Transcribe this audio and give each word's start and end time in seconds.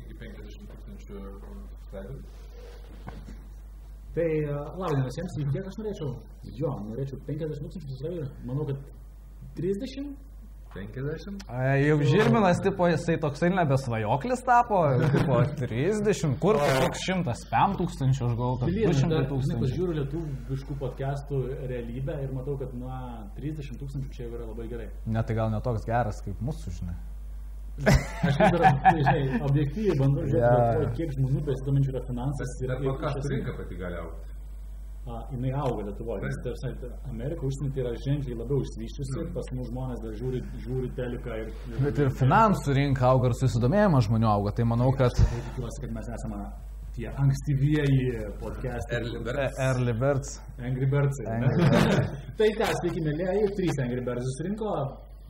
iki 0.00 0.18
50 0.22 0.70
tūkstančių 0.72 1.22
subscriberių. 1.88 2.20
Tai 4.18 4.30
uh, 4.44 4.78
labas 4.80 5.04
visiems, 5.10 5.36
kiek 5.52 5.66
aš 5.70 5.76
norėčiau? 5.80 6.14
Jo, 6.58 6.72
norėčiau 6.86 7.20
50 7.26 7.60
tūkstančių 7.66 7.92
subscriberių. 7.92 8.30
Manau, 8.48 8.70
kad 8.70 8.80
30. 9.58 10.16
50? 10.74 11.44
A, 11.48 11.76
Jau 11.80 11.96
Žilminas, 12.04 12.60
tipo, 12.62 12.86
jisai 12.92 13.16
toksai 13.20 13.48
nebesvajoklis 13.54 14.42
tapo, 14.44 14.82
tipo, 15.14 15.38
30, 15.62 16.34
kur 16.42 16.58
koks 16.60 17.04
105 17.08 17.78
tūkstančių, 17.80 18.26
aš 18.28 18.34
galvoju, 18.36 18.58
kad 18.60 18.74
200 18.76 19.22
tūkstančių. 19.32 19.60
Pažiūriu 19.64 19.96
lietuviškų 19.98 20.78
podcastų 20.82 21.40
realybę 21.72 22.18
ir 22.24 22.34
matau, 22.36 22.58
kad 22.60 22.74
nuo 22.76 22.92
30 23.38 23.80
tūkstančių 23.80 24.12
čia 24.14 24.26
jau 24.26 24.34
yra 24.36 24.50
labai 24.50 24.68
gerai. 24.70 24.90
Ne, 25.08 25.24
tai 25.24 25.38
gal 25.40 25.52
netoks 25.54 25.88
geras 25.88 26.20
kaip 26.26 26.44
mūsų, 26.44 26.74
žinai. 26.82 26.98
Aš 28.28 28.38
dar, 28.38 28.64
žinai, 28.98 29.20
objektyviai 29.48 29.94
bandau 30.00 30.24
žiūrėti, 30.32 30.88
kiek 30.98 31.12
žmonių 31.18 31.44
besidominčių 31.46 31.92
yra 31.94 32.02
finansas. 32.08 32.56
Ir- 32.64 32.74
iš 32.82 33.30
rinka 33.34 33.54
pati 33.60 33.78
gali 33.78 33.96
aukti. 34.02 34.34
A, 35.08 35.22
jinai 35.32 35.52
auga 35.56 35.86
Lietuvoje. 35.86 36.20
Nes, 36.20 36.34
ta 36.44 36.50
prasme, 36.52 36.88
Amerika 37.08 37.46
užsienį 37.48 37.70
tai 37.72 37.80
yra 37.80 37.92
ženkliai 37.96 38.36
labiau 38.36 38.58
išsivyščiusi, 38.60 39.14
Mm. 39.22 39.30
pas 39.32 39.46
mus 39.56 39.70
žmonės 39.70 40.02
dar 40.04 40.12
žiūri, 40.20 40.40
žiūri 40.64 40.90
teliką 40.98 41.36
ir... 41.40 41.52
Bet 41.80 41.98
ir 42.02 42.10
finansų 42.18 42.74
rinka 42.76 43.06
auga 43.08 43.30
ir 43.30 43.34
susidomėjimas 43.40 44.04
žmonių 44.10 44.28
auga, 44.28 44.52
tai 44.52 44.64
manau, 44.68 44.90
kad 44.92 45.14
Tai 45.16 45.24
tikiuosi, 45.48 45.80
kad 45.80 45.94
mes 45.96 46.10
esame 46.18 46.42
tie 46.98 47.08
ankstyvieji 47.08 48.26
podcastai. 48.42 48.98
Early 49.00 49.16
e- 49.16 49.24
birds. 49.24 49.58
Early 49.68 49.92
Birds. 50.02 50.40
Angry 50.60 50.86
Birds. 50.92 51.16
Angry 51.24 51.64
tai 52.42 52.48
ką, 52.58 52.68
sveiki, 52.82 53.00
mėlyjeji, 53.08 53.48
trys 53.56 53.80
Angry 53.86 54.04
Birds 54.04 54.28
susirinko. 54.28 54.74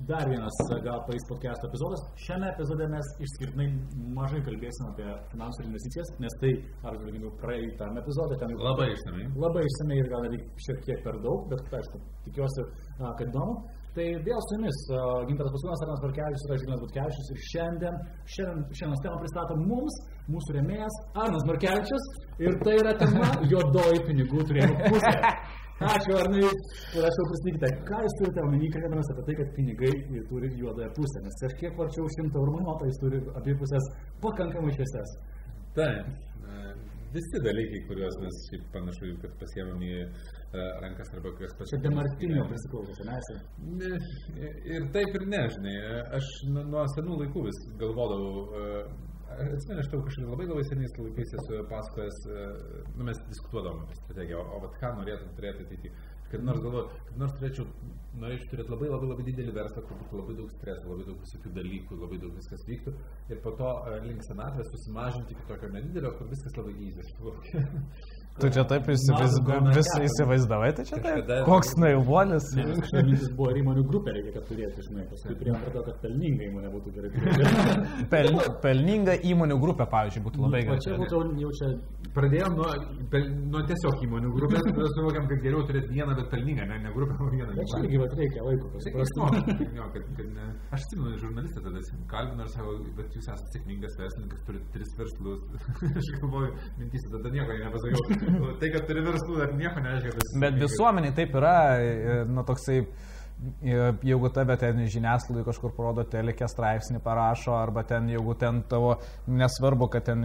Dar 0.06 0.28
vienas 0.30 0.54
gal 0.84 1.00
país 1.08 1.22
podcast 1.26 1.58
epizodas. 1.66 2.00
Šiame 2.22 2.46
epizode 2.54 2.86
mes 2.86 3.08
išskirtinai 3.26 3.66
mažai 4.14 4.38
kalbėsime 4.46 4.92
apie 4.92 5.08
finansų 5.32 5.64
ir 5.64 5.66
investicijas, 5.72 6.12
nes 6.22 6.36
tai, 6.38 6.52
ar 6.86 6.94
žvelgime 7.00 7.32
praeitame 7.40 7.98
epizode, 8.04 8.38
ten 8.38 8.52
jau 8.54 8.60
Labai 8.62 8.86
išsamei. 8.94 9.26
labai 9.44 9.64
išsamei 9.66 9.98
ir 9.98 10.10
gal 10.12 10.22
net 10.22 10.62
šiek 10.66 10.78
tiek 10.86 11.02
per 11.02 11.18
daug, 11.26 11.50
bet 11.50 11.74
aišku, 11.80 11.98
tikiuosi, 12.28 12.68
kad 13.02 13.26
įdomu. 13.26 13.58
Tai 13.98 14.06
vėl 14.28 14.40
su 14.46 14.54
jumis 14.54 14.78
a, 14.94 15.02
Gintaras 15.26 15.54
Pasunas, 15.56 15.82
Arnas 15.82 16.02
Barkevičius 16.06 16.46
ir 16.46 16.54
aš 16.54 16.60
Žilvinas 16.62 16.82
Butkevičius 16.84 17.30
ir 17.34 17.38
šiandien, 17.50 17.96
šiandien, 18.36 18.64
šiandien 18.78 19.02
temą 19.02 19.18
pristato 19.24 19.56
mums, 19.66 19.96
mūsų 20.30 20.60
remėjas 20.60 21.00
Arnas 21.24 21.48
Markevičius 21.50 22.10
ir 22.46 22.60
tai 22.62 22.78
yra 22.84 22.94
tema 23.02 23.32
juodoji 23.52 24.04
pinigų 24.06 24.46
turėjimo 24.46 24.92
pusė. 24.94 25.16
Ačiū 25.78 26.16
Arnai, 26.18 26.42
prašau 26.90 27.24
pristatykite, 27.30 27.68
ką 27.86 27.98
jūs 28.02 28.14
turite 28.18 28.42
omeny, 28.42 28.70
kalbėdamas 28.74 29.10
apie 29.12 29.24
tai, 29.28 29.34
kad 29.40 29.52
pinigai 29.54 29.92
turi 30.26 30.48
juodąją 30.58 30.88
pusę, 30.96 31.22
nes 31.22 31.36
kažkiek 31.44 31.76
varčiau 31.78 32.08
100 32.16 32.40
eurų 32.40 32.54
monetą, 32.56 32.88
jis 32.88 32.98
turi 33.04 33.20
abi 33.38 33.54
pusės 33.60 33.86
pakankamai 34.24 34.74
šviesias. 34.74 35.12
Taip. 35.78 36.10
Visi 37.14 37.38
dalykai, 37.40 37.78
kuriuos 37.88 38.16
mes 38.20 38.38
šiaip 38.50 38.64
panašu, 38.74 39.12
kad 39.22 39.36
pasiemam 39.40 39.78
į 39.86 39.92
e, 40.02 40.08
rankas 40.82 41.08
arba 41.14 41.30
kas 41.38 41.54
Čia 41.70 41.78
Demartinio 41.86 42.42
prisiklausęs, 42.50 43.30
Ne, 43.78 43.92
Ir 44.74 44.90
taip 44.92 45.16
ir 45.16 45.24
ne, 45.30 45.40
žinai, 45.54 45.76
aš 46.18 46.28
nuo 46.52 46.66
nuo 46.74 46.82
senų 46.96 47.22
laikų 47.22 47.46
vis 47.46 47.62
galvodavau, 47.80 48.42
e, 48.44 48.74
atsimenu, 49.36 49.80
aš 49.82 49.88
tau 49.92 50.00
kažkaip 50.04 50.28
labai 50.30 50.46
labai 50.48 50.64
seniais 50.66 50.94
laikais 50.98 51.34
esu 51.38 51.64
pasakojęs, 51.70 52.20
e, 52.26 52.44
nu, 52.96 53.06
mes 53.08 53.20
diskutuodavom 53.30 53.82
apie 53.84 53.98
strategiją, 54.00 54.40
o, 54.42 54.56
o 54.56 54.60
vat 54.64 54.78
ką 54.82 54.92
norėtum 54.98 55.34
turėti 55.38 55.66
ateityje. 55.66 55.92
Kad 56.28 56.44
nors 56.44 56.60
galvoju, 56.60 57.00
kad 57.08 57.20
nors 57.22 57.34
turėčiau, 57.38 57.66
norėčiau 58.22 58.50
turėti 58.52 58.74
labai 58.74 58.90
labai 58.92 59.10
labai 59.12 59.26
didelį 59.30 59.54
verslą, 59.56 59.84
kur 59.88 60.00
būtų 60.02 60.20
labai 60.20 60.36
daug 60.40 60.50
streso, 60.52 60.90
labai 60.92 61.06
daug 61.08 61.22
visokių 61.24 61.54
dalykų, 61.60 62.00
labai 62.02 62.20
daug 62.24 62.34
viskas 62.40 62.64
vyktų. 62.68 62.94
Ir 63.32 63.42
po 63.44 63.54
to 63.60 63.74
e, 63.92 63.98
link 64.08 64.24
senatvės 64.26 64.72
susimažinti 64.74 65.36
iki 65.36 65.48
tokio 65.50 65.72
nedidelio, 65.76 66.14
kur 66.18 66.32
viskas 66.32 66.56
labai 66.60 66.76
įsištuokia. 66.90 67.64
Tu 68.38 68.50
čia 68.54 68.62
taip 68.70 68.86
įsivaizd- 68.86 69.42
Mažu 69.42 69.74
vis 69.74 69.88
gauna 69.90 70.04
įsivaizdavai, 70.08 70.68
tai 70.76 70.84
čia 70.86 70.98
taip. 71.02 71.30
Koks 71.48 71.72
naivuolis. 71.82 72.44
Kažkaip 72.54 73.34
buvo 73.36 73.50
ir 73.50 73.56
įmonių 73.64 73.82
grupė 73.90 74.14
reikia, 74.14 74.32
kad 74.36 74.44
turėtų, 74.50 74.84
žinai, 74.88 75.06
paskui 75.10 75.34
priėjom 75.40 75.58
prie 75.64 75.72
to, 75.74 75.82
kad 75.88 75.96
pelninga 76.04 76.44
įmonė 76.48 76.70
būtų 76.74 76.92
gerai 76.94 77.10
turėti. 77.14 78.06
Pel, 78.12 78.30
pelninga 78.62 79.16
įmonių 79.32 79.58
grupė, 79.64 79.88
pavyzdžiui, 79.90 80.22
būtų 80.28 80.44
labai 80.46 80.60
O 80.68 80.78
čia 80.78 80.90
gerai. 80.92 81.00
būtų 81.02 81.22
jau 81.42 81.50
čia, 81.58 81.72
Pradėjom 82.16 82.54
nuo, 82.58 82.68
pel, 83.12 83.26
nuo 83.52 83.60
tiesiog 83.68 84.02
įmonių 84.06 84.30
grupės, 84.34 84.64
tada 84.66 84.88
suvokėm, 84.94 85.26
kad 85.30 85.42
geriau 85.44 85.64
turėti 85.68 85.92
vieną, 85.92 86.14
bet 86.18 86.30
pelningą, 86.32 86.66
ne, 86.70 86.78
ne 86.84 86.92
grupę, 86.94 87.16
o 87.20 87.28
vieną. 87.32 87.56
bet 87.58 87.70
čia 87.72 87.80
irgi 87.84 88.00
reikia 88.20 88.46
laiko 88.46 88.70
ne. 90.38 90.46
Aš 90.74 90.86
atsimenu, 90.86 91.18
žurnalistą 91.22 91.64
tada 91.66 91.82
kalbinu 92.12 92.46
ir 92.46 92.52
sako, 92.54 92.74
bet 92.98 93.18
jūs 93.18 93.28
esate 93.28 93.54
sėkmingas 93.56 93.98
verslininkas, 94.00 94.46
turite 94.48 94.72
tris 94.74 94.94
verslus. 95.00 95.44
aš 96.00 96.10
galvoju, 96.16 96.50
mintys, 96.80 97.06
tada 97.12 97.34
nieko 97.36 97.60
nepasakiau. 97.60 98.56
tai, 98.62 98.72
kad 98.74 98.88
turi 98.88 99.04
verslų, 99.06 99.38
dar 99.42 99.54
nieko 99.60 99.84
nereiškia. 99.84 100.26
Bet 100.46 100.58
visuomeniai 100.64 101.16
taip 101.18 101.38
yra, 101.38 101.56
e, 101.78 102.18
nu 102.28 102.44
toksai, 102.48 102.82
jeigu 103.62 104.30
tave 104.34 104.56
ten 104.58 104.80
žiniasklaidai 104.90 105.44
kažkur 105.46 105.72
parodo 105.76 106.02
telikė 106.10 106.48
straipsnį 106.50 107.00
parašo, 107.04 107.54
arba 107.54 107.84
ten, 107.86 108.08
jeigu 108.10 108.34
ten 108.38 108.62
tavo, 108.70 108.96
nesvarbu, 109.30 109.88
kad 109.92 110.08
ten 110.08 110.24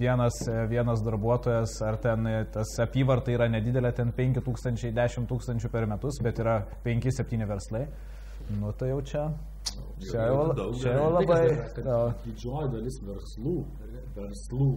vienas, 0.00 0.40
vienas 0.70 1.04
darbuotojas, 1.06 1.76
ar 1.86 2.00
ten 2.02 2.26
tas 2.54 2.74
apyvarta 2.82 3.34
yra 3.34 3.46
nedidelė, 3.52 3.92
ten 3.96 4.10
5 4.16 4.42
tūkstančiai, 4.46 4.94
10 4.96 5.30
tūkstančių 5.30 5.70
per 5.70 5.86
metus, 5.90 6.18
bet 6.24 6.42
yra 6.42 6.58
5-7 6.86 7.46
verslai, 7.50 7.86
nu 8.58 8.74
tai 8.74 8.90
jau 8.90 9.00
čia, 9.06 9.24
čia 10.02 10.26
jau, 10.32 10.44
čia 10.80 10.96
jau 10.98 11.08
labai... 11.20 11.42
Didžioji 12.26 12.74
dalis 12.74 13.00
verslų, 13.06 13.56
verslų 14.18 14.70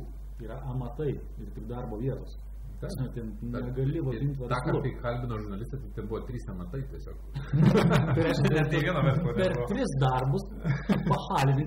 yra 0.44 0.62
amatai 0.70 1.16
ir 1.16 1.54
tik 1.56 1.66
darbo 1.70 1.98
vietos. 2.02 2.38
Tas 2.84 2.96
net 3.00 3.18
negali 3.56 4.00
vadinti 4.08 4.38
Ta, 4.52 4.58
verslu. 4.60 4.82
kai 4.86 4.94
kalbino 5.06 5.38
žurnalistą, 5.44 5.80
tai 5.84 5.92
ten 5.98 6.08
buvo 6.12 6.20
trys 6.28 6.46
amatai 6.54 6.82
tiesiog. 6.92 7.18
Tai 8.16 8.22
reiškia, 8.28 8.54
Net 8.54 8.60
kad 8.60 8.74
nei 8.76 8.84
vieno 8.88 9.02
verslo 9.08 9.36
per 9.40 9.58
tris 9.72 9.92
darbus 10.04 10.44
pahalinti. 11.10 11.64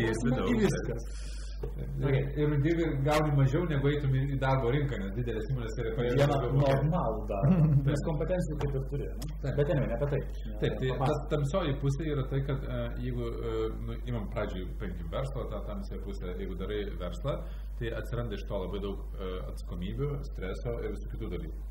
Ir 0.00 0.56
viskas. 0.64 1.12
Ir, 1.60 2.14
ir 2.40 2.52
dirbi 2.64 2.84
gauni 3.04 3.34
mažiau, 3.36 3.66
negu 3.68 3.88
eitum 3.90 4.14
į 4.16 4.36
darbo 4.40 4.70
rinką, 4.72 4.96
nes 5.02 5.10
didelės 5.18 5.48
įmonės 5.52 5.74
yra 5.82 5.90
Vieną 5.98 6.28
daugiau 6.32 6.54
mokėti. 6.56 6.86
normalų 6.86 7.26
darbą. 7.30 7.66
Nes 7.90 8.04
kompetencijų 8.06 8.56
kaip 8.62 8.78
ir 8.78 8.86
turi. 8.92 9.08
Taip. 9.42 9.58
Bet 9.58 9.72
ne, 9.74 9.76
ne 9.90 9.98
apie 9.98 10.08
tai. 10.14 10.20
Taip, 10.62 10.78
tai 10.80 10.88
Papasakok. 10.94 11.26
tamsioji 11.34 11.74
pusė 11.82 12.06
yra 12.14 12.24
tai, 12.32 12.40
kad 12.48 12.64
e, 12.64 12.78
jeigu, 13.04 13.28
e, 13.50 13.52
nu, 13.90 13.98
imam 14.08 14.24
pradžioj, 14.32 14.64
paimkim 14.80 15.12
verslą, 15.12 15.44
tą 15.52 15.60
tamsiąją 15.68 16.00
pusę, 16.06 16.32
jeigu 16.40 16.56
darai 16.62 16.80
verslą, 17.04 17.36
tai 17.80 17.90
atsiranda 17.96 18.36
iš 18.36 18.46
to 18.48 18.62
labai 18.62 18.80
daug 18.84 19.02
e, 19.16 19.28
atsakomybių, 19.50 20.08
streso 20.30 20.76
ir 20.84 20.94
visų 20.94 21.12
kitų 21.14 21.30
dalykų. 21.34 21.68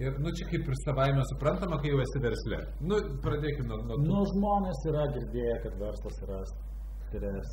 Ir, 0.00 0.14
nu, 0.24 0.30
čia 0.32 0.46
kaip 0.48 0.68
ir 0.70 0.76
savaime 0.86 1.24
suprantama, 1.28 1.76
kai 1.82 1.90
jau 1.92 1.98
esi 2.00 2.20
versle. 2.24 2.60
Nu, 2.80 3.00
pradėkime 3.24 3.68
nuo, 3.68 3.82
nuo 3.90 3.98
Nu, 4.06 4.22
žmonės 4.30 4.86
yra 4.88 5.04
girdėję, 5.16 5.56
kad 5.66 5.74
verslas 5.82 6.22
yra 6.24 6.38
stres. 6.52 7.52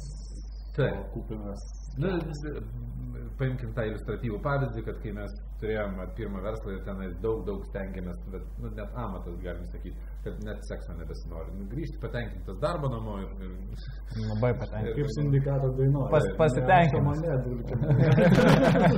Taip. 0.78 1.02
Kupinas. 1.12 1.66
Nu, 2.00 2.14
paimkim 3.42 3.74
tą 3.76 3.84
iliustratyvų 3.90 4.40
pavyzdį, 4.46 4.84
kad 4.88 5.02
kai 5.04 5.12
mes 5.18 5.36
turėjom 5.60 5.98
pirmą 6.16 6.44
verslą 6.46 6.78
ir 6.78 6.86
tenais 6.88 7.18
daug, 7.26 7.42
daug 7.50 7.66
stengiamės, 7.72 8.22
bet 8.32 8.46
nu, 8.64 8.72
net 8.78 8.96
amatas 9.04 9.36
galim 9.44 9.66
sakyti, 9.74 10.09
kad 10.24 10.36
net 10.44 10.60
sekso 10.68 10.92
nebesinori. 11.00 11.50
Nu, 11.58 11.64
grįžti 11.72 11.98
patenkintas 12.04 12.58
darbo 12.64 12.90
namo 12.92 13.14
ir... 13.24 13.30
ir 13.46 13.52
Labai 14.30 14.52
patenkinti. 14.62 14.96
Kaip 15.00 15.10
sindikato 15.16 15.68
dainuoja. 15.78 16.10
Pas- 16.16 16.32
pasitenkinimas. 16.42 17.20
Ne, 17.24 17.34
dulkina. 17.46 17.86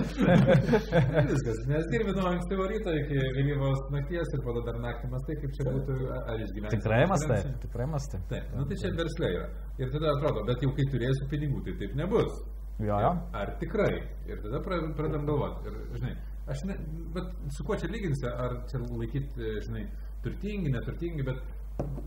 Viskas, 1.32 1.60
nes 1.72 1.86
dirbi 1.92 2.12
nuo 2.18 2.26
ankstyvo 2.32 2.66
ryto 2.72 2.94
iki 3.02 3.20
vėlyvos 3.38 3.84
nakties 3.96 4.34
ir 4.38 4.44
po 4.46 4.56
to 4.58 4.64
dar 4.70 4.80
naktį 4.86 5.12
mastai, 5.14 5.38
kaip 5.44 5.54
čia 5.58 5.68
būtų, 5.70 5.98
ar 6.22 6.42
išgyventi. 6.46 6.74
Tikrai 6.78 7.04
mastai, 7.12 7.40
tikrai 7.66 7.88
mastai. 7.94 8.22
Taip, 8.32 8.50
nu, 8.58 8.66
tai 8.72 8.80
čia 8.82 8.94
verslai 8.98 9.32
yra. 9.38 9.48
Ir 9.82 9.94
tada 9.94 10.16
atrodo, 10.16 10.44
bet 10.50 10.66
jau 10.66 10.74
kai 10.78 10.86
turėsiu 10.96 11.30
pinigų, 11.32 11.64
tai 11.68 11.78
taip 11.84 11.96
nebus. 12.02 12.42
Jo, 12.82 12.98
jo. 13.04 13.12
Ar 13.38 13.54
tikrai? 13.62 13.92
Ir 14.30 14.40
tada 14.42 14.62
pra- 14.66 14.84
pradedam 14.98 15.28
galvoti. 15.30 15.70
Ir, 15.70 15.76
žinai, 16.00 16.14
aš 16.50 16.64
ne, 16.70 16.78
bet 17.16 17.28
su 17.58 17.66
kuo 17.68 17.78
čia 17.78 17.92
lyginsi, 17.94 18.26
ar 18.32 18.56
čia 18.72 18.82
laikyti, 18.88 19.52
žinai, 19.68 19.84
turtingi, 20.24 20.72
neturtingi, 20.74 21.26
bet 21.28 21.42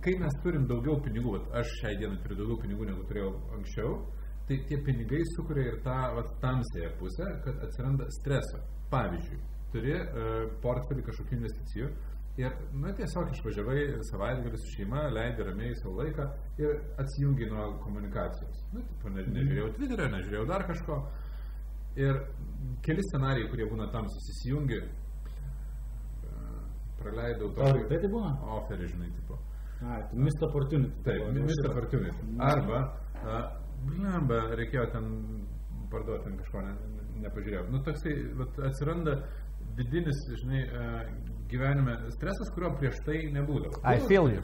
kai 0.05 0.15
mes 0.21 0.37
turim 0.45 0.67
daugiau 0.71 1.01
pinigų, 1.03 1.39
aš 1.61 1.73
šiai 1.81 1.99
dienai 2.01 2.21
turiu 2.23 2.39
daugiau 2.43 2.61
pinigų 2.63 2.89
negu 2.91 3.07
turėjau 3.09 3.33
anksčiau, 3.57 3.95
tai 4.49 4.61
tie 4.69 4.79
pinigai 4.87 5.23
sukuria 5.33 5.71
ir 5.71 5.79
tą 5.87 5.99
vat, 6.19 6.33
tamsėją 6.43 6.91
pusę, 7.01 7.29
kad 7.47 7.63
atsiranda 7.67 8.09
streso. 8.19 8.61
Pavyzdžiui, 8.93 9.39
turi 9.73 9.95
uh, 9.97 10.35
portfelį 10.63 11.07
kažkokių 11.07 11.39
investicijų 11.39 11.89
ir, 12.39 12.57
na, 12.83 12.93
tiesiog 12.99 13.31
išvažiavai 13.35 13.79
savaitgalį 14.11 14.61
su 14.61 14.73
šeima, 14.77 15.07
leidai 15.15 15.49
ramiai 15.49 15.77
savo 15.81 16.03
laiką 16.03 16.27
ir 16.63 16.77
atsijungi 17.03 17.49
nuo 17.51 17.71
komunikacijos. 17.83 18.65
Na, 18.75 18.83
tipo, 18.91 19.15
ne, 19.15 19.25
nežiūrėjau 19.37 19.71
Twitterio, 19.79 20.11
nežiūrėjau 20.17 20.49
dar 20.51 20.67
kažko. 20.71 21.01
Ir 21.99 22.21
keli 22.83 23.03
scenarijai, 23.07 23.49
kurie 23.53 23.69
būna 23.71 23.87
tam 23.95 24.09
susijungi, 24.11 24.81
praleidau 27.05 27.51
ir 27.53 27.87
tai 27.93 27.99
tai 28.05 28.11
būna? 28.15 28.33
oferį, 28.59 28.89
žinai, 28.95 29.11
tipo. 29.19 29.39
Ai, 29.85 30.01
tu 30.11 30.17
missed 30.25 30.45
opportunity. 30.49 30.95
Taip, 31.06 31.21
Buvo, 31.29 31.45
missed 31.51 31.69
opportunity. 31.71 32.29
Arba, 32.51 32.81
a, 33.21 33.39
blemba, 33.85 34.41
reikėjo 34.61 34.87
ten 34.95 35.09
parduoti 35.93 36.25
ten 36.29 36.37
kažko 36.41 36.62
ne, 36.65 36.75
nepažiūrėjau. 37.27 37.65
Nu, 37.75 37.83
toksai, 37.87 38.15
vat, 38.41 38.61
atsiranda 38.71 39.19
vidinis, 39.79 40.21
žinai, 40.41 40.62
e, 40.65 40.85
gyvenime 41.53 41.97
stresas, 42.17 42.51
kurio 42.55 42.73
prieš 42.81 43.01
tai 43.06 43.21
nebūdavo. 43.37 43.83
I 43.85 44.01
feel 44.09 44.31
you. 44.33 44.43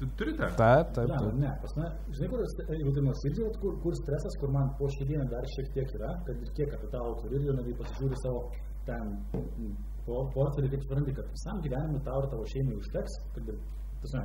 Tu 0.00 0.08
turi 0.16 0.32
tą? 0.38 0.46
Taip, 0.56 0.94
taip, 0.96 1.10
Ne, 1.10 1.16
taip. 1.20 1.34
ne, 1.42 1.50
pas 1.62 1.72
mane, 1.76 1.90
žinai, 2.16 2.28
kur, 2.32 2.40
jeigu 2.72 2.92
tai 2.96 3.02
nusirdžiau, 3.04 3.50
kur, 3.60 3.74
kur 3.82 3.96
stresas, 3.98 4.36
kur 4.40 4.52
man 4.54 4.70
po 4.78 4.88
šį 4.94 5.06
dieną 5.10 5.26
dar 5.28 5.44
šiek 5.54 5.68
tiek 5.74 5.90
yra, 5.98 6.14
kad 6.26 6.40
ir 6.46 6.52
kiek 6.56 6.70
kapitalo 6.72 7.18
turi 7.20 7.36
ir 7.36 7.50
jau 7.50 7.56
netgi 7.58 7.74
pasižiūri 7.82 8.20
savo 8.22 8.40
ten 8.88 9.10
mm, 9.36 9.74
po- 10.06 10.26
portfelį, 10.34 10.70
kaip 10.74 10.84
supranti, 10.86 11.14
kad 11.18 11.26
visam 11.34 11.60
gyvenimui 11.64 12.00
tau 12.06 12.22
ir 12.22 12.28
tavo 12.32 12.46
šeimai 12.52 12.76
užteks, 12.80 13.18
kad 13.34 13.50
ir, 13.52 13.58
tasme, 14.04 14.22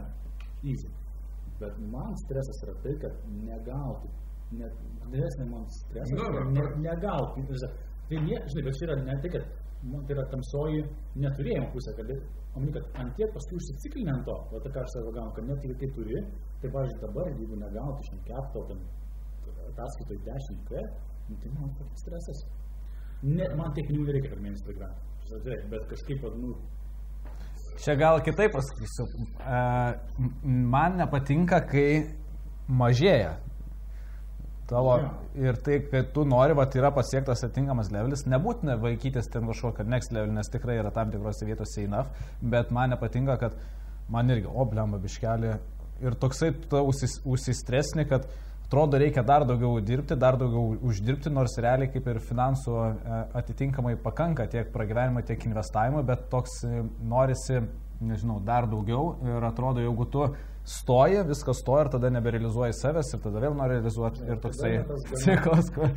easy. 0.71 0.89
Bet 1.59 1.77
man 1.93 2.15
stresas 2.25 2.57
yra 2.65 2.73
tai, 2.83 2.93
kad 3.03 3.19
negauti, 3.49 4.09
net 4.59 4.73
didesnė 5.11 5.45
man 5.51 5.63
stresas, 5.79 6.11
Nu, 6.17 6.25
yra 6.31 6.41
va, 6.43 6.49
ne, 6.57 6.65
va. 6.65 6.81
negauti. 6.89 7.45
Tai 8.09 8.17
ne, 8.21 8.35
žinai, 8.51 8.63
bet 8.67 8.75
čia 8.79 8.85
yra 8.89 8.97
ne 9.01 9.15
tai, 9.23 9.29
kad 9.35 9.45
man 9.91 10.03
tai 10.05 10.15
yra 10.17 10.25
tamsioji 10.33 10.81
neturėjimo 11.23 11.69
pusė, 11.73 11.93
kad, 11.99 12.11
omeny, 12.57 12.73
kad 12.75 12.99
ant 13.01 13.15
tiek 13.17 13.31
paskui 13.37 13.57
užsiciklinę 13.61 14.11
ant 14.17 14.25
to, 14.27 14.35
o 14.51 14.61
tai 14.65 14.71
ką 14.75 14.83
aš 14.83 14.93
savo 14.97 15.13
gaunu, 15.15 15.31
kad 15.37 15.47
net 15.49 15.63
jeigu 15.65 15.77
tai 15.81 15.89
turi, 15.97 16.19
tai, 16.61 16.69
pavyzdžiui, 16.75 17.01
dabar, 17.07 17.31
jeigu 17.39 17.57
negauti 17.63 18.05
iš 18.05 18.11
capital, 18.29 18.67
ten 18.69 18.79
ataskaitoj 19.71 20.19
10K, 20.27 20.85
nu, 21.29 21.35
tai 21.41 21.49
man 21.55 21.73
toks 21.79 22.03
stresas. 22.05 22.39
Ne, 23.25 23.45
man 23.57 23.73
tiek 23.73 23.87
pinigų 23.89 24.05
nereikia 24.11 24.31
per 24.35 24.41
mėnesį 24.45 24.65
pragyventi. 24.67 25.13
Žiūrėk, 25.25 25.67
Bet 25.71 25.87
kažkaip, 25.89 26.25
nu, 26.39 26.55
Čia 27.83 27.95
gal 27.99 28.21
kitaip 28.23 28.53
pasakysiu. 28.55 29.05
Man 30.45 30.95
nepatinka, 31.01 31.59
kai 31.67 32.05
mažėja. 32.71 33.35
Tavo 34.65 34.95
Jo. 34.97 35.09
ir 35.37 35.59
tai, 35.61 35.75
kad 35.91 36.07
tu 36.15 36.23
nori, 36.25 36.55
va, 36.57 36.65
yra 36.73 36.89
pasiektas 36.95 37.43
atinkamas 37.45 37.91
levelis, 37.93 38.23
nebūtina 38.25 38.79
vaikytis 38.81 39.27
ten 39.29 39.45
kažkokio 39.45 39.85
next 39.85 40.15
level, 40.15 40.31
nes 40.33 40.49
tikrai 40.49 40.79
yra 40.79 40.89
tam 40.95 41.11
tikrose 41.13 41.45
vietose 41.45 41.83
enough, 41.83 42.09
bet 42.41 42.71
man 42.73 42.89
nepatinka, 42.95 43.35
kad 43.43 43.59
man 44.09 44.31
irgi, 44.33 44.49
o 44.49 44.65
blemba 44.65 44.97
biškelį, 45.03 45.51
ir 46.01 46.17
toksai 46.17 46.49
užsis- 46.81 47.21
užsistresni, 47.29 48.07
kad 48.09 48.25
atrodo 48.65 48.97
reikia 48.97 49.23
dar 49.23 49.45
daugiau 49.45 49.79
dirbti, 49.81 50.17
dar 50.17 50.37
daugiau 50.41 50.75
uždirbti, 50.89 51.29
nors 51.33 51.57
realiai 51.61 51.91
kaip 51.93 52.07
ir 52.09 52.19
finansų 52.23 52.75
e, 52.81 53.21
atitinkamai 53.41 53.95
pakanka 54.01 54.47
tiek 54.51 54.71
pragyvenimo, 54.73 55.21
tiek 55.25 55.45
investavimo, 55.45 56.01
bet 56.07 56.27
toks 56.33 56.63
e, 56.65 56.81
norisi, 57.13 57.61
nežinau, 58.01 58.41
dar 58.43 58.67
daugiau 58.71 59.15
ir 59.23 59.47
atrodo, 59.47 59.83
jeigu 59.85 60.09
tu 60.11 60.27
stoji, 60.65 61.21
viskas 61.29 61.61
stoja 61.61 61.85
ir 61.85 61.91
tada 61.93 62.09
neberealizuoji 62.09 62.73
savęs 62.79 63.13
ir 63.13 63.21
tada 63.21 63.41
vėl 63.43 63.55
nori 63.57 63.77
realizuoti 63.77 64.25
ir 64.25 64.39
toksai 64.41 64.71
ciklas, 65.23 65.69
kur... 65.75 65.93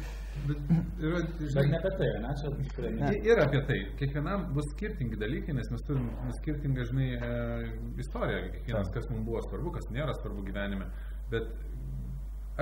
Bet, 0.48 0.68
yra, 1.02 1.20
žinai, 1.40 1.64
ne 1.72 1.78
apie 1.80 1.90
tai, 1.98 2.08
ne, 2.22 2.34
čia 2.38 2.50
tikrai 2.54 2.90
ne. 2.94 3.08
Ir 3.26 3.40
apie 3.42 3.62
tai. 3.66 3.78
Kiekvienam 3.98 4.44
bus 4.54 4.68
skirtingi 4.74 5.18
dalykai, 5.18 5.56
nes 5.56 5.66
mes 5.72 5.82
turim 5.88 6.04
skirtingą, 6.36 6.84
žinai, 6.92 7.08
e, 7.16 7.72
istoriją. 8.04 8.44
Kiekvienas, 8.52 8.92
kas 8.94 9.08
mums 9.10 9.24
buvo 9.26 9.42
svarbu, 9.48 9.72
kas 9.74 9.90
nėra 9.90 10.14
svarbu 10.20 10.46
gyvenime. 10.46 10.86
Bet 11.32 11.50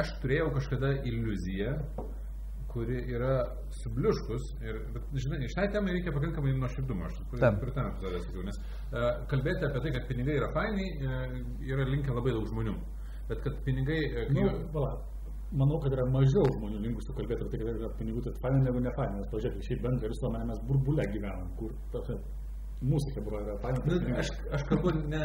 aš 0.00 0.12
turėjau 0.22 0.50
kažkada 0.56 0.92
iliuziją, 1.08 1.72
kuri 2.76 2.98
yra 3.16 3.32
subliuškus. 3.80 4.48
Ir, 4.66 4.80
bet, 4.94 5.08
žinai, 5.24 5.48
šiai 5.52 5.70
temai 5.72 5.96
reikia 5.96 6.12
pakankamai 6.12 6.52
nuoširdumo. 6.60 7.08
Aš 7.08 7.18
ten 7.32 7.60
epizodą 7.62 8.20
sakiau, 8.26 8.44
nes 8.46 8.60
e, 8.60 9.04
kalbėti 9.32 9.68
apie 9.68 9.82
tai, 9.86 9.92
kad 9.96 10.08
pinigai 10.10 10.38
yra 10.42 10.52
fainai, 10.56 10.88
e, 10.92 11.42
yra 11.72 11.88
linkę 11.88 12.16
labai 12.16 12.36
daug 12.36 12.48
žmonių. 12.52 12.76
Bet 13.30 13.44
kad 13.46 13.60
pinigai... 13.66 14.00
E, 14.12 14.26
Nu, 14.36 14.44
pala, 14.74 14.92
manau, 15.56 15.80
kad 15.82 15.96
yra 15.96 16.04
mažiau 16.12 16.44
žmonių 16.58 16.82
linkusių 16.84 17.16
kalbėti 17.16 17.46
apie 17.46 17.56
tai, 17.56 17.64
kad 17.64 17.80
yra 17.80 17.92
pinigų, 18.00 18.26
tai 18.26 18.34
fainai 18.44 18.64
negu 18.68 18.84
ne 18.84 18.92
fainai. 18.98 19.22
Nes, 19.22 19.30
pažiūrėk, 19.32 19.64
šiaip 19.70 19.84
bendrą 19.86 20.12
visuomenę 20.12 20.50
mes 20.52 20.60
burbulę 20.68 21.08
gyvenam, 21.14 21.48
kur 21.60 21.72
ta, 21.94 22.04
mūsų 22.84 23.14
kebra 23.16 23.40
yra 23.44 23.54
fainai. 23.62 23.84
Nu, 23.88 24.16
aš, 24.20 24.32
aš 24.58 24.66
kalbu 24.68 24.92
ne, 25.12 25.22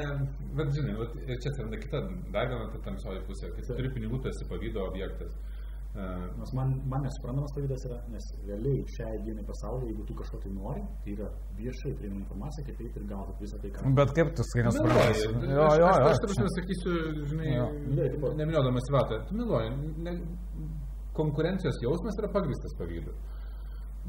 bet 0.59 0.71
žinai, 0.77 0.94
vat, 1.01 1.18
ir 1.25 1.42
čia 1.44 1.51
atsiranda 1.51 1.81
kita, 1.83 2.03
dar 2.36 2.48
viena 2.51 2.69
ta 2.71 2.80
tamsioji 2.88 3.25
pusė, 3.27 3.51
kai 3.56 3.65
tu 3.68 3.75
turi 3.75 3.92
pinigų, 3.98 4.21
tu 4.24 4.31
esi 4.31 4.48
pavydo 4.51 4.88
objektas. 4.88 5.36
Uh, 5.92 6.24
Nes 6.39 6.51
man, 6.56 6.69
man 6.88 7.01
nesuprantamas 7.03 7.51
pavydas 7.51 7.81
yra, 7.89 7.98
nes 8.13 8.24
realiai 8.48 8.80
šiai 8.95 9.18
dienai 9.25 9.44
pasaulyje, 9.44 9.89
jeigu 9.92 10.06
tu 10.07 10.15
kažko 10.21 10.38
tai 10.39 10.51
nori, 10.56 10.83
tai 11.03 11.15
yra 11.18 11.27
viešai 11.57 11.92
prieinama 12.00 12.21
informacija, 12.24 12.63
kaip 12.69 12.80
eiti 12.86 13.01
ir 13.01 13.09
gauti 13.09 13.36
visą 13.44 13.59
tai, 13.59 13.71
ką 13.75 13.92
Bet 13.98 14.13
kaip 14.15 14.31
tu 14.38 14.45
skai 14.48 14.63
Meluoji. 14.63 14.88
nesupranti? 14.88 15.50
Aš, 15.50 15.51
Jo, 15.51 15.65
jo, 15.81 15.89
aš, 15.89 16.00
jo. 16.00 16.13
aš, 16.13 16.45
aš 16.45 16.56
sakysiu, 16.56 16.95
žinai, 17.33 17.50
Jo. 17.57 17.65
Jo. 18.00 18.31
neminiodamas 18.39 18.88
vatą, 18.95 19.19
tu 19.27 19.36
meluoji. 19.36 19.74
Ne, 20.07 20.15
konkurencijos 21.19 21.81
jausmas 21.83 22.15
yra 22.24 22.31
pagristas 22.38 22.77
pavydu. 22.80 23.12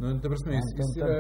Nu, 0.01 0.09
ta 0.23 0.29
prasme, 0.33 0.55
jis, 0.57 0.69
jis 0.79 0.93
yra 1.03 1.17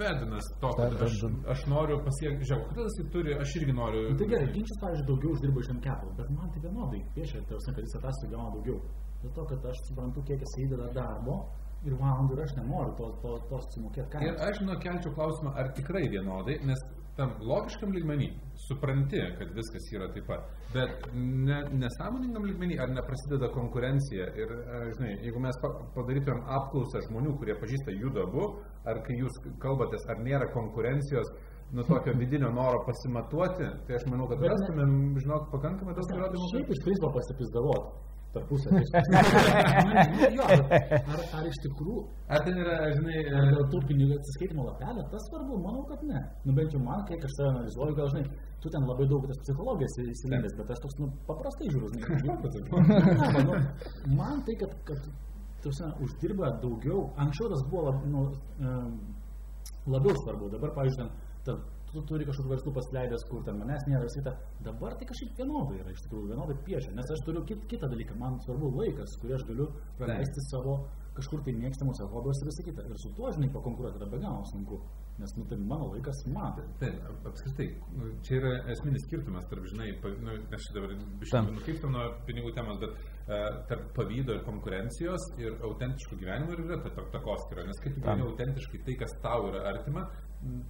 vedinas 0.00 0.46
to, 0.62 0.70
kad 0.78 0.96
aš, 1.06 1.14
aš 1.54 1.60
noriu 1.70 2.00
pasiekti, 2.06 2.48
žiūrėk, 2.48 2.64
kodėl 2.72 2.88
jis 2.88 3.10
turi, 3.14 3.36
aš 3.44 3.52
irgi 3.60 3.74
noriu. 3.76 4.02
Nu, 4.10 4.16
Tai 4.18 4.28
gerai, 4.32 4.48
ginčas, 4.56 4.80
pavyzdžiui, 4.82 5.06
daugiau 5.10 5.34
uždirba 5.36 5.62
iš 5.62 5.70
MCAP, 5.76 6.02
bet 6.18 6.32
man 6.34 6.50
tai 6.54 6.62
vienodai 6.66 7.00
piešia, 7.14 7.42
tai 7.46 7.54
prasme, 7.54 7.74
kad 7.76 7.86
jis 7.86 7.96
ataskaitą 8.00 8.32
gauna 8.34 8.50
daugiau. 8.56 8.78
Dėl 9.22 9.32
to, 9.36 9.44
kad 9.52 9.68
aš 9.70 9.82
suprantu, 9.88 10.24
kiek 10.28 10.42
jis 10.46 10.54
įdeda 10.64 10.88
darbo 10.96 11.36
ir 11.86 11.94
valandų 12.02 12.34
ir 12.36 12.42
aš 12.44 12.52
nenoriu 12.58 12.96
to, 12.98 13.06
to, 13.22 13.36
to 13.50 13.60
sumokėti 13.74 14.06
Ir 14.06 14.10
kainą. 14.16 14.34
aš 14.48 14.58
žinau, 14.60 14.76
kelčiau 14.84 15.14
klausimą, 15.16 15.54
ar 15.60 15.70
tikrai 15.78 16.02
vienodai, 16.12 16.56
nes 16.68 16.82
tam 17.20 17.34
logiškam 17.50 17.92
lygmenį 17.96 18.28
supranti, 18.66 19.20
kad 19.38 19.52
viskas 19.56 19.86
yra 19.96 20.08
taip 20.14 20.26
pat, 20.30 20.48
bet 20.74 21.06
ne, 21.14 21.58
nesąmoningam 21.82 22.46
lygmenį, 22.48 22.78
ar 22.84 22.92
neprasideda 22.96 23.50
konkurencija. 23.54 24.26
Ir, 24.40 24.52
e, 24.56 24.80
žinai, 24.96 25.12
jeigu 25.26 25.42
mes 25.46 25.60
pa- 25.62 25.72
padarytumėm 25.96 26.42
apklausą 26.58 27.04
žmonių, 27.08 27.36
kurie 27.40 27.56
pažįsta 27.62 27.94
jų 28.00 28.12
abu, 28.24 28.44
ar 28.90 29.02
kai 29.06 29.16
jūs 29.20 29.40
kalbatės, 29.64 30.06
ar 30.12 30.22
nėra 30.26 30.50
konkurencijos, 30.56 31.32
nu 31.72 31.84
tokio 31.86 32.12
vidinio 32.18 32.50
noro 32.50 32.80
pasimatuoti, 32.88 33.66
tai 33.86 33.94
aš 34.00 34.06
manau, 34.10 34.26
kad 34.30 34.42
rastumėm, 34.52 34.94
žinok, 35.24 35.50
pakankamai 35.54 35.94
daug 35.98 36.14
įrodymų. 36.16 36.48
Šiaip 36.54 36.66
kad- 36.66 36.76
iš 36.76 36.84
principo 36.86 37.12
pasipizdavot 37.18 38.09
tarpusavį. 38.34 38.82
jo, 40.38 40.48
bet 40.70 40.96
ar, 41.00 41.22
ar 41.40 41.48
iš 41.50 41.60
tikrųjų, 41.66 42.04
Ar 42.30 42.44
ten 42.46 42.58
yra, 42.62 42.74
žinai, 42.94 43.24
dėl 43.26 43.64
tų 43.72 43.78
pinigų 43.88 44.14
atsiskaitimo 44.20 44.62
lapelio, 44.68 45.02
tas 45.10 45.24
svarbu, 45.26 45.56
manau, 45.64 45.80
kad 45.88 46.04
ne. 46.06 46.20
Nu 46.46 46.54
bent 46.54 46.76
jau 46.76 46.82
man, 46.84 47.00
kiek 47.08 47.24
aš 47.26 47.32
save 47.34 47.48
analizuoju, 47.50 47.96
gal 47.96 48.12
žinai, 48.12 48.36
tu 48.62 48.70
ten 48.70 48.86
labai 48.86 49.06
daug 49.10 49.26
tas 49.26 49.40
psichologijas 49.42 49.96
įsilindęs, 50.04 50.54
bet 50.60 50.70
aš 50.70 50.82
toks, 50.84 51.00
nu, 51.00 51.08
paprastai 51.26 51.72
žiūriu, 51.74 51.90
žinai. 51.96 52.36
Ne, 53.30 53.42
nu, 53.48 53.56
man 54.14 54.44
tai, 54.46 54.54
kad, 54.62 54.76
kad 54.86 55.10
tu, 55.64 55.72
žinai, 55.74 55.90
uždirba 56.06 56.52
daugiau, 56.62 57.02
anksčiau 57.24 57.50
tas 57.50 57.66
buvo 57.72 57.88
lab, 57.88 58.06
nu, 58.14 58.22
labiau 59.90 60.14
svarbu, 60.22 60.52
dabar, 60.54 60.76
pavyzdžiui, 60.78 61.10
ten, 61.48 61.58
tu 61.92 62.02
turi 62.06 62.26
kažkokių 62.28 62.52
verslų 62.54 62.72
pasileidęs, 62.78 63.24
kur 63.30 63.42
ten 63.46 63.58
manęs 63.58 63.84
nėra 63.90 64.06
visita, 64.06 64.36
dabar 64.66 64.94
tai 65.00 65.08
kažkaip 65.10 65.36
vienodai 65.42 65.80
yra, 65.82 65.90
iš 65.96 66.04
tikrųjų, 66.06 66.30
vienodai 66.32 66.56
piešia, 66.66 66.94
nes 66.96 67.10
aš 67.10 67.24
turiu 67.26 67.42
kit, 67.48 67.66
kitą 67.70 67.90
dalyką, 67.90 68.16
man 68.20 68.38
svarbu 68.46 68.70
laikas, 68.78 69.18
kurį 69.22 69.36
aš 69.38 69.46
galiu 69.50 69.68
praleisti 69.98 70.46
savo 70.50 70.80
kažkur 71.16 71.42
tai 71.44 71.52
mėgstamuose 71.58 72.06
hobiuose 72.06 72.44
ir 72.44 72.48
visą 72.52 72.64
kitą. 72.68 72.84
Ir 72.86 72.98
su 73.02 73.10
tuo, 73.16 73.28
žinai, 73.34 73.48
pakonkuruoti 73.52 73.98
yra 73.98 74.06
be 74.12 74.20
galo 74.22 74.44
sunku, 74.46 74.78
nes, 75.18 75.32
nu, 75.36 75.44
tai 75.50 75.58
mano 75.58 75.88
laikas 75.90 76.20
man. 76.32 76.54
Taip, 76.80 77.00
ap- 77.10 77.26
apskritai, 77.32 77.66
nu, 77.98 78.12
čia 78.24 78.38
yra 78.38 78.52
esminis 78.72 79.02
skirtumas 79.08 79.44
tarp, 79.50 79.66
žinai, 79.72 79.90
pa- 80.00 80.14
nu, 80.22 80.36
aš 80.54 80.68
čia 80.68 80.76
dabar 80.78 80.94
biškai 81.20 81.42
nukryptam 81.50 81.92
nuo 81.96 82.06
pinigų 82.30 82.54
temos, 82.56 82.78
bet 82.80 82.94
uh, 82.94 83.58
tarp 83.68 83.90
pavydo 83.98 84.38
ir 84.38 84.46
konkurencijos 84.46 85.26
ir 85.42 85.58
autentiškų 85.66 86.20
gyvenimų 86.22 86.56
ir 86.56 86.64
yra 86.68 86.80
ta 86.86 86.94
ta- 87.00 87.08
takoskyra, 87.18 87.66
nes 87.68 87.82
kai 87.82 87.92
tu 87.92 88.00
gyveni 88.06 88.24
autentiškai 88.30 88.84
tai, 88.86 88.96
kas 89.02 89.18
tau 89.26 89.50
yra 89.50 89.66
artima, 89.74 90.06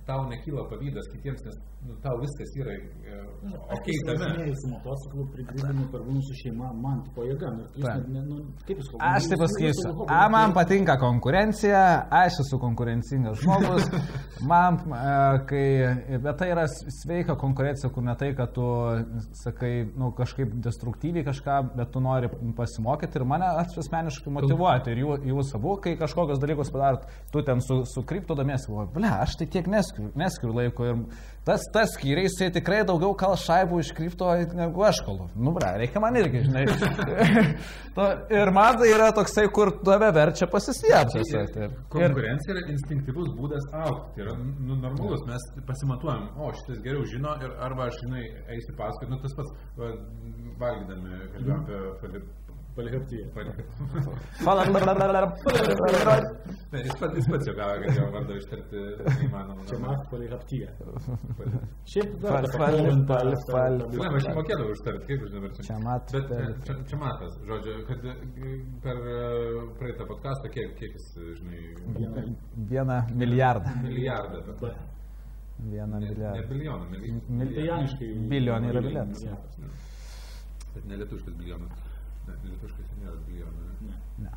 tau 0.07 0.25
nekyla 0.31 0.65
pavydas 0.71 1.07
kitiems, 1.13 1.45
nes 1.47 1.59
nu, 1.87 1.95
tau 2.03 2.17
viskas 2.21 2.51
yra 2.59 2.75
uh, 2.75 3.31
Aš 3.41 3.79
ok 3.79 3.87
kai 3.87 3.95
tame. 4.05 4.19
važinėjau 4.21 4.57
su 4.61 4.71
motociklu, 4.71 5.25
prigrįždami 5.35 5.85
per 5.93 6.03
būnų 6.05 6.23
su 6.27 6.35
šeima, 6.41 6.71
man 6.77 6.99
tipo 7.07 7.25
jėga. 7.25 7.53
Nu, 7.57 8.25
nu, 8.27 8.41
kaip 8.67 8.81
jūs 8.83 8.91
Aš 9.11 9.29
taip 9.31 9.41
pasakysiu, 9.41 9.93
a, 10.05 10.19
man 10.33 10.53
patinka 10.57 10.97
konkurencija, 11.01 11.85
aš 12.21 12.41
esu 12.45 12.59
konkurencingas 12.61 13.41
žmogus, 13.41 13.87
man, 14.51 14.77
e, 14.83 15.15
kai, 15.49 15.65
bet 16.27 16.41
tai 16.43 16.51
yra 16.53 16.67
sveika 16.69 17.39
konkurencija, 17.41 17.93
kur 17.95 18.05
ne 18.05 18.17
tai, 18.21 18.33
kad 18.37 18.53
tu 18.57 18.67
sakai, 19.41 19.73
nu, 19.95 20.11
kažkaip 20.19 20.53
destruktyviai 20.67 21.25
kažką, 21.31 21.61
bet 21.79 21.95
tu 21.95 22.05
nori 22.05 22.29
pasimokyti 22.59 23.21
ir 23.21 23.27
mane 23.31 23.49
aš 23.63 23.79
asmeniškai 23.85 24.35
motivuoti 24.37 24.93
ir 24.93 25.05
jų, 25.05 25.17
jūs 25.31 25.55
abu, 25.57 25.79
kai 25.81 25.97
kažkokios 26.01 26.43
dalykus 26.43 26.75
padarot, 26.75 27.09
tu 27.33 27.45
ten 27.47 27.65
su, 27.65 27.81
su 27.89 28.05
kripto 28.05 28.37
domiesi, 28.37 28.69
ble, 28.93 29.09
aš 29.25 29.39
tai 29.41 29.49
tiek 29.49 29.60
neskiriu, 29.69 30.13
neskiriu 30.17 30.55
laiko 30.57 30.87
ir 30.89 31.03
tas, 31.45 31.65
tas 31.73 31.93
skyriai, 31.97 32.27
jisai 32.29 32.51
tikrai 32.55 32.81
daugiau 32.87 33.15
kal 33.19 33.37
šaibų 33.41 33.81
iš 33.83 33.93
kripto 33.97 34.29
negu 34.57 34.85
aš 34.87 35.01
kalbu. 35.07 35.29
Nu, 35.35 35.53
ble, 35.57 35.69
reikia 35.83 36.03
man 36.03 36.17
irgi, 36.21 36.45
žinai. 36.47 36.65
to, 37.97 38.07
ir 38.37 38.53
man 38.57 38.79
tai 38.81 38.91
yra 38.93 39.11
toksai, 39.17 39.47
kur 39.57 39.73
tave 39.85 40.11
verčia 40.17 40.49
pasistiebti. 40.51 41.25
Ir, 41.31 41.75
Konkurencija 41.93 42.57
yra 42.57 42.65
instinktyvus 42.75 43.33
būdas 43.39 43.67
aukti. 43.73 44.13
Tai 44.17 44.27
yra 44.27 44.37
nu, 44.41 44.77
normalus. 44.77 45.25
Mes 45.29 45.49
pasimatuojam, 45.69 46.29
o 46.41 46.53
šitas 46.61 46.83
geriau 46.85 47.07
žino 47.09 47.35
ir 47.45 47.57
arba 47.69 47.89
aš, 47.89 47.99
žinai, 48.05 48.27
eisiu 48.57 48.77
paskui. 48.79 49.11
Nu, 49.11 49.21
tas 49.25 49.37
pats 49.39 49.55
va, 49.81 49.93
valgydami, 50.61 51.23
kalbėjom 51.35 51.67
apie 51.97 52.25
Palihaptyje. 52.77 53.25
Ne, 56.73 56.79
jis 56.85 56.95
pats, 57.01 57.15
jis 57.19 57.27
pats 57.33 57.47
jau 57.49 57.55
gavo, 57.59 57.75
kad 57.83 57.97
jo 57.99 58.05
vardą 58.15 58.37
ištarti 58.39 58.83
neįmanoma. 59.19 59.65
Čia 59.71 59.79
mat 59.83 60.05
palihaptyje. 60.13 60.69
Šiaip 61.93 62.13
tą- 62.23 62.31
fal- 62.61 62.79
tą- 63.09 63.17
Ne, 63.91 64.11
aš 64.21 64.29
mokėdavau 64.39 64.77
ištarti, 64.77 65.07
kaip 65.09 65.25
aš 65.27 65.33
dabar 65.35 65.51
čia. 65.57 65.63
Čia 65.69 65.79
mat- 65.87 66.13
Bet 66.15 66.31
čia, 66.69 66.77
čia, 66.93 67.01
matas, 67.03 67.33
žodžiu, 67.51 67.75
kad 67.91 68.05
e, 68.05 68.15
per 68.85 68.97
e, 69.17 69.19
praeitą 69.81 70.07
podcastą, 70.13 70.53
kiek, 70.55 70.71
kiek 70.79 70.93
jis, 70.95 71.11
žinai, 71.41 71.61
Vieną- 71.99 72.37
Vieną 72.71 72.99
milijardą. 73.23 73.71
milijardą. 73.83 74.39
Vieną 75.61 75.99
Ne, 75.99 76.07
ne 76.07 76.11
milijardą. 76.15 76.49
bilijoną, 76.49 76.85
mili- 76.91 77.21
Mil- 77.29 77.55
Tai 77.55 77.65
janiškai. 77.67 78.15
Bilijonai 78.31 78.71
yra 78.71 78.81
bilijonas. 78.81 79.25
Bet 80.75 80.85
ne 80.87 80.97
lietuškas 80.97 81.35
bilijonas. 81.35 81.73
Ne, 82.29 82.37
lietuškas 82.51 82.95
nėra 83.01 83.17
bilijonas. 83.27 83.81
Ne? 83.89 83.97
Ne. 84.27 84.33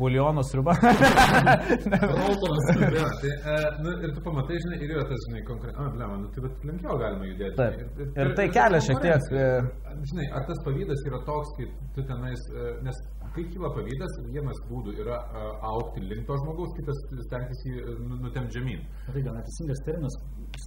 Buljono 0.00 0.42
sriuba. 0.42 0.72
Roltonas. 0.82 2.64
Tai, 2.68 2.88
va, 2.96 3.10
tai, 3.22 3.32
e, 3.52 3.56
nu, 3.84 3.92
ir 4.02 4.12
tu 4.16 4.22
pamatai, 4.24 4.56
žinai, 4.64 4.78
ir 4.82 4.92
yra 4.96 5.04
tas, 5.10 5.20
žinai, 5.28 5.42
konkrečiai, 5.46 5.84
a, 5.84 5.90
blema, 5.94 6.16
nu, 6.22 6.30
tai 6.34 6.42
bet 6.46 6.64
lengviau 6.70 6.96
galima 7.02 7.28
judėti. 7.28 7.54
Taip. 7.60 7.76
žinai, 8.00 8.08
Ir 8.24 8.32
tai 8.38 8.46
kelia 8.56 8.80
šiek 8.86 9.02
tiek, 9.04 9.28
konkurencija. 9.28 10.00
Žinai, 10.10 10.26
ar 10.38 10.46
tas 10.48 10.62
pavydas 10.66 11.04
yra 11.10 11.20
toks, 11.28 11.52
kai 11.58 11.68
tu 11.96 12.06
tenais, 12.10 12.42
e, 12.50 12.66
nes 12.88 12.98
kai 13.36 13.44
kyla 13.52 13.70
pavydas, 13.76 14.16
vienas 14.32 14.62
būdų 14.70 14.96
yra 15.04 15.18
e, 15.22 15.44
aukti 15.70 16.02
link 16.08 16.26
to 16.28 16.38
žmogaus, 16.42 16.72
kitas 16.80 17.02
stengtis 17.28 17.62
jį 17.68 17.76
e, 17.84 17.96
nu- 18.08 18.18
nutempt 18.24 18.56
žemyn. 18.58 18.82
Tai 19.12 19.22
gal 19.28 19.38
neteisingas 19.38 19.84
terminas. 19.86 20.18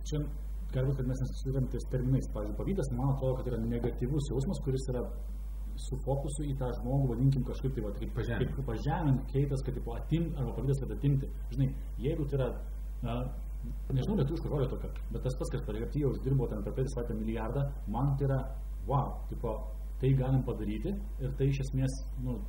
Čia 0.09 0.21
galbūt, 0.77 0.95
kad 1.01 1.12
mes 1.12 1.21
nesusidurėm 1.25 1.67
ties 1.74 1.86
terminais. 1.91 2.31
Pavyzdžiui, 2.38 2.57
pavydas, 2.62 2.91
man 2.95 3.12
atrodo, 3.15 3.36
kad 3.41 3.51
yra 3.51 3.59
negatyvus 3.67 4.31
jausmas, 4.31 4.63
kuris 4.63 4.86
yra 4.93 5.03
su 5.86 5.98
fokusu 6.05 6.45
į 6.50 6.55
tą 6.59 6.69
žmogų, 6.79 7.12
vadinkim 7.13 7.43
kažkaip 7.48 7.75
tai, 7.75 7.83
va, 7.86 7.91
kaip 7.98 8.12
Pažemint. 8.17 8.55
Kaip 8.55 8.67
pažemint, 8.69 9.21
keitas, 9.31 9.63
kad 9.65 9.77
tipo, 9.77 9.95
atimti, 9.95 10.36
arba 10.38 10.55
pavydas, 10.57 10.81
kad 10.83 10.93
atimti. 10.95 11.29
Žinai, 11.53 11.69
jeigu 12.05 12.27
tai 12.29 12.39
yra, 12.39 12.50
na, 13.05 13.17
nežinau, 13.93 14.17
lietuviško 14.19 14.51
žodžio 14.53 14.69
tokio, 14.74 14.91
bet 15.13 15.25
tas 15.25 15.38
pats, 15.39 15.53
kas 15.55 15.65
pareigyje 15.67 16.12
uždirbo 16.12 16.48
ten 16.51 16.63
per 16.65 16.75
praeitą 16.75 16.95
savaitę 16.95 17.17
milijardą, 17.19 17.65
man 17.95 18.15
tai 18.19 18.27
yra, 18.29 18.39
wow, 18.89 19.13
tipo, 19.31 19.55
tai 20.01 20.13
galim 20.19 20.43
padaryti 20.48 20.93
ir 21.24 21.36
tai 21.39 21.50
iš 21.51 21.63
esmės, 21.65 22.00
nu, 22.25 22.39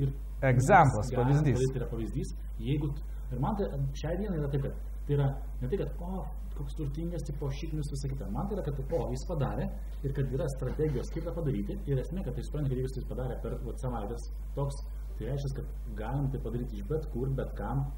ir 0.00 0.12
Egzamplas, 0.44 1.12
pavyzdys. 1.16 1.68
Tai 1.72 1.80
yra 1.82 1.90
pavyzdys, 1.92 2.34
jeigu, 2.60 2.90
ir 3.32 3.40
man 3.40 3.56
tai 3.60 3.70
šiai 4.00 4.18
dienai 4.20 4.40
yra 4.42 4.50
taip, 4.52 4.66
kad 4.68 4.93
tai 5.06 5.16
yra 5.18 5.28
ne 5.60 5.68
tai, 5.68 5.78
kad, 5.80 5.94
o, 6.00 6.24
koks 6.54 6.76
turtingas, 6.78 7.24
tipo, 7.26 7.48
šiknius 7.50 7.90
visą 7.92 8.10
kitą. 8.10 8.28
Man 8.32 8.48
tai 8.48 8.58
yra, 8.58 8.64
kad, 8.66 8.78
o, 8.84 9.02
jis 9.12 9.24
padarė 9.28 9.68
ir 10.06 10.14
kad 10.16 10.32
yra 10.36 10.46
strategijos, 10.52 11.10
kaip 11.14 11.26
tą 11.26 11.34
padaryti 11.36 11.78
ir 11.90 12.00
esmė, 12.02 12.22
kad 12.26 12.36
tai 12.36 12.46
suprantate, 12.46 12.78
kad 12.78 12.86
jis 12.86 12.96
tai 12.98 13.04
padarė 13.10 13.38
per 13.42 13.58
vat, 13.66 13.82
savaitės 13.82 14.30
toks, 14.56 14.80
tai 15.18 15.30
reiškia, 15.30 15.52
kad 15.58 15.94
galim 15.98 16.30
tai 16.30 16.40
padaryti 16.44 16.78
iš 16.78 16.88
bet 16.90 17.08
kur, 17.12 17.30
bet 17.40 17.54
kam 17.58 17.88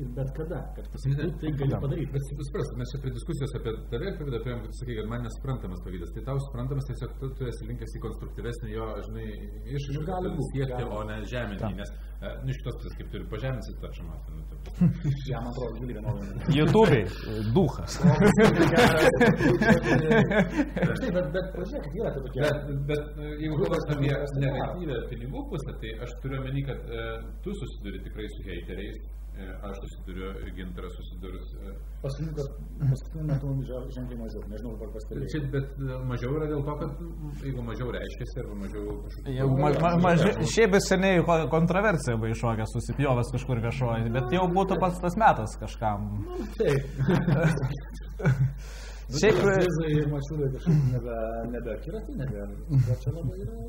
ir 0.00 0.08
bet 0.16 0.30
kada, 0.36 0.60
kad 0.76 0.86
pasakytų, 0.94 1.28
tai 1.42 1.50
gali 1.60 1.78
padaryti. 1.84 2.12
Bet 2.14 2.26
tu 2.30 2.46
supras, 2.48 2.70
mes 2.80 2.92
čia 2.92 3.00
prie 3.02 3.12
diskusijos 3.14 3.54
apie 3.58 3.74
tave 3.92 4.08
ir 4.10 4.16
pavydą 4.18 4.40
turėjom, 4.42 4.62
kad 4.64 4.78
sakai, 4.80 4.96
kad 4.98 5.10
man 5.12 5.22
nesuprantamas 5.26 5.84
pavydas. 5.86 6.14
Tai 6.16 6.24
tau 6.30 6.40
suprantamas 6.46 6.88
tiesiog 6.90 7.14
tu, 7.20 7.30
tu 7.38 7.46
esi 7.50 7.68
linkęs 7.70 7.94
į 7.98 8.02
konstruktyvesnį 8.06 8.74
jo, 8.74 8.88
žinai, 9.08 9.28
Nu, 9.94 10.02
gali 10.08 10.30
būt, 10.34 10.46
siekti, 10.52 10.82
o 10.96 10.98
ne 11.08 11.16
žeminti. 11.30 11.70
Nes, 11.78 11.90
e, 12.18 12.32
nu, 12.42 12.50
iš 12.52 12.58
tos 12.66 12.76
pusės, 12.80 12.94
kaip 12.98 13.08
turi 13.12 13.24
pažeminti 13.30 13.76
tą 13.82 13.90
šamatą. 14.00 14.28
Nu. 14.34 14.42
Ja, 15.30 15.40
man 15.44 15.50
atrodo, 15.52 15.78
giliai 15.78 15.96
vienodai. 15.98 16.26
YouTube'ai. 16.58 17.02
Duhas. 17.56 17.92
Štai, 20.98 21.10
bet, 21.16 21.26
bet 21.36 21.46
pažiūrėkit, 21.54 21.98
yra 22.00 22.12
tai 22.14 22.22
tokie. 22.26 22.40
Bet, 22.44 22.56
bet 22.90 23.02
e, 23.18 23.32
jeigu 23.44 23.58
kalbant 23.62 23.92
apie 23.94 24.12
negatyvę 24.44 24.96
pinigų 25.12 25.44
pusę, 25.52 25.76
tai 25.82 25.92
aš 26.06 26.16
turiu 26.24 26.40
omeny, 26.40 26.64
kad 26.68 26.80
e, 26.88 27.04
tu 27.44 27.54
susiduri 27.60 28.02
tikrai 28.06 28.26
su 28.34 28.46
heiteriais, 28.48 28.98
aš 29.68 29.78
susiduriu, 29.82 30.28
gintaras 30.56 30.92
susidurus. 30.98 31.46
E, 31.58 31.72
Paskutiniu 32.04 32.34
kad- 32.38 32.52
paskutiniu 32.90 33.24
metu 33.30 33.46
žen- 33.70 33.88
ženkliai 33.96 34.18
mažiau, 34.20 34.42
nežinau, 34.52 34.74
ar 34.86 34.92
pastebėjai. 34.94 35.30
Čia, 35.32 35.40
bet 35.54 35.66
e, 35.80 35.98
mažiau 36.12 36.36
yra 36.38 36.46
dėl 36.52 36.62
to, 36.68 36.74
kad 36.82 37.00
m, 37.02 37.32
jeigu 37.42 37.64
mažiau 37.70 37.88
reiškiasi 37.96 38.40
arba 38.44 38.54
mažiau 38.62 38.84
kažkokių... 39.06 39.34
Jau 39.38 39.48
ma, 39.58 39.72
ma, 39.84 39.90
maži, 40.06 40.30
šiaip 40.54 40.76
vis 40.78 40.88
seniai 40.92 41.24
ko- 41.26 41.40
kontroversija 41.56 42.16
buvo 42.20 42.30
iššokęs, 42.36 42.76
susipjovęs 42.78 43.34
kažkur 43.38 43.64
viešoji, 43.66 44.12
bet 44.18 44.32
jau 44.38 44.46
būtų 44.58 44.78
pats 44.84 45.02
tas 45.02 45.18
metas 45.20 45.58
kažkam. 45.64 46.08
Taip. 46.60 46.82
Šiaip, 49.12 49.36
Vizai 49.36 49.90
ir 49.92 50.06
mačiulai 50.08 50.46
kažkaip 50.54 50.84
nebe, 50.94 51.16
nebe 51.52 51.70
akiratį, 51.74 52.12
nebe. 52.20 52.38
Bet 52.86 52.98
čia 53.04 53.10
labai 53.12 53.36
yra. 53.44 53.54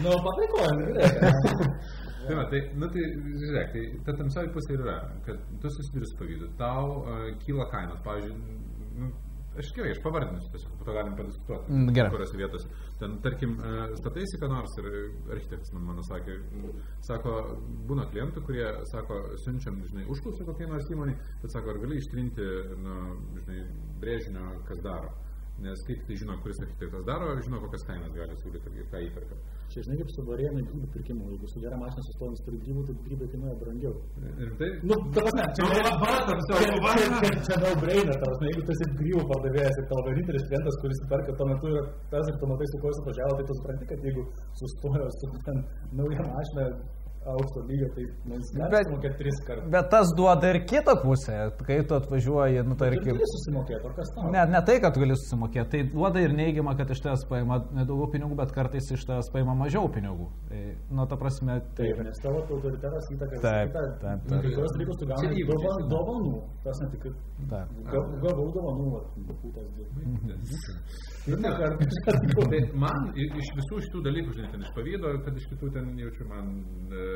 Nu, 0.00 0.10
pataikojam, 0.24 0.76
gerai. 0.80 1.10
Tai, 2.26 2.34
va, 2.38 2.44
tai, 2.52 2.60
nu, 2.80 2.86
tai, 2.94 3.02
žiūrėk, 3.42 3.68
tai 3.74 3.82
ta 4.06 4.10
tamsioji 4.18 4.52
pusė 4.54 4.70
ir 4.76 4.82
yra, 4.84 4.96
kad 5.26 5.36
tu 5.62 5.66
susiduri 5.76 6.06
su 6.08 6.14
pavydu, 6.20 6.46
tau 6.60 6.84
uh, 7.00 7.04
kyla 7.44 7.64
kainos, 7.72 8.00
pavyzdžiui, 8.04 8.36
nu, 9.00 9.06
aš 9.62 9.70
gerai, 9.76 9.92
aš 9.94 10.00
pavardinsiu, 10.04 10.50
tiesiog 10.54 10.74
po 10.80 10.84
to 10.88 10.94
galim 10.96 11.14
padiskutuoti, 11.18 11.72
Mm, 11.72 11.92
gerai. 11.96 12.10
kuriuose 12.14 12.36
vietose. 12.40 12.68
Ten, 13.00 13.18
tarkim, 13.24 13.54
uh, 13.60 13.94
stataisi 14.00 14.40
ką 14.42 14.48
nors 14.52 14.76
ir 14.82 14.88
architektas 15.36 15.72
man 15.76 15.84
mano 15.92 16.02
sakė, 16.08 16.36
sako, 17.06 17.34
būna 17.88 18.06
klientų, 18.12 18.42
kurie 18.46 18.66
sako, 18.92 19.20
siunčiam, 19.44 19.80
žinai, 19.90 20.04
užklausą 20.12 20.44
kokiai 20.48 20.68
nors 20.70 20.90
įmonį, 20.92 21.14
bet 21.42 21.50
sako, 21.54 21.70
ar 21.74 21.78
gali 21.84 21.98
ištrinti, 22.02 22.46
nu, 22.84 22.96
žinai, 23.44 23.60
brėžinio, 24.02 24.46
kas 24.68 24.80
daro. 24.84 25.10
Nes 25.60 25.82
kaip 25.84 26.06
tai 26.08 26.16
žino, 26.16 26.38
kuris 26.40 26.60
architektas 26.64 27.02
daro, 27.04 27.34
žino, 27.44 27.58
kokias 27.60 27.82
kainas 27.84 28.14
gali 28.16 28.36
siūlyti 28.40 28.70
ir 28.80 28.86
ką 28.92 29.02
įperka. 29.10 29.36
Čia 29.70 29.80
žinai, 29.86 29.96
kaip 30.00 30.10
su 30.10 30.22
varėnai 30.26 30.62
grybų 30.68 30.86
pirkimu. 30.94 31.22
Jeigu 31.30 31.46
su 31.52 31.58
gera 31.62 31.76
mašina 31.78 32.02
sustojant 32.08 32.40
turi 32.46 32.58
grybų, 32.64 32.80
tai 32.88 32.94
grybai 33.06 33.26
kainuoja 33.32 33.56
brangiau. 33.62 33.92
Ir 34.42 34.50
tai, 34.58 34.68
Nu, 34.88 34.94
ta 35.14 35.20
prasme, 35.22 35.44
čia 35.56 35.64
va, 36.02 36.10
tamsioji, 36.26 36.66
čia- 36.70 36.80
va. 36.84 36.92
čia- 37.22 37.38
čia- 37.46 37.60
no 37.62 37.70
brainer, 37.82 38.16
ta 38.20 38.24
prasme, 38.30 38.46
jeigu 38.50 38.62
tu 38.66 38.72
esi 38.74 38.86
grybų 39.00 39.22
pardavėjas 39.30 39.76
ir 39.78 39.84
tavo 39.92 40.00
vienintelis 40.08 40.44
klientas, 40.50 40.74
kuris 40.82 41.00
perka 41.12 41.30
tuo 41.38 41.46
metu 41.52 41.66
yra 41.74 41.82
tas 42.10 42.26
ir 42.30 42.34
tu 42.40 42.44
matai, 42.50 42.66
su 42.72 42.76
kuo 42.82 42.88
jis 42.90 43.00
atvažiavo, 43.04 43.32
tai 43.38 43.44
tu 43.46 43.54
supranti, 43.60 43.84
kad 43.92 43.98
jeigu 44.08 44.22
sustojo 44.60 45.06
su 45.18 45.26
ten 45.46 45.56
nauja 46.00 46.22
mašina 46.34 46.62
aukšto 47.36 47.60
lygio, 47.68 47.88
tai 47.94 48.04
mes 48.30 48.50
Bet- 48.54 48.70
galime 48.72 48.96
mokėti 48.96 49.16
tris 49.20 49.40
kartus. 49.46 49.70
bet 49.70 49.90
tas 49.90 50.12
duoda 50.16 50.50
ir 50.54 50.58
kitą 50.70 50.94
pusę, 51.02 51.36
kai 51.66 51.78
tu 51.86 51.94
atvažiuoji, 51.94 52.62
nu 52.68 52.74
tarkim. 52.76 53.14
turi 53.16 53.28
susimokėti, 53.34 53.84
o 53.86 53.92
kas 53.96 54.10
tau? 54.14 54.30
Ne, 54.30 54.44
ne 54.46 54.60
tai, 54.66 54.78
kad 54.80 54.94
gali 54.98 55.14
susimokėti, 55.16 55.68
tai 55.70 55.82
duoda 55.92 56.20
ir 56.20 56.32
neigiamą, 56.36 56.76
kad 56.76 56.90
iš 56.90 57.00
tavęs 57.04 57.24
paima 57.28 57.60
nedaugiau 57.72 58.10
pinigų, 58.14 58.36
bet 58.36 58.52
kartais 58.52 58.90
iš 58.96 59.04
tavęs 59.08 59.30
paima 59.32 59.54
mažiau 59.54 59.88
pinigų. 59.88 60.28
Tai, 60.48 60.62
nu, 60.90 61.06
ta 61.06 61.16
prasme, 61.16 61.60
tai... 61.76 61.86
Taip, 61.92 62.02
nes 62.04 62.18
tavo 62.22 62.42
autoritetas 62.42 63.10
įtaka 63.14 63.40
Taip, 63.40 63.70
kitą. 63.72 63.84
taip, 64.00 64.18
Nu, 64.24 64.28
taip. 64.30 64.42
Kai 64.42 64.54
kurios 64.54 64.72
dalykus 64.76 64.96
tu 65.00 65.06
gauni 65.06 65.26
įgūdžiai, 65.44 65.46
dova- 65.50 65.76
žinai. 65.78 65.90
dovanų. 65.94 66.34
Tas 66.64 66.80
ne 66.80 66.88
tik, 66.90 67.02
Taip. 67.50 67.68
ga- 67.90 68.08
gavau 68.24 68.48
dovanų, 68.54 68.86
vat, 68.94 69.06
putas 69.42 69.64
Tai 71.20 71.36
kartą. 71.60 72.44
Tai 72.50 72.60
man 72.80 73.10
iš 73.20 73.50
visų 73.58 73.80
šitų 73.84 74.02
dalykų, 74.06 74.34
žinai, 74.38 74.50
ten 74.54 74.64
iš 74.64 74.70
pavydo, 74.76 75.12
kad 75.26 75.36
iš 75.36 75.48
kitų 75.52 75.68
ten 75.74 75.90
jaučiu 76.00 76.26
man 76.30 76.48
e, 76.88 77.08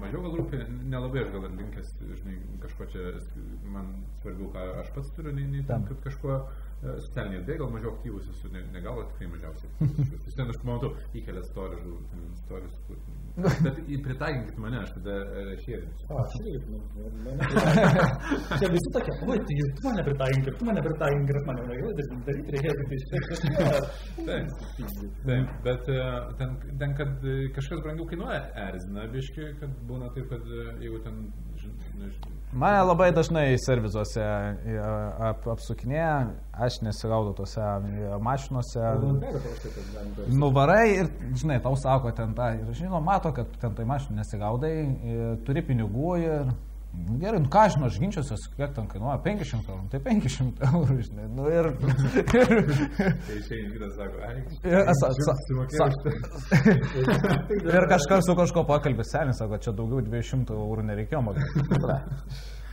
mažiau 0.00 0.22
gal 0.24 0.38
rūpi, 0.38 0.62
nelabai 0.88 1.24
aš 1.24 1.32
gal 1.34 1.44
ir 1.48 1.56
linkęs, 1.58 1.92
žinai, 2.22 2.38
kažko 2.64 2.88
čia, 2.94 3.12
man 3.74 3.92
svarbiau, 4.22 4.48
ką 4.54 4.66
aš 4.80 4.92
pats 4.96 5.12
turiu, 5.16 5.34
nei, 5.36 5.48
nei 5.52 5.66
Tam. 5.68 5.84
kad 5.90 6.00
kažkuo 6.08 6.38
e, 6.38 6.69
socialiniai 6.80 7.40
erdvėje 7.40 7.58
gal 7.60 7.70
mažiau 7.74 7.90
aktyvus 7.94 8.28
esu, 8.32 8.48
ne, 8.54 8.60
ne 8.72 8.80
gal, 8.84 8.96
o 9.00 9.04
tikrai 9.10 9.28
mažiausiai. 9.34 9.70
Vis 10.24 10.36
ten 10.38 10.48
aš 10.52 10.58
pamatau, 10.62 10.90
įkelia 11.20 11.42
stories, 11.50 11.82
stories, 12.44 12.74
bet 13.66 13.80
į- 13.84 14.00
pritaikinkit 14.06 14.56
mane, 14.64 14.78
aš 14.80 14.94
tada 14.96 15.16
šėrinsiu. 15.64 16.08
A, 16.08 16.24
šiaip, 16.36 16.64
nu, 16.72 16.78
nu, 16.96 17.04
nu, 17.26 17.32
Čia 18.60 18.70
visi 18.72 18.88
tokie, 18.96 19.12
oi, 19.28 19.38
tai 19.50 19.58
tu 19.76 19.86
mane 19.88 20.02
pritaikink, 20.08 20.48
ir 20.50 20.56
tu 20.60 20.64
mane 20.70 20.84
pritaikink, 20.88 21.34
ir 21.34 21.40
mane 21.50 21.66
negali 21.68 21.92
daryti, 22.30 22.50
reikia 22.56 22.72
tik 22.80 22.86
tai 22.90 24.40
Taip, 25.26 25.48
bet 25.64 25.84
ten, 26.40 26.56
ten, 26.80 26.94
kad 26.98 27.12
kažkas 27.56 27.82
brangiau 27.84 28.06
kainuoja, 28.10 28.40
erzina 28.68 29.04
biški, 29.12 29.50
kad 29.60 29.70
būna 29.88 30.08
taip, 30.16 30.26
kad 30.32 30.48
jeigu 30.82 31.00
ten, 31.04 31.20
Mane 32.52 32.82
labai 32.82 33.12
dažnai 33.14 33.54
servizuose 33.62 34.22
e, 34.22 34.72
ap, 35.22 35.44
apsukinėja, 35.52 36.14
aš 36.66 36.80
nesigaudau 36.82 37.30
tose 37.38 37.62
e, 37.62 38.08
mašinuose. 38.26 38.88
Nuvarai 40.34 40.88
ir, 40.96 41.12
žinai, 41.38 41.60
tau 41.62 41.78
sako 41.78 42.10
ten 42.16 42.34
tą, 42.34 42.48
ir 42.58 42.72
žinoma, 42.74 43.04
mato, 43.12 43.30
kad 43.36 43.54
ten 43.62 43.76
tai 43.78 43.86
mašinų 43.86 44.18
nesigaudai, 44.18 44.72
e, 44.82 45.30
turi 45.46 45.62
pinigų 45.70 46.16
ir... 46.24 46.50
Nu, 46.90 47.18
gerai, 47.22 47.38
nu 47.38 47.48
ką 47.50 47.62
žinau, 47.70 47.86
aš 47.86 47.98
ginčiuosi, 48.02 48.36
kiek 48.56 48.72
ten 48.74 48.86
kainuoja, 48.90 49.20
500 49.22 49.70
eurų, 49.70 49.84
tai 49.92 50.00
500 50.02 50.64
eurų, 50.70 50.96
žinai, 51.06 51.26
nu 51.36 51.46
ir... 51.46 51.68
ir 52.34 52.50
Tai 52.50 53.36
išeina 53.38 53.70
vyras, 53.76 53.92
sako, 53.94 54.22
ai, 54.26 54.40
Ir 54.74 54.90
už 55.86 56.00
tai. 56.02 56.14
Ir 57.78 57.86
kažkas 57.94 58.26
su 58.26 58.36
kažko 58.38 58.66
pakalbė, 58.66 59.06
senis 59.06 59.38
sako, 59.38 59.60
čia 59.62 59.74
daugiau 59.76 60.02
200 60.08 60.58
eurų 60.58 60.88
nereikėjo 60.90 61.22
mokėti. 61.30 61.68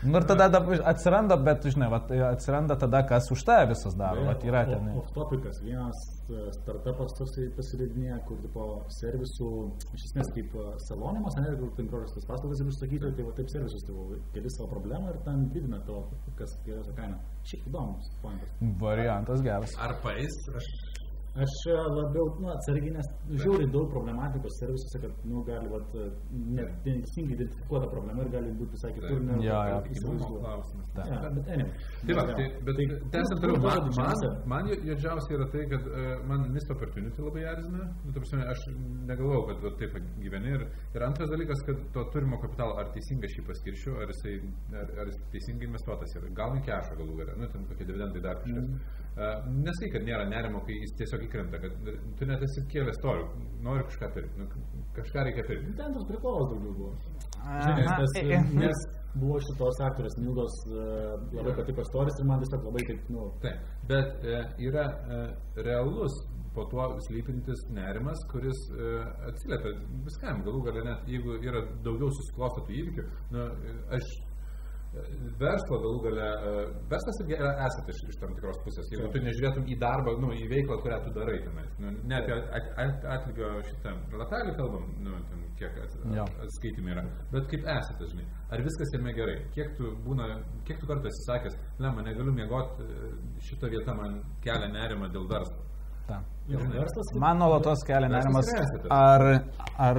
Nu 0.04 0.18
ir 0.18 0.25
tada 0.30 0.46
atsiranda, 0.86 1.36
bet, 1.42 1.66
žinai, 1.74 1.88
vat, 1.89 2.12
atsiranda 2.30 2.77
tada, 2.77 3.01
kas 3.10 3.32
už 3.34 3.44
tave 3.48 3.72
visas 3.72 3.96
daro. 3.98 4.27
Vat 4.30 4.44
yra 4.46 4.62
ten. 4.70 4.92
Off 5.00 5.10
topikas, 5.16 5.58
vienas 5.66 6.01
e, 6.30 6.44
startupas 6.60 7.16
toksai 7.18 7.48
pasileidinėja, 7.58 8.20
kur 8.27 8.38
tipo 8.44 8.68
servisų, 9.00 9.50
iš 9.98 10.06
esmės 10.12 10.30
kaip 10.36 10.54
e, 10.54 10.68
salonimas, 10.86 11.39
ne, 11.42 11.56
kur 11.58 11.74
ten 11.80 11.89
kažkokias 11.89 12.30
paslaugas 12.30 12.62
ir 12.62 12.70
užsakyti, 12.74 13.13
tai 13.18 13.25
va 13.25 13.34
taip 13.39 13.50
servisus, 13.54 13.88
tai 13.88 13.98
va, 13.98 14.22
keli 14.36 14.54
savo 14.54 14.70
problemą 14.75 15.16
ir 15.16 15.20
ten 15.25 15.48
didina 15.56 15.82
tavo, 15.89 16.06
kas 16.38 16.54
geriausia 16.68 16.94
kaina. 17.00 17.18
Šiaip 17.48 17.66
įdomus 17.72 18.13
pointas. 18.22 18.54
Variantas 18.84 19.42
geras. 19.46 19.74
Ar 19.82 19.98
paės, 20.04 20.38
aš 20.60 20.70
Aš 21.44 21.56
e, 21.70 21.75
labiau, 21.94 22.25
nu, 22.41 22.50
atsargiai, 22.53 22.94
nes 22.96 23.10
žiūri 23.44 23.67
daug 23.74 23.89
problematikos 23.94 24.56
servisuose, 24.62 25.01
kad, 25.03 25.20
nu, 25.29 25.44
gali, 25.48 25.70
vat, 25.70 25.98
neteisingai 26.58 27.36
identifikuota 27.38 27.89
problema 27.91 28.25
ir 28.25 28.32
gali 28.34 28.53
būti 28.58 28.77
visai 28.77 28.94
kitur. 28.96 29.22
Jo, 29.46 29.60
kad 29.70 29.89
jo. 29.89 29.96
įsivaizduoji. 29.96 30.41
klausimas. 30.46 30.89
Ta. 30.98 31.06
Ja, 31.12 31.32
bet 31.36 31.51
anyway. 31.56 31.86
Tai 32.08 32.17
va, 32.20 32.25
tai, 32.32 32.48
bet 32.70 32.79
Tai- 32.79 33.00
tęsiant 33.15 33.44
toliau, 33.44 33.62
man, 33.67 33.91
man, 34.00 34.36
man 34.53 34.72
juodžiausia 34.74 35.38
yra 35.38 35.48
tai, 35.53 35.63
kad 35.74 35.88
e, 35.88 36.06
man 36.32 36.46
missed 36.56 36.74
opportunity 36.75 37.25
labai 37.27 37.46
erzina. 37.53 37.88
Nu, 38.03 38.13
ta 38.15 38.24
prasme, 38.24 38.44
aš 38.53 38.65
negalvojau, 39.12 39.44
kad 39.51 39.65
va, 39.65 39.74
taip 39.82 39.98
gyveni. 40.25 40.56
Ir, 40.58 40.65
ir 40.98 41.08
antras 41.10 41.34
dalykas, 41.34 41.63
kad 41.70 41.84
to 41.94 42.06
turimo 42.13 42.41
kapitalo, 42.44 42.77
ar 42.82 42.89
teisingai 42.96 43.29
šį 43.36 43.46
paskiršiu, 43.50 43.98
ar 44.01 44.13
jisai 44.13 44.38
ar, 44.82 44.94
ar 45.03 45.12
jis 45.12 45.20
teisingai 45.34 45.70
investuotas 45.70 46.17
yra. 46.20 46.32
Gal 46.41 46.58
į 46.58 46.63
kešą 46.67 46.98
galų 47.01 47.20
galę, 47.22 47.38
nu, 47.41 47.51
ten 47.53 47.67
kokie 47.70 47.88
dividendai 47.89 48.24
dar 48.25 48.41
kažkas. 48.44 48.65
Mm. 48.65 49.06
Nesai, 49.18 49.90
kad 49.94 50.06
nėra 50.06 50.28
nerimo, 50.30 50.62
kai 50.68 50.76
jis 50.78 50.94
tiesiog 51.00 51.24
įkrenta, 51.26 51.62
kad 51.64 51.92
tu 52.20 52.28
net 52.30 52.44
esi 52.46 52.64
kėlęs 52.70 53.00
torių, 53.02 53.26
nori 53.66 53.86
kažką 53.90 54.12
pirkti, 54.14 54.44
nu, 54.44 54.48
kažką 54.98 55.26
reikia 55.26 55.46
pirkti. 55.48 55.74
Ten 55.80 55.96
tas 55.96 56.06
prikolas 56.12 56.52
daugiau 56.52 56.76
buvo. 56.78 56.94
Žinai, 57.48 57.82
nes, 57.82 57.92
tas, 58.02 58.16
e, 58.22 58.26
e. 58.36 58.42
nes 58.62 58.84
buvo 59.18 59.42
šitos 59.42 59.82
aktorės 59.88 60.18
Mildos 60.22 60.58
e, 60.70 60.88
labai 61.34 61.56
patiko 61.58 61.86
istorijos 61.86 62.22
ir 62.22 62.30
man 62.30 62.44
tiesiog 62.44 62.70
labai 62.70 62.88
taip, 62.90 63.12
nu, 63.16 63.30
Taip, 63.42 63.70
bet 63.90 64.28
e, 64.28 64.42
yra 64.70 64.86
e, 64.86 65.22
realus 65.66 66.18
po 66.58 66.66
tuo 66.72 66.86
slypintis 67.08 67.60
nerimas, 67.78 68.22
kuris 68.32 68.60
e, 68.74 68.94
atsiliepia 69.30 69.74
viskam, 70.06 70.42
galų 70.46 70.64
galę 70.70 70.86
net 70.88 71.12
jeigu 71.12 71.38
yra 71.46 71.62
daugiau 71.86 72.10
susiklostotų 72.18 72.74
įvykių, 72.82 73.06
nu, 73.36 73.44
e, 73.46 73.76
aš 73.98 74.08
e, 74.16 74.26
verslo 75.42 75.80
galų 75.84 76.00
galę, 76.06 76.27
e, 76.50 76.63
verslas 76.92 77.20
irgi 77.24 77.36
yra 77.38 77.51
esate 77.68 77.94
iš, 77.94 78.01
iš 78.12 78.18
tam 78.22 78.34
tikros 78.38 78.60
pusės, 78.66 78.89
jeigu 78.94 79.10
tu 79.13 79.22
nežiūrėtum 79.25 79.68
į 79.74 79.77
darbą, 79.84 80.16
nu, 80.24 80.32
į 80.36 80.48
veiklą, 80.54 80.80
kurią 80.84 80.98
tu 81.06 81.13
darai 81.18 81.38
tenais, 81.46 81.70
nu, 81.84 81.94
ne 82.12 82.18
apie 82.20 82.36
at, 82.38 82.72
at, 82.84 83.08
atlygio 83.18 83.51
šitą 83.70 83.94
lapelį 84.24 84.56
kalbam, 84.60 84.89
nu, 85.06 85.22
ten, 85.30 85.46
kiek 85.62 85.80
at, 85.84 85.96
Jo. 86.16 86.25
atskaitymai 86.46 86.94
yra, 86.96 87.06
bet 87.34 87.50
kaip 87.54 87.70
esate, 87.77 88.10
žinai, 88.12 88.27
ar 88.54 88.66
viskas 88.68 88.94
jame 88.98 89.13
gerai, 89.18 89.38
kiek 89.56 89.74
tu 89.80 89.94
būna, 90.06 90.30
kiek 90.68 90.82
tu 90.82 90.89
kartą 90.89 91.12
esi 91.12 91.25
sakęs, 91.30 91.58
ne, 91.80 91.94
man 91.94 92.06
negaliu 92.10 92.36
miegoti, 92.36 92.89
šita 93.50 93.72
vieta 93.74 93.96
man 93.98 94.22
kelia 94.46 94.70
nerimą 94.74 95.12
dėl 95.13 95.30
verslo. 95.32 95.66
Ta. 96.08 96.22
jau. 96.48 96.60
Man 97.20 97.38
nuolatos 97.42 97.82
kelia 97.88 98.08
nerimas, 98.08 98.48
ar, 98.90 99.24
ar, 99.76 99.98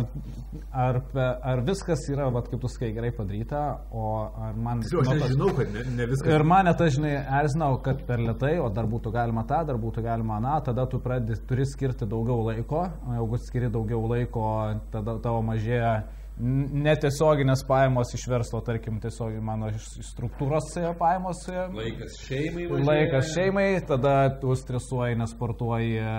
ar, 0.73 1.01
ar 1.45 1.61
viskas 1.67 2.07
yra, 2.09 2.31
vat, 2.33 2.49
kaip 2.49 2.63
tu 2.63 2.71
sakai, 2.73 2.89
gerai 2.97 3.11
padaryta, 3.13 3.61
o 3.93 4.05
ar 4.47 4.57
man... 4.57 4.81
Tiksliau, 4.81 5.03
aš 5.03 5.11
nuolatos- 5.11 5.27
nežinau, 5.27 5.51
kad 5.59 5.75
ne, 5.75 5.85
ne 5.99 6.07
viskas. 6.09 6.31
Ir 6.33 6.45
mane 6.49 6.73
tas, 6.81 6.95
žinai, 6.97 7.13
erzinau, 7.43 7.71
kad 7.85 8.01
per 8.09 8.23
lietai, 8.25 8.55
o 8.65 8.71
dar 8.73 8.89
būtų 8.89 9.13
galima 9.13 9.45
tą, 9.51 9.61
dar 9.69 9.81
būtų 9.83 10.07
galima 10.09 10.39
aną, 10.41 10.57
tada 10.71 10.87
tu 10.89 11.03
pradedi, 11.05 11.37
turi 11.51 11.69
skirti 11.69 12.09
daugiau 12.09 12.41
laiko, 12.49 12.87
o 13.05 13.19
jeigu 13.19 13.43
skiri 13.45 13.69
daugiau 13.75 14.07
laiko, 14.09 14.47
tada 14.95 15.19
tavo 15.25 15.45
mažėja 15.51 15.99
netiesioginės 16.39 17.65
pajamos 17.67 18.13
iš 18.15 18.25
verslo, 18.31 18.61
tarkim, 18.67 19.01
tiesiog 19.03 19.37
mano 19.43 19.71
struktūros 19.79 20.71
pajamos. 20.99 21.43
Laikas 21.75 22.19
šeimai 22.23 22.69
važiuoja. 22.71 22.87
Laikas 22.89 23.33
šeimai, 23.35 23.67
tada 23.89 24.15
tu 24.41 24.55
stresuoji, 24.59 25.19
nesportuoji 25.19 25.99
e, 25.99 26.17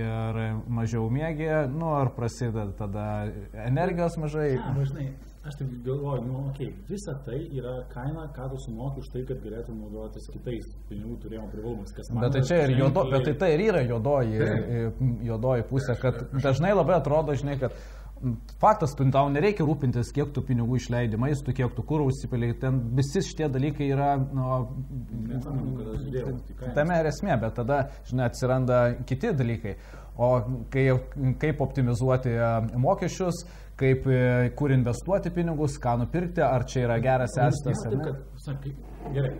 ir 0.00 0.40
mažiau 0.80 1.06
mėgi, 1.12 1.50
nu 1.74 1.94
ar 2.00 2.12
prasideda 2.16 2.70
tada 2.78 3.08
energijos 3.66 4.18
mažai. 4.20 4.54
Ja, 4.56 4.72
nu, 4.74 4.86
žinai, 4.88 5.06
aš 5.46 5.60
taip 5.60 5.70
galvoju, 5.86 6.24
nu, 6.26 6.42
okei, 6.50 6.72
okay, 6.72 6.88
visa 6.90 7.14
tai 7.26 7.38
yra 7.60 7.76
kaina, 7.94 8.26
ką 8.34 8.50
tu 8.50 8.60
sumoki 8.64 9.04
už 9.04 9.12
tai, 9.14 9.22
kad 9.28 9.40
galėtum 9.44 9.78
naudotis 9.84 10.26
kitais 10.34 10.66
pinigų 10.90 11.20
turėjimo 11.22 11.46
privalumais. 11.54 11.94
Bet 12.10 12.36
tai 12.36 12.44
čia 12.48 12.60
ir 12.66 12.74
juodo, 12.80 13.06
bet 13.12 13.28
tai, 13.28 13.38
tai 13.44 13.54
ir 13.54 13.64
yra 13.70 13.86
juodoji, 13.86 14.52
juodoji 15.30 15.70
pusė, 15.70 15.96
kad 16.02 16.26
dažnai 16.42 16.74
labai 16.74 16.98
atrodo, 16.98 17.38
žinai, 17.38 17.56
kad 17.62 17.78
faktas, 18.60 18.94
tu 18.96 19.06
tau 19.12 19.28
nereikia 19.32 19.64
rūpintis, 19.66 20.10
kiek 20.14 20.32
tu 20.34 20.42
pinigų 20.46 20.76
išleidi 20.80 21.18
maistų, 21.20 21.54
kiek 21.56 21.72
tu 21.76 21.84
kūrų 21.86 22.10
užsipiliai, 22.10 22.56
ten 22.60 22.80
visi 22.98 23.22
šitie 23.24 23.48
dalykai 23.52 23.88
yra, 23.94 24.10
nu, 24.20 24.60
tame 26.76 27.00
ir 27.00 27.10
esmė, 27.12 27.38
bet 27.40 27.56
tada, 27.60 27.80
žinai, 28.10 28.28
atsiranda 28.30 28.82
kiti 29.08 29.32
dalykai. 29.36 29.76
O 30.20 30.30
kai, 30.72 30.84
kaip 31.40 31.62
optimizuoti 31.64 32.34
e, 32.36 32.52
mokesčius, 32.82 33.44
kaip, 33.80 34.04
e, 34.04 34.50
kur 34.58 34.74
investuoti 34.74 35.32
pinigus, 35.32 35.78
ką 35.80 35.96
nupirkti, 36.02 36.44
ar 36.44 36.66
čia 36.68 36.84
yra 36.88 37.00
geras 37.00 37.38
Nėra 37.38 37.48
estas. 37.54 37.86
ne? 37.96 39.14
gerai, 39.16 39.34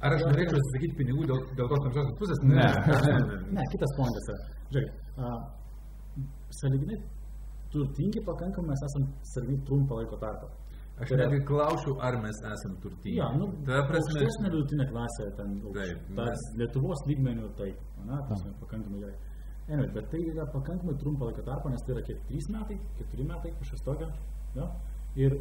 Ar 0.00 0.14
aš 0.16 0.22
norėčiau 0.24 0.56
atsisakyti 0.56 0.94
pinigų 0.96 1.26
dėl, 1.28 1.40
dėl 1.58 1.66
tos 1.68 1.82
tamsiosios 1.84 2.14
pusės? 2.16 2.38
Ne. 2.48 2.68
Ne, 3.56 3.64
kitas 3.74 3.90
pointas 3.98 4.30
yra. 4.32 4.38
Žiūrėk, 4.72 4.94
sąlyginai 6.60 6.98
turtingi 7.72 8.20
pakankamai 8.30 8.68
mes 8.72 8.82
esame 8.88 9.06
sąlyginai 9.32 9.64
trumpą 9.68 10.00
laiko 10.00 10.16
tarpą. 10.24 10.48
Aš 11.00 11.08
Tai 11.08 11.16
netgi 11.16 11.38
klausiu, 11.48 11.92
ar 12.06 12.14
mes 12.22 12.38
esame 12.54 12.76
turtingi. 12.82 13.16
Jo, 13.18 13.28
nu, 13.40 13.46
Ta 13.66 13.82
prasme, 13.88 14.10
aukštesnė 14.18 14.48
vidutinė 14.54 14.86
klasė, 14.90 15.28
ten, 15.38 15.54
Taip, 15.76 16.10
mes- 16.18 16.48
Lietuvos 16.60 17.00
lygmenių, 17.08 17.46
taip, 17.60 17.78
na, 18.08 18.18
prasme, 18.28 18.52
pakankamai 18.60 19.00
gerai. 19.04 19.16
Anyway, 19.70 19.88
bet 19.94 20.10
tai 20.12 20.20
yra 20.32 20.44
pakankamai 20.52 20.96
trumpą 21.00 21.30
laiko 21.30 21.42
tarpą, 21.46 21.70
nes 21.70 21.82
tai 21.86 21.94
yra 21.94 22.02
kiek 22.08 22.20
3 22.28 22.50
metai, 22.56 22.76
4 22.98 23.24
metai, 23.30 23.52
kažkas 23.62 23.84
tokio, 23.86 24.08
jo, 24.58 24.66
ir 25.16 25.38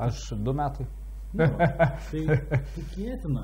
Aš 0.00 0.20
du 0.46 0.52
metai. 0.54 0.86
Nu, 1.34 1.44
tai 2.10 2.22
tikėtina, 2.76 3.42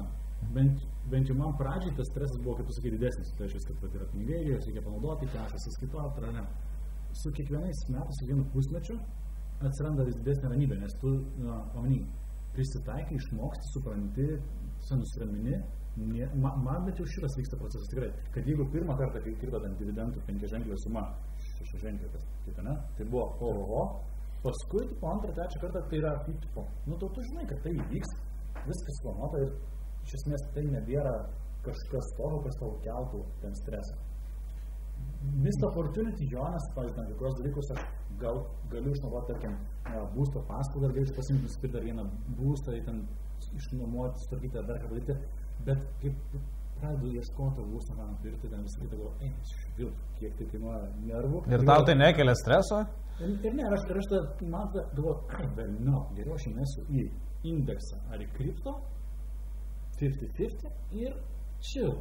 bent, 0.54 0.80
bent 1.10 1.28
jau 1.28 1.36
man 1.36 1.52
pradžiai 1.58 1.92
tas 1.98 2.08
stresas 2.12 2.38
buvo, 2.42 2.54
kaip 2.56 2.70
tu 2.70 2.76
sakai, 2.78 2.92
didesnis. 2.94 3.34
Tai 3.36 3.46
reiškia, 3.50 3.76
kad 3.82 3.98
yra 3.98 4.06
pinigai, 4.12 4.40
juos 4.48 4.64
reikia 4.70 4.82
panaudoti, 4.86 5.28
kešas 5.34 5.66
sąskaito, 5.66 6.00
ar 6.06 6.32
ne. 6.32 6.46
Su 7.16 7.32
kiekvienais 7.36 7.84
metais, 7.92 8.18
su 8.20 8.28
vienu 8.28 8.44
pusmečiu 8.52 8.96
atsiranda 9.64 10.04
vis 10.04 10.18
didesnė 10.20 10.50
ramybė, 10.52 10.78
nes 10.82 10.94
tu, 11.00 11.12
na, 11.40 11.60
omeny, 11.78 12.02
prisitaikai, 12.56 13.16
išmoksti, 13.16 13.72
supranti, 13.72 14.28
nusiramini. 15.00 15.60
Ma, 15.96 16.50
man 16.60 16.84
bet 16.84 16.98
jau 17.00 17.06
šitas 17.08 17.38
vyksta 17.38 17.56
procesas 17.56 17.88
tikrai, 17.88 18.10
kad 18.34 18.44
jeigu 18.44 18.66
pirmą 18.72 18.98
kartą, 18.98 19.22
kai 19.24 19.32
kirto 19.40 19.60
ten 19.62 19.78
dividendų 19.78 20.20
penkiaženklė 20.26 20.76
suma, 20.82 21.06
šešiaženklė, 21.46 22.10
kas 22.12 22.26
kita, 22.44 22.64
ne, 22.66 22.74
tai 22.98 23.06
buvo 23.08 23.24
oho, 23.48 23.86
paskui 24.44 24.84
po 25.00 25.14
antrą, 25.14 25.32
trečią 25.38 25.62
kartą 25.62 25.82
tai 25.88 26.02
yra, 26.02 26.12
tipo, 26.28 26.66
nu, 26.84 26.98
tu, 27.00 27.08
tu 27.16 27.24
žinai, 27.30 27.46
kad 27.48 27.64
tai 27.64 27.72
įvyks, 27.78 28.12
viskas 28.66 29.00
planuota 29.06 29.40
ir 29.46 29.56
iš 30.04 30.18
esmės 30.20 30.44
tai 30.52 30.66
nebėra 30.74 31.16
kažkas 31.64 32.12
tokio, 32.20 32.42
kas 32.44 32.60
tau 32.60 32.74
keltų 32.84 33.22
ten 33.40 33.56
stresą. 33.62 33.96
Missed 35.34 35.64
opportunity, 35.66 36.26
Jonas, 36.30 36.66
pavyzdžiui, 36.76 36.96
tam 36.96 37.06
tikros 37.10 37.38
dalykus 37.38 37.70
aš 37.74 37.80
gal 38.20 38.42
galiu 38.72 38.92
išnaudoti, 38.94 39.32
tarkim, 39.32 39.56
būsto 40.14 40.42
paslaugą, 40.48 40.92
galiu 40.94 41.16
pasimti, 41.16 41.42
nusipirkti 41.46 41.74
dar 41.76 41.86
vieną 41.88 42.04
būstą, 42.38 42.74
tai 42.74 42.82
ten 42.86 43.02
išnuomoti, 43.60 44.22
sutvarkyti 44.24 44.60
ar 44.60 44.68
dar 44.70 44.80
ką 44.82 44.90
padaryti, 44.92 45.16
bet 45.66 45.82
kaip 46.02 46.38
pradedu 46.80 47.12
ieškoti 47.18 47.66
būstą, 47.72 47.96
man 47.98 48.16
pirkti, 48.22 48.50
ten 48.52 48.64
visą 48.66 48.82
kitą, 48.82 48.96
galvoju, 48.96 49.14
ei, 49.24 49.32
švil, 49.52 49.92
kiek 50.20 50.34
tai 50.38 50.48
kainuoja 50.52 50.82
nervų. 51.04 51.42
Ir 51.52 51.64
tau 51.68 51.86
tai 51.88 51.96
nekelia 51.98 52.34
streso? 52.38 52.82
Ir, 53.20 53.32
ir 53.48 53.56
ne, 53.56 53.68
aš, 53.76 53.86
aš 54.02 54.10
tada, 54.12 54.50
man 54.52 54.68
tada 54.74 54.84
galvoju, 54.96 55.16
ai, 55.38 55.46
velniau, 55.60 56.02
geriau 56.18 56.36
aš 56.36 56.50
įmesiu 56.50 56.84
į 56.92 57.06
indeksą 57.52 58.02
ar 58.12 58.24
į 58.24 58.28
kripto, 58.36 58.76
50-50 60.00 61.00
ir 61.00 61.16
chill. 61.64 61.96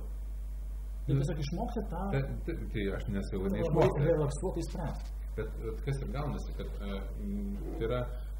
Ir 1.05 1.19
tiesiog 1.19 1.41
išmokti 1.43 1.81
tą 1.91 2.03
Tai, 2.13 2.21
tai, 2.45 2.53
tai 2.73 2.83
aš 2.97 3.03
nesu 3.13 3.37
labai 3.37 3.51
neišmokęs. 3.55 4.05
relaksuotai 4.09 4.63
spręsti. 4.69 5.11
Bet 5.37 5.57
e, 5.61 5.73
kas 5.85 5.99
ir 6.01 6.13
gaunasi, 6.15 6.53
kad 6.57 6.69
e, 6.87 6.99
tai 7.77 7.85
yra, 7.87 7.99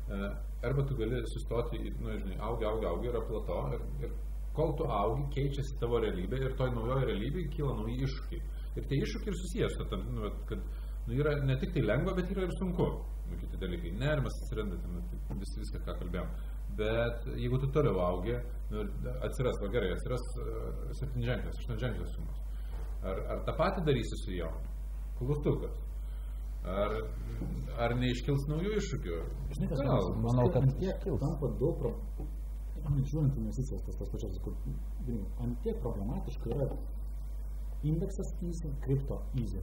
e, 0.10 0.30
arba 0.70 0.86
tu 0.90 0.98
gali 1.02 1.20
sustoti, 1.34 1.82
nu, 2.00 2.16
žinai, 2.22 2.38
augi, 2.48 2.66
augi, 2.72 2.88
augi, 2.92 3.12
yra 3.12 3.22
plato 3.30 3.60
ir, 3.76 3.84
ir 4.08 4.16
kol 4.58 4.74
tu 4.80 4.88
augi, 5.02 5.28
keičiasi 5.36 5.78
tavo 5.82 6.00
realybė 6.06 6.40
ir 6.48 6.56
toj 6.62 6.72
naujoje 6.78 7.10
realybėje 7.12 7.52
kyla 7.58 7.76
nauji 7.82 8.00
iššūkiai. 8.08 8.42
Ir 8.80 8.88
tie 8.90 9.02
iššūkiai 9.04 9.34
ir 9.34 9.38
susijęs 9.44 9.78
su 9.78 9.88
tam, 9.92 10.08
nu, 10.16 10.32
kad 10.50 10.64
nu, 11.06 11.14
yra 11.20 11.36
ne 11.46 11.60
tik 11.62 11.76
tai 11.76 11.84
lengva, 11.86 12.16
bet 12.18 12.32
yra 12.34 12.48
ir 12.48 12.58
sunku. 12.58 12.88
Nu, 13.30 13.38
kiti 13.42 13.58
dalykai. 13.62 13.92
Nerimas 14.00 14.42
atsiranda, 14.42 14.80
ten, 14.82 14.98
nu, 14.98 15.38
vis, 15.44 15.54
viską, 15.62 15.84
ką 15.86 16.00
kalbėjom. 16.02 16.34
Bet 16.80 17.30
jeigu 17.36 17.60
tu 17.62 17.70
toliau 17.76 18.02
augi, 18.08 18.36
nu, 18.72 18.84
ir 18.84 19.22
atsiras, 19.28 19.62
va 19.62 19.70
gerai, 19.76 19.94
atsiras 19.96 20.26
septynženklės, 21.02 21.62
aštuonženklės 21.62 22.18
sumos. 22.18 22.45
Ar, 23.06 23.20
ar 23.36 23.44
tą 23.48 23.54
patį 23.60 23.84
darysi 23.88 24.18
su 24.24 24.32
juo? 24.40 24.50
Klaustukas. 25.20 25.76
Ar, 26.66 26.96
ar 27.86 27.94
neiškils 28.02 28.48
naujų 28.50 28.72
iššūkių? 28.80 29.18
Žinai, 29.54 29.68
kas 29.72 29.84
Gal. 29.86 30.08
man- 30.10 30.24
manau, 30.26 30.48
kad 30.56 30.66
tiek 30.82 30.98
kils. 31.04 31.20
tampa 31.22 31.52
daug, 31.62 31.78
pro... 31.82 31.92
žiūrint 33.12 33.38
investicijas, 33.42 33.82
tas 33.86 33.96
tas 34.00 34.10
pačias, 34.14 34.36
kur, 34.46 34.54
ant 35.42 35.56
tiek 35.64 35.78
problematiška 35.82 36.52
yra 36.56 36.68
indeksas 37.86 38.30
easy, 38.42 38.70
kripto 38.86 39.18
easy. 39.42 39.62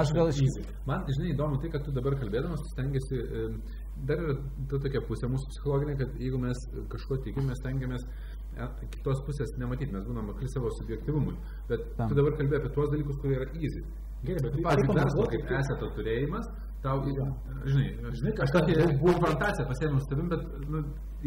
Aš 0.00 0.12
gal 0.16 0.30
iš- 0.30 0.40
easy. 0.46 0.62
Man, 0.88 1.04
žinai, 1.10 1.32
įdomu 1.34 1.58
tai, 1.60 1.70
kad 1.74 1.84
tu 1.84 1.92
dabar 1.92 2.14
kalbėdamas, 2.20 2.62
stengiasi, 2.72 3.18
dar 4.08 4.22
yra 4.22 4.36
ta 4.70 4.78
tokia 4.86 5.02
pusė 5.08 5.28
mūsų 5.32 5.50
psichologinė, 5.52 5.96
kad 6.00 6.14
jeigu 6.22 6.38
mes 6.40 6.62
kažko 6.94 7.18
tikim, 7.26 7.46
mes 7.50 7.58
stengiamės 7.60 8.06
e, 8.56 8.86
kitos 8.94 9.18
pusės 9.26 9.50
nematyti, 9.60 9.92
mes 9.92 10.04
būname 10.08 10.32
akli 10.34 10.48
savo 10.48 10.68
subjektivumui. 10.80 11.36
Bet 11.68 11.80
Tam. 11.96 12.08
tu 12.08 12.14
dabar 12.18 12.32
kalbėjai 12.38 12.60
apie 12.62 12.72
tuos 12.76 12.88
dalykus, 12.94 13.16
kurie 13.22 13.36
yra 13.40 13.48
easy. 13.60 13.82
Gerai, 14.26 14.40
bet 14.44 14.52
tai- 14.56 14.62
pavyzdžiui, 14.66 14.94
tai 14.94 15.02
verslo 15.04 15.24
kaip 15.32 15.50
eseto 15.60 15.86
turėjimas, 15.96 16.46
tau, 16.82 16.96
Jo. 17.06 17.26
žinai, 17.72 17.88
Žinai, 18.18 18.32
daug- 18.86 19.00
konfrontaciją 19.04 19.64
pasėmiau 19.70 20.00
su 20.00 20.08
tavim, 20.12 20.28
bet 20.32 20.42
nu, 20.72 20.78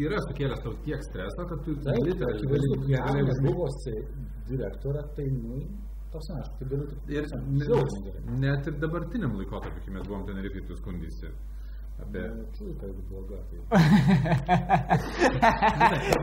yra 0.06 0.18
sukėlęs 0.26 0.60
tau 0.64 0.74
tiek 0.84 1.00
streso, 1.08 1.46
kad 1.50 1.58
tu 1.64 1.74
Taip, 1.76 2.18
tai 2.20 2.32
akivaizdu, 2.34 2.74
aš 3.30 3.38
buvusi 3.46 3.94
direktorė, 4.50 5.02
tai, 5.16 5.26
nu, 5.30 5.60
toks 6.12 6.28
aš, 6.40 6.48
tai 6.58 6.66
galiu 6.72 6.86
tik... 6.90 6.98
Ir 7.14 7.24
net 8.42 8.66
ir 8.66 8.74
dabartiniam 8.82 9.36
laikotarpiu, 9.38 9.80
kai 9.86 9.92
mes 9.96 10.06
buvom 10.08 10.26
ten 10.26 10.36
ir 10.42 10.66
tu 10.66 10.74
skundysi. 10.82 11.30
Apie... 12.00 12.22
Čiū, 12.56 12.64
tai 12.80 12.88
bloga. 13.10 13.36
Tai... 13.50 13.58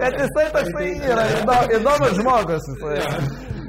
Bet 0.01 0.13
jisai 0.21 0.47
toksai 0.55 0.87
yra 1.11 1.25
įdo- 1.37 1.67
įdomus 1.77 2.13
žmogus. 2.19 2.63
Jisai, 2.73 2.97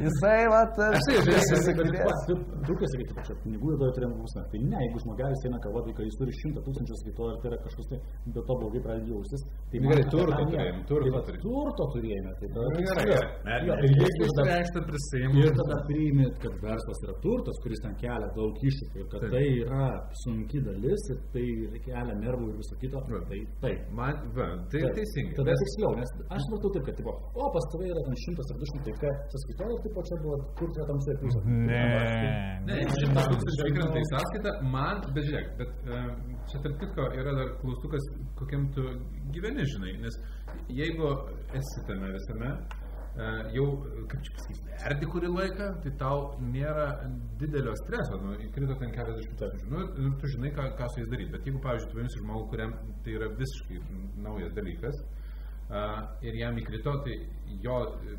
jisai 0.04 0.42
vat, 0.52 0.74
Aš 0.88 1.02
tai 1.08 1.14
jisai 1.34 1.72
kalbės. 1.78 2.18
Dukas 2.68 2.88
sakyti, 2.92 3.12
kad 3.16 3.22
čia 3.28 3.34
pinigų 3.44 3.68
įdojo 3.76 3.92
turėjom 3.96 4.12
būsime. 4.20 4.42
Tai 4.52 4.58
ne, 4.72 4.78
jeigu 4.84 4.98
žmogelis 5.04 5.42
eina 5.48 5.58
kava, 5.64 5.78
tai 5.86 5.92
kai 5.98 6.04
jis 6.08 6.16
turi 6.20 6.32
šimtą 6.40 6.58
tūkstančių 6.66 6.94
skaito 7.02 7.22
ir 7.32 7.36
tai 7.42 7.48
yra 7.52 7.58
kažkas 7.64 7.86
tai, 7.92 7.98
dėl 8.34 8.42
to 8.50 8.54
blogai 8.60 8.80
pradeda 8.84 9.08
jaustis. 9.14 9.42
Tai 9.72 9.78
Nu 9.78 9.82
gerai, 9.92 10.06
turto 10.12 10.42
turėjom, 10.52 10.78
turto 10.90 11.06
Tai 11.08 11.12
va, 11.16 11.20
turėjom. 11.28 11.42
Turto 11.46 11.84
turėjome. 11.94 12.30
Tai 12.40 12.46
tada 12.56 12.66
Nu, 12.68 12.72
tai 12.76 12.82
gerai, 13.08 13.28
Ir 13.88 13.92
jeigu 14.02 14.22
Išreikštą 14.28 14.80
prisiimu. 14.90 15.32
Ir 15.42 15.48
tada 15.60 15.76
priimėt, 15.88 16.34
kad 16.44 16.54
verslas 16.66 16.98
yra 17.06 17.14
turtas, 17.24 17.56
kuris 17.64 17.80
ten 17.84 17.94
kelia 18.02 18.28
daug 18.36 18.52
iššūkių 18.70 18.96
ir 19.02 19.06
kad 19.14 19.20
Taip. 19.24 19.32
tai 19.34 19.44
yra 19.64 19.86
sunki 20.24 20.58
dalis 20.68 21.02
ir 21.14 21.18
tai 21.34 21.46
kelia 21.98 22.14
nervų 22.22 22.48
ir 22.52 22.56
viso 22.62 22.74
kito, 22.80 23.02
Va. 23.10 23.18
tai 23.28 23.40
taip. 23.66 23.80
Man, 23.98 24.14
va, 24.38 24.46
tai 24.70 24.80
Taip. 24.86 24.94
teisingai. 24.98 25.34
Tada 25.38 25.50
Bet- 25.50 25.62
tiksliau, 25.64 25.90
nes 25.98 26.10
aš 26.38 26.42
matau 26.54 26.70
taip, 26.78 26.84
kad, 26.88 26.94
tipo, 27.02 27.12
o 27.34 27.50
pas 27.56 27.64
tave 27.74 27.84
yra 27.90 28.02
ten 28.06 28.16
šimtas 28.24 28.46
ar 28.52 28.56
du 28.62 28.66
šimtai, 28.70 28.92
ką 29.02 29.10
sąskaitoja, 29.34 29.72
ir 29.74 29.80
tipo 29.86 29.98
čia 30.08 30.16
buvo, 30.22 30.36
kur 30.58 30.68
čia 30.78 30.82
tamsiai 30.92 31.16
pliusas. 31.20 31.42
Ne, 31.68 31.82
Ne, 32.68 32.76
šimtas 33.00 33.26
tūkstančių 33.32 33.64
įkrenta 33.72 33.98
į 34.02 34.06
sąskaitą, 34.12 34.50
man, 34.74 34.96
bet 35.16 35.22
žiūrėk, 35.28 35.48
bet 35.58 35.70
e, 35.88 36.00
čia 36.50 36.58
tarp 36.64 36.76
kitko 36.82 37.06
yra 37.20 37.32
dar 37.38 37.48
klaustukas, 37.62 38.04
kokiam 38.38 38.66
tu 38.76 38.82
gyveni, 39.34 39.64
žinai, 39.74 39.94
nes 40.04 40.14
jeigu 40.80 41.08
esi 41.58 41.80
tame 41.88 42.12
visame, 42.16 42.50
jau, 43.54 43.66
kaip 44.10 44.24
čia 44.26 44.34
pasakyti, 44.36 44.74
erdi 44.88 45.08
kurį 45.10 45.30
laiką, 45.32 45.68
tai 45.84 45.92
tau 46.00 46.20
nėra 46.42 46.86
didelio 47.40 47.74
streso, 47.80 48.18
nu, 48.22 48.34
įkrito 48.46 48.76
ten 48.78 48.92
keliasdešimt 48.94 49.40
tūkstančių, 49.40 49.70
nu, 49.72 49.84
ir 50.04 50.16
tu 50.20 50.32
žinai, 50.34 50.52
ką, 50.54 50.68
ką 50.78 50.90
su 50.92 51.02
jais 51.02 51.10
daryti, 51.10 51.32
bet 51.34 51.48
jeigu, 51.48 51.62
pavyzdžiui, 51.64 51.90
tu 51.92 52.00
vienas 52.00 52.18
žmogų, 52.20 52.44
kuriam 52.52 52.74
tai 53.04 53.16
yra 53.18 53.30
visiškai 53.40 53.80
naujas 54.26 54.54
dalykas, 54.58 55.00
e, 55.02 55.84
ir 56.30 56.38
jam 56.42 56.60
įkrito, 56.62 56.94
tai 57.06 57.18
jo 57.64 57.80
e, 57.88 58.18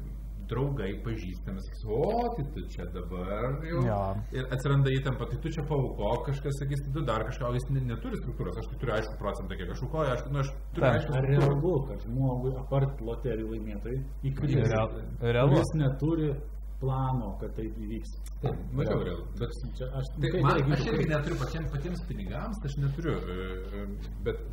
draugai, 0.52 0.90
pažįstami, 1.06 1.62
sakys, 1.66 1.84
o, 1.86 2.02
tai 2.36 2.46
tu 2.56 2.64
čia 2.74 2.86
dabar 2.96 3.60
jau. 3.70 3.82
Jo. 3.86 4.00
Ir 4.36 4.48
atsiranda 4.56 4.94
įtampa, 4.98 5.28
tai 5.32 5.40
tu 5.44 5.52
čia 5.56 5.64
paauko, 5.70 6.12
kažkas 6.28 6.60
sakys, 6.62 6.84
tai 6.86 6.94
tu 6.98 7.06
dar 7.10 7.26
kažką, 7.30 7.50
o 7.50 7.54
jis 7.58 7.68
ne, 7.76 7.84
neturi 7.92 8.20
struktūros, 8.22 8.60
aš 8.62 8.70
tai 8.74 8.80
turiu 8.84 8.96
aišku 8.98 9.18
procentą, 9.22 9.58
kiek 9.60 9.74
aš 9.76 9.84
aukoju, 9.88 10.14
aš, 10.16 10.24
nu, 10.34 10.40
aš 10.44 10.54
turiu 10.76 10.90
aišku 10.92 11.18
Ar 11.20 11.28
realu, 11.34 11.74
kad 11.90 12.06
žmogui 12.08 12.54
apart 12.64 13.02
loterijų 13.10 13.52
laimėtojai 13.56 14.00
įkrito, 14.32 14.66
Real- 14.74 14.96
realu. 15.22 15.60
jis 15.60 15.74
neturi 15.84 16.32
plano, 16.80 17.34
kad 17.42 17.52
tai 17.58 17.66
įvyks. 17.70 18.14
Taip, 18.44 18.60
mažiau 18.78 19.02
realu. 19.04 19.26
Bet 19.40 19.52
Čia 19.76 19.88
aš, 20.00 20.10
Tai 20.16 20.30
kaip 20.32 20.44
man, 20.46 20.72
aš 20.76 20.86
irgi 20.88 21.08
neturiu 21.12 21.38
patiems, 21.42 21.72
patiems 21.74 22.04
pinigams, 22.08 22.60
tai 22.64 22.70
aš 22.72 22.78
neturiu, 22.80 23.16
e, 23.20 23.48
e, 23.82 24.14
bet, 24.28 24.44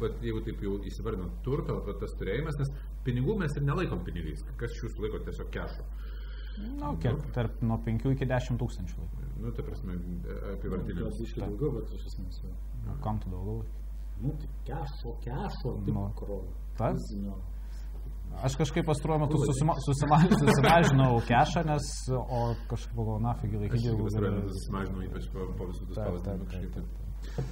bet 0.00 0.22
jeigu 0.24 0.40
taip 0.46 0.62
jau 0.64 0.78
įsivardinant 0.88 1.34
turto, 1.44 1.76
va, 1.86 1.96
tas 2.00 2.14
turėjimas, 2.20 2.56
nes 2.62 2.70
pinigų 3.04 3.36
mes 3.42 3.56
ir 3.60 3.66
nelaikom 3.68 4.00
pinigais, 4.06 4.44
kas 4.60 4.72
iš 4.78 4.86
jūsų 4.86 5.04
laiko 5.06 5.20
tiesiog 5.28 5.50
kešu. 5.58 5.84
Nu, 6.80 6.94
kiek, 7.04 7.18
tarp 7.36 7.58
nuo 7.60 7.76
5 7.84 8.06
iki 8.14 8.24
10 8.30 8.56
tūkstančių. 8.62 9.02
Nu, 9.42 9.50
ta 9.52 9.62
prasme, 9.66 9.98
apie 10.54 10.70
Gal 10.70 10.78
vartinius. 10.78 11.18
biškai 11.20 11.42
daugiau, 11.44 11.74
bet 11.76 11.92
iš 11.98 12.06
esmės. 12.14 12.38
jo. 12.46 12.54
Nu, 12.86 12.94
Kam 13.04 13.18
tu 13.20 13.28
daugiau? 13.28 13.58
Nu, 14.22 14.32
tai 14.40 14.48
kešo, 14.70 15.12
kešo, 15.20 15.74
Nu. 15.84 16.06
tikro. 16.16 16.38
Tas? 16.78 16.96
fizinio. 16.96 17.36
Aš 18.44 18.56
kažkaip 18.60 18.84
pastaruoju 18.86 19.20
metu 19.24 19.38
susima, 19.40 19.74
susima, 19.86 20.16
susimažinau 20.42 21.16
kešą, 21.28 21.62
nes, 21.66 21.86
o 22.12 22.40
kažkaip 22.70 22.94
galvoju, 22.98 23.20
na, 23.24 23.32
figi 23.40 23.56
Aš 23.56 23.62
laikyti 23.62 23.86
jau 23.88 23.96
pastaruoju 24.04 24.34
metu 24.36 24.52
susimažinau, 24.58 25.02
ypač 25.08 25.28
po, 25.32 25.46
po 25.58 25.68
visų 25.70 25.88
tų 25.88 25.96
spausdinimų 25.96 26.48
kažkaip. 26.52 26.72
taip, 26.76 26.86
tai- 26.94 27.04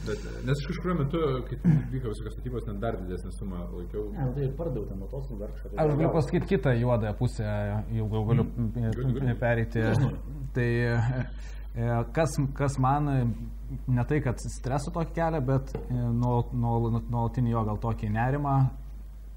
Bet, 0.07 0.21
nes 0.47 0.55
aš 0.61 0.67
kažkuriuo 0.71 0.95
metu, 1.01 1.19
kai 1.49 1.57
vyko 1.91 2.11
visokios 2.13 2.35
statybos, 2.37 2.63
ten 2.69 2.77
dar 2.81 2.95
didesnę 3.01 3.31
sumą 3.35 3.65
laikiau. 3.73 4.05
Ne, 4.13 4.27
nu, 4.29 4.35
tai 4.37 4.45
pardaviau 4.59 4.85
ten 4.91 5.01
motociklų 5.03 5.39
dar 5.41 5.51
kažką. 5.55 5.71
tai 5.73 5.79
Aš 5.83 5.89
galiu 5.91 6.05
gal- 6.05 6.13
pasakyti 6.15 6.47
kitą 6.53 6.75
juodąją 6.79 7.15
pusę, 7.19 7.49
jau 7.97 8.07
jau 8.13 8.23
galiu 8.29 8.45
Gali, 8.77 9.13
gali. 9.19 9.35
pereiti. 9.41 9.83
Tai 10.55 10.69
e, 11.75 12.05
kas, 12.15 12.37
kas 12.55 12.79
man 12.79 13.09
e, 13.09 13.19
ne 13.89 14.05
tai, 14.05 14.21
kad 14.23 14.39
streso 14.39 14.93
tokį 14.95 15.13
kelią, 15.19 15.41
bet 15.51 15.75
e, 15.75 15.81
nuol- 16.23 16.53
nuol- 16.55 17.03
nuolatinį 17.11 17.51
jo 17.57 17.65
gal 17.73 17.81
tokį 17.89 18.13
nerimą, 18.15 18.55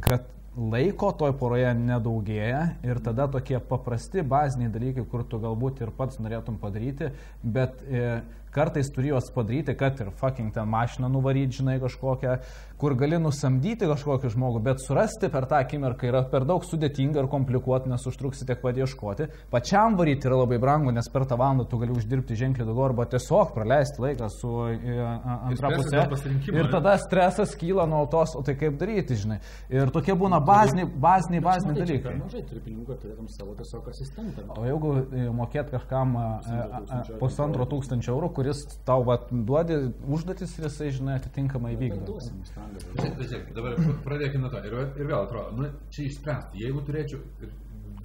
kad 0.06 0.28
laiko 0.58 1.12
toj 1.18 1.36
poroje 1.38 1.70
nedaugėja 1.78 2.62
ir 2.86 3.00
tada 3.06 3.28
tokie 3.32 3.60
paprasti 3.62 4.24
baziniai 4.26 4.72
dalykai, 4.74 5.06
kur 5.10 5.24
tu 5.30 5.40
galbūt 5.42 5.84
ir 5.86 5.94
pats 5.96 6.18
norėtum 6.24 6.58
padaryti, 6.62 7.12
bet 7.44 7.84
e, 7.86 8.22
kartais 8.58 8.90
turi 8.94 9.14
juos 9.14 9.30
padaryti, 9.36 9.76
kad 9.78 10.00
ir 10.02 10.10
fucking 10.18 10.52
ten 10.56 10.68
mašiną 10.74 11.10
nuvaryti, 11.14 11.60
žinai, 11.62 11.78
kažkokią, 11.84 12.38
kur 12.82 12.94
gali 12.98 13.18
nusamdyti 13.22 13.88
kažkokį 13.90 14.30
žmogų, 14.34 14.60
bet 14.66 14.82
surasti 14.84 15.30
per 15.34 15.46
tą 15.50 15.62
akimirką 15.64 16.10
yra 16.10 16.24
per 16.30 16.44
daug 16.50 16.66
sudėtinga 16.66 17.24
ir 17.24 17.30
komplikuota, 17.32 17.90
nes 17.90 18.04
užtruksi 18.10 18.46
tiek 18.50 18.60
pat 18.62 18.78
ieškoti. 18.78 19.30
Pačiam 19.54 19.96
varyti 19.98 20.30
yra 20.30 20.42
labai 20.44 20.60
brangu, 20.62 20.92
nes 20.94 21.08
per 21.14 21.26
tą 21.30 21.38
valandą 21.40 21.66
tu 21.70 21.80
gali 21.82 21.94
uždirbti 21.96 22.38
ženkliai 22.38 22.68
daugiau 22.68 22.90
arba 22.90 23.06
tiesiog 23.10 23.54
praleisti 23.56 24.02
laiką 24.04 24.30
su 24.34 24.52
e, 24.74 24.98
a- 25.02 25.40
antra 25.50 25.72
pusė. 25.74 26.04
Ir 26.54 26.70
tada 26.74 26.98
stresas 27.02 27.56
kyla 27.58 27.88
nuolatos, 27.90 28.36
o 28.38 28.44
tai 28.46 28.56
kaip 28.60 28.78
daryti, 28.82 29.18
žinai. 29.24 29.40
Ir 29.74 29.90
tokie 29.94 30.14
būna 30.18 30.40
baziniai, 30.46 30.86
baziniai, 30.88 31.42
baziniai 31.46 31.80
dalykai. 31.82 32.16
Mažai 32.22 32.44
turi 32.50 32.62
pinigų, 32.66 32.86
kad 32.92 33.02
turėtum 33.06 33.28
savo 33.34 33.56
tiesiog 33.58 33.90
asistentą. 33.94 34.46
O 34.58 34.66
jeigu 34.70 34.94
e, 35.18 35.26
mokėt 35.42 35.74
kažkam 35.74 36.16
pusantro 37.20 37.66
tūkstančio 37.70 38.14
eurų, 38.16 38.30
kuris 38.38 38.47
tau 38.86 39.04
vat, 39.08 39.30
duodi 39.32 39.76
užduotis 40.08 40.58
ir 40.60 40.66
jisai, 40.70 40.90
žinai, 40.92 41.16
atitinkamai 41.20 41.76
vykdo. 41.80 42.18
Dabar 43.56 43.78
pradėkime 44.06 44.44
nuo 44.46 44.52
to. 44.54 44.62
Ir, 44.68 44.76
ir 45.02 45.08
vėl 45.10 45.22
atrodo, 45.24 45.56
nu, 45.58 45.70
čia 45.94 46.08
išspręsti. 46.10 46.62
Jeigu 46.64 46.84
turėčiau 46.88 47.20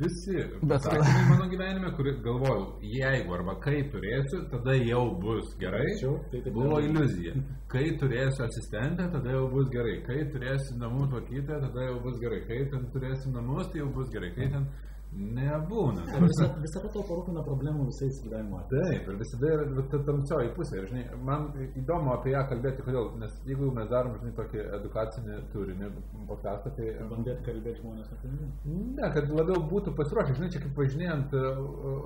visi 0.03 0.35
Bet- 0.63 0.83
pasakymai 0.83 1.25
mano 1.31 1.47
gyvenime, 1.53 1.91
kur 1.97 2.09
galvojau, 2.25 2.63
jeigu 2.83 3.35
arba 3.37 3.55
kai 3.61 3.83
turėsiu, 3.93 4.41
tada 4.51 4.75
jau 4.79 5.03
bus 5.21 5.53
gerai. 5.61 5.85
Tai 6.33 6.51
buvo 6.57 6.81
iliuzija. 6.83 7.35
Kai 7.73 7.85
turėsiu 8.01 8.47
asistentę, 8.49 9.11
tada 9.13 9.31
jau 9.37 9.45
bus 9.53 9.69
gerai. 9.75 9.99
Kai 10.07 10.23
turėsiu 10.33 10.79
namų 10.81 11.11
tvarkytę, 11.13 11.61
tada 11.67 11.87
jau 11.91 12.01
bus 12.07 12.19
gerai. 12.25 12.41
Kai 12.49 12.65
ten 12.73 12.89
turėsiu 12.95 13.35
namus, 13.37 13.69
tai 13.73 13.81
jau 13.85 13.93
bus 13.95 14.11
gerai. 14.11 14.33
Kai 14.37 14.49
ten 14.57 14.67
nebūna. 15.13 16.03
Visa, 16.07 16.47
prasme, 16.47 16.63
visa 16.65 16.81
to 16.93 17.03
parūpina 17.05 17.43
problemų 17.45 17.85
visais 17.91 18.21
gyvenimo. 18.25 18.63
Taip, 18.71 19.09
ir 19.13 19.19
visada 19.21 19.51
yra 19.59 19.85
ta 19.93 19.99
tamsioji 20.07 20.53
pusė. 20.57 20.79
Ir, 20.81 20.87
žinai, 20.89 21.03
man 21.29 21.51
įdomu 21.77 22.15
apie 22.15 22.33
ją 22.33 22.43
kalbėti, 22.49 22.85
kodėl. 22.87 23.11
Nes 23.21 23.35
jeigu 23.49 23.69
mes 23.77 23.91
darom, 23.91 24.15
žinai, 24.23 24.33
tokį 24.39 24.63
edukacinį 24.79 25.37
turinį 25.53 25.91
podcastą, 26.31 26.73
tai... 26.79 26.95
Bandėt 27.11 27.43
kalbėti 27.45 27.83
žmonės 27.83 28.09
apie 28.17 28.31
tai. 28.33 28.49
Ne, 28.73 29.11
kad 29.17 29.29
labiau 29.37 29.61
būtų 29.73 29.93
pasiruošę, 29.99 30.37
žinai, 30.39 30.51
čia 30.55 30.63
kaip 30.65 30.81
važinėjant 30.81 31.37
e, 31.37 31.43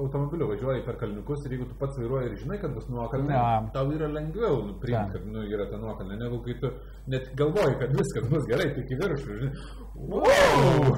automobiliu, 0.07 0.51
važiuoji 0.51 0.85
per 0.88 0.99
kalniukus 1.05 1.47
ir 1.47 1.55
jeigu 1.57 1.69
tu 1.71 1.79
pats 1.79 2.01
vairuoji 2.01 2.33
ir 2.33 2.38
žinai, 2.42 2.59
kad 2.64 2.75
bus 2.75 2.88
nuokalnė, 2.90 3.37
Ja. 3.37 3.47
tau 3.75 3.87
yra 3.95 4.09
lengviau 4.11 4.64
nu, 4.66 4.75
priimti, 4.83 4.97
Ja. 4.97 5.07
kad 5.14 5.27
nu, 5.31 5.45
yra 5.47 5.69
ta 5.71 5.79
nuokalnė, 5.79 6.19
negu 6.25 6.42
kai 6.42 6.59
tu 6.59 6.73
net 7.07 7.31
galvoji, 7.38 7.79
kad 7.85 7.95
viskas 7.95 8.27
bus 8.33 8.51
gerai, 8.51 8.73
tik 8.75 8.90
į 8.97 9.01
viršų, 9.05 9.38
žinai. 9.45 9.53
Wow! 9.95 10.97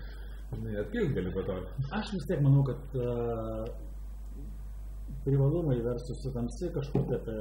atkilt 0.84 1.14
gali 1.14 1.32
po 1.34 1.46
to. 1.46 1.60
Aš 1.98 2.12
vis 2.16 2.26
tiek 2.28 2.42
manau, 2.44 2.64
kad 2.66 2.98
uh, 2.98 3.68
privalumai 5.24 5.80
versus 5.84 6.22
tamsi 6.34 6.70
kažkokie 6.74 7.16
apie 7.18 7.38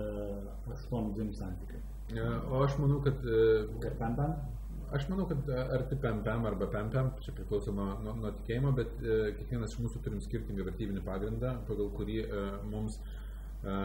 8-2 0.92 1.34
santykiai. 1.34 1.82
E, 2.16 2.24
O 2.52 2.64
aš 2.64 2.78
manau, 2.82 3.00
kad 3.06 3.26
e, 3.26 3.68
Kad 3.84 3.98
tam 4.00 4.16
tam? 4.16 4.34
Aš 4.92 5.06
manau, 5.10 5.28
kad 5.30 5.50
e, 5.50 5.58
arti 5.78 5.96
pempem 6.02 6.46
arba 6.46 6.68
pempem, 6.68 7.12
čia 7.22 7.34
priklauso 7.38 7.72
nuo, 7.72 7.94
nuo, 8.04 8.16
nuo 8.18 8.34
tikėjimo, 8.42 8.74
bet 8.76 9.02
e, 9.04 9.18
kiekvienas 9.38 9.76
iš 9.76 9.84
mūsų 9.86 10.04
turim 10.06 10.22
skirtingą 10.26 10.66
vertybinį 10.68 11.04
pagrindą, 11.06 11.56
pagal 11.70 11.92
kurį 11.98 12.20
e, 12.26 12.46
mums 12.72 12.98
e, 13.00 13.80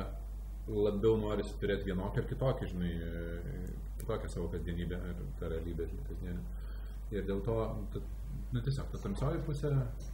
labiau 0.72 1.18
norisi 1.20 1.58
turėti 1.60 1.90
vienokį 1.90 2.22
ar 2.22 2.28
kitokį, 2.32 2.70
žinai, 2.72 2.92
e, 2.96 3.66
kitokią 4.00 4.32
savo 4.32 4.48
kasdienybę 4.54 5.00
ir 5.10 5.22
tą 5.40 5.52
realybę, 5.52 5.90
kasdienę. 6.08 6.40
Ir 7.12 7.28
dėl 7.28 7.44
to, 7.44 7.58
ta, 8.54 8.58
nu, 8.58 8.62
tiesiog 8.64 8.90
ta 8.92 8.98
tamsioji 9.02 9.40
pusė 9.46 9.70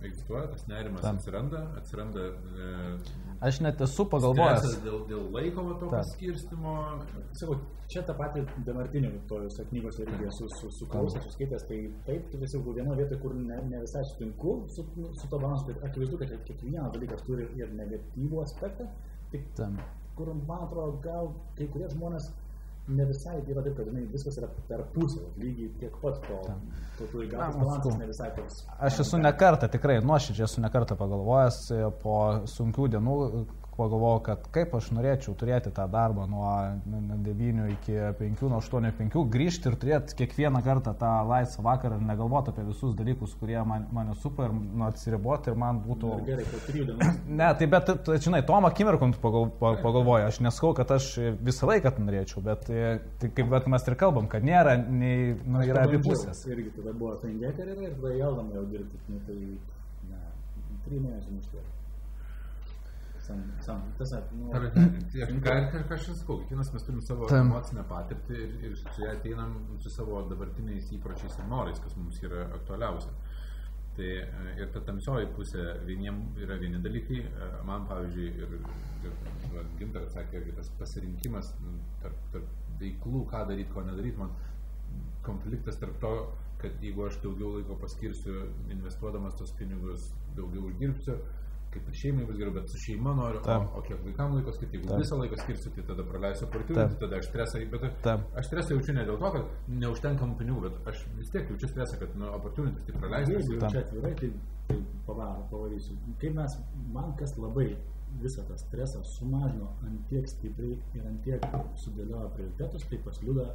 egzistuoja, 0.07 0.46
tas 0.53 0.66
nerimas 0.68 1.00
Tam. 1.05 1.16
atsiranda, 1.16 1.61
atsiranda 1.76 2.22
e, 2.24 2.70
Aš 3.40 3.61
net 3.61 3.81
esu 3.81 4.07
pagalvojęs. 4.09 4.81
dėl, 4.85 4.98
dėl 5.09 5.29
laiko 5.35 5.64
to 5.81 5.90
paskirstimo. 5.92 6.74
Sakau, 7.40 7.57
čia 7.92 8.03
tą 8.09 8.16
patį 8.16 8.44
Damartinį 8.66 9.12
tojose 9.29 9.64
knygose 9.70 10.03
irgi 10.07 10.29
esu 10.29 10.48
su, 10.59 10.70
su 10.79 10.88
klausęs, 10.88 11.24
suskaitęs, 11.29 11.66
tai 11.68 11.81
taip, 12.07 12.29
tu 12.33 12.42
esi 12.44 12.59
vienoje 12.64 13.03
vietoje, 13.03 13.20
kur 13.20 13.35
ne, 13.35 13.61
ne 13.68 13.81
visai 13.85 14.05
sutinku 14.12 14.66
su, 14.74 14.87
su 15.20 15.29
to 15.31 15.38
balansu, 15.38 15.66
bet 15.70 15.85
akivaizdu, 15.88 16.18
kad 16.20 16.37
kiekvienas 16.48 16.92
dalykas 16.96 17.24
turi 17.29 17.48
ir 17.61 17.72
negatyvų 17.76 18.44
aspektą, 18.44 18.88
tik 19.33 19.48
Tam. 19.57 19.76
kur, 20.16 20.33
man 20.35 20.66
atrodo, 20.66 20.98
gal 21.05 21.35
kai 21.57 21.68
kurie 21.72 21.88
žmonės 21.92 22.33
ne 22.96 23.07
visai 23.09 23.38
yra 23.40 23.62
taip, 23.64 23.76
kad 23.79 23.88
žinai, 23.88 24.05
viskas 24.12 24.38
yra 24.40 24.48
per 24.68 24.83
pusę, 24.94 25.22
lygiai 25.40 25.70
tiek 25.81 25.96
pat 26.03 26.20
to, 26.26 26.38
to 26.98 27.09
turi 27.12 27.29
Na, 27.33 27.50
balansas 27.55 27.96
ne 28.00 28.09
visai 28.11 28.31
toks. 28.37 28.64
Aš 28.88 29.00
esu 29.05 29.20
nekartą, 29.22 29.70
tikrai 29.72 30.00
nuoširdžiai 30.05 30.46
esu 30.48 30.64
nekartą 30.64 30.98
pagalvojęs 31.00 31.61
e, 31.76 31.81
po 32.03 32.16
sunkių 32.50 32.88
dienų, 32.96 33.16
pagalvojau, 33.81 34.21
kad 34.29 34.47
kaip 34.55 34.75
aš 34.77 34.90
norėčiau 34.95 35.35
turėti 35.40 35.73
tą 35.75 35.87
darbą 35.90 36.27
nuo 36.31 36.51
nuo 36.87 37.19
9 37.25 37.71
iki 37.75 37.97
5, 38.19 38.45
nuo 38.51 38.61
8 38.61 38.88
iki 38.90 38.99
5, 39.01 39.25
grįžti 39.35 39.71
ir 39.71 39.77
turėti 39.81 40.16
kiekvieną 40.21 40.62
kartą 40.66 40.95
tą 41.01 41.12
laisvą 41.29 41.64
vakarą 41.66 41.99
ir 41.99 42.07
negalvoti 42.11 42.53
apie 42.53 42.64
visus 42.69 42.95
dalykus, 42.99 43.35
kurie 43.40 43.59
man, 43.66 43.87
mane 43.97 44.14
supa 44.21 44.49
ir 44.49 44.55
nu, 44.57 44.85
atsiriboti 44.88 45.53
ir 45.53 45.59
man 45.61 45.81
būtų... 45.87 46.12
Ir 46.21 46.29
gerai, 46.29 46.47
po 46.51 46.62
trijų 46.69 46.87
dienų. 46.90 47.11
Ne, 47.40 47.49
tai 47.57 47.66
bet, 47.71 47.90
tu, 48.05 48.14
žinai, 48.21 48.43
tom 48.47 48.66
akimirkom 48.69 49.14
tu 49.14 49.21
pagal, 49.23 49.49
pa- 49.61 49.77
pagalvoji, 49.81 50.27
aš 50.29 50.40
neskau, 50.45 50.73
kad 50.77 50.90
aš 50.93 51.11
visą 51.40 51.69
laiką 51.71 51.95
norėčiau, 52.01 52.43
bet 52.45 52.69
e, 52.73 52.99
tai 53.23 53.31
kaip 53.37 53.51
bet 53.53 53.69
mes 53.71 53.87
ir 53.88 53.97
kalbam, 54.01 54.29
kad 54.31 54.45
nėra, 54.47 54.77
nei, 54.77 55.35
nu, 55.45 55.62
yra 55.64 55.87
abi 55.88 56.03
pusės. 56.05 56.45
Irgi 56.51 56.75
tada 56.79 56.95
buvo 56.97 57.16
Fengė 57.23 57.53
karjera 57.57 57.88
ir 57.88 57.97
tada 57.97 58.16
jaudam 58.19 58.51
jau 58.57 58.64
dirbti, 58.73 59.01
nu, 59.09 59.21
tai, 59.27 59.38
ne, 60.11 60.25
trijų 60.87 61.05
mėnesių 61.07 61.37
muštė. 61.38 61.69
Sam, 63.31 63.43
sam, 63.61 63.83
tas, 63.99 64.12
nu, 64.35 64.49
ir 65.21 65.33
ką 65.45 65.55
aš 65.95 66.09
ir 66.09 66.16
sakau, 66.19 66.38
kiekvienas 66.40 66.73
mes 66.75 66.87
turim 66.87 67.03
savo 67.07 67.29
Tam. 67.31 67.51
emocinę 67.51 67.85
patirtį 67.90 68.38
ir, 68.45 68.57
ir 68.69 68.77
su 68.81 69.05
ją 69.05 69.12
ateinam 69.14 69.55
su 69.85 69.93
savo 69.95 70.23
dabartiniais 70.31 70.90
įpročiais 70.97 71.38
ir 71.38 71.47
norais, 71.53 71.79
kas 71.85 71.95
mums 72.01 72.19
yra 72.27 72.49
aktualiausia. 72.59 73.14
Tai 73.97 74.07
e, 74.07 74.51
ir 74.62 74.71
ta 74.75 74.83
tamsioji 74.87 75.31
pusė 75.37 75.64
vieniem 75.87 76.21
yra 76.43 76.59
vieni 76.62 76.83
dalykai, 76.83 77.23
e, 77.27 77.51
man 77.69 77.87
pavyzdžiui, 77.90 78.29
ir, 78.43 78.55
ir 79.07 79.16
va, 79.55 79.64
Gintaras 79.79 80.14
sakė, 80.16 80.40
irgi 80.40 80.57
tas 80.59 80.71
pasirinkimas 80.81 81.53
nu, 81.64 81.75
tarp, 82.03 82.23
tarp 82.35 82.79
veiklų, 82.83 83.25
ką 83.31 83.45
daryti, 83.51 83.71
ko 83.75 83.85
nedaryti, 83.87 84.23
man 84.23 84.35
konfliktas 85.27 85.79
tarp 85.83 85.99
to, 86.03 86.14
kad 86.61 86.83
jeigu 86.85 87.07
aš 87.07 87.19
daugiau 87.25 87.55
laiko 87.57 87.77
paskirsiu 87.81 88.47
investuodamas 88.73 89.37
tos 89.38 89.53
pinigus, 89.59 90.11
daugiau 90.37 90.66
uždirbsiu, 90.71 91.19
kaip 91.71 91.89
ir 91.89 91.99
šeimai 92.01 92.25
bus 92.27 92.39
geriau, 92.39 92.55
bet 92.55 92.73
su 92.73 92.79
šeima 92.83 93.13
noriu, 93.15 93.41
o, 93.47 93.59
o 93.79 93.83
kiek 93.87 94.01
vaikam 94.03 94.35
laiko 94.35 94.55
skirti, 94.57 94.79
jeigu 94.79 94.89
Taip. 94.91 95.03
visą 95.05 95.19
laiką 95.21 95.37
skirsiu, 95.39 95.71
tai 95.77 95.85
tada 95.91 96.07
praleisiu 96.09 96.47
Taip. 96.47 96.49
opportunity, 96.51 96.99
tada 97.03 97.21
aš 97.21 97.29
stresą, 97.29 97.61
bet 97.75 97.87
Taip. 98.07 98.25
aš 98.41 98.49
stresą 98.51 98.75
jaučiu 98.75 98.95
ne 98.97 99.05
dėl 99.11 99.21
to, 99.23 99.31
kad 99.37 99.77
neužtenkamų 99.85 100.37
pinigų, 100.41 100.65
bet 100.67 100.91
aš 100.93 101.05
vis 101.19 101.31
tiek 101.35 101.53
jaučiu 101.53 101.71
stresą, 101.71 102.01
kad 102.03 102.19
nu, 102.19 102.33
opportunity 102.41 102.83
tai 102.89 102.97
praleisiu. 102.99 103.39
Jeigu 103.39 103.57
jau 103.57 103.71
čia 103.77 103.85
atvirai, 103.85 104.13
tai, 104.19 104.33
tai 104.73 104.81
pavaro, 105.07 105.47
pavarysiu. 105.53 105.99
Kaip 106.25 106.37
mes, 106.41 106.59
man 106.97 107.15
kas 107.21 107.37
labai 107.39 107.69
visą 108.19 108.43
tą 108.49 108.59
stresą 108.59 109.05
sumažino 109.07 109.71
ant 109.87 110.07
tiek 110.11 110.27
stipriai 110.29 110.79
ir 110.99 111.07
ant 111.07 111.23
tiek 111.23 111.45
sudėliojo 111.85 112.33
prioritetus, 112.35 112.87
tai 112.91 112.99
pasliūda 113.07 113.47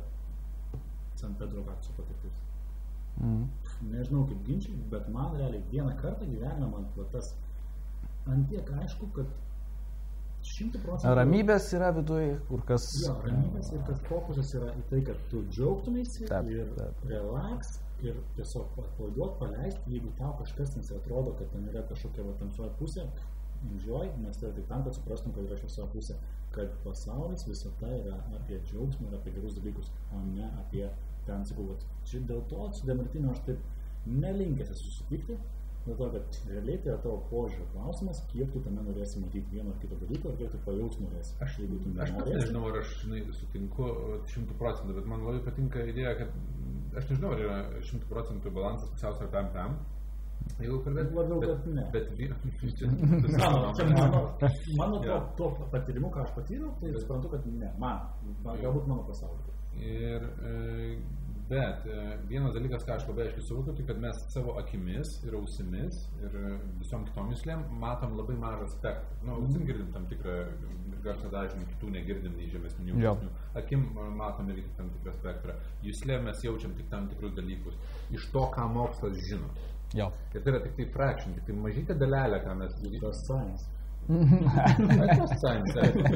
San 1.20 1.36
Pedro 1.40 1.64
Vakso 1.68 1.92
patirtis. 2.00 2.40
Mm. 3.20 3.48
Nežinau 3.92 4.26
kaip 4.28 4.40
ginčiai, 4.48 4.76
bet 4.92 5.08
man 5.12 5.36
realiai 5.36 5.64
vieną 5.72 5.96
kartą 6.00 6.28
gyvenime 6.28 6.72
man 6.72 6.88
tas 7.12 7.34
ant 8.32 8.48
tiek 8.50 8.70
aišku, 8.82 9.10
kad 9.16 9.32
šimtų 10.46 10.82
procentų... 10.84 11.16
Ramybės 11.20 11.70
yra 11.78 11.90
viduje, 11.96 12.36
kur 12.50 12.62
kas... 12.70 12.86
Jo, 13.02 13.16
ramybės 13.26 13.72
ir 13.74 13.82
kad 13.88 14.02
fokusas 14.10 14.54
yra 14.60 14.74
į 14.78 14.84
tai, 14.92 15.02
kad 15.08 15.24
tu 15.32 15.42
džiaugtumėsi 15.50 16.30
Taip, 16.30 16.52
ir 16.54 16.70
taip. 16.78 17.06
relax 17.10 17.80
ir 18.06 18.18
tiesiog 18.38 18.76
atpalaiduot, 18.84 19.38
paleisti, 19.40 19.96
jeigu 19.96 20.12
tau 20.20 20.34
kažkas 20.42 20.76
ten 20.76 20.86
atrodo, 20.98 21.34
kad 21.40 21.50
ten 21.54 21.66
yra 21.72 21.86
kažkokia 21.90 22.28
va, 22.28 22.36
tamsioji 22.42 22.74
pusė, 22.80 23.06
enjoy, 23.72 24.10
nes 24.22 24.38
tai 24.42 24.52
tik 24.56 24.68
tam, 24.70 24.84
kad 24.86 24.98
suprastum, 24.98 25.34
kad 25.36 25.48
yra 25.48 25.58
šviesoji 25.62 25.92
pusė, 25.94 26.18
kad 26.56 26.76
pasaulis 26.84 27.48
visata 27.48 27.90
yra 28.02 28.20
apie 28.38 28.60
džiaugsmą 28.68 29.10
ir 29.10 29.18
apie 29.18 29.34
gerus 29.38 29.58
dalykus, 29.58 29.90
o 30.14 30.22
ne 30.28 30.50
apie 30.62 30.86
ten, 31.26 31.46
sakau, 31.48 31.74
čia 32.06 32.22
dėl 32.30 32.44
to 32.52 32.70
su 32.76 32.88
Demartiniu 32.88 33.32
aš 33.34 33.42
taip 33.48 33.64
nelinkęs 34.06 34.76
esu 34.76 34.92
susitikti, 34.92 35.40
dėl 35.86 35.98
to, 36.00 36.08
kad 36.16 36.38
realiai 36.50 36.78
tai 36.82 36.92
yra 36.92 37.00
tavo 37.04 37.18
požiūrio 37.30 37.66
klausimas, 37.74 38.22
kiek 38.32 38.52
tu 38.54 38.62
tame 38.66 38.86
norėsi 38.88 39.22
matyti 39.22 39.54
vieno 39.58 39.74
ar 39.74 39.82
kito 39.82 39.98
dalyko, 40.02 40.32
ir 40.32 40.40
kiek 40.42 40.54
tu 40.54 40.62
pajaus 40.66 41.00
norėsi. 41.02 41.36
Aš, 41.46 41.58
jeigu 41.62 41.82
tu 41.84 41.92
Aš 42.06 42.14
pats 42.18 42.32
nežinau, 42.34 42.64
ar 42.70 42.80
aš 42.82 42.94
žinai, 43.04 43.24
sutinku 43.40 43.90
šimtų 44.34 44.58
procentų, 44.62 44.96
bet 45.00 45.12
man 45.12 45.26
labai 45.28 45.44
patinka 45.46 45.84
idėja, 45.92 46.16
kad 46.22 46.98
aš 47.02 47.12
nežinau, 47.12 47.36
ar 47.36 47.44
yra 47.46 47.60
šimtų 47.92 48.10
procentų 48.14 48.56
balansas 48.56 48.96
pusiausvėra 48.96 49.36
tam 49.38 49.52
tam. 49.58 49.78
Jeigu 50.60 50.78
kalbėt, 50.86 51.12
Labiau, 51.16 51.40
bet, 51.42 51.66
ne. 51.74 51.84
Bet, 51.94 52.10
čia, 52.78 52.90
Mano, 53.42 53.72
čia 53.78 53.86
mano, 53.92 54.22
mano 54.80 55.02
Jo. 55.04 55.20
to, 55.38 55.50
to 55.60 55.68
patyrimu, 55.74 56.12
ką 56.14 56.24
aš 56.24 56.34
patyriau, 56.38 56.72
tai 56.82 56.94
suprantu, 56.96 57.32
kad 57.34 57.48
ne, 57.50 57.72
man 57.82 58.04
galbūt 58.46 58.90
mano 58.92 59.06
pasaulyje. 59.10 59.56
Ir, 59.76 60.28
e, 60.48 60.54
bet 61.50 61.86
e, 61.86 62.06
vienas 62.30 62.56
dalykas, 62.56 62.86
ką 62.88 62.96
aš 62.96 63.06
labai 63.10 63.28
aiškiai 63.28 63.46
suvokiu, 63.48 63.76
tai 63.78 63.86
kad 63.90 64.00
mes 64.02 64.22
savo 64.34 64.56
akimis 64.62 65.12
ir 65.28 65.36
ausimis 65.38 66.00
ir 66.24 66.38
e, 66.40 66.56
visom 66.80 67.06
kitom 67.10 67.30
myslėm 67.34 67.62
matom 67.82 68.16
labai 68.20 68.38
mažą 68.42 68.70
spektrą. 68.74 69.20
Nu, 69.28 69.38
ausim 69.40 69.68
girdim 69.68 69.92
tam 69.94 70.08
tikrą 70.10 70.40
garso 71.06 71.30
dažnį, 71.34 71.68
kitų 71.76 71.92
negirdim 71.94 72.34
nei 72.40 72.50
žemesnių, 72.50 72.88
nei 72.88 73.08
aukštesnių. 73.12 73.46
Akim 73.62 73.86
e, 73.92 74.10
matom 74.22 74.50
irgi 74.56 74.66
tam 74.80 74.90
tikrą 74.98 75.14
spektrą. 75.20 75.60
Juslė 75.86 76.20
mes 76.26 76.44
jaučiam 76.48 76.74
tik 76.80 76.90
tam 76.94 77.10
tikrus 77.14 77.38
dalykus. 77.38 77.78
Iš 78.16 78.30
to, 78.34 78.48
ką 78.56 78.68
mokslas 78.74 79.22
žino. 79.30 79.52
Jo. 79.96 80.10
Ir 80.34 80.42
tai 80.42 80.52
yra 80.52 80.64
tik 80.66 80.76
tai 80.80 80.90
fraction, 80.92 81.38
tik 81.38 81.46
tai 81.48 81.56
mažytė 81.62 81.96
dalelė, 82.00 82.42
ką 82.44 82.58
mes 82.64 82.74
Tas 83.06 83.22
science. 83.28 83.70
Aišku, 85.06 85.28
science, 85.42 85.76
aišku. 85.82 86.02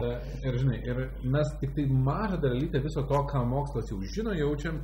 E, 0.00 0.10
Ir 0.46 0.54
žinai, 0.56 0.78
ir 0.88 0.98
mes 1.34 1.48
tik 1.60 1.74
tai 1.76 1.84
mažą 1.90 2.38
dalytę 2.40 2.80
viso 2.84 3.02
to, 3.10 3.18
ką 3.28 3.42
mokslas 3.50 3.90
jau 3.90 3.98
žino, 4.14 4.32
jaučiam, 4.38 4.78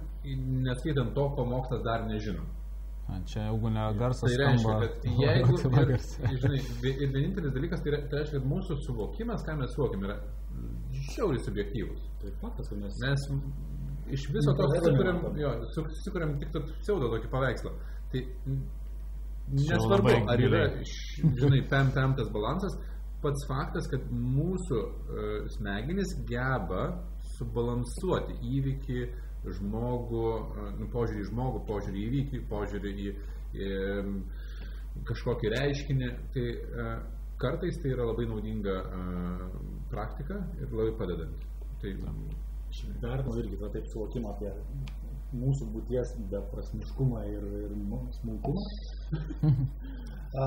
neskaitant 0.66 1.14
to, 1.16 1.24
ko 1.36 1.44
mokslas 1.48 1.80
dar 1.86 2.04
nežino. 2.08 2.42
A, 3.06 3.20
Čia 3.30 3.44
jeigu 3.46 3.70
ne 3.70 3.84
garsas 4.00 4.26
Tai 4.26 4.36
reiškia, 4.42 4.58
skamba. 4.58 4.80
kad 4.82 5.06
jeigu, 5.22 5.60
ir, 6.34 6.40
žinai, 6.42 6.60
ir 6.90 7.12
vienintelis 7.14 7.54
dalykas, 7.54 7.80
tai, 7.84 7.92
yra, 7.94 8.00
tai 8.10 8.20
reiškia, 8.24 8.40
kad 8.42 8.50
mūsų 8.50 8.78
suvokimas, 8.84 9.46
ką 9.46 9.56
mes 9.62 9.72
suvokiam, 9.78 10.04
yra 10.08 10.18
žiauriai 11.14 11.44
subjektyvus. 11.46 12.02
Tai 12.20 12.34
faktas, 12.42 12.68
kad 12.72 12.82
mes... 12.82 12.98
Mes 13.06 13.28
iš 14.18 14.28
viso 14.34 14.52
to 14.58 14.66
susikuriam, 14.74 15.22
jo, 15.38 15.54
su- 15.74 15.86
susikuriam 15.96 16.36
tik 16.42 16.52
pseudo 16.82 17.08
tokį 17.14 17.30
paveikslą. 17.32 17.72
Tai 18.12 18.20
nesvarbu, 19.52 20.12
ar 20.30 20.42
yra, 20.42 20.62
žinai, 21.40 21.62
pem 21.70 21.92
pem 21.94 22.14
tas 22.18 22.30
balansas, 22.34 22.76
pats 23.22 23.46
faktas, 23.48 23.88
kad 23.90 24.08
mūsų 24.10 24.80
uh, 24.80 25.36
smegenys 25.56 26.16
geba 26.28 26.88
subalansuoti 27.36 28.38
įvykį, 28.56 29.04
žmogų, 29.58 30.24
uh, 30.26 30.70
nu, 30.80 30.88
požiūrį 30.94 31.22
į 31.22 31.28
žmogų, 31.30 31.62
požiūrį 31.70 32.02
į 32.02 32.08
įvykį, 32.10 32.42
požiūrį 32.50 32.94
į, 33.06 33.12
į 33.66 33.70
kažkokį 35.06 35.52
reiškinį. 35.54 36.10
Tai 36.34 36.46
uh, 36.54 36.96
kartais 37.40 37.78
tai 37.82 37.94
yra 37.94 38.08
labai 38.10 38.26
naudinga 38.30 38.76
uh, 38.82 39.46
praktika 39.92 40.40
ir 40.60 40.72
labai 40.72 40.92
padedanti. 41.00 41.54
Tai, 41.82 41.92
vertinu 43.00 43.38
irgi 43.40 43.58
tą 43.60 43.68
taip 43.72 43.86
suvokimą 43.92 44.32
apie 44.34 44.50
mūsų 45.36 45.68
būties 45.74 46.14
beprasmiškumą 46.30 47.24
ir, 47.30 47.44
ir 47.64 47.74
mu- 47.76 48.06
smulkumą. 48.20 48.64
A, 50.36 50.46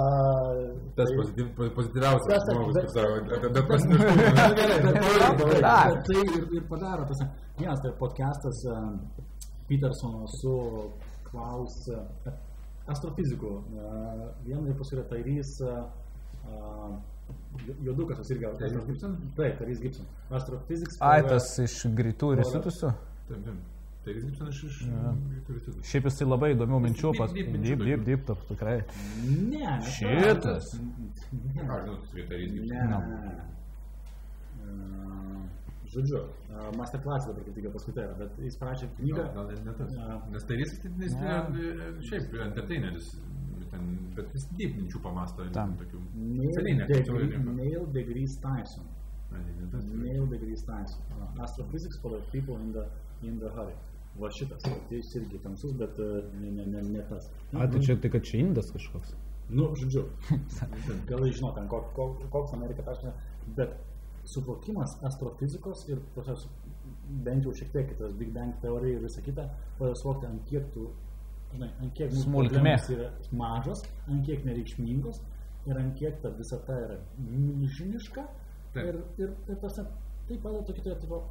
Tas 0.95 1.07
tai- 1.09 1.17
pozityv, 1.17 1.47
pozityviausias 1.73 2.27
Tas- 2.29 2.49
žmogus, 2.53 2.75
kaip 2.77 2.89
sako, 2.93 3.13
apie 3.35 3.47
Na, 3.49 3.53
beprasmiškumą. 3.57 4.13
tai- 4.35 5.93
bet 5.93 6.03
tai 6.05 6.19
ir, 6.37 6.43
ir 6.59 6.63
padaro. 6.69 7.05
Tas, 7.09 7.19
vienas 7.57 7.79
tai 7.81 7.91
podcastas 8.01 8.57
Petersono 9.67 10.27
su 10.39 10.53
Klaus 11.29 11.75
uh, 11.89 12.31
astrofiziku. 12.93 13.49
Viena 14.45 14.67
ir 14.69 14.77
paskui 14.77 14.97
yra 14.99 15.07
Tairys 15.09 15.51
uh, 15.65 16.93
Jodukas, 17.85 18.17
tas 18.21 18.29
irgi. 18.33 18.45
Tyrese 18.61 18.85
Gibson? 18.87 19.17
Taip, 19.37 19.57
Tairys 19.59 19.81
Gibson. 19.81 20.05
Astrophysics. 20.29 21.01
Ai, 21.01 21.21
tas 21.25 21.49
iš 21.65 21.79
greitų 21.97 22.33
ir 22.35 22.43
įsitusių. 22.45 22.93
Taip, 23.29 23.43
taip. 23.45 23.57
Tai 24.05 24.13
Gibsonas 24.15 24.59
iš... 24.63 24.77
siūlų. 24.79 25.81
Šiaip 25.89 26.05
jisai 26.07 26.27
labai 26.27 26.53
įdomių 26.53 26.79
minčių 26.85 27.11
pas... 27.17 27.33
Minčių 27.35 27.77
dyp, 27.83 28.05
dyp, 28.07 28.21
taip, 28.29 28.43
tikrai. 28.47 28.75
Ne. 29.27 29.73
Šitas. 29.97 30.69
Ne. 31.33 31.65
Tai. 32.29 32.39
Ne. 32.71 32.85
No. 32.93 33.01
Žodžiu, 35.89 36.19
uh, 36.21 36.69
masterclass 36.77 37.25
dabar 37.25 37.41
kaip 37.47 37.55
tik 37.57 37.67
paskutinė 37.73 38.03
yra, 38.05 38.15
bet 38.19 38.35
jis 38.45 38.57
parašė 38.61 38.89
knygą. 38.99 39.23
Gal, 39.33 39.47
net 39.49 39.63
ne 39.65 39.73
tas. 39.79 39.95
A. 40.05 40.17
Nes 40.35 40.45
tai 40.45 40.59
jis, 40.59 40.75
šiaip 42.05 42.35
entertaineris, 42.45 43.07
ten, 43.71 43.87
bet 44.19 44.35
jis 44.37 44.45
deep 44.59 44.77
minčių 44.77 45.01
pamasto. 45.01 45.47
Neil 46.13 47.89
deGrasse 47.97 48.37
Tyson. 48.45 48.85
Tyson. 50.69 51.01
Uh, 51.11 51.43
astrophysics 51.43 51.97
for 52.01 52.11
the 52.11 52.21
people 52.31 52.55
in 52.55 52.71
the, 52.73 52.85
in 53.23 53.39
the 53.39 53.49
hurry. 53.49 53.75
Va 54.19 54.27
šitas, 54.33 54.63
tai 54.65 54.97
jis 54.97 55.11
irgi 55.19 55.39
tamsus, 55.43 55.73
bet 55.79 55.99
uh, 56.01 56.23
ne, 56.41 56.49
ne, 56.51 56.65
ne, 56.65 56.81
ne 56.81 57.03
tas. 57.09 57.29
A, 57.53 57.67
tai 57.69 57.81
čia 57.85 57.95
tai, 58.01 58.09
kad 58.11 58.25
čia 58.25 58.41
indas 58.41 58.71
kažkoks. 58.73 59.13
Nu, 59.49 59.69
žodžiu, 59.77 60.03
gal 61.09 61.23
žinot, 61.29 61.55
ten 61.55 61.69
kok, 61.69 61.93
kok, 61.95 62.19
koks 62.33 62.55
Amerika 62.57 62.83
taškas, 62.85 63.15
bet 63.57 63.77
suvokimas 64.29 64.97
astrofizikos 65.07 65.85
ir 65.89 66.01
proses, 66.15 66.47
bent 67.25 67.45
jau 67.47 67.53
šiek 67.57 67.71
tiek 67.73 67.93
tas 68.01 68.13
Big 68.17 68.33
Bang 68.35 68.57
teorija 68.61 68.99
ir 68.99 69.05
visa 69.05 69.23
kita, 69.25 69.47
padeda 69.79 70.01
suvokti, 70.01 70.29
ant 70.29 70.43
kiek 70.49 70.67
tu, 70.73 70.89
žinai, 71.53 71.71
ant 71.79 71.95
kiek 71.97 72.11
mūsų 72.13 72.27
Smulkmė. 72.27 72.51
problemos 72.57 72.91
yra 72.97 73.09
mažos, 73.41 73.85
ant 74.09 74.25
kiek 74.27 74.45
nereikšmingos 74.45 75.23
ir 75.69 75.79
ant 75.79 75.97
kiek 75.97 76.21
ta 76.21 76.33
visata 76.35 76.77
yra 76.85 76.99
milžiniška 77.23 78.25
Taip. 78.73 78.85
ir, 78.85 78.99
ir, 79.23 79.31
ir 79.49 79.61
tas, 79.63 79.79
tai 80.29 80.41
padeda 80.41 80.65
tokį 80.67 80.83
tai, 80.85 80.97
tipo, 81.01 81.21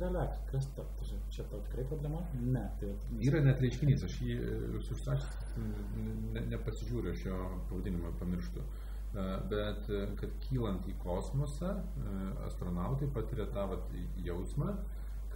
relaks, 0.00 0.40
kas 0.50 0.66
ta, 0.76 0.84
ta, 0.98 1.18
čia 1.30 1.44
tau 1.50 1.60
tikrai 1.66 1.84
problema? 1.90 2.22
Ne, 2.40 2.64
tai 2.80 2.90
Yra 3.28 3.42
net 3.44 3.62
reiškinys, 3.62 4.06
aš 4.08 4.16
jį 4.24 4.38
užsakysiu, 4.80 5.68
ne, 6.34 6.42
nepasižiūriu, 6.54 7.12
aš 7.12 7.24
jo 7.28 7.38
pavadinimą 7.70 8.14
pamirštu. 8.20 8.64
E, 9.14 9.26
Bet 9.50 9.90
e, 9.92 10.02
kad 10.18 10.34
kylant 10.48 10.88
į 10.90 10.96
kosmosą, 11.04 11.76
e, 11.78 12.14
astronautai 12.48 13.10
patiria 13.14 13.46
tą 13.54 13.68
vat, 13.70 13.92
jausmą, 14.26 14.74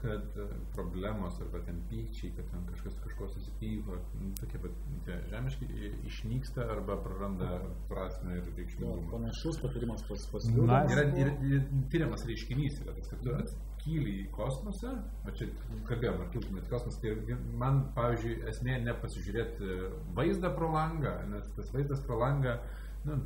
kad 0.02 0.24
e, 0.36 0.46
problemos 0.74 1.40
arba 1.44 1.60
ten 1.66 1.80
pykčiai, 1.90 2.32
kad 2.36 2.50
ten 2.50 2.64
kažkas 2.70 2.98
kažko 3.04 3.28
susipyko, 3.34 3.98
nu, 4.20 4.32
tokie 4.40 4.60
pat 4.62 4.76
tie 5.06 5.16
žemiški 5.32 5.68
išnyksta 6.10 6.66
arba 6.74 6.98
praranda 7.04 7.60
prasme 7.90 8.38
ir 8.38 8.50
reikšmingumą. 8.56 9.10
panašus 9.12 9.60
patyrimas 9.62 10.04
pas, 10.08 10.26
pas 10.32 10.48
Nice. 10.48 10.58
Liudą 10.58 10.80
Yra 10.94 11.06
ir, 11.22 11.32
ir 11.52 11.66
tyriamas 11.92 12.26
reiškinys, 12.28 12.80
yra 12.84 12.96
tas, 12.98 13.10
kad 13.12 13.22
tu 13.24 13.34
atkyli 13.36 14.16
į 14.22 14.26
kosmosą, 14.34 14.94
o 15.26 15.36
čia 15.38 15.48
kalbėjom, 15.88 16.20
ar 16.24 16.32
kiltumėt 16.34 16.68
į 16.68 16.74
kosmosą, 16.74 17.00
tai 17.04 17.38
man, 17.62 17.84
pavyzdžiui, 17.96 18.40
esmė 18.52 18.80
nepasižiūrėti 18.88 19.78
vaizdą 20.18 20.52
pro 20.56 20.72
langą, 20.74 21.14
nes 21.32 21.48
tas 21.56 21.72
vaizdas 21.74 22.04
pro 22.06 22.20
langą, 22.22 22.58
nu, 23.06 23.18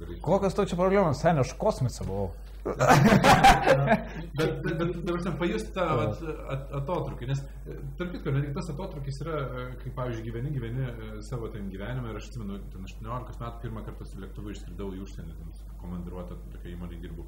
gali. 0.00 0.20
Kokios 0.22 0.54
tau 0.54 0.64
čia 0.68 0.76
problemos? 0.78 1.18
Seniai, 1.20 1.42
aš 1.44 1.54
kosmose 1.60 2.04
buvau. 2.06 2.30
Bet, 2.66 4.62
bet, 4.64 4.78
bet 4.78 4.94
dabar 5.06 5.20
ten 5.22 5.36
pajusti 5.38 5.70
tą 5.74 5.84
vat, 6.00 6.22
at, 6.54 6.64
atotrukį, 6.80 7.28
nes, 7.30 7.42
e, 7.70 7.76
tarp 7.98 8.10
kitko, 8.14 8.32
netgi 8.34 8.54
tas 8.56 8.70
atotrukis 8.72 9.20
yra, 9.22 9.36
e, 9.38 9.66
kai, 9.82 9.92
pavyzdžiui, 9.98 10.24
gyveni, 10.26 10.50
gyveni 10.56 10.86
e, 10.86 11.10
savo 11.28 11.50
ten 11.54 11.68
gyvenime 11.72 12.10
ir 12.10 12.18
aš 12.20 12.30
atsimenu, 12.30 12.58
ten 12.72 12.86
18 12.88 13.42
metų 13.44 13.62
pirmą 13.64 13.84
kartą 13.86 14.08
su 14.10 14.22
lėktuvu 14.22 14.54
išskridau 14.54 14.88
į 14.96 15.02
užsienį, 15.06 15.36
ten 15.40 15.52
su 15.58 15.76
komandiruotę 15.82 16.38
tokia 16.56 16.72
įmonė 16.74 16.98
dirbu. 17.04 17.26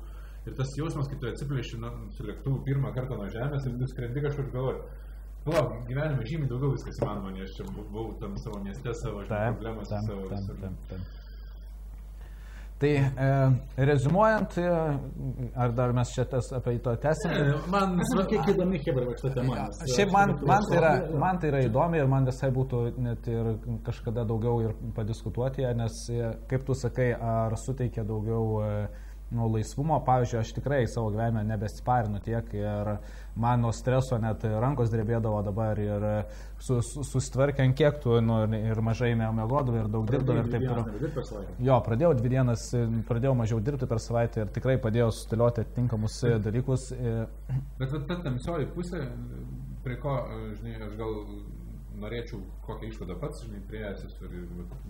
Ir 0.49 0.57
tas 0.59 0.75
jausmas, 0.79 1.07
kai 1.11 1.18
tu 1.23 1.31
atsiplėši 1.31 1.79
nu, 1.83 1.92
su 2.16 2.27
lėktuvu 2.27 2.62
pirmą 2.66 2.90
kartą 2.97 3.18
nuo 3.21 3.29
žemės 3.33 3.66
ir 3.68 3.79
tu 3.79 3.88
skrendi 3.92 4.25
kažkur 4.25 4.51
galvoji. 4.55 4.83
Palauk, 5.47 5.79
gyvenime 5.88 6.27
žymiai 6.29 6.51
daugiau 6.51 6.75
viskas 6.75 6.99
įmanoma, 6.99 7.31
nes 7.37 7.55
čia 7.57 7.64
bu- 7.71 7.87
buvau 7.92 8.11
tam 8.21 8.35
savo 8.42 8.59
mieste, 8.64 8.90
savo 9.01 9.23
Taip, 9.29 9.55
problemas, 9.55 9.88
taip, 9.88 10.09
savo... 10.11 10.27
taip, 10.29 10.42
savo- 10.49 10.61
taip, 10.64 10.83
taip. 10.90 11.14
Tai 12.79 12.91
e, 12.95 13.05
rezumuojant, 13.77 14.57
e, 14.59 14.67
ar 15.59 15.73
dar 15.75 15.93
mes 15.93 16.12
čia 16.14 16.25
tas 16.31 16.53
apie 16.55 16.77
to 16.79 16.93
tęsime? 17.03 17.35
Ne, 17.35 17.57
Man, 17.73 17.97
kiek 18.31 18.53
įdomi 18.53 18.79
Hebra 18.85 19.17
šitą 19.19 19.33
temą. 19.35 19.57
nes, 19.57 19.81
Šiaip 19.97 20.12
man, 20.14 20.35
man, 20.47 20.62
tai 20.71 20.79
yra, 20.79 20.93
man 21.19 21.41
tai 21.43 21.51
yra 21.51 21.64
įdomi 21.67 21.99
ir 21.99 22.07
man 22.12 22.29
visai 22.31 22.53
būtų 22.55 22.85
net 23.03 23.27
ir 23.33 23.51
kažkada 23.88 24.23
daugiau 24.29 24.62
ir 24.62 24.77
padiskutuoti, 24.95 25.67
ją, 25.67 25.75
nes 25.81 25.99
e, 26.14 26.31
kaip 26.51 26.67
tu 26.69 26.79
sakai, 26.79 27.11
ar 27.19 27.59
suteikia 27.67 28.07
daugiau 28.07 28.62
e, 28.62 28.71
nu, 29.31 29.49
laisvumo, 29.53 29.99
pavyzdžiui, 30.07 30.38
aš 30.41 30.53
tikrai 30.57 30.87
savo 30.88 31.11
gyvenime 31.12 31.43
nebesiparinu 31.45 32.21
tiek 32.25 32.49
ir 32.57 32.95
man 33.38 33.61
nuo 33.61 33.73
streso 33.77 34.17
net 34.19 34.45
rankos 34.45 34.88
drebėdavo 34.93 35.43
dabar 35.47 35.79
ir 35.79 36.07
su, 36.59 36.81
su, 36.83 37.05
susitvarkė, 37.07 37.67
ant 37.67 37.77
kiek 37.79 38.01
tu 38.03 38.17
nu, 38.25 38.41
ir 38.57 38.81
mažai 38.85 39.12
nemiegodavau 39.19 39.83
ir 39.83 39.91
daug 39.93 40.09
dirbdavau 40.09 40.45
ir 40.45 40.51
taip 40.55 40.64
toliau. 40.64 41.45
Jo, 41.69 41.77
pradėjau 41.85 42.14
dvi 42.19 42.33
dienas, 42.35 42.64
pradėjau 43.11 43.35
mažiau 43.43 43.61
dirbti 43.64 43.91
per 43.91 44.01
savaitę 44.03 44.47
ir 44.47 44.55
tikrai 44.55 44.79
padėjau 44.83 45.11
sustilioti 45.12 45.64
atitinkamus 45.67 46.19
dalykus. 46.49 46.88
Bet 47.79 47.95
ta 48.09 48.19
tamsioji 48.25 48.71
pusė, 48.73 49.05
prie 49.85 50.01
ko, 50.01 50.17
žinai, 50.57 50.79
aš 50.88 50.97
gal 50.99 51.14
norėčiau 51.99 52.41
kokią 52.67 52.93
išvadą 52.93 53.19
pats, 53.21 53.45
žinai, 53.45 53.61
prieėjęs 53.69 54.09
ir 54.09 54.35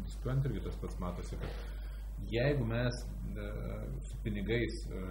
diskutuojant 0.05 0.49
irgi 0.49 0.65
tas 0.69 0.79
pats 0.81 0.99
matosi, 1.03 1.39
kad 1.41 1.78
jeigu 2.27 2.65
mes 2.65 2.95
e, 3.37 3.51
su 4.01 4.17
pinigais 4.23 4.87
e, 4.87 5.03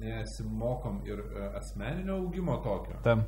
nesimokom 0.00 1.02
ir 1.06 1.18
e, 1.18 1.50
asmeninio 1.56 2.14
augimo 2.14 2.56
tokio, 2.56 3.00
Tam. 3.02 3.24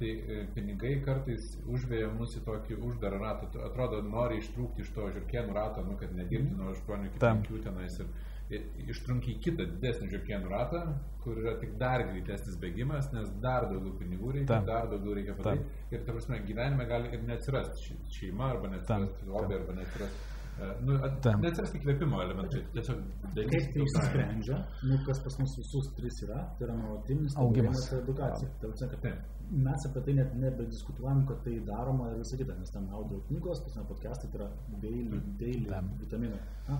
tai 0.00 0.14
pinigai 0.54 0.94
kartais 1.04 1.52
užvėja 1.68 2.08
mus 2.16 2.32
į 2.38 2.40
tokį 2.46 2.78
uždarą 2.88 3.18
ratą. 3.20 3.50
Atrodo, 3.66 4.00
nori 4.02 4.38
ištrūkti 4.40 4.80
iš 4.80 4.94
to 4.96 5.10
žirkienų 5.12 5.52
rato, 5.52 5.84
nu, 5.84 5.98
kad 6.00 6.14
nedirbti 6.16 6.56
nuo 6.56 6.72
8 6.72 7.06
iki 7.10 7.20
Tam. 7.20 7.42
5 7.44 7.66
tenais 7.66 7.98
ir, 8.00 8.08
ir 8.48 8.94
ištrunki 8.94 9.34
į 9.34 9.42
kitą 9.44 9.68
didesnį 9.74 10.08
žirkienų 10.14 10.48
ratą, 10.54 10.82
kur 11.20 11.36
yra 11.42 11.52
tik 11.60 11.76
dar 11.82 12.06
greitesnis 12.08 12.56
bėgimas, 12.62 13.12
nes 13.12 13.28
dar 13.44 13.68
daugiau 13.68 13.92
pinigų 14.00 14.32
reikia, 14.38 14.54
Tam. 14.54 14.66
dar 14.72 14.88
daugiau 14.88 15.18
reikia 15.20 15.36
padaryti. 15.36 15.84
Ir, 15.92 16.04
ta 16.06 16.16
prasme, 16.16 16.40
gyvenime 16.48 16.88
gali 16.88 17.12
ir 17.12 17.28
neatsirasti 17.28 17.98
šeima, 18.16 18.54
arba 18.54 18.72
neatsirasti 18.72 19.26
Tam. 19.26 19.34
hobi, 19.36 19.60
arba 19.60 19.76
neatsirasti... 19.82 20.29
e, 20.60 20.70
Nu, 20.86 20.96
neatsirasti 21.42 21.80
įkvėpimo 21.80 22.22
elementai, 22.24 22.62
tiesiog 22.76 23.02
dalis 23.34 23.50
Kaip 23.56 23.74
tai 23.74 23.84
išsisprendžia, 23.88 24.60
nu, 24.88 25.00
kas 25.08 25.20
pas 25.24 25.38
mus 25.42 25.56
visus 25.58 25.90
tris 25.98 26.22
yra, 26.26 26.44
tai 26.58 26.68
yra 26.68 26.78
nuolatinis 26.78 27.36
Augimas. 27.40 27.84
ir 27.92 28.00
edukacija. 28.04 28.48
Tai 28.60 28.72
prasme, 28.72 28.88
kad 28.94 29.04
Taip. 29.08 29.28
Mes 29.50 29.82
apie 29.88 30.00
tai 30.06 30.12
net 30.14 30.34
nebediskutuojam, 30.38 31.24
kad 31.26 31.40
tai 31.42 31.56
daroma 31.66 32.12
ir 32.12 32.20
visą 32.20 32.36
kitą, 32.38 32.54
nes 32.60 32.70
ten 32.70 32.84
audio 32.94 33.16
knygos, 33.26 33.58
pas 33.64 33.76
mes 33.80 33.86
podcastai 33.88 34.28
tai 34.30 34.38
yra 34.38 34.46
daily, 34.84 35.18
daily 35.40 35.64
Tam. 35.66 35.88
vitaminai. 35.98 36.38
Na, 36.68 36.76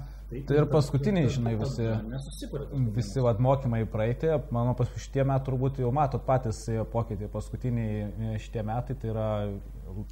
Tai 0.46 0.54
ir 0.60 0.66
paskutiniai, 0.70 1.26
žinai, 1.34 1.56
visi-. 1.58 1.88
Visi 2.94 3.24
vat, 3.24 3.40
mokymai 3.42 3.82
praeitį, 3.90 4.30
manau, 4.54 4.76
pas 4.78 4.86
šitie 4.94 5.24
metai 5.26 5.48
turbūt 5.48 5.80
jau 5.82 5.90
matot 5.94 6.22
patys 6.28 6.60
pokytį. 6.92 7.26
Paskutiniai 7.34 8.38
šitie 8.38 8.62
metai 8.62 8.94
tai 8.94 9.10
yra 9.10 9.26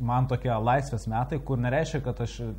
man 0.00 0.28
tokie 0.30 0.52
laisvės 0.52 1.06
metai, 1.10 1.40
kur 1.44 1.60
nereiškia, 1.60 2.00
kad 2.04 2.20
aš 2.24 2.38
e, 2.44 2.50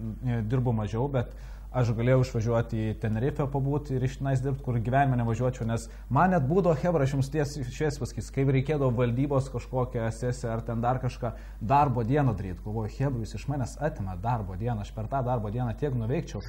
dirbu 0.50 0.74
mažiau, 0.76 1.08
bet 1.12 1.32
aš 1.70 1.92
galėjau 1.94 2.24
išvažiuoti 2.24 2.80
į 2.82 2.94
Tenerife 3.02 3.46
pabūti 3.52 3.94
ir 3.98 4.06
iš 4.08 4.18
tenais 4.20 4.42
dirbti, 4.42 4.64
kur 4.66 4.80
gyvenime 4.82 5.20
nevažiuočiau, 5.20 5.68
nes 5.70 5.86
man 6.10 6.34
net 6.34 6.48
būdavo, 6.50 6.74
Hebra, 6.82 7.06
aš 7.06 7.14
jums 7.14 7.30
ties 7.30 7.54
šiais 7.76 8.00
pasakys, 8.02 8.32
kai 8.34 8.46
reikėdavo 8.50 8.90
valdybos 8.98 9.52
kažkokią 9.54 10.08
sesiją 10.16 10.56
ar 10.56 10.64
ten 10.66 10.82
dar 10.82 10.98
kažką 11.02 11.32
darbo 11.62 12.02
dieną 12.08 12.34
daryti, 12.34 12.64
galvoju, 12.66 12.90
Hebra, 12.98 13.22
jūs 13.22 13.36
iš 13.38 13.46
manęs 13.52 13.76
atima 13.86 14.18
darbo 14.18 14.58
dieną, 14.58 14.82
aš 14.82 14.94
per 14.96 15.10
tą 15.12 15.22
darbo 15.26 15.52
dieną 15.54 15.76
tiek 15.78 15.94
nuveikčiau. 15.94 16.42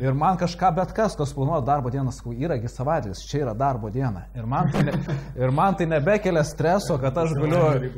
Ir 0.00 0.16
man 0.16 0.40
kažką 0.40 0.72
bet 0.78 0.96
kas, 0.96 1.18
kas 1.20 1.34
planuoja 1.36 1.60
darbo 1.68 1.92
dieną, 1.92 2.14
sakau, 2.16 2.32
yragi 2.32 2.72
savaitės, 2.72 3.26
čia 3.28 3.42
yra 3.44 3.54
darbo 3.58 3.92
diena. 3.92 4.24
Ir 4.32 4.48
man 4.48 4.72
tai, 4.72 4.86
ne, 4.88 4.96
ir 5.36 5.52
man 5.52 5.76
tai 5.76 5.88
nebekelia 5.90 6.44
streso, 6.48 6.96
kad 7.02 7.20
aš 7.20 7.36
galiu... 7.36 7.92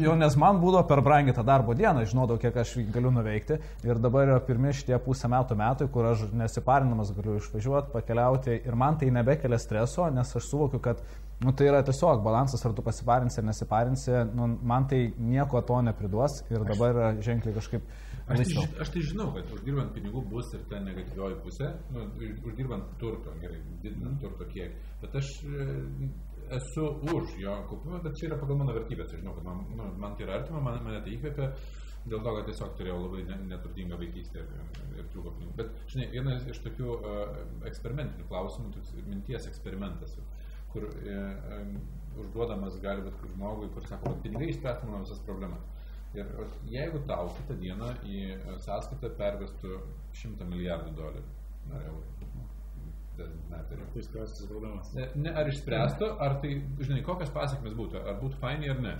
Jo, 0.00 0.16
nes 0.16 0.36
man 0.40 0.62
būdavo 0.62 0.86
per 0.88 1.04
brangi 1.04 1.36
tą 1.36 1.44
darbo 1.44 1.76
dieną, 1.76 2.06
žinodavau, 2.08 2.40
kiek 2.40 2.56
aš 2.62 2.76
galiu 2.94 3.12
nuveikti. 3.12 3.60
Ir 3.84 4.00
dabar 4.00 4.30
yra 4.30 4.40
pirmie 4.44 4.72
šitie 4.76 4.96
pusę 5.02 5.28
metų 5.30 5.58
metai, 5.58 5.88
kur 5.92 6.05
aš 6.12 6.26
nesiparinamas 6.36 7.12
galiu 7.16 7.36
išvažiuoti, 7.40 7.92
pakeliauti. 7.92 8.58
Ir 8.68 8.76
man 8.78 8.98
tai 9.00 9.10
nebekelia 9.14 9.58
streso, 9.58 10.08
nes 10.12 10.34
aš 10.36 10.50
suvokiu, 10.50 10.80
kad 10.82 11.02
nu, 11.44 11.52
tai 11.52 11.68
yra 11.68 11.82
tiesiog 11.84 12.22
balansas, 12.24 12.64
ar 12.64 12.74
tu 12.76 12.84
pasiparinsi 12.86 13.40
ar 13.40 13.46
nesiparinsi. 13.50 14.12
Nu, 14.34 14.48
man 14.62 14.88
tai 14.90 15.00
nieko 15.18 15.62
to 15.68 15.80
nepriduos 15.88 16.40
ir 16.50 16.64
dabar 16.64 16.94
yra 16.94 17.08
ženkliai 17.28 17.56
kažkaip... 17.58 17.88
Aš 18.26 18.42
tai, 18.42 18.62
aš 18.82 18.88
tai 18.90 19.02
žinau, 19.06 19.28
kad 19.36 19.50
uždirbant 19.54 19.92
pinigų 19.94 20.24
bus 20.32 20.48
ir 20.56 20.64
ta 20.70 20.80
negatyvioji 20.82 21.36
pusė, 21.44 21.68
nu, 21.94 22.08
uždirbant 22.48 22.96
turto, 22.98 23.34
gerai, 23.42 23.60
didinant 23.84 24.18
turto 24.18 24.48
kiekį. 24.50 24.80
Bet 25.04 25.14
aš 25.20 25.28
e, 25.46 25.66
esu 26.58 26.88
už 27.12 27.36
jo 27.38 27.54
kaupimą, 27.70 28.00
bet 28.02 28.18
čia 28.18 28.32
yra 28.32 28.40
pagal 28.40 28.58
mano 28.58 28.74
vertybės. 28.74 29.12
Aš 29.12 29.22
žinau, 29.22 29.36
kad 29.36 29.46
man, 29.46 29.62
nu, 29.78 29.92
man 30.02 30.16
tai 30.18 30.26
yra 30.26 30.40
artima, 30.40 30.64
man, 30.64 30.80
mane 30.88 31.04
tai 31.04 31.14
įkvėpia, 31.14 31.52
dėl 32.06 32.22
to, 32.22 32.32
kad 32.38 32.48
tiesiog 32.50 32.74
turėjau 32.78 32.96
labai 33.02 33.22
ne, 33.28 33.36
neturtingą 33.52 33.98
vaikystę 34.00 34.42
ir, 34.42 34.82
ir 35.00 35.06
trūko 35.12 35.34
pinigų. 35.36 35.54
Bet, 35.58 35.72
žinai, 35.92 36.08
vienas 36.14 36.46
iš 36.50 36.60
tokių 36.64 36.96
uh, 36.96 37.22
eksperimentinių 37.68 38.26
klausimų, 38.30 38.72
toks 38.76 38.92
minties 39.06 39.48
eksperimentas, 39.50 40.16
kur 40.72 40.88
uh, 40.88 41.72
užduodamas 42.20 42.78
gali 42.82 43.04
būti 43.06 43.32
žmogui, 43.34 43.70
kur 43.74 43.86
sako, 43.88 44.12
kad 44.12 44.22
pinigai 44.24 44.50
išspręstų 44.52 44.90
mano 44.90 45.04
visas 45.04 45.22
problemas. 45.26 45.64
Ir 46.16 46.28
jeigu 46.72 47.02
tau 47.08 47.28
kitą 47.36 47.58
dieną 47.60 47.90
į 48.08 48.20
e, 48.32 48.54
sąskaitą 48.64 49.10
pervestų 49.18 49.80
100 50.16 50.46
milijardų 50.48 50.94
dolerių, 50.96 51.34
ar 51.76 51.88
eurų, 51.90 52.16
matter. 53.50 53.82
Tai 53.92 54.04
spręstis 54.04 54.48
problemas. 54.48 54.94
Ne, 54.94 55.32
ar 55.32 55.50
išspręstų, 55.50 56.08
ar 56.22 56.38
tai, 56.42 56.54
žinai, 56.80 57.02
kokios 57.04 57.32
pasiekmes 57.34 57.76
būtų, 57.76 58.00
ar 58.00 58.18
būtų 58.22 58.40
faini 58.40 58.70
ar 58.72 58.80
ne. 58.84 58.94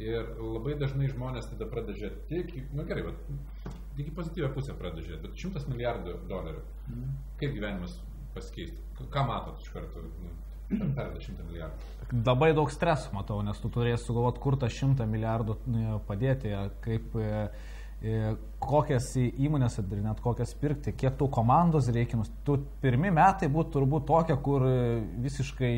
Ir 0.00 0.24
labai 0.40 0.74
dažnai 0.80 1.08
žmonės 1.12 1.50
tada 1.50 1.66
pradeda 1.68 2.08
tik, 2.28 2.54
į- 2.56 2.64
nu 2.72 2.84
gerai, 2.88 3.02
bet 3.02 3.74
tik 3.96 4.08
į 4.08 4.14
pozityvę 4.16 4.48
pusę 4.54 4.72
pradeda 4.78 5.02
žiūrėti, 5.04 5.22
bet 5.26 5.34
šimtas 5.36 5.66
milijardų 5.68 6.14
dolerių, 6.30 6.62
Mhm. 6.88 7.10
kaip 7.40 7.52
gyvenimas 7.54 7.98
pasikeistų, 8.34 9.08
ką 9.12 9.26
matot 9.28 9.60
iš 9.60 9.68
karto, 9.74 10.00
nu, 10.70 10.94
per 10.96 11.12
šimtą 11.20 11.44
milijardų. 11.50 12.24
Labai 12.26 12.52
daug 12.54 12.70
streso 12.72 13.10
matau, 13.12 13.42
nes 13.44 13.58
tu 13.60 13.68
turėsi 13.68 14.06
sugalvoti, 14.06 14.40
kur 14.40 14.56
tą 14.56 14.66
šimtą 14.72 15.06
milijardų 15.06 15.56
e, 15.56 16.00
padėti, 16.08 16.54
kaip, 16.80 17.14
e, 17.16 17.50
kokias 18.62 19.08
į- 19.18 19.28
įmonės 19.46 19.76
atidaryti, 19.78 20.04
net 20.06 20.20
kokias 20.22 20.52
pirkti, 20.58 20.92
kiek 20.98 21.14
tų 21.18 21.28
komandos 21.34 21.88
reikia. 21.94 22.18
Tu 22.46 22.56
pirmi 22.82 23.10
metai 23.14 23.48
būtų 23.50 23.72
turbūt 23.76 24.06
tokia, 24.06 24.36
kur 24.42 24.64
e, 24.66 25.00
visiškai 25.24 25.70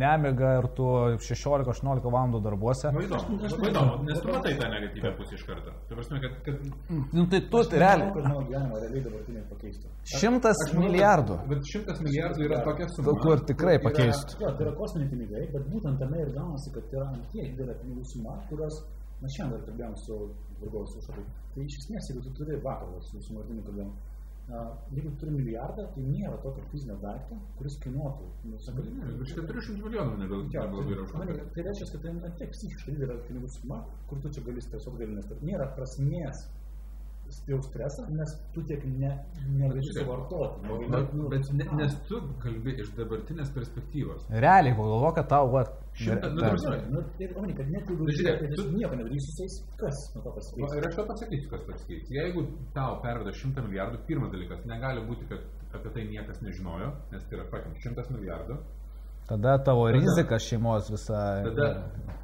nemiga 0.00 0.52
ir 0.60 0.68
tu 0.76 0.86
16-18 1.20 2.04
valandų 2.12 2.40
darbuose. 2.44 2.88
Labai 2.90 3.06
įdomu, 3.08 3.38
labai 3.44 3.70
įdomu, 3.72 3.96
nes 4.08 4.20
tu 4.24 4.32
matai 4.32 4.54
tą 4.60 4.68
negatyvę 4.74 5.12
pusę 5.18 5.36
iš 5.38 5.44
karto. 5.48 5.74
Tai 5.88 5.98
prasme, 5.98 6.20
kad, 6.24 6.36
kad 6.44 7.08
Nu, 7.12 7.26
tai 7.32 7.40
tu 7.52 7.58
Aš 7.60 7.70
realiai. 7.72 8.12
kad 8.14 8.24
mano 8.28 8.44
gyvenimą 8.48 8.80
realiai 8.84 9.04
dabartiniai 9.06 9.44
pakeistų. 9.50 9.92
Šimtas 10.20 10.60
milijardų. 10.76 11.38
Bet 11.50 11.64
šimtas 11.72 12.00
milijardų 12.04 12.46
yra 12.48 12.62
tokia 12.64 12.88
suma. 12.94 13.16
Kur 13.24 13.44
tikrai 13.48 13.76
Yra- 13.78 13.84
pakeistų. 13.88 14.40
Jo, 14.40 14.52
tai 14.56 14.66
yra 14.66 14.74
kosminiai 14.78 15.10
pinigai, 15.12 15.44
bet 15.52 15.68
būtent 15.72 15.98
tame 16.00 16.20
ir 16.24 16.32
gaunasi, 16.36 16.72
kad 16.74 16.94
yra 16.96 17.08
ant 17.12 17.28
tiek 17.32 17.52
didelė 17.56 17.76
pinigų 17.82 18.04
suma, 18.14 18.38
kurios, 18.48 18.80
na 19.20 19.28
šiandien 19.28 19.58
dar 19.58 19.66
kalbėjom 19.68 19.96
su 20.06 20.20
Virgaus 20.60 20.94
užšakai, 21.00 21.24
tai 21.54 21.64
iš 21.66 21.78
esmės, 21.82 22.10
jeigu 22.10 22.22
tu 22.26 22.32
turi 22.40 22.56
vakar 22.64 22.88
va, 22.94 23.00
su, 23.00 23.20
su 23.24 23.34
Martinu 23.36 23.62
kalbėjom, 23.66 23.90
a, 24.50 24.62
jeigu 24.92 25.10
tu 25.12 25.16
turi 25.24 25.34
milijardą, 25.38 25.86
tai 25.94 26.02
nėra 26.06 26.36
tokio 26.42 26.62
fizinio 26.72 26.96
daikto, 27.02 27.36
kuris 27.58 27.76
kainuotų, 27.84 28.28
nu, 28.50 28.56
Virš 29.20 29.34
400 29.40 29.76
milijonų 29.84 30.16
nebel- 30.24 30.46
Jo, 30.54 30.64
neblogai 30.66 30.96
yra 30.96 31.04
tai, 31.10 31.18
man- 31.26 31.52
tai 31.54 31.62
reiškia, 31.68 31.90
kad 31.92 32.02
tai 32.06 32.12
na, 32.20 32.30
tiek 32.40 32.50
psichiškai 32.56 32.96
didelė 32.96 33.18
pinigų 33.28 33.48
suma, 33.56 33.84
kur 34.08 34.18
tu 34.20 34.28
čia 34.28 34.42
gali 34.46 34.60
tiesiog 34.60 34.98
nestati. 35.14 35.44
Nėra 35.46 35.70
prasmės 35.76 36.48
jau 37.46 37.60
stresą, 37.62 38.08
nes 38.10 38.32
tu 38.52 38.62
tiek 38.66 38.82
ne, 38.84 39.12
negali 39.54 39.84
suvartoti. 39.86 40.66
Bet, 40.90 41.12
bet 41.30 41.52
ne, 41.54 41.66
nes 41.78 41.94
tu 42.08 42.18
kalbi 42.42 42.72
iš 42.82 42.90
dabartinės 42.96 43.52
perspektyvos. 43.54 44.24
Realiai, 44.30 44.74
pagalvo, 44.74 45.12
kad 45.14 45.28
tau, 45.30 45.46
va, 45.52 45.62
Šimtą- 45.94 46.30
nu, 46.32 46.40
prasme, 46.40 46.76
Nu, 46.90 47.00
ir, 47.18 47.32
Oni, 47.36 47.54
kad 47.54 47.66
net 47.70 47.88
jeigu 47.88 48.04
Nu, 48.06 48.12
žiūrėk, 48.14 48.54
tu 48.56 48.62
nieko 48.72 48.94
nedarysi 48.96 49.30
su 49.36 49.42
jais, 49.42 49.54
kas 49.76 49.96
nuo 50.14 50.22
to 50.24 50.30
pasikeis? 50.38 50.76
Ir 50.78 50.86
aš 50.88 50.94
tau 50.96 51.06
pasakysiu, 51.06 51.50
kas 51.50 51.62
pasikeis. 51.68 52.08
Jeigu 52.10 52.44
tau 52.74 53.00
perveda 53.02 53.32
100 53.32 53.62
milijardų, 53.66 53.98
pirmas 54.06 54.30
dalykas, 54.32 54.64
negali 54.66 55.00
būti, 55.08 55.28
kad 55.28 55.40
apie 55.74 55.90
tai 55.94 56.04
niekas 56.08 56.40
nežinojo, 56.42 56.92
nes 57.12 57.24
tai 57.28 57.38
yra, 57.38 57.44
pakim, 57.50 57.74
100 57.74 58.10
milijardų. 58.10 58.56
tada 59.30 59.58
tavo 59.62 59.86
Tada- 59.86 59.94
rizika 59.98 60.38
šeimos 60.38 60.90
visa. 60.90 61.42
Tada 61.44 61.66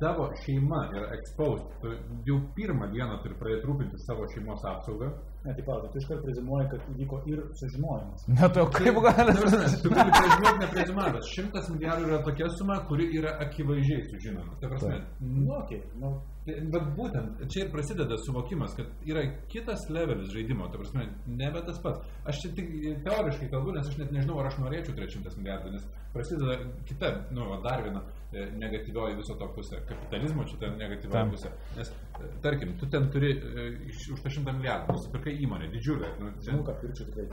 tavo 0.00 0.24
šeima 0.42 0.90
yra 0.90 1.12
exposed. 1.14 1.66
Tu 1.80 1.88
jau 2.26 2.40
pirmą 2.56 2.88
dieną 2.90 3.22
turi 3.22 3.34
pradėti 3.34 3.64
rūpinti 3.68 3.98
savo 4.06 4.24
šeimos 4.26 4.64
apsaugą. 4.64 5.12
Ne, 5.46 5.54
tai 5.54 5.62
palauk, 5.62 5.92
tu 5.92 6.00
iškart 6.02 6.24
prezimuoji, 6.26 6.68
kad 6.72 6.86
įvyko 6.92 7.18
ir 7.30 7.42
sužinojimas. 7.58 8.24
Net 8.34 8.56
jau 8.58 8.64
kaip 8.74 8.96
gali. 9.04 9.34
Prasme, 9.40 9.68
Tu 9.82 9.92
gali 9.94 10.14
prezimuoti, 10.16 10.62
neprezimuotas. 10.64 11.28
100 11.36 11.68
milijardų 11.74 12.08
yra 12.10 12.22
tokia 12.26 12.48
suma, 12.58 12.80
kuri 12.88 13.06
yra 13.20 13.36
akivaizdžiai 13.46 14.08
sužinoma. 14.10 14.56
Ta 14.60 14.72
prasme, 14.72 15.04
Nu, 15.20 15.52
okei, 15.60 15.82
nu, 16.02 16.10
Tai, 16.10 16.35
bet 16.46 16.84
būtent 16.96 17.40
čia 17.50 17.64
ir 17.64 17.70
prasideda 17.72 18.16
suvokimas, 18.22 18.74
kad 18.78 18.86
yra 19.08 19.24
kitas 19.50 19.88
levelis 19.90 20.30
žaidimo, 20.30 20.68
ta 20.70 20.78
prasme, 20.78 21.08
nebe 21.26 21.62
tas 21.66 21.80
pats. 21.82 22.04
Aš 22.30 22.40
čia 22.44 22.50
tik 22.58 22.70
teoriškai 23.06 23.48
kalbu, 23.50 23.74
nes 23.74 23.88
aš 23.90 23.98
net 23.98 24.12
nežinau, 24.14 24.38
ar 24.40 24.46
aš 24.52 24.60
norėčiau 24.62 24.94
turėti 24.94 25.16
šimtas 25.18 25.36
milijardų, 25.40 25.72
nes 25.74 25.88
prasideda 26.14 26.58
kita, 26.86 27.10
nu, 27.34 27.48
dar 27.66 27.82
viena 27.82 28.04
e, 28.32 28.46
negatyvioji 28.62 29.18
viso 29.18 29.34
to 29.40 29.48
pusė, 29.56 29.82
kapitalizmo 29.90 30.46
čia 30.46 30.60
ta 30.62 30.70
negatyvioji 30.76 31.18
Tam. 31.18 31.34
pusė. 31.34 31.50
Nes, 31.76 31.90
e, 32.22 32.30
tarkim, 32.46 32.76
tu 32.78 32.86
ten 32.94 33.10
turi 33.10 33.34
e, 33.36 33.68
iš- 33.90 34.12
už 34.14 34.22
tą 34.24 34.30
šimtą 34.38 34.54
milijardų, 34.60 34.96
nusipirkai 34.96 35.36
įmonę, 35.42 35.68
didžiulę, 35.74 36.14
nu, 36.22 36.30
čia, 36.38 36.52
žinau, 36.52 36.64
ką 36.70 36.78
pirčiau 36.84 37.10
tikrai. 37.10 37.28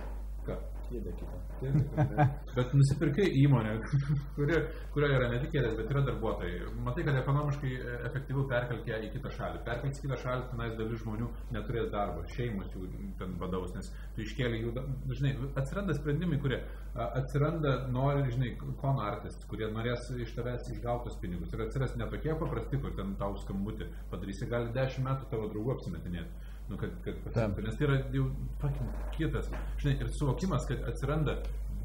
Ką? 0.48 0.58
Kėdė 0.90 1.14
kitą. 1.18 1.40
Bet 2.58 2.74
nusipirkai 2.76 3.26
įmonę, 3.40 3.78
kuri, 4.36 4.60
kurioje 4.94 5.18
yra 5.18 5.30
ne 5.32 5.40
tik 5.42 5.54
kėdės, 5.56 5.78
bet 5.80 5.90
yra 5.94 6.04
darbuotojai. 6.10 6.68
Matai, 6.86 7.06
kad 7.08 7.18
ekonomiškai 7.22 7.72
e, 7.78 7.96
efektyviau 8.10 8.44
perkelti 8.52 8.92
ją 8.92 9.00
į 9.08 9.10
kitą 9.16 9.32
šalį. 9.38 9.62
Perkelti 9.66 10.02
į 10.02 10.06
kitą 10.06 10.20
šalį, 10.22 10.46
tenais 10.52 10.76
dalis 10.78 11.02
žmonių 11.02 11.30
neturės 11.56 11.90
darbo, 11.94 12.26
šeimos 12.36 12.76
jų 12.76 12.90
ten 13.22 13.34
badaus, 13.42 13.74
nes 13.78 13.90
tu 14.14 14.26
iškėlė 14.26 14.60
jų, 14.60 14.76
žinai, 15.16 15.34
atsiranda 15.64 15.96
sprendimai, 15.98 16.42
kurie 16.44 16.60
atsiranda, 16.94 17.74
nori, 17.90 18.28
žinai, 18.36 18.54
kon 18.82 19.00
artist, 19.02 19.48
kurie 19.50 19.70
norės 19.74 20.12
iš 20.14 20.36
tavęs 20.38 20.70
išgautos 20.76 21.18
pinigus. 21.22 21.54
Ir 21.56 21.66
atsiras 21.66 21.96
ne 21.98 22.10
tokie 22.12 22.36
paprasti, 22.38 22.78
kur 22.84 22.94
ten 22.98 23.16
tau 23.22 23.38
skambutį 23.42 23.90
padarysi, 24.12 24.50
gali 24.52 24.74
dešimt 24.76 25.08
metų 25.08 25.32
tavo 25.32 25.50
draugų 25.54 25.78
apsimetinėti. 25.78 26.43
Nu, 26.70 26.78
kad, 26.80 26.94
kad 27.04 27.18
pasiimtų, 27.26 27.66
nes 27.66 27.76
tai 27.76 27.88
yra 27.90 28.00
jau 28.16 28.30
fucking 28.62 29.12
kitas. 29.18 29.50
Žinai, 29.82 29.98
ir 30.00 30.12
suvokimas, 30.16 30.64
kad 30.70 30.86
atsiranda 30.88 31.36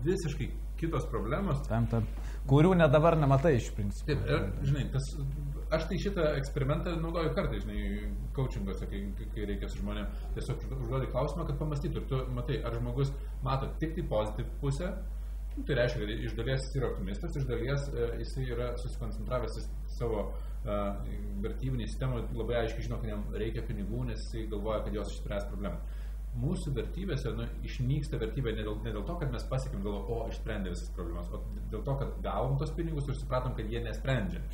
visiškai 0.04 0.48
kitos 0.78 1.06
problemos. 1.10 1.60
Tam, 1.66 1.88
tam, 1.90 2.06
kurių 2.48 2.76
net 2.78 2.92
dabar 2.94 3.16
nematai 3.18 3.56
iš 3.58 3.72
principo. 3.74 4.06
Taip, 4.12 4.24
ir, 4.30 4.44
žinai, 4.68 4.84
tas, 4.94 5.08
aš 5.74 5.88
tai 5.90 5.98
šitą 6.04 6.30
eksperimentą 6.38 6.94
naudoju 7.02 7.34
kartais, 7.36 7.64
žinai, 7.66 8.10
coachinguose, 8.36 8.86
kai, 8.90 9.02
kai 9.34 9.46
reikia 9.50 9.70
su 9.72 9.82
žmonėm 9.82 10.10
tiesiog 10.36 10.66
užduoti 10.78 11.10
klausimą, 11.12 11.46
kad 11.48 11.58
pamastytų. 11.60 12.02
Ir 12.04 12.10
tu 12.12 12.20
matai, 12.36 12.60
ar 12.62 12.78
žmogus 12.78 13.10
mato 13.46 13.72
tik 13.82 13.96
tai 13.98 14.06
pozityvų 14.12 14.60
pusę, 14.62 14.92
nu, 15.56 15.64
tai 15.66 15.80
reiškia, 15.80 16.04
kad 16.04 16.26
iš 16.28 16.36
dalies 16.38 16.68
jis 16.68 16.78
yra 16.78 16.92
optimistas, 16.92 17.40
iš 17.40 17.48
dalies 17.50 17.88
e, 17.90 18.10
jisai 18.22 18.46
yra 18.54 18.70
susikoncentravęs 18.84 19.58
į 19.58 19.66
savo 19.98 20.28
e, 20.28 20.47
vertybinį 21.44 21.86
sistemą, 21.88 22.24
labai 22.36 22.62
aiškiai 22.62 22.88
žino, 22.88 22.98
kad 23.02 23.12
jam 23.12 23.24
reikia 23.34 23.64
pinigų, 23.68 24.04
nes 24.08 24.22
jisai 24.24 24.48
galvoja, 24.52 24.82
kad 24.86 24.98
jos 24.98 25.14
išspręs 25.14 25.48
problemą. 25.52 25.80
Mūsų 26.38 26.72
vertybėse 26.76 27.32
nu, 27.34 27.46
išnyksta 27.66 28.18
vertybė 28.20 28.52
ne 28.54 28.64
dėl, 28.66 28.76
ne 28.84 28.92
dėl 28.94 29.04
to, 29.06 29.16
kad 29.18 29.32
mes 29.32 29.46
pasiekėm, 29.50 29.82
galvo, 29.82 30.02
o 30.14 30.26
išsprendė 30.30 30.74
visas 30.74 30.90
problemas, 30.94 31.30
o 31.34 31.40
dėl 31.72 31.82
to, 31.86 31.94
kad 32.02 32.18
gavom 32.26 32.58
tos 32.60 32.74
pinigus 32.76 33.08
ir 33.08 33.16
supratom, 33.18 33.56
kad 33.58 33.70
jie 33.72 33.82
nesprendžia. 33.86 34.42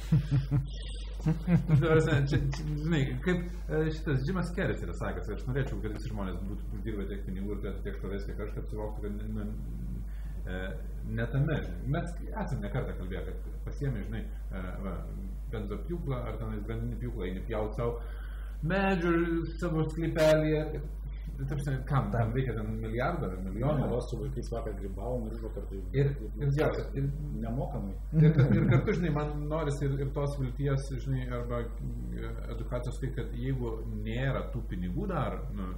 Čia, 1.24 2.38
žinai, 2.82 3.00
kaip 3.24 3.38
e, 3.72 3.78
šitas 3.96 4.24
Jimas 4.28 4.50
Keris 4.56 4.82
yra 4.84 4.94
sakęs, 4.98 5.30
aš 5.32 5.44
norėčiau, 5.48 5.78
kad 5.80 5.94
visi 5.96 6.10
žmonės 6.10 6.36
būtų 6.44 6.66
uždirbę 6.78 7.06
tiek 7.08 7.22
pinigų 7.24 7.54
ir 7.54 7.62
turėtų 7.62 7.84
tiek 7.86 7.96
šlovės, 8.00 8.26
kiek 8.28 8.42
aš, 8.44 8.50
kad 8.58 8.68
suvoktų, 8.68 9.04
kad 9.06 9.22
nu, 9.32 9.46
e, 10.44 10.58
ne 11.16 11.26
tame, 11.32 11.56
žinai. 11.64 11.94
Mes 11.96 12.10
esame 12.26 12.66
nekartą 12.66 12.96
kalbėję, 12.98 13.22
kad 13.30 13.48
pasiemi, 13.64 14.04
žinai, 14.04 14.20
e, 14.24 14.64
va, 14.84 14.94
benzo 15.54 15.78
pjūklą 15.88 16.20
ar 16.28 16.36
tenais 16.42 16.62
brandinį 16.66 17.00
pjūklą, 17.02 17.30
eini 17.30 17.46
pjaut 17.48 17.78
savo 17.78 17.96
medžių 18.70 19.14
savo 19.60 19.84
sklypelėje. 19.92 20.66
Taip, 21.34 21.58
žinai, 21.64 21.80
kam, 21.88 22.10
tam 22.12 22.30
reikia 22.36 22.52
ten 22.54 22.68
milijardą 22.78 23.26
ar 23.26 23.38
milijoną. 23.42 23.88
Vos 23.90 24.04
su 24.10 24.18
vaikais 24.20 24.50
vakar 24.52 24.74
grybavom 24.78 25.24
ir 25.26 25.32
užvakar 25.34 25.64
tai 25.70 25.80
Ir- 25.98 26.12
ir 26.38 26.52
jo, 26.60 26.68
ir- 27.00 27.08
nemokamai. 27.42 27.94
Ir, 28.20 28.28
ir 28.58 28.68
kartu, 28.70 28.94
žinai, 29.00 29.10
man 29.16 29.32
norisi 29.50 29.88
ir, 29.88 29.96
ir 30.04 30.12
tos 30.14 30.36
vilties, 30.38 30.86
žinai, 31.02 31.24
arba 31.40 31.58
e, 31.64 32.30
edukacijos, 32.54 33.00
tai 33.02 33.10
kad 33.16 33.34
jeigu 33.34 33.72
nėra 34.06 34.44
tų 34.54 34.62
pinigų 34.70 35.08
dar, 35.10 35.40
nu, 35.58 35.72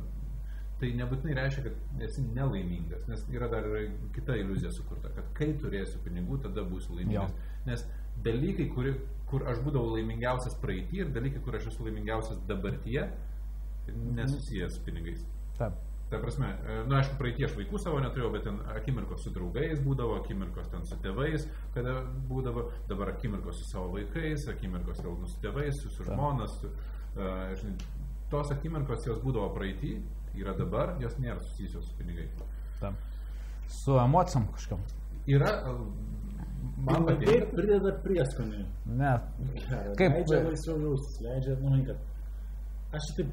tai 0.83 0.91
nebūtinai 0.99 1.39
reiškia, 1.41 1.65
kad 1.71 2.05
esi 2.05 2.27
nelaimingas, 2.37 3.07
nes 3.09 3.25
yra 3.33 3.49
dar 3.49 3.65
kita 4.13 4.37
iliuzija 4.37 4.75
sukurta, 4.77 5.09
kad 5.17 5.33
kai 5.39 5.55
turėsiu 5.63 6.03
pinigų, 6.05 6.43
tada 6.45 6.67
būsiu 6.69 6.99
laimingas. 6.99 7.33
Jo. 7.33 7.63
Nes 7.71 7.87
dalykai, 8.29 8.69
kuri, 8.75 8.93
kur 9.31 9.47
aš 9.51 9.59
būdavau 9.65 9.97
laimingiausias 9.97 10.55
praeitį 10.63 11.03
ir 11.03 11.11
dalykai, 11.15 11.43
kur 11.43 11.59
aš 11.59 11.73
esu 11.73 11.87
laimingiausias 11.89 12.39
dabartyje, 12.47 13.09
nesusijęs 14.19 14.79
su 14.79 14.87
pinigais. 14.87 15.27
Taip. 15.59 15.83
Ta 16.11 16.21
prasme, 16.23 16.47
e, 16.47 16.75
nu 16.87 16.95
aišku, 16.95 17.17
praeitie 17.19 17.49
aš 17.49 17.57
vaikų 17.59 17.81
savo 17.83 17.99
neturėjau, 17.99 18.29
bet 18.31 18.45
ten 18.47 18.61
akimirkos 18.77 19.25
su 19.27 19.33
draugais 19.35 19.81
būdavo, 19.83 20.21
akimirkos 20.21 20.69
ten 20.71 20.85
su 20.87 20.99
tėvais, 21.03 21.49
kada 21.75 21.97
būdavo, 22.29 22.69
dabar 22.87 23.11
akimirkos 23.17 23.59
su 23.59 23.67
savo 23.67 23.89
vaikais, 23.97 24.47
akimirkos 24.53 25.03
vėl 25.03 25.17
su 25.27 25.41
tėvais, 25.43 25.81
su, 25.83 25.91
su 25.91 26.07
žmona, 26.07 26.47
su, 26.53 26.71
uh, 26.71 27.51
žinai, 27.59 27.75
tos 28.31 28.55
akimirkos 28.55 29.09
jos 29.09 29.19
būdavo 29.25 29.51
praeitį, 29.57 29.97
yra 30.39 30.55
dabar, 30.55 30.95
jos 31.03 31.19
nėra 31.19 31.41
susijusios 31.43 31.91
su 31.91 31.99
pinigais. 31.99 32.31
Taip. 32.79 33.03
Su 33.67 33.99
emocijom 33.99 34.47
kažkam. 34.55 34.87
Yra, 35.27 35.57
man 36.87 37.07
patinka, 37.09 37.33
taip 37.33 37.51
prideda 37.57 37.93
prieskonį. 38.05 38.63
Ne. 39.01 39.13
Kaip? 39.99 40.17
Leidžia 40.17 40.43
laisviau 40.47 40.79
jaustis, 40.85 41.19
leidžia, 41.25 41.57
nu, 41.61 41.73
žinai, 41.75 41.85
kad 41.91 42.97
aš 42.99 43.09
taip, 43.19 43.31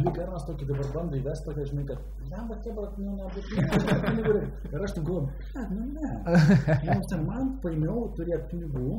lyg 0.00 0.20
Arnas 0.24 0.46
tokį 0.48 0.68
dabar 0.68 0.92
bando 0.94 1.18
įvesti, 1.18 1.48
tokia, 1.48 1.66
žinai, 1.72 1.86
kad, 1.88 2.04
jam 2.30 2.50
va, 2.50 2.58
tie, 2.64 2.74
bet, 2.76 3.00
nu, 3.02 3.16
nebūtinai, 3.18 3.80
pinigų 4.06 4.36
reikia. 4.36 4.70
Ir 4.70 4.86
aš 4.86 4.94
taip 4.96 5.08
galvoju, 5.08 5.26
"Ne, 5.56 5.66
nu, 5.74 5.88
ne. 5.96 6.12
Jums 6.88 7.10
ten 7.12 7.26
man 7.26 7.52
paimiau 7.64 8.06
turėti 8.18 8.50
pinigų, 8.54 8.94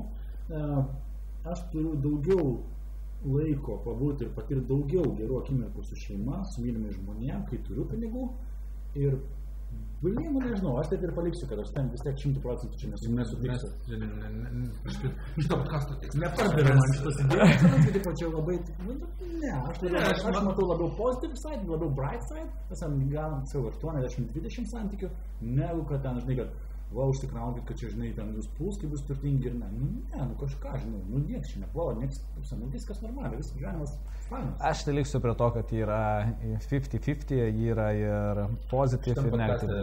aš 1.51 1.65
turiu 1.71 1.95
daugiau 2.03 2.45
laiko 3.25 3.77
pabūti 3.85 4.25
ir 4.25 4.31
patirti 4.35 4.65
daugiau 4.69 5.11
gerų 5.17 5.41
akimirkų 5.41 5.83
su 5.85 5.97
šeima, 6.03 6.41
su 6.53 6.63
mylimais 6.63 6.97
žmonėmis, 6.97 7.45
kai 7.49 7.59
turiu 7.67 7.85
pinigų. 7.91 8.27
Ir 8.97 9.19
Blin, 10.01 10.31
nu 10.33 10.39
nežinau, 10.41 10.71
aš 10.81 10.87
taip 10.89 11.03
ir 11.05 11.11
paliksiu, 11.13 11.45
kad 11.49 11.59
aš 11.61 11.67
ten 11.75 11.89
vis 11.93 12.01
tiek 12.01 12.15
šimtų 12.17 12.39
procentų 12.41 12.77
čia 12.81 12.87
nesu, 12.89 13.09
nesutiksiu. 13.13 13.69
žinai, 13.85 14.07
ne- 14.21 14.31
ne- 14.33 14.53
ne- 14.61 14.93
šitą- 14.95 15.11
šitą 15.43 15.57
podcast'o 15.61 15.97
tikslas. 16.01 16.21
Nepardavė 16.23 16.73
man 16.79 16.89
šitos 16.95 17.19
idėjos, 17.21 17.61
tai 17.83 17.91
taip 17.93 18.07
čia 18.21 18.31
labai, 18.33 18.55
nu, 18.87 18.95
ne, 19.43 19.51
aš, 19.69 19.77
Ne, 19.83 19.91
labiau, 19.91 20.01
aš 20.09 20.25
aš, 20.25 20.25
aš 20.31 20.41
matau 20.47 20.65
labiau 20.71 20.89
positive 20.97 21.37
side, 21.43 21.69
labiau 21.69 21.91
bright 22.01 22.25
side, 22.31 22.49
ant 22.87 23.05
gal 23.13 23.37
savo 23.53 23.69
80-20 23.77 24.65
santykių, 24.73 25.09
negu 25.61 25.85
kad 25.85 26.01
ten, 26.01 26.17
žinai, 26.25 26.35
kad 26.41 26.49
va, 26.97 27.05
užsikraukit, 27.13 27.63
kad 27.69 27.77
čia, 27.77 27.93
žinai, 27.93 28.09
ten 28.17 28.33
jūs 28.35 28.49
puls, 28.57 28.81
kai 28.81 28.89
bus 28.91 29.05
turtingi 29.07 29.47
ir 29.47 29.53
ne, 29.61 29.69
nu, 29.77 29.85
ne, 30.09 30.25
nu 30.27 30.33
kažką, 30.41 30.73
žinau, 30.81 30.99
nu, 31.13 31.21
nieks 31.29 31.53
čia 31.53 31.61
nepuola, 31.61 31.93
nieks, 32.01 32.17
nu, 32.57 32.65
viskas 32.73 32.99
normaliai, 33.05 33.37
viskas 33.37 33.55
gyvenimas 33.61 33.93
fainas. 34.01 34.20
Aš 34.59 34.83
tai 34.85 34.93
liksiu 34.95 35.19
prie 35.19 35.33
to, 35.35 35.47
kad 35.57 35.71
yra 35.75 35.97
50-50, 36.43 37.33
yra 37.67 37.87
ir 37.97 38.35
pozityv 38.71 39.11
Šitam 39.11 39.25
ir 39.27 39.31
podcast'e, 39.33 39.67
negatyv. 39.67 39.71
e, 39.71 39.73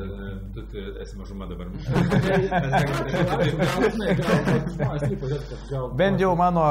tu 0.55 0.61
tu 0.72 0.76
esi 1.05 1.14
mažuma 1.20 1.44
dabar. 1.51 1.66
Bent 5.99 6.20
jau 6.20 6.34
mano 6.36 6.62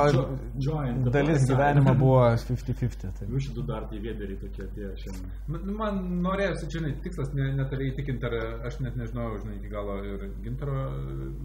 dalis 1.14 1.46
gyvenimo 1.50 1.94
buvo 2.00 2.22
50-50. 2.34 3.12
Tai. 3.20 3.28
Jūs 3.32 3.44
šitų 3.50 3.62
dar 3.68 3.82
tie 3.92 4.00
vėderiai 4.04 4.40
tokie 4.42 4.64
atėjo 4.66 4.92
šiandien. 5.04 5.28
Man- 5.48 5.64
nu, 5.68 5.74
Man 5.78 5.94
norėjosi, 6.26 6.66
čia, 6.72 6.80
žinai, 6.80 6.92
tikslas 7.06 7.30
ne, 7.38 7.46
netari 7.58 7.84
įtikinti, 7.92 8.24
ar 8.28 8.34
aš 8.68 8.76
net 8.84 8.96
nežinau, 8.98 9.28
žinai, 9.42 9.56
iki 9.60 9.70
galo 9.72 9.94
ir 10.04 10.20
gintaro 10.44 10.78
e, 10.88 10.90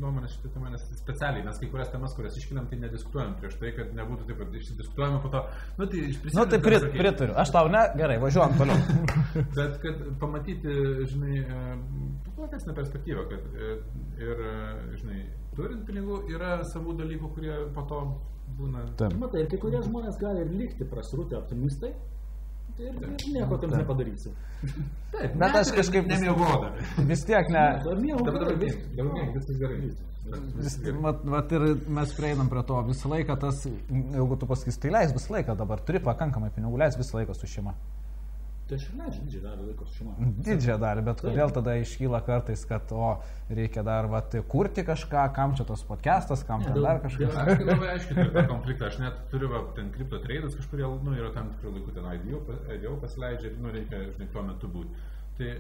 nuomonės 0.00 0.32
šitą 0.38 0.48
temą, 0.56 0.66
nes 0.72 0.82
specialiai 1.02 1.44
mes 1.46 1.56
kai 1.60 1.68
kurias 1.72 1.90
temas, 1.92 2.14
kurias 2.16 2.38
iškeliam, 2.40 2.66
tai 2.70 2.76
nediskutuojam 2.80 3.32
prieš 3.40 3.54
tai, 3.60 3.70
kad 3.76 3.86
nebūtų 3.98 4.22
taip, 4.30 4.38
kad 4.40 4.48
išsidiskutuojame 4.62 5.18
po 5.26 5.32
to. 5.34 5.40
Nu, 5.78 5.82
tai 5.92 5.98
iš 6.08 6.16
Na 6.22 6.44
principo. 6.44 6.46
tai 6.50 6.58
prit, 6.62 6.84
pritariu. 6.98 7.34
Aš 7.36 7.50
tau 7.50 7.68
ne, 7.68 7.82
gerai, 7.98 8.18
važiuojam 8.22 8.52
toliau. 8.58 8.78
Bet 9.58 9.78
kad 9.82 9.96
pamatyti, 10.20 10.74
žinai, 11.10 11.38
e, 11.42 11.62
platesnę 12.36 12.74
perspektyvą, 12.76 13.24
kad 13.30 13.42
e, 13.58 13.72
ir, 14.22 14.44
e, 14.52 14.96
žinai, 15.00 15.24
turint 15.56 15.82
pinigų 15.88 16.20
yra 16.30 16.60
savų 16.70 16.94
dalykų, 17.02 17.32
kurie 17.34 17.58
po 17.74 17.82
to 17.90 18.00
būna. 18.60 18.86
Taip. 19.00 19.18
Matai, 19.18 19.42
ir 19.44 19.50
kai 19.50 19.58
kurie 19.66 19.82
žmonės 19.82 20.20
gali 20.22 20.46
ir 20.46 20.54
likti 20.62 20.86
prasrūti 20.86 21.38
optimistai, 21.40 21.90
tai 22.78 22.88
ir, 22.92 23.02
nieko 23.34 23.58
tam 23.58 23.74
nepadarysi. 23.74 24.30
Taip, 25.12 25.34
Bet 25.42 25.58
aš 25.58 25.74
kažkaip- 25.74 26.06
nemiegodami. 26.06 26.86
Vis 27.10 27.26
tiek 27.26 27.50
ne. 27.50 27.66
Dar 27.82 27.98
miego 27.98 28.24
Dabar 28.30 28.54
viskas 28.54 29.58
gerai. 29.58 29.90
Vis, 30.56 30.76
mat, 31.02 31.24
mat 31.24 31.52
ir 31.52 31.64
mes 31.88 32.12
prieinam 32.16 32.48
prie 32.52 32.62
to. 32.68 32.78
Visą 32.88 33.10
laiką 33.12 33.38
tas, 33.40 33.64
jeigu 33.66 34.38
tu 34.40 34.48
pasakys, 34.50 34.78
tai 34.82 34.92
leis 34.94 35.12
visą 35.16 35.36
laiką 35.38 35.56
dabar, 35.58 35.82
turi 35.84 36.00
pakankamai 36.02 36.52
pinigų, 36.54 36.78
leis 36.84 36.96
visą 37.00 37.20
laiką 37.20 37.36
su 37.36 37.50
šeima. 37.50 37.74
Tai 38.72 38.76
aš 38.78 38.84
ir 38.88 38.92
leidžiu 38.96 39.22
didžiąją 39.26 39.42
dalį 39.44 39.64
laiko 39.68 39.86
su 39.88 39.96
šeima. 39.98 40.28
Didžiąją 40.46 40.76
dalį, 40.80 41.02
bet 41.08 41.22
kodėl 41.26 41.50
tada 41.52 41.72
iškyla 41.82 42.20
kartais, 42.24 42.62
kad, 42.70 42.92
o, 42.94 43.08
reikia 43.50 43.82
dar, 43.84 44.06
va, 44.08 44.20
kurti 44.54 44.84
kažką, 44.86 45.24
kam 45.36 45.56
čia 45.58 45.66
tos 45.68 45.82
podcastas, 45.84 46.44
kam 46.48 46.62
ten 46.64 46.78
dar 46.80 47.02
kažkas. 47.02 47.34
Aš 47.42 47.58
tai 47.58 47.66
labai 47.68 47.90
aiškiai 47.96 48.16
turiu 48.16 48.32
tą 48.38 48.46
konfliktą. 48.48 48.88
Aš 48.88 49.00
net 49.02 49.18
turiu 49.34 49.50
va, 49.52 49.64
ten 49.76 49.90
kripto 49.92 50.22
tradus 50.24 50.56
kažkurie, 50.56 50.86
nu, 51.04 51.16
yra 51.18 51.34
tam 51.34 51.50
tikrų 51.56 51.74
laikų 51.74 51.96
ten 51.98 52.08
IDO, 52.14 52.40
pa- 52.48 52.60
IDO 52.78 52.94
pasileidžia 53.02 53.50
ir, 53.50 53.58
nu, 53.60 53.74
reikia, 53.76 54.06
žinai, 54.14 54.30
tuo 54.32 54.46
metu 54.46 54.72
būti. 54.78 55.04
Tai 55.36 55.50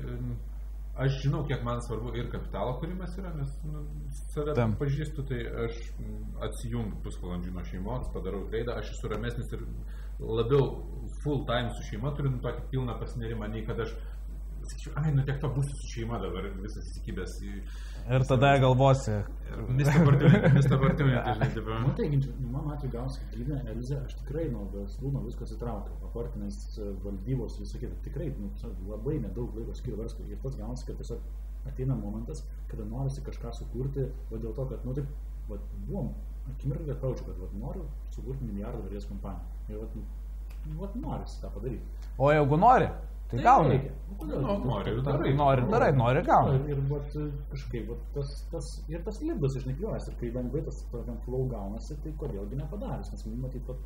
aš 0.94 1.22
žinau, 1.22 1.42
kiek 1.48 1.62
man 1.64 1.80
svarbu 1.80 2.12
ir 2.18 2.28
kapitalo 2.32 2.74
kūrimas 2.80 3.16
yra, 3.20 3.32
nes 3.36 3.52
nu, 3.64 3.84
save 4.34 4.54
Tam. 4.58 4.74
pažįstu, 4.80 5.24
tai 5.28 5.40
aš 5.66 5.78
mm, 5.96 6.22
atsijungiu 6.48 7.00
pusvalandžių 7.04 7.52
nuo 7.54 7.64
šeimos, 7.68 8.10
padarau 8.14 8.44
tradą, 8.52 8.76
aš 8.80 8.92
esu 8.96 9.12
ramesnis 9.12 9.52
ir 9.56 9.64
labiau 10.20 10.66
full 11.22 11.46
time 11.48 11.72
su 11.76 11.86
šeima 11.88 12.12
turiu 12.16 12.34
nu, 12.34 12.42
tokį 12.44 12.66
pilną 12.74 12.98
pasinerimą, 13.00 13.48
nei 13.54 13.64
kad 13.66 13.80
aš 13.86 13.94
sakyčiau, 14.70 14.92
ai, 15.00 15.12
nu 15.16 15.24
tiek 15.26 15.38
to 15.42 15.48
būsiu 15.56 15.76
su 15.80 15.88
šeima 15.94 16.18
dabar 16.22 16.46
visas 16.62 16.86
įsikibęs 16.92 17.34
į... 17.48 17.52
Ir 18.16 18.24
tada 18.26 18.48
galvosi, 18.58 19.14
Mr. 19.70 20.00
Bartimai, 20.06 20.40
tai 20.42 21.34
žinai, 21.36 21.48
dabar. 21.54 21.80
Nu, 21.84 21.92
tai, 21.98 22.08
ginč- 22.10 22.30
mano 22.50 22.72
atveju 22.74 22.92
gausi, 22.96 23.20
kad 23.22 23.36
gydė 23.38 23.58
Elizė, 23.74 23.98
aš 24.06 24.16
tikrai 24.22 24.48
nuo 24.50 24.64
verslų, 24.72 25.12
nuo 25.14 25.22
visko 25.26 25.46
atsitraukiau. 25.46 25.98
Apartinės 26.08 26.58
valdybos, 27.04 27.60
visą 27.62 27.78
kitą. 27.82 27.94
Tikrai 28.08 28.32
nu, 28.40 28.50
labai 28.90 29.18
nedaug 29.22 29.54
laiko 29.58 29.76
skiriu 29.78 30.00
verslui. 30.00 30.32
Ir 30.34 30.40
tas 30.42 30.58
gaunasi, 30.58 30.88
kad 30.88 30.98
tiesiog 30.98 31.68
ateina 31.70 31.94
momentas, 31.94 32.42
kada 32.72 32.88
norisi 32.90 33.22
kažką 33.22 33.52
sukurti, 33.60 34.08
o 34.32 34.40
dėl 34.42 34.56
to, 34.56 34.66
kad, 34.72 34.82
nu, 34.88 34.96
taip, 34.98 35.06
vat, 35.52 35.70
buvom, 35.86 36.10
akimirką, 36.56 36.88
kad 36.90 37.00
pajaučiu, 37.04 37.28
kad 37.28 37.38
vat, 37.44 37.54
noriu 37.62 37.86
sukurti 38.16 38.50
milijardą 38.50 38.82
vertės 38.88 39.06
kompaniją. 39.06 39.62
Ir, 39.70 39.78
vat, 39.84 39.94
nu, 40.66 40.80
vat, 40.82 40.98
norisi 41.06 41.38
tą 41.44 41.52
padaryti. 41.54 42.02
o 42.18 42.32
jeigu 42.34 42.58
nori, 42.58 42.90
tai 43.32 43.42
gauni. 43.46 43.74
reikia. 43.76 43.96
Nu, 44.12 44.18
kodėl? 44.20 44.44
Nu, 44.44 44.56
nori 44.68 44.92
ir 44.92 45.00
darai. 45.06 45.32
Nori, 45.40 45.66
darai, 45.72 45.90
nori, 45.98 46.22
gauni. 46.28 46.60
Ir, 46.60 46.76
ir 46.76 46.84
vat, 46.92 47.16
kažkaip 47.54 47.88
vat, 47.90 48.04
tas, 48.16 48.36
tas, 48.52 48.70
ir 48.92 49.02
tas 49.08 49.18
libdas 49.24 49.58
išnikliuojas, 49.58 50.08
ir 50.12 50.20
kai 50.20 50.30
lengvai 50.36 50.62
tas 50.68 50.84
tokiam 50.92 51.18
flow 51.26 51.48
gaunasi, 51.50 51.98
tai 52.04 52.14
kodėlgi 52.22 52.60
nepadarius, 52.60 53.12
nes 53.14 53.26
matyt, 53.32 53.66
vat, 53.70 53.82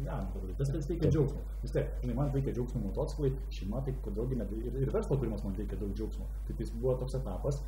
galim 0.00 0.26
padaryti. 0.32 0.58
Tas 0.58 0.72
tas 0.72 0.88
teikia 0.88 1.10
džiaugsmo. 1.10 1.42
Vis 1.62 1.74
tiek, 1.74 1.90
žinai, 2.02 2.16
man 2.16 2.32
teikia 2.32 2.54
džiaugsmo 2.56 2.80
motociklai, 2.86 3.32
šeima, 3.52 3.82
tai 3.86 3.94
kodėlgi 4.06 4.38
ne, 4.40 4.46
ir, 4.60 4.78
ir 4.86 4.92
verslo 4.94 5.18
kūrimas 5.20 5.44
man 5.44 5.56
teikia 5.58 5.78
daug 5.80 5.92
džiaugsmo. 5.96 6.28
Tai 6.46 6.56
tai 6.58 6.68
buvo 6.74 6.94
toks 7.02 7.18
etapas, 7.20 7.60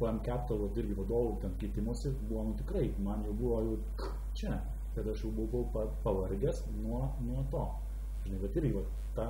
PM 0.00 0.20
Capital, 0.26 0.66
irgi 0.82 0.96
vadovų 0.98 1.38
ten 1.44 1.54
keitimuose, 1.60 2.12
buvo 2.28 2.48
nu, 2.50 2.56
tikrai, 2.58 2.88
man 3.06 3.24
jau 3.28 3.36
buvo 3.38 3.62
jau 3.68 4.10
čia, 4.36 4.58
kad 4.96 5.08
aš 5.10 5.24
jau 5.24 5.32
buvau 5.34 5.64
pa, 5.74 5.86
pavargęs 6.04 6.64
nuo, 6.80 7.06
nuo 7.24 7.44
to. 7.52 7.64
Žinai, 8.24 8.38
bet 8.40 8.56
irgi, 8.56 8.72
vat, 8.72 8.86
tą 9.14 9.24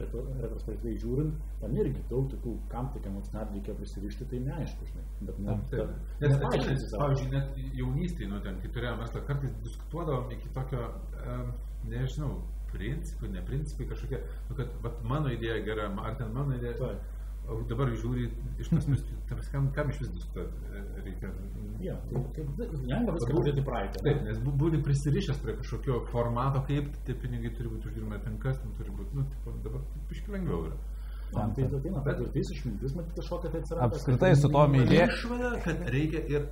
retro- 0.00 0.24
retrospektyviai 0.40 0.98
žiūrint, 1.02 1.32
ten 1.60 1.74
irgi 1.76 2.02
daug 2.08 2.28
tokių, 2.32 2.52
kam 2.72 2.88
tik 2.94 3.06
emocionaliai 3.10 3.58
reikia 3.58 3.74
prisirišti, 3.74 4.28
tai 4.30 4.38
neaišku, 4.46 4.86
žinai. 4.92 5.04
Bet 5.28 5.38
ne, 5.38 5.56
Taip. 5.70 5.80
ta- 5.80 6.20
Nes, 6.20 6.36
nepaaiškinsi 6.36 6.88
savo. 6.92 7.00
pavyzdžiui, 7.02 7.30
net 7.34 7.58
jaunystėje, 7.80 8.28
nu, 8.30 8.40
ten, 8.40 8.60
kai 8.62 8.68
turėjome 8.76 9.02
verslą, 9.02 9.24
kartais 9.26 9.52
diskutuodavom 9.66 10.30
iki 10.38 10.48
tokio, 10.54 10.86
um, 11.26 11.52
nežinau, 11.90 12.38
principų, 12.72 13.30
ne 13.32 13.42
principai 13.42 13.86
kažkokie, 13.90 14.22
nu, 14.48 14.56
kad 14.56 14.72
vat, 14.82 15.02
mano 15.04 15.28
idėja 15.28 15.60
gera, 15.64 15.90
ar 16.06 16.16
ten 16.16 16.32
mano 16.32 16.54
idėja. 16.56 16.78
Taip. 16.78 17.12
O 17.46 17.60
dabar 17.70 17.92
žiūri 17.94 18.24
iš 18.58 18.72
tas, 18.72 19.48
kam, 19.52 19.68
kam 19.74 19.90
iš 19.92 20.00
vis 20.02 20.10
diskutuoti 20.16 20.70
e, 20.74 20.80
reikia. 21.04 21.28
Jo, 21.84 21.94
tai, 22.10 22.46
tai 22.58 22.66
lengva 22.90 23.14
viską 23.14 23.36
pradėti 23.36 23.64
praeitį. 23.68 24.02
Taip, 24.06 24.24
nes 24.26 24.40
būti 24.62 24.80
prisirišęs 24.82 25.38
prie 25.44 25.54
kažkokio 25.60 26.00
formato, 26.10 26.64
kaip 26.66 26.90
tie 27.06 27.14
pinigai 27.22 27.52
turi 27.54 27.70
būti 27.70 27.92
uždirbami, 27.92 28.18
ten 28.24 28.40
kas 28.42 28.58
ten 28.62 28.74
turi 28.80 28.94
būti, 28.98 29.14
nu, 29.18 29.26
tipo, 29.30 29.54
dabar 29.62 29.86
biškai 30.10 30.34
lengviau 30.34 30.66
yra. 30.72 30.80
Man 31.36 31.54
tai 31.54 31.68
ateina 31.70 32.02
patirtis, 32.06 32.50
išmintis, 32.54 32.98
matyt, 32.98 33.14
kažkokia 33.20 33.54
tai 33.54 33.62
atsiranda. 33.62 33.88
Apskritai 33.92 34.34
su 34.42 34.50
tom 34.56 34.76
idėjom. 34.80 35.14
Išvada, 35.14 35.54
kad 35.64 35.88
reikia 35.94 36.26
ir 36.34 36.50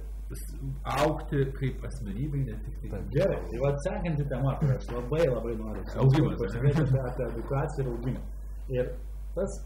aukti 0.95 1.45
kaip 1.59 1.85
asmenybei, 1.91 2.47
ne 2.47 2.57
tik 2.65 2.81
tai. 2.87 3.03
Gerai, 3.15 3.43
tai 3.51 3.61
va 3.67 3.75
sekanti 3.85 4.31
tema, 4.31 4.57
kurią 4.63 4.79
aš 4.79 4.91
labai 4.95 5.27
labai 5.27 5.59
noriu. 5.59 5.85
Augimas, 6.07 6.41
Pažiūrėti 6.43 7.03
apie 7.03 7.29
edukaciją 7.29 7.87
ir 7.87 7.93
augimą. 7.93 8.27
Ir 8.75 8.91
tas 9.37 9.63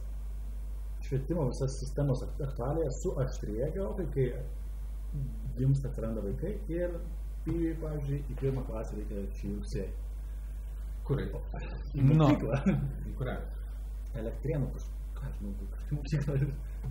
švietimo 1.09 1.47
visas 1.49 1.79
sistemos 1.81 2.23
ak- 2.27 2.43
aktualija 2.51 2.91
suaštrėja 3.01 3.71
gerokai, 3.75 4.07
kai 4.15 4.29
gimsta 5.59 5.89
atsiranda 5.89 6.21
vaikai 6.25 6.55
ir 6.69 6.99
pavyzdžiui, 7.81 8.19
į 8.29 8.37
pirmą 8.43 8.63
klasę 8.69 8.99
reikia 8.99 9.23
šį 9.41 9.55
rugsėjį. 9.57 9.89
Kur? 11.09 11.23
Į 11.97 12.03
Nu. 12.05 12.15
mokyklą. 12.21 12.59
Į 13.09 13.15
kurią? 13.17 13.37
Elektrienų 14.21 14.67
mokykla. 15.45 16.37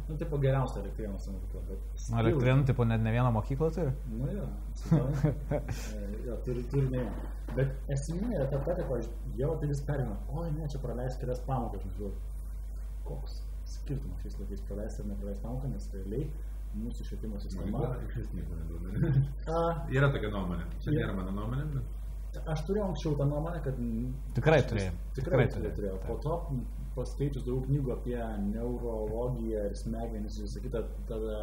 Nu, 0.09 0.15
tipo 0.20 0.38
geriausia 0.41 0.82
elektrienų 0.82 1.20
mokykla. 1.36 1.61
Nu, 1.70 2.18
Elektrinų 2.24 2.65
tipo 2.72 2.86
net 2.89 3.01
ne 3.05 3.13
vieną 3.13 3.30
mokyklą 3.38 3.70
turi. 3.76 3.93
Nu 4.18 4.28
jo, 4.34 4.47
jo, 6.28 6.36
turi, 6.45 6.63
turi 6.74 6.89
ne. 6.89 7.03
vieną. 7.03 7.13
Bet 7.55 7.72
esmė 7.95 8.34
yra 8.36 8.49
ta 8.51 8.59
pavyzdžiui, 8.65 9.38
jau 9.39 9.53
tai 9.61 9.70
vis 9.72 9.82
perina, 9.88 10.18
oi 10.34 10.49
ne, 10.57 10.68
čia 10.74 10.82
praleis 10.84 11.15
kelias 11.22 11.39
pamokas, 11.47 11.86
žinau, 11.95 12.11
koks 13.07 13.38
skirtumas 13.72 14.24
šiais 14.24 14.39
laikais 14.41 14.63
praleisti 14.70 15.03
ar 15.03 15.09
nepraleisti 15.11 15.45
pamoką, 15.45 15.72
nes 15.74 15.89
realiai 15.93 16.28
mūsų 16.78 17.05
švietimo 17.07 17.39
sistema. 17.41 17.86
A, 19.47 19.61
Yra 19.93 20.09
tokia 20.13 20.32
nuomonė. 20.34 20.65
Čia 20.84 20.95
nėra 20.95 21.13
mano 21.18 21.34
nuomonė, 21.38 21.68
bet... 21.76 22.41
aš 22.53 22.65
turėjau 22.68 22.89
anksčiau 22.91 23.15
tą 23.20 23.30
nuomonę, 23.30 23.61
kad... 23.65 23.80
Tikrai 24.38 24.59
turėjai. 24.72 24.91
Tikrai, 25.18 25.47
Tikrai 25.53 25.72
turėjau. 25.80 26.01
Po 26.05 26.18
to 26.26 26.38
paskaičius 26.97 27.45
daug 27.45 27.65
knygų 27.68 27.93
apie 27.93 28.18
neurologiją 28.47 29.68
ir 29.70 29.76
smegenis 29.78 30.39
ir 30.39 30.47
visą 30.47 30.63
kitą, 30.63 30.82
tada 31.09 31.41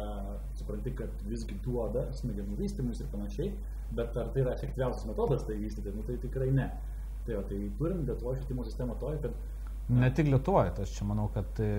supranti, 0.59 0.91
kad 0.99 1.23
visgi 1.29 1.57
duoda 1.65 2.09
smegenų 2.17 2.57
vystymus 2.59 2.99
ir 3.01 3.11
panašiai, 3.13 3.53
bet 3.95 4.17
ar 4.19 4.33
tai 4.33 4.43
yra 4.43 4.55
efektyviausias 4.57 5.07
metodas 5.09 5.45
tai 5.47 5.57
vystyti, 5.61 5.93
nu 5.95 6.03
tai 6.07 6.17
tikrai 6.23 6.51
ne. 6.55 6.69
Tai, 7.25 7.39
va, 7.39 7.45
tai 7.49 7.57
turim 7.79 8.03
Lietuvos 8.05 8.37
švietimo 8.37 8.65
sistemą 8.67 8.97
toj, 9.01 9.17
kad 9.23 9.37
Ne 9.89 10.09
tik 10.13 10.31
Lietuvoje, 10.31 10.71
tai 10.73 10.85
aš 10.87 10.95
čia 10.97 11.05
manau, 11.05 11.27
kad 11.33 11.59
e, 11.61 11.69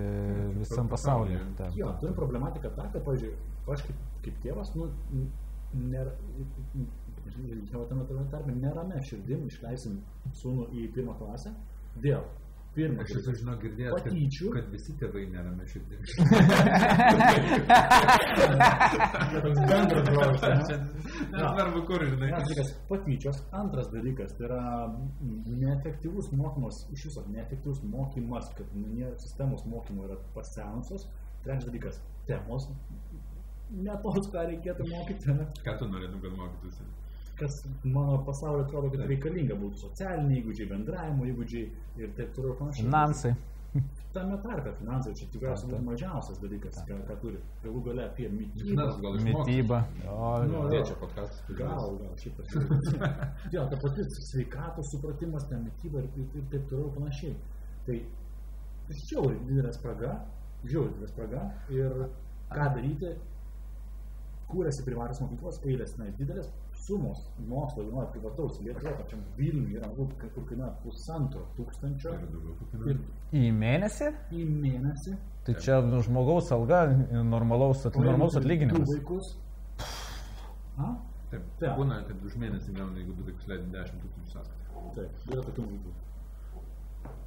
visam 0.55 0.87
pasaulyje. 0.87 1.41
Taip. 1.59 1.75
jo, 1.75 1.89
turim 1.99 2.15
problematiką 2.15 2.71
tą, 2.77 2.85
kad, 2.93 3.03
pavyzdžiui, 3.03 3.33
aš 3.73 3.83
kaip, 3.83 4.05
kaip 4.23 4.37
tėvas, 4.45 4.71
nu, 4.79 4.87
nėra, 5.75 6.13
žinai, 7.35 7.57
tame 7.89 8.27
tarpe, 8.31 8.55
nerame 8.55 9.01
širdim 9.03 9.43
išleisim 9.49 9.99
sūnų 10.39 10.69
į 10.71 10.87
pirmą 10.95 11.17
klasę, 11.19 11.51
dėl 11.99 12.23
Aš 12.77 13.11
esu 13.17 13.31
žinau 13.39 13.55
girdėjęs, 13.57 13.93
kad, 13.95 14.11
Patyčių. 14.11 14.49
kad 14.53 14.67
visi 14.69 14.93
tėvai 15.01 15.23
nerame 15.31 15.65
širdį. 15.65 15.95
Tai 19.31 19.41
toks 19.45 19.61
bendras 19.71 20.05
brolis. 20.11 20.43
Nesvarbu, 21.31 21.81
kur, 21.89 22.05
žinai. 22.11 22.29
Vienas 22.29 22.45
dalykas- 22.51 22.69
patyčios. 22.91 23.41
Antras 23.61 23.89
dalykas- 23.95 24.29
tai 24.37 24.45
yra 24.49 24.61
neefektyvus 25.63 26.29
mokymas, 26.37 26.83
iš 26.93 27.07
viso 27.09 27.25
neefektyvus 27.33 27.81
mokymas, 27.95 28.53
kad 28.59 28.77
nu, 28.77 28.85
nėra 28.93 29.17
sistemos 29.25 29.65
mokymo 29.65 30.05
yra 30.05 30.19
pasenusios. 30.37 31.09
Trečias 31.43 31.65
dalykas- 31.71 31.97
temos. 32.29 32.69
Ne 33.71 33.97
tos, 34.05 34.29
ką 34.31 34.45
reikėtų 34.53 34.85
mokyti, 34.93 35.33
ne? 35.33 35.49
Ką 35.65 35.79
tu 35.81 35.89
norėtum, 35.89 36.21
kad 36.21 36.37
mokytųsi? 36.37 36.85
Kas 37.39 37.59
mano 37.83 38.17
pasaulio 38.25 38.65
atrodo, 38.65 38.89
kad 38.93 39.05
reikalinga 39.09 39.57
būtų 39.59 39.83
socialiniai 39.83 40.41
įgūdžiai, 40.41 40.71
bendravimo 40.71 41.27
įgūdžiai 41.31 41.67
ir 42.01 42.15
taip 42.17 42.33
toliau 42.35 42.57
panašiai. 42.57 42.87
Finansai. 42.87 43.33
Tame 44.15 44.37
tarpe 44.41 44.71
finansai 44.79 45.13
čia 45.19 45.27
tikriausiai 45.33 45.69
yra 45.69 45.79
mažiausias 45.85 46.39
dalykas, 46.41 46.79
ką, 46.87 46.97
ką 47.05 47.17
turi. 47.21 47.41
Galų 47.61 47.81
gale 47.85 48.05
apie 48.07 48.29
mytybą. 48.33 48.87
Gal. 49.03 49.19
Mytyba. 49.27 49.81
O, 50.09 50.31
Nu, 50.47 50.55
jo. 50.55 50.63
Tėčio 50.71 50.95
podkastas. 51.01 51.43
Gal, 51.59 51.97
gal, 52.01 52.15
šiaip 52.23 52.39
aš. 52.41 52.55
Jo, 53.53 53.67
ta 53.69 53.77
pati 53.83 54.07
sveikatos 54.15 54.89
supratimas, 54.95 55.45
ten 55.51 55.67
mytyba 55.67 56.01
ir, 56.01 56.09
ir, 56.23 56.47
taip 56.53 56.65
toliau 56.71 56.89
panašiai. 56.95 57.35
Tai 57.85 57.99
žiauriai 59.03 59.43
didelė 59.51 59.73
spraga, 59.75 60.15
žiauriai 60.65 60.95
didelė 60.95 61.11
spraga 61.11 61.43
ir 61.75 61.99
ką 62.55 62.69
daryti, 62.77 63.13
kūrėsi 64.47 64.87
privačios 64.87 65.21
mokyklos, 65.21 65.61
eilės 65.67 65.97
na, 65.99 66.07
didelės 66.17 66.49
sumos 66.85 67.19
mokslo, 67.47 67.83
vienuoja 67.87 68.07
privataus, 68.13 68.59
Lietuvoje, 68.61 68.93
pačiam 69.01 69.23
Vilniui 69.37 69.75
yra, 69.79 69.89
kur 69.97 70.07
kur 70.35 70.45
kainuoja 70.49 70.71
pusantro 70.83 71.43
tūkstančio 71.57 72.13
Ir. 72.91 73.01
Į 73.33 73.51
mėnesį? 73.57 74.11
į 74.31 74.45
mėnesį. 74.45 75.17
Tai 75.47 75.55
čia 75.63 75.81
nu, 75.81 76.01
žmogaus 76.03 76.51
alga, 76.51 76.85
normalaus, 77.23 77.85
at, 77.87 77.95
normalaus 77.95 78.33
Du 78.35 78.39
atlyginimas. 78.41 78.89
vaikus. 78.93 79.33
A? 80.77 80.95
Taip, 81.31 81.43
Taip. 81.59 81.73
būna, 81.79 82.01
kad 82.07 82.23
už 82.23 82.35
mėnesį 82.39 82.73
gauna, 82.77 82.95
jeigu 83.01 83.15
du 83.17 83.23
vaikus 83.27 83.47
leidži 83.51 83.71
10 83.73 84.03
tūkstančių 84.03 84.31
sąskaitą. 84.35 84.83
Taip, 84.95 85.23
yra 85.33 85.41
tokių 85.47 85.65
vaikų. 85.71 85.93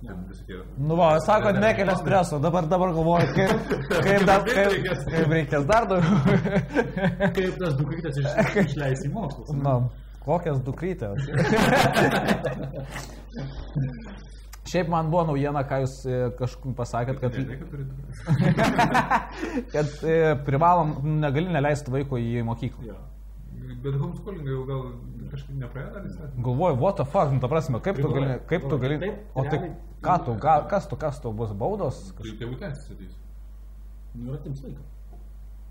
Nu, 0.01 0.96
va, 0.96 1.20
sakot, 1.26 1.59
nekelia 1.61 1.92
streso, 2.01 2.38
dabar, 2.40 2.64
dabar 2.70 2.94
galvoju, 2.96 3.26
kaip, 3.36 3.51
kaip, 3.90 4.22
dar, 4.28 4.40
kaip, 4.48 4.72
kaip 5.11 5.28
reikės 5.34 5.64
dar 5.68 5.84
daugiau. 5.90 6.16
Kaip 7.36 7.53
tas 7.61 7.72
dukrytės 7.76 8.14
iš, 8.22 8.28
išleisi 8.64 9.07
mokslus. 9.12 9.53
Na, 9.61 9.72
kokias 10.24 10.59
dukrytės. 10.64 11.20
Šiaip 14.70 14.88
man 14.92 15.09
buvo 15.11 15.24
naujiena, 15.30 15.62
ką 15.66 15.76
jūs 15.82 15.94
kažkur 16.38 16.74
pasakėt, 16.78 17.16
kad, 17.20 17.32
kad 19.74 19.88
e, 20.07 20.09
privalom, 20.46 20.88
negali 21.20 21.48
neleisti 21.51 21.90
vaiko 21.92 22.14
į 22.20 22.42
mokyklą. 22.46 22.84
Jo. 22.92 22.98
Bet 23.82 23.94
homeschooling 23.96 24.46
jau 24.46 24.64
gal 24.68 24.82
kažkaip 25.33 25.57
nepraėjo 25.62 25.91
dar 25.95 26.07
įstatymą. 26.09 26.45
Galvoju, 26.47 26.78
what 26.83 27.01
the 27.01 27.07
fuck, 27.09 27.33
nu, 27.35 27.41
ta 27.43 27.51
prasme, 27.53 27.81
kaip 27.85 28.01
tu 28.03 28.12
gali, 28.14 28.37
kaip 28.51 28.68
tu 28.70 28.78
gali, 28.83 29.12
o 29.35 29.45
tai 29.47 29.61
ką 30.05 30.16
tu, 30.26 30.37
kas 30.43 30.89
tu, 30.91 31.01
kas 31.01 31.20
tu 31.22 31.33
bus 31.33 31.53
baudos? 31.64 32.01
Tai 32.18 32.37
tėvų 32.43 32.59
teisės 32.62 32.95
ateis. 32.95 33.14
Nu, 34.14 34.33
yra 34.33 34.43
tims 34.45 34.64
laiką. 34.66 34.87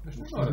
Aš 0.07 0.15
nežinau, 0.15 0.45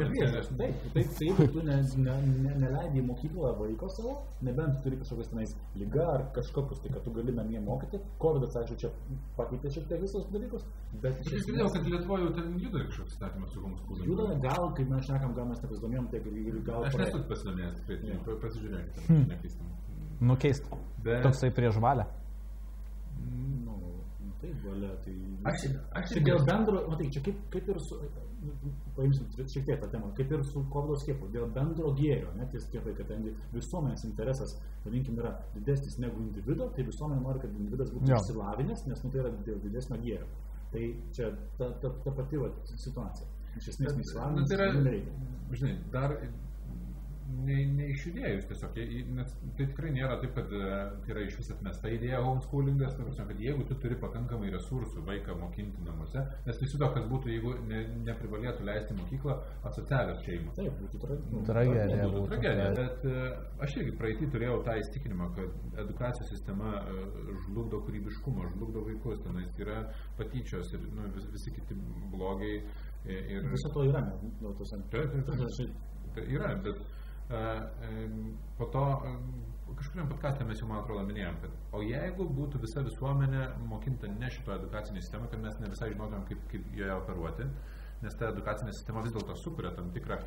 Taip, 0.59 0.78
taip, 0.92 1.11
tai 1.16 1.26
jeigu 1.28 1.44
tu 1.55 1.61
ne, 1.62 1.76
ne, 2.03 2.14
ne, 2.26 2.55
neleidai 2.61 2.99
į 2.99 3.05
mokyklą 3.07 3.53
vaiko 3.61 3.86
savo, 3.94 4.14
nebent 4.42 4.74
tu 4.76 4.82
turi 4.88 4.99
kažkokias 4.99 5.30
tenais 5.30 5.53
lyga 5.78 6.07
ar 6.16 6.24
kažkokius, 6.34 6.80
tai 6.82 6.90
kad 6.97 7.05
tu 7.07 7.12
gali 7.14 7.32
namie 7.36 7.61
mokyti, 7.62 8.01
COVID, 8.24 8.49
aišku, 8.51 8.76
čia 8.82 8.90
pakeitė 9.38 9.70
šiek 9.76 9.86
tiek 9.92 10.03
visus 10.03 10.26
dalykus, 10.34 10.66
bet 11.05 11.22
Aš 11.22 11.47
girdėjau, 11.47 11.70
kad 11.76 11.86
Lietuvoje 11.92 12.26
jau 12.26 12.34
ten 12.40 12.59
juda 12.64 12.82
kažkoks 12.90 13.14
įstatymas 13.14 13.55
su 13.55 13.62
homeschooling. 13.62 14.11
juda, 14.11 14.28
gal, 14.49 14.68
kai 14.74 14.84
mes 14.90 15.07
šnekam, 15.07 15.34
gal 15.38 15.49
mes 15.53 15.62
nepasidomėjom, 15.62 16.11
tai 16.11 16.20
ir 16.26 16.61
gal... 16.66 16.84
Aš 16.90 16.99
nesu 17.05 17.22
pasidomėjęs, 17.30 17.80
tai 17.86 18.38
pasižiūrėkit, 18.44 19.11
nekeistam. 19.30 19.74
Nukeist. 20.20 20.68
Bet- 21.07 21.22
Toksai 21.22 21.53
prieš 21.55 21.78
valę. 21.86 22.07
Nu, 23.64 23.78
nu, 23.78 23.86
taip, 24.41 24.57
valia, 24.64 24.91
tai... 25.05 25.14
Aš- 25.51 25.66
aš- 26.01 26.12
čia 26.14 26.22
dėl 26.26 26.43
bendro, 26.49 26.82
matai, 26.91 27.09
čia 27.14 27.22
kaip, 27.26 27.39
kaip 27.55 27.68
ir 27.72 27.78
su, 27.80 27.99
paimsim 28.97 29.26
šiek 29.37 29.64
tiek 29.66 29.80
tą 29.82 29.89
temą, 29.93 30.11
kaip 30.18 30.32
ir 30.37 30.43
su 30.45 30.62
COVID 30.72 31.01
skiepu, 31.03 31.28
dėl 31.34 31.47
bendro 31.57 31.93
gėrio, 31.99 32.32
ne, 32.37 32.47
tie 32.53 32.61
skiepai, 32.61 32.95
kadangi 32.99 33.32
visuomenės 33.55 34.05
interesas, 34.09 34.57
vadinkim, 34.84 35.18
yra 35.22 35.32
didesnis 35.55 35.99
negu 36.03 36.20
individo, 36.22 36.68
tai 36.76 36.84
visuomenė 36.89 37.22
nori, 37.24 37.43
kad 37.45 37.57
individas 37.59 37.93
būtų 37.95 38.12
Jo. 38.12 38.20
išsilavinęs, 38.22 38.87
nes 38.91 39.05
nu, 39.05 39.11
tai 39.14 39.22
yra 39.24 39.32
dėl 39.49 39.62
didesnio 39.64 40.01
gėrio. 40.05 40.28
Tai 40.72 40.82
čia 41.16 41.30
ta, 41.59 41.70
ta, 41.82 41.91
ta 42.05 42.11
pati 42.20 42.37
va, 42.43 42.51
situacija. 42.74 43.28
Iš 43.57 43.68
esmės, 43.72 43.93
Nu, 43.95 44.03
neišsilavinęs, 44.03 44.49
tai 44.51 44.57
yra, 44.59 44.66
žinai, 45.57 45.76
dar 45.95 46.16
ne, 47.46 47.56
neišjudėjus 47.78 48.46
tiesiog, 48.50 48.76
jei- 48.78 49.04
nes 49.16 49.32
tai 49.58 49.66
tikrai 49.70 49.90
nėra 49.94 50.16
taip, 50.22 50.32
kad 50.36 50.52
e, 50.54 50.60
tai 51.04 51.12
yra 51.14 51.24
iš 51.26 51.36
vis 51.40 51.50
atmesta 51.54 51.90
idėja 51.92 52.20
homeschoolingas, 52.24 52.94
prasme, 52.98 53.26
kad 53.30 53.40
jeigu 53.42 53.66
tu 53.68 53.76
turi 53.82 53.98
pakankamai 54.02 54.50
resursų 54.54 55.04
vaiką 55.08 55.36
mokinti 55.40 55.84
namuose, 55.86 56.22
nes 56.46 56.60
tai 56.60 56.68
siūdo, 56.70 56.88
kas 56.94 57.06
būtų, 57.10 57.32
jeigu 57.34 57.54
ne, 57.70 57.82
neprivalėtų 58.08 58.66
leisti 58.68 58.96
mokyklą 59.00 59.36
asocialios 59.70 60.22
šeimos. 60.26 60.58
Taip, 60.60 60.80
būtų 60.82 61.02
tra, 61.04 61.18
Tragedija. 61.50 62.08
Būtų 62.16 62.26
tragedija, 62.32 62.68
bet 62.80 63.06
e, 63.10 63.24
aš 63.66 63.78
irgi 63.82 63.96
praeitį 64.00 64.30
turėjau 64.36 64.58
tą 64.66 64.76
įstikinimą, 64.82 65.30
kad 65.38 65.80
edukacijos 65.84 66.30
sistema 66.34 66.76
e, 66.82 67.06
žlugdo 67.46 67.82
kūrybiškumą, 67.86 68.50
žlugdo 68.56 68.84
vaikus, 68.90 69.22
tenais 69.26 69.62
yra 69.62 69.82
patyčios 70.18 70.72
ir 70.76 70.86
nu, 70.94 71.08
vis, 71.16 71.26
visi 71.34 71.54
kiti 71.58 71.78
blogiai. 72.14 72.60
Ir, 73.06 73.44
Viso 73.52 73.68
to 73.70 73.84
yra, 73.86 74.00
nu, 74.02 74.50
tos 74.58 74.72
ant... 74.74 74.88
Taip, 74.90 75.12
taip, 75.12 75.28
taip. 75.30 75.76
Tai 76.16 76.24
yra, 76.32 76.48
bet 76.64 76.80
po 77.28 78.68
to 78.72 78.84
kažkuriam 79.76 80.08
podkastė 80.10 80.46
mes 80.48 80.60
jau, 80.60 80.68
man 80.70 80.82
atrodo, 80.82 81.04
minėjom, 81.08 81.38
kad 81.42 81.76
o 81.76 81.82
jeigu 81.84 82.26
būtų 82.38 82.60
visa 82.62 82.84
visuomenė 82.86 83.46
mokinta 83.68 84.10
ne 84.12 84.30
šito 84.32 84.54
edukacinė 84.54 85.02
sistema, 85.02 85.28
kad 85.32 85.42
mes 85.42 85.58
ne 85.60 85.70
visai 85.72 85.90
žinotumėm, 85.92 86.26
kaip, 86.30 86.44
kaip 86.52 86.68
joje 86.78 86.94
operuoti, 86.96 87.48
nes 88.04 88.16
ta 88.20 88.30
edukacinė 88.32 88.74
sistema 88.76 89.02
vis 89.04 89.14
dėlto 89.16 89.36
sukuria 89.40 89.72
tam 89.76 89.90
tikrą 89.94 90.20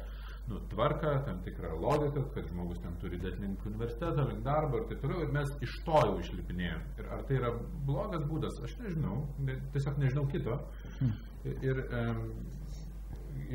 nu, 0.50 0.60
tvarką, 0.72 1.14
tam 1.26 1.42
tikrą 1.46 1.76
logiką, 1.82 2.24
kad 2.36 2.48
žmogus 2.50 2.82
ten 2.84 2.96
turi 3.02 3.20
dėti 3.22 3.44
link 3.44 3.66
universiteto, 3.70 4.26
link 4.30 4.42
darbo 4.46 4.80
ir 4.80 4.88
taip 4.90 5.04
toliau, 5.04 5.22
ir 5.26 5.34
mes 5.36 5.52
iš 5.66 5.76
to 5.86 6.00
jau 6.08 6.16
išlipinėjom. 6.24 6.88
Ir 7.02 7.12
ar 7.16 7.26
tai 7.30 7.38
yra 7.38 7.52
blogas 7.90 8.26
būdas, 8.30 8.58
aš 8.66 8.78
nežinau, 8.82 9.20
ne, 9.46 9.60
tiesiog 9.76 10.00
nežinau 10.02 10.26
kito. 10.32 10.58
Ir 11.46 11.84
um, 11.86 12.24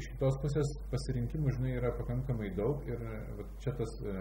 iš 0.01 0.11
kitos 0.13 0.39
pusės 0.43 0.71
pasirinkimų, 0.93 1.53
žinai, 1.57 1.75
yra 1.79 1.93
pakankamai 1.99 2.51
daug 2.57 2.85
ir 2.89 3.01
e, 3.01 3.47
čia 3.65 3.75
tas 3.79 3.97
e, 4.03 4.17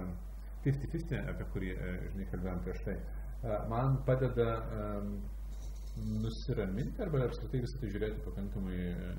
50-50, 0.65 1.31
apie 1.33 1.47
kurį, 1.53 1.71
e, 1.75 1.93
žinai, 2.13 2.27
kalbėjom 2.31 2.61
prieš 2.65 2.83
tai, 2.87 2.97
e, 2.97 3.57
man 3.71 3.97
padeda 4.07 4.49
e, 4.53 4.91
nusiraminti 6.23 7.03
arba 7.05 7.25
apskritai 7.27 7.61
visą 7.63 7.79
tai 7.81 7.91
žiūrėti 7.93 8.23
pakankamai 8.25 8.79
e, 8.91 9.11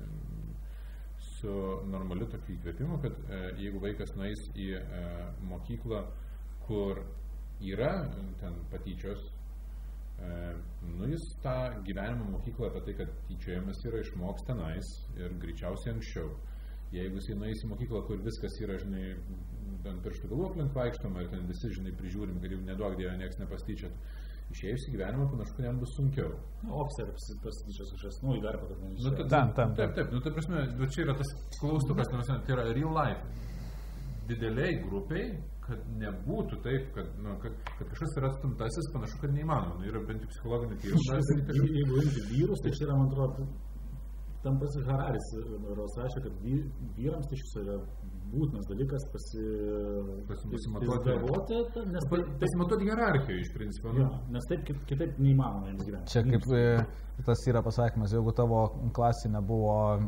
su 1.35 1.53
normaliu 1.91 2.27
tokiu 2.31 2.55
įkvėpimu, 2.57 2.99
kad 3.03 3.17
e, 3.29 3.41
jeigu 3.61 3.81
vaikas 3.83 4.15
nueis 4.19 4.41
į 4.57 4.71
e, 4.79 5.05
mokyklą, 5.51 6.01
kur 6.65 7.01
yra 7.61 7.91
e, 8.07 8.25
ten 8.41 8.57
patyčios, 8.71 9.21
e, 9.29 9.34
nu 10.97 11.07
jis 11.11 11.23
tą 11.43 11.55
gyvenimo 11.85 12.25
mokyklą 12.37 12.67
apie 12.71 12.81
tai, 12.87 12.93
kad 13.01 13.09
tyčiojamas 13.29 13.81
yra 13.89 13.99
išmoks 14.03 14.45
tenais 14.47 14.91
ir 15.19 15.33
greičiausiai 15.41 15.93
anksčiau. 15.95 16.29
Jeigu 16.95 17.17
jis 17.19 17.31
nueis 17.35 17.63
į 17.65 17.71
mokyklą, 17.73 18.03
kur 18.07 18.21
viskas 18.23 18.55
yra, 18.63 18.77
žinai, 18.79 19.15
ant 19.89 20.03
pirštų 20.05 20.29
galų 20.31 20.45
aplink 20.51 20.75
vaikštoma 20.77 21.23
ir 21.25 21.31
ten 21.33 21.47
visi, 21.49 21.71
žinai, 21.75 21.91
prižiūrim, 21.99 22.37
kad 22.41 22.53
jau 22.53 22.61
neduok 22.61 22.95
dievė, 22.99 23.17
niekas 23.19 23.39
nepastyčiat. 23.41 23.97
Išėjus 24.53 24.83
į 24.87 24.91
gyvenimą 24.93 25.25
panašu, 25.31 25.55
kad 25.57 25.65
jam 25.65 25.79
bus 25.81 25.91
sunkiau. 25.97 26.29
Nu, 26.63 26.75
Opsė 26.83 27.01
yra 27.07 27.15
pasityčias 27.43 27.89
kažkas, 27.95 28.19
nu, 28.23 28.35
į 28.37 28.43
darbą, 28.43 28.67
kad 28.69 28.77
Nu, 28.83 28.91
nežinau. 28.91 29.15
ta- 29.17 29.27
Tam, 29.33 29.53
tam, 29.57 29.73
Taip, 29.75 29.95
taip, 29.97 30.11
nu, 30.13 30.21
tai 30.21 30.31
prasme, 30.37 30.61
čia 30.93 31.01
yra 31.07 31.15
tas 31.17 31.31
klaustukas, 31.59 32.11
nu, 32.13 32.21
tai 32.29 32.53
yra 32.53 32.67
real 32.77 32.93
life. 32.93 33.25
Dideliai 34.29 34.77
grupiai, 34.85 35.25
kad 35.65 35.85
nebūtų 36.01 36.59
taip, 36.65 36.89
kad, 36.95 37.07
nu, 37.25 37.35
kad, 37.41 37.55
kad 37.79 37.89
kažkas 37.91 38.17
yra 38.19 38.29
atstumtasis, 38.31 38.89
panašu, 38.93 39.21
kad 39.21 39.33
neįmanoma. 39.33 39.79
Nu, 39.79 39.87
yra 39.89 40.01
bent 40.07 40.25
jau 40.25 40.31
psichologinė 40.33 40.77
tyrimai. 40.81 41.21
Jeigu 41.55 41.79
jeigu 41.79 42.01
imti 42.03 42.25
vyrus, 42.29 42.61
tai 42.65 42.73
čia 42.77 42.85
yra, 42.87 42.97
man 42.99 43.09
atrodo, 43.09 43.47
tam 44.45 44.53
pats 44.61 44.75
Hararis 44.87 45.27
Ros 45.77 45.93
rašė, 46.01 46.19
kad 46.25 46.33
vy- 46.43 46.65
vyrams 46.97 47.27
tai 47.31 47.37
šis 47.41 47.53
yra 47.63 47.75
būtinas 48.35 48.65
dalykas 48.69 49.03
pasi... 49.13 49.41
Pasi- 50.29 50.49
pasimatuoti. 50.51 51.15
pasimatuoti, 51.15 51.55
nes 51.93 52.03
tai, 52.09 52.19
taip, 52.19 52.27
Pasimatuoti 52.43 52.83
hierarchiją 52.89 53.37
iš 53.43 53.49
principo. 53.55 53.87
Nu, 53.95 53.99
jo, 54.03 54.09
nes 54.35 54.43
taip 54.51 54.61
kit- 54.67 54.83
kitaip 54.89 55.11
neįmanoma 55.25 55.65
jiems 55.71 55.83
gyventi. 55.87 56.07
Čia 56.13 56.21
kaip 56.29 56.43
e, 56.57 56.59
tas 57.29 57.39
yra 57.51 57.61
pasakymas, 57.65 58.09
jeigu 58.17 58.31
tavo 58.39 58.59
klasė 58.97 59.27
nebuvo 59.35 59.75
e, 59.97 59.99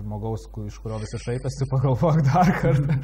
žmogaus, 0.00 0.42
iš 0.66 0.76
kurio 0.84 0.98
visi 1.04 1.18
šaipėsi, 1.26 1.62
pagalvok 1.72 2.16
dar 2.30 2.48
kartą. 2.62 2.92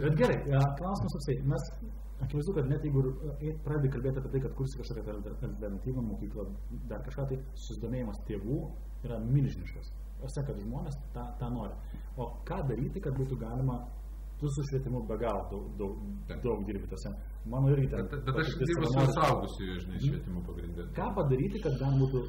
Bet 0.00 0.14
gerai, 0.18 0.38
e, 0.42 0.44
klausimas 0.80 1.12
toksai. 1.14 1.36
Mes 1.52 1.62
akivaizdu, 2.24 2.54
kad 2.58 2.70
net 2.70 2.86
jeigu 2.86 3.02
e, 3.38 3.52
pradedi 3.64 3.92
kalbėti 3.94 4.20
apie 4.20 4.32
tai, 4.34 4.40
kad 4.46 4.54
kursi 4.58 4.80
kažkokią 4.80 5.16
alternatyvą 5.32 6.06
mokyklą, 6.12 6.46
dar 6.90 7.02
kažką, 7.06 7.26
tai 7.30 7.40
susidomėjimas 7.64 8.22
tėvų 8.30 8.60
yra 9.06 9.20
milžiniškas. 9.24 9.92
O 10.24 10.30
sakė, 10.32 10.52
kad 10.52 10.62
žmonės 10.64 10.96
tą, 11.14 11.26
tą 11.40 11.50
nori. 11.52 12.00
O 12.16 12.30
ką 12.48 12.62
daryti, 12.70 13.02
kad 13.04 13.16
būtų 13.18 13.38
galima 13.40 13.82
tu 14.40 14.48
su 14.54 14.62
švietimu 14.68 15.04
be 15.08 15.16
galo 15.18 15.42
daug, 15.50 15.68
daug, 15.80 16.40
daug 16.46 16.64
dirbi 16.68 16.88
tose. 16.90 17.12
Mano 17.52 17.70
irgi 17.74 17.90
ten. 17.92 18.08
Bet, 18.10 18.24
bet 18.26 18.40
aš 18.42 18.56
dirbu 18.62 18.90
su 18.92 19.04
saugusiu, 19.18 19.76
žinai, 19.84 20.00
švietimu 20.06 20.42
pagrindė. 20.48 20.88
Ką 20.96 21.10
padaryti, 21.18 21.62
kad 21.64 21.78
galima 21.82 22.02
būtų 22.02 22.24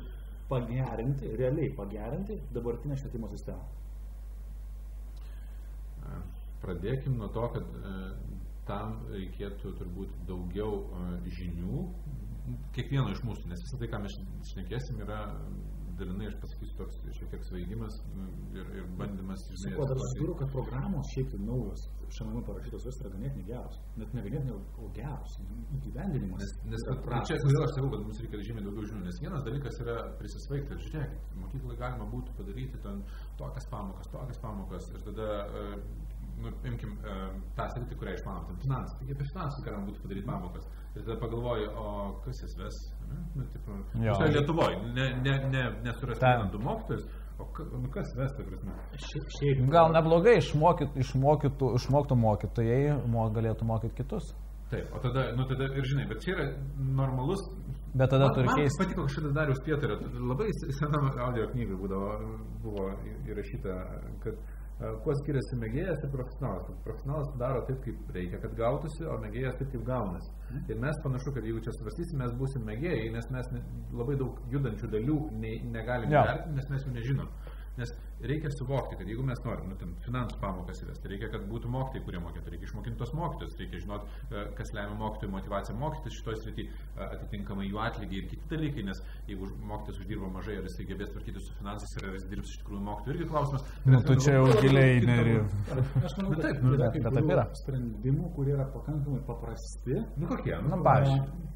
pagerinti, 0.52 1.34
realiai 1.42 1.72
pagerinti 1.80 2.38
dabartinę 2.54 2.98
švietimo 3.02 3.32
sistemą? 3.34 3.66
Pradėkim 6.62 7.18
nuo 7.20 7.28
to, 7.34 7.48
kad 7.54 7.74
e, 7.78 7.96
tam 8.70 9.00
reikėtų 9.14 9.76
turbūt 9.80 10.20
daugiau 10.30 10.82
e, 10.82 11.08
žinių 11.40 11.86
kiekvieno 12.76 13.10
iš 13.14 13.24
mūsų, 13.26 13.50
nes 13.50 13.64
visą 13.66 13.80
tai, 13.82 13.90
ką 13.94 14.02
mes 14.04 14.20
šnekėsim, 14.52 15.02
yra 15.06 15.22
dalinai 16.00 16.28
aš 16.28 16.36
pasakysiu 16.42 16.76
toks 16.80 16.98
šiek 17.18 17.30
tiek 17.32 17.44
svaigimas 17.48 17.98
ir, 18.60 18.72
ir 18.80 18.88
bandymas. 19.00 19.44
Su 19.62 19.72
kuo 19.78 19.86
dar 19.90 20.00
susidūriu, 20.02 20.36
kad 20.42 20.52
programos 20.56 21.12
šiaip 21.14 21.30
tai 21.32 21.40
naujos, 21.46 21.86
šiandien 22.18 22.46
parašytos 22.50 22.88
jos 22.90 23.00
yra 23.04 23.12
ganėtinai 23.14 23.46
geros. 23.50 23.78
Net 24.02 24.16
ne 24.18 24.24
ganėtinai, 24.26 24.58
o 24.84 24.90
geros. 24.98 25.38
Įgyvendinimas. 25.80 26.44
Nes, 26.44 26.56
nes 26.74 26.86
kad, 26.90 27.30
čia 27.30 27.38
aš 27.40 27.74
sakau, 27.78 27.92
kad 27.94 28.04
mums 28.04 28.22
reikia 28.26 28.44
žymiai 28.50 28.68
daugiau 28.68 28.90
žinių. 28.90 29.04
Nes 29.08 29.22
vienas 29.24 29.46
dalykas 29.48 29.80
yra 29.86 29.98
prisisvaigti. 30.20 30.80
Žiūrėkit, 30.86 31.32
mokyklai 31.46 31.80
galima 31.80 32.10
būtų 32.12 32.36
padaryti 32.42 32.84
ten 32.84 33.02
tokias 33.40 33.70
pamokas, 33.72 34.12
tokias 34.18 34.44
pamokas. 34.44 34.92
Ir 34.98 35.08
tada 35.08 35.30
uh, 35.46 35.78
nu, 36.42 36.52
imkim 36.70 36.96
uh, 37.00 37.28
tą 37.58 37.68
sritį, 37.74 37.98
kurią 38.00 38.16
išmanom, 38.18 38.48
ten 38.50 38.62
finansai. 38.64 38.98
Taigi 39.02 39.16
apie 39.16 39.28
finansus 39.32 39.66
galima 39.66 39.90
būtų 39.90 40.04
padaryti 40.06 40.28
pamokas. 40.30 40.66
Ir 40.96 41.04
tada 41.04 41.18
pagalvoju, 41.20 41.68
o 41.76 41.86
kas 42.24 42.42
jas 42.44 42.56
ves? 42.62 42.80
Nu, 43.36 43.46
tipo, 43.54 43.78
tai 43.94 44.32
Lietuvoje, 44.32 44.80
ne, 44.96 45.08
ne, 45.26 45.36
ne, 45.52 45.64
nesurasti 45.84 46.50
du 46.54 46.62
mokytojus, 46.64 47.06
o 47.40 47.48
nu, 47.82 47.90
kas 47.92 48.14
ves, 48.20 48.32
ta 48.38 48.48
prasme? 48.48 48.78
Šiaip. 49.38 49.66
Gal 49.74 49.92
neblogai 49.96 50.38
išmokyt, 50.40 50.96
išmokytų, 51.04 51.74
išmoktų 51.82 52.20
mokytojai, 52.24 52.82
mo, 53.12 53.28
galėtų 53.36 53.68
mokyti 53.68 54.00
kitus. 54.00 54.32
Taip, 54.72 54.88
o 54.96 55.00
tada, 55.00 55.28
nu 55.38 55.46
tada 55.46 55.68
ir 55.78 55.86
žinai, 55.86 56.08
bet 56.10 56.24
čia 56.24 56.34
yra 56.34 56.46
normalus. 56.98 57.44
Bet 57.94 58.10
tada 58.12 58.32
turi 58.34 58.50
keisti. 58.50 58.80
Man 58.80 58.88
patiko 58.88 59.08
šitas 59.14 59.36
Darius 59.36 59.60
Pietario, 59.68 60.00
labai 60.32 60.48
senam 60.80 61.12
audio 61.28 61.46
knygai 61.52 61.78
būdavo, 61.84 62.08
buvo 62.64 62.88
įrašyta, 63.30 63.76
kad 64.24 64.40
Kuo 64.76 65.14
skiriasi 65.16 65.56
mėgėjas 65.56 66.02
ir 66.04 66.10
profesionalas? 66.12 66.72
Profesionalas 66.84 67.30
daro 67.40 67.62
taip, 67.68 67.78
kaip 67.86 68.10
reikia, 68.16 68.42
kad 68.44 68.58
gautųsi, 68.60 69.06
o 69.08 69.16
mėgėjas 69.22 69.56
taip, 69.62 69.70
kaip 69.72 69.86
gaunasi. 69.88 70.32
Mhm. 70.50 70.66
Ir 70.74 70.82
mes 70.84 71.00
panašu, 71.06 71.32
kad 71.38 71.48
jeigu 71.48 71.62
čia 71.64 71.76
svarstysim, 71.78 72.20
mes 72.20 72.34
būsim 72.42 72.66
mėgėjai, 72.68 73.06
nes 73.14 73.30
mes 73.32 73.52
labai 73.96 74.18
daug 74.20 74.42
judančių 74.52 74.90
dalių 74.98 75.20
ne, 75.40 75.54
negalime 75.78 76.18
ja. 76.18 76.26
vertinti, 76.28 76.58
nes 76.60 76.68
mes 76.74 76.88
jų 76.90 76.96
nežinom. 76.98 77.32
Nes 77.80 77.92
reikia 78.24 78.52
suvokti, 78.52 78.96
kad 78.96 79.10
jeigu 79.10 79.24
mes 79.28 79.42
norim, 79.44 79.68
nu, 79.72 79.76
ten 79.80 79.92
finansų 80.06 80.38
pamokas 80.40 80.80
įvesti, 80.84 81.10
reikia, 81.12 81.30
kad 81.34 81.44
būtų 81.50 81.72
mokytojai, 81.74 82.04
kurie 82.06 82.22
mokytų, 82.24 82.54
reikia 82.54 82.70
išmokinti 82.70 83.00
tos 83.02 83.12
mokytojus, 83.18 83.58
reikia 83.60 83.82
žinoti, 83.84 84.20
e, 84.32 84.44
kas 84.56 84.72
lemia 84.78 84.96
mokytojų 85.02 85.34
motivaciją 85.34 85.76
mokytis 85.82 86.16
šitoje 86.20 86.40
srityje, 86.44 86.70
atitinkamai 87.08 87.68
jų 87.68 87.82
atlygiai 87.84 88.22
ir 88.22 88.30
kiti 88.32 88.52
dalykai, 88.54 88.86
nes 88.90 89.02
jeigu 89.28 89.50
mokytojas 89.68 90.00
uždirba 90.04 90.32
mažai, 90.38 90.60
ar 90.62 90.70
jisai 90.70 90.88
gebės 90.92 91.12
tvarkyti 91.12 91.44
su 91.44 91.58
finansais 91.60 91.98
ir 91.98 92.08
ar 92.08 92.16
jis 92.16 92.28
dirbs 92.32 92.54
iš 92.54 92.62
tikrųjų 92.64 92.86
mokytojų, 92.88 93.18
irgi 93.18 93.30
klausimas. 93.34 93.68
Nu, 93.86 94.00
tu 94.08 94.16
čia 94.24 94.38
jau 94.38 94.48
giliai 94.62 95.02
neri. 95.06 95.36
Aš 95.76 96.16
manau, 96.22 96.32
kad 96.32 96.46
taip, 96.48 96.64
nu, 96.64 96.78
yra, 96.80 96.94
taip 96.96 97.36
yra 97.36 97.50
sprendimų, 97.60 98.32
kurie 98.38 98.56
yra 98.56 98.70
pakankamai 98.72 99.20
paprasti. 99.28 100.00
Nu 100.16 100.32
kokie? 100.32 100.56
Nu, 100.64 100.80
pavyzdžiui 100.86 101.54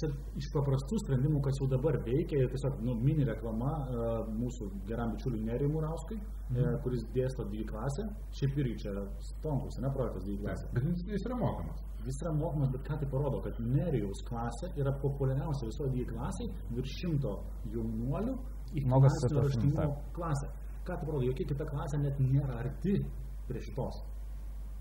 čia 0.00 0.08
iš 0.38 0.48
paprastų 0.54 0.98
sprendimų, 1.02 1.40
kas 1.44 1.58
jau 1.60 1.68
dabar 1.70 1.98
veikia, 2.06 2.46
tiesiog 2.52 2.78
nu, 2.86 2.94
mini 3.00 3.26
reklama 3.28 3.72
uh, 3.72 4.14
mūsų 4.30 4.68
geram 4.88 5.14
bičiuliui 5.14 5.44
Nerijui 5.48 5.72
Murauskui, 5.74 6.18
mhm. 6.18 6.58
uh, 6.62 6.78
kuris 6.84 7.04
dėsto 7.16 7.46
dvi 7.50 7.66
klasę. 7.68 8.06
Šiaip 8.38 8.58
irgi 8.62 8.76
čia 8.84 8.94
stonkus, 9.30 9.78
ne 9.82 9.92
projektas 9.96 10.26
dvi 10.28 10.38
klasė. 10.44 10.70
Bet 10.76 11.14
jis 11.14 11.28
yra 11.28 11.38
mokamas. 11.42 11.84
Jis 12.06 12.20
yra 12.22 12.32
mokamas, 12.38 12.70
bet 12.74 12.84
ką 12.86 12.98
tai 13.00 13.08
parodo, 13.10 13.40
kad 13.42 13.56
Nerijaus 13.66 14.20
klasė 14.28 14.70
yra 14.78 14.92
populiariausia 15.02 15.70
visoje 15.72 15.94
dvi 15.96 16.04
klasiai, 16.12 16.52
virš 16.76 16.98
šimto 17.00 17.32
jaunuolių 17.72 18.36
į 18.76 18.84
finansinio 18.84 19.42
raštingumo 19.42 19.88
klasę. 20.14 20.52
Ką 20.86 20.92
tai 20.94 21.08
parodo, 21.08 21.24
jokia 21.26 21.48
kita 21.50 21.66
klasė 21.66 22.04
net 22.04 22.20
nėra 22.22 22.60
arti 22.62 23.00
prie 23.48 23.64
šitos. 23.64 24.04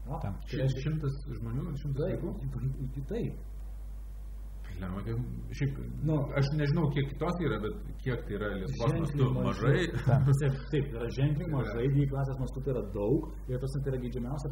No, 0.05 0.19
tai 0.21 0.59
reiškia 0.59 0.83
šimtas 0.85 1.15
žmonių, 1.39 1.71
šimtas 1.81 2.11
vaikų? 2.11 2.33
Taip. 3.09 3.39
Tai 4.79 5.15
šiaip, 5.55 5.77
nu, 6.03 6.17
aš 6.35 6.49
nežinau, 6.59 6.89
kiek 6.91 7.07
kitos 7.13 7.37
yra, 7.45 7.59
bet 7.63 7.75
kiek 8.03 8.25
tai 8.27 8.35
yra 8.37 8.49
Lietuvos 8.59 8.95
mastu 8.99 9.29
mažai. 9.37 9.85
Taip, 10.41 10.57
taip, 10.73 10.89
yra 10.97 11.07
ženkliai 11.15 11.51
mažai, 11.53 11.85
dvi 11.93 12.07
klasės 12.11 12.41
mastu 12.41 12.63
tai 12.65 12.73
yra 12.73 12.83
daug 12.95 13.29
ir 13.51 13.61
tas 13.61 13.77
tai 13.77 13.93
yra 13.93 14.01
geidžiamiausia 14.03 14.51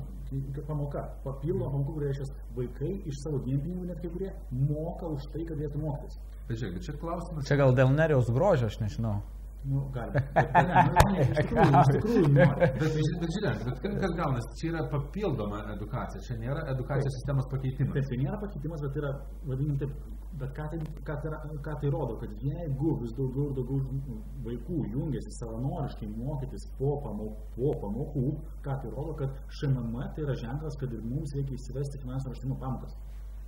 pamoka. 0.69 1.03
Papildoma 1.25 1.73
pamokų, 1.73 1.97
kurie 1.97 2.11
reiškia 2.11 2.29
vaikai 2.59 2.93
iš 3.11 3.19
savo 3.25 3.43
dienpinigių 3.49 3.89
net 3.91 3.99
kai 4.03 4.13
kurie 4.15 4.31
moka 4.63 5.11
už 5.17 5.27
tai, 5.35 5.43
kad 5.49 5.59
galėtų 5.59 5.83
mokytis. 5.83 6.19
Bet 6.47 6.59
žiūrėk, 6.59 6.81
čia 6.87 6.97
klausimas. 7.03 7.47
Čia 7.49 7.59
gal 7.59 7.75
dėl 7.75 7.95
nerijos 7.97 8.31
grožio, 8.31 8.71
aš 8.71 8.79
nežinau. 8.83 9.19
Nu, 9.65 9.89
galima. 9.95 10.19
Bet, 10.35 10.49
ne, 10.67 10.81
nu, 10.87 11.03
ne, 11.13 11.21
iš 11.23 11.37
tikrųjų, 11.37 11.81
iš 11.81 11.91
tikrųjų 11.95 12.31
nori. 12.35 12.67
Bet, 12.81 12.97
bet 13.21 13.35
žiūrėk, 13.35 13.61
bet 13.67 13.99
kas 14.01 14.15
gaunasi, 14.17 14.57
čia 14.59 14.67
yra 14.73 14.81
papildoma 14.91 15.61
edukacija, 15.75 16.23
čia 16.25 16.35
nėra 16.41 16.65
edukacijos 16.73 17.15
sistemos 17.17 17.47
pakeitimas. 17.53 17.93
Taip, 17.95 18.09
tai 18.09 18.19
nėra 18.25 18.39
pakeitimas, 18.41 18.83
bet 18.83 18.99
yra, 18.99 19.11
vadinim 19.47 19.77
taip, 19.79 19.93
bet 20.41 20.51
ką 20.57 20.65
tai, 20.73 20.81
ką, 21.07 21.15
tai, 21.23 21.31
ką 21.67 21.77
tai 21.79 21.93
rodo, 21.95 22.17
kad 22.25 22.43
jeigu 22.49 22.97
vis 23.05 23.15
daugiau 23.19 23.47
ir 23.47 23.55
daugiau 23.61 24.19
vaikų 24.49 24.81
jungiasi 24.97 25.37
savanoriškai 25.39 26.11
mokytis 26.11 26.67
po 26.81 26.97
pamokų, 27.07 27.47
po 27.55 27.73
pamokų, 27.85 28.27
ką 28.67 28.77
tai 28.83 28.93
rodo, 28.97 29.15
kad 29.23 29.41
ŠMM 29.61 29.95
tai 30.17 30.27
yra 30.27 30.35
ženklas, 30.43 30.79
kad 30.83 30.91
ir 30.91 31.07
mums 31.07 31.37
reikia 31.39 31.55
įsivesti 31.55 32.03
finansų 32.03 32.35
raštimo 32.35 32.59
pamokas. 32.59 32.99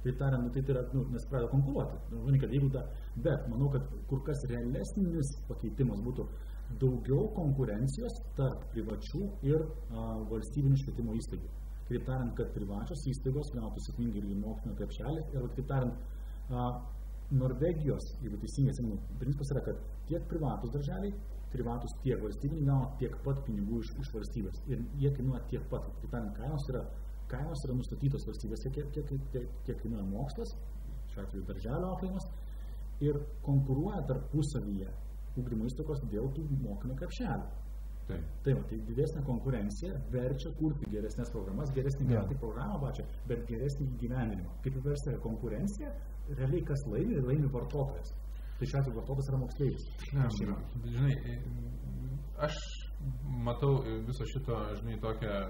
Tai 0.05 0.13
tariant, 0.19 0.43
nu, 0.45 0.49
tai, 0.53 0.61
yra, 0.69 0.81
nu, 0.93 1.01
nes 1.09 1.23
pradeda 1.25 1.49
konkuruoti. 1.49 1.95
Nu, 2.13 2.33
kad 2.41 2.51
jeigu 2.53 2.67
da, 2.69 2.83
bet 3.25 3.47
manau, 3.49 3.71
kad 3.73 3.87
kur 4.09 4.19
kas 4.27 4.43
realesnis 4.51 5.31
pakeitimas 5.47 6.03
būtų 6.05 6.25
daugiau 6.81 7.23
konkurencijos 7.33 8.19
tarp 8.37 8.67
privačių 8.73 9.21
ir 9.49 9.63
a, 9.65 10.03
valstybinių 10.29 10.77
švietimo 10.81 11.15
įstaigų. 11.17 11.49
Kitaip 11.87 12.05
tariant, 12.05 12.33
kad 12.37 12.51
privačios 12.53 13.01
įstaigos 13.09 13.49
gautų 13.55 13.81
sėkmingai 13.87 14.21
irgi 14.21 14.37
mokinio 14.43 14.75
krepšelį 14.77 15.23
ir, 15.33 15.47
kitaip 15.55 15.71
tariant, 15.71 15.97
a, 16.49 16.67
Norvegijos, 17.33 18.05
jeigu 18.21 18.37
teisingai 18.43 18.75
atsimenu, 18.75 18.99
principas 19.17 19.49
yra, 19.55 19.63
kad 19.65 19.79
tiek 20.09 20.27
privatus 20.29 20.73
darželiai, 20.75 21.15
privatus 21.49 21.97
tiek 22.03 22.21
valstybiniai 22.21 22.67
gauna 22.69 22.91
tiek 23.01 23.17
pat 23.25 23.41
pinigų 23.47 23.81
iš, 23.81 23.95
iš 24.03 24.13
valstybės. 24.13 24.61
Ir 24.69 24.85
jie 25.01 25.09
kainuoja 25.17 25.41
tiek 25.49 25.65
pat. 25.71 25.89
Kitaip 25.95 26.13
tariant, 26.13 26.37
kainos 26.37 26.69
yra 26.69 26.83
kainos 27.35 27.67
yra 27.67 27.75
nustatytos 27.75 28.25
valstybėse, 28.31 28.71
kiek, 28.79 28.89
kiek, 28.95 29.13
kiek, 29.35 29.53
kiek 29.67 29.83
kainuoja 29.83 30.07
mokslas, 30.09 30.55
šiuo 31.11 31.27
atveju 31.27 31.45
darželio 31.51 31.91
auklėjimas, 31.91 32.31
ir 33.03 33.19
konkuruoja 33.43 34.01
tarpusavyje 34.09 34.89
ugdymo 35.35 35.67
įstaigos 35.67 36.03
dėl 36.11 36.29
tų 36.35 36.47
mokinio 36.63 36.95
krepšelių. 36.99 37.47
Taip. 38.05 38.25
Tai, 38.45 38.53
va, 38.53 38.61
tai 38.69 38.77
didesnė 38.85 39.23
konkurencija 39.25 39.95
verčia 40.13 40.51
kurti 40.59 40.89
geresnės 40.93 41.31
programas, 41.33 41.71
geresnį 41.73 42.13
ja. 42.13 42.21
tik 42.29 42.37
programą 42.43 42.77
pačią, 42.83 43.05
bet 43.31 43.47
geresnį 43.49 43.87
įgyvendinimą. 43.95 44.51
Kaip 44.61 44.77
versti 44.85 45.15
konkurencija, 45.23 45.89
realiai 46.29 46.61
kas 46.69 46.85
laimi, 46.91 47.17
laimi 47.25 47.49
vartotojas. 47.55 48.13
Tai 48.59 48.69
šiuo 48.69 48.81
atveju 48.81 48.99
vartotojas 48.99 49.31
yra 49.31 49.39
moksleivis. 49.41 49.87
Ja, 50.13 50.27
žinai, 50.85 51.15
aš 52.45 52.59
matau 53.47 53.73
viso 54.05 54.29
šito, 54.35 54.61
žinai, 54.83 54.99
tokią 55.01 55.41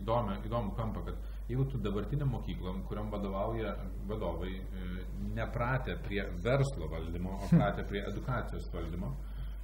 įdomią, 0.00 0.38
įdomų 0.46 0.74
kampą, 0.78 1.02
kad 1.08 1.50
jeigu 1.50 1.66
tu 1.72 1.80
dabartinė 1.82 2.26
mokykla, 2.28 2.74
kuriam 2.88 3.10
vadovauja 3.12 3.74
vadovai, 4.08 4.54
e, 4.56 5.04
nepratę 5.36 5.98
prie 6.06 6.24
verslo 6.44 6.88
valdymo, 6.92 7.36
o 7.36 7.50
pratę 7.52 7.84
prie 7.88 8.04
edukacijos 8.08 8.70
valdymo, 8.74 9.12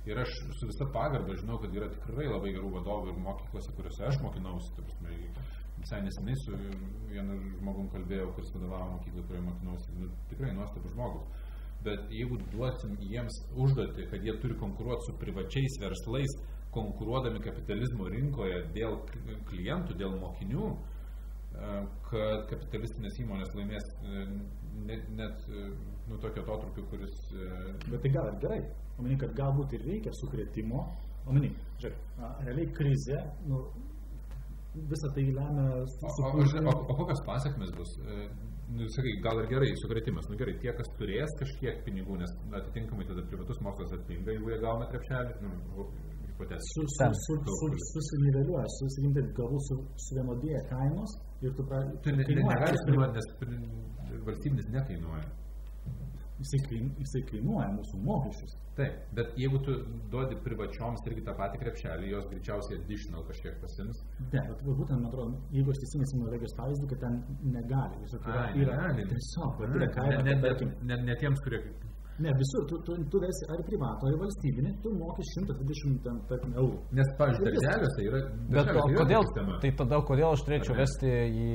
ir 0.09 0.21
aš 0.25 0.35
su 0.61 0.69
visa 0.71 0.89
pagarba 0.93 1.37
žinau, 1.37 1.59
kad 1.63 1.75
yra 1.75 1.89
tikrai 1.93 2.29
labai 2.29 2.55
gerų 2.57 2.73
vadovų 2.79 3.13
ir 3.13 3.23
mokyklose, 3.25 3.75
kuriuose 3.77 4.07
aš 4.09 4.21
mokinausi, 4.25 4.75
prasme, 4.79 5.17
visai 5.79 6.01
nesenai 6.05 6.37
su 6.45 6.57
vienu 7.11 7.37
žmogum 7.59 7.91
kalbėjau, 7.93 8.33
kuris 8.37 8.55
vadovavo 8.57 8.95
mokyklai, 8.97 9.27
kurioje 9.29 9.47
mokinausi, 9.49 9.97
nu, 9.99 10.11
tikrai 10.33 10.55
nuostabus 10.57 10.95
žmogus. 10.95 11.47
Bet 11.87 12.09
jeigu 12.11 12.41
duosim 12.51 12.97
jiems 12.99 13.37
užduoti, 13.55 14.09
kad 14.11 14.25
jie 14.27 14.35
turi 14.43 14.57
konkuruoti 14.59 15.07
su 15.07 15.19
privačiais 15.21 15.79
verslais, 15.83 16.35
konkuruodami 16.75 17.41
kapitalizmo 17.45 18.09
rinkoje 18.13 18.61
dėl 18.75 18.99
klientų, 19.49 19.97
dėl 20.01 20.17
mokinių, 20.21 20.71
e, 20.73 21.75
kad 22.11 22.47
kapitalistinės 22.53 23.21
įmonės 23.25 23.55
laimės 23.57 23.91
e, 24.05 24.25
net, 24.89 25.09
net 25.19 25.49
e, 25.49 25.67
nu, 26.11 26.19
tokio 26.23 26.45
atotrukiu, 26.45 26.87
kuris... 26.93 27.17
Bet 27.89 28.03
tai 28.05 28.13
gal 28.15 28.33
ir 28.33 28.41
gerai. 28.45 28.61
Omeny, 28.99 29.19
kad 29.21 29.37
galbūt 29.39 29.77
ir 29.79 29.87
reikia 29.87 30.13
sukretimo. 30.19 30.85
Omeny, 31.29 31.53
žiūrėk, 31.81 32.05
realiai 32.47 32.69
krizė, 32.77 33.23
nu, 33.49 33.65
visą 34.89 35.11
tai 35.15 35.27
lemia 35.29 35.67
O, 35.83 36.13
o, 36.13 36.31
o, 36.31 36.73
o, 36.73 36.95
kokios 37.03 37.25
pasiekmes 37.27 37.75
bus? 37.77 37.99
E, 38.05 38.29
Nu, 38.69 38.85
sakai, 38.93 39.13
gal 39.25 39.39
ir 39.41 39.47
gerai, 39.49 39.69
sukretimas, 39.81 40.27
nu 40.29 40.37
gerai, 40.37 40.53
tie, 40.61 40.69
kas 40.77 40.91
turės 40.99 41.31
kažkiek 41.41 41.79
pinigų, 41.87 42.19
nes 42.21 42.35
atitinkamai 42.59 43.07
tada 43.09 43.23
privatus 43.31 43.63
mokslas 43.65 43.95
atpinga, 43.97 44.35
jeigu 44.35 44.51
jie 44.53 44.59
gauna 44.61 44.89
krepšelį, 44.91 45.37
nu, 45.41 45.87
su, 46.71 46.81
su, 46.97 47.07
su, 47.25 47.35
su, 47.59 47.67
susiniveliuoja, 47.93 48.67
susiginti, 48.79 49.21
galbūt 49.39 49.63
su, 49.69 49.77
suvienodėja 50.07 50.63
kainos 50.71 51.11
ir 51.43 51.51
tu 51.59 51.67
pradedi 51.67 52.15
ne, 52.15 52.47
negali 52.53 52.79
kainuoti, 52.87 53.13
nes 53.19 54.25
valstybinis 54.31 54.69
nekainuoja. 54.79 55.29
Jisai, 56.39 56.59
kain- 56.71 56.91
jisai 57.03 57.21
kainuoja 57.33 57.67
mūsų 57.75 57.99
mokesčius. 58.07 58.53
Taip, 58.79 58.99
bet 59.17 59.33
jeigu 59.43 59.59
tu 59.67 59.73
duodi 60.13 60.37
privačioms 60.45 61.01
irgi 61.11 61.25
tą 61.27 61.33
patį 61.41 61.59
krepšelį, 61.65 62.13
jos 62.13 62.29
greičiausiai 62.31 62.79
additional 62.79 63.25
kažkiek 63.27 63.57
pasims. 63.63 63.99
Ne, 64.21 64.45
bet 64.47 64.63
būtent, 64.69 65.01
man 65.01 65.09
atrodo, 65.11 65.41
jeigu 65.57 65.75
aš 65.75 65.81
teisingai 65.83 66.07
atsimenu 66.07 66.29
Norvegijos 66.29 66.55
pavyzdį, 66.61 66.87
kad 66.93 67.01
ten 67.03 67.17
negali. 67.57 67.99
Tiesiog 68.05 68.29
yra, 68.31 68.45
Ai, 68.45 68.53
yra 68.63 68.77
negali. 68.85 69.09
tiesiog, 69.11 69.51
va, 69.59 69.67
yra 69.67 69.81
Ne, 69.83 69.89
kaina, 69.99 70.23
ne, 70.29 70.35
ne, 70.45 70.71
ne, 70.93 71.01
ne 71.11 71.17
tiems, 71.25 71.43
kurie... 71.43 71.59
ne, 72.25 72.33
visur, 72.41 72.67
tu, 72.71 72.81
tu, 72.87 72.97
tu 73.13 73.21
esi 73.29 73.47
ar 73.55 73.63
privato, 73.67 74.09
ar 74.11 74.17
valstybinį, 74.23 74.73
tu 74.83 74.93
moki 74.99 75.25
120 75.31 76.03
ten, 76.05 76.21
tarkim, 76.31 76.55
eurų. 76.63 76.79
Nes, 76.99 77.11
pavyzdžiui, 77.21 77.47
darželiuose 77.49 78.07
yra... 78.09 78.21
Bet 78.55 78.71
o 78.73 78.85
yra 78.91 79.01
kodėl, 79.03 79.27
sistema. 79.29 79.59
tai 79.63 79.73
tada 79.81 80.01
kodėl 80.11 80.29
aš 80.31 80.45
turėčiau 80.49 80.79
vesti 80.79 81.15
į 81.45 81.49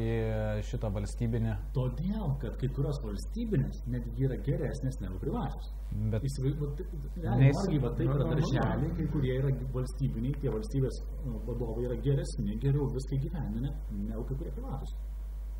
šitą 0.69 0.91
valstybinį? 0.97 1.55
Todėl, 1.77 2.27
kad 2.43 2.59
kai 2.61 2.71
kurios 2.77 2.99
valstybinės 3.05 3.85
netgi 3.93 4.27
yra 4.29 4.39
geresnės 4.47 4.99
negu 5.03 5.19
privačios. 5.23 5.71
Bet 6.13 6.23
Įsivaizduoju, 6.25 6.87
nu, 7.21 7.49
yra 7.77 8.29
darželiai, 8.31 8.93
kai 8.97 9.07
kurie 9.13 9.33
yra 9.37 9.51
valstybiniai, 9.75 10.33
tie 10.41 10.53
valstybės 10.53 11.01
nu, 11.27 11.37
vadovai 11.45 11.85
yra 11.89 11.97
geresni, 12.07 12.57
geriau 12.63 12.87
viską 12.95 13.19
gyveninę, 13.27 13.73
negu 14.07 14.25
kai 14.29 14.39
kurie 14.39 14.55
privatus. 14.55 14.95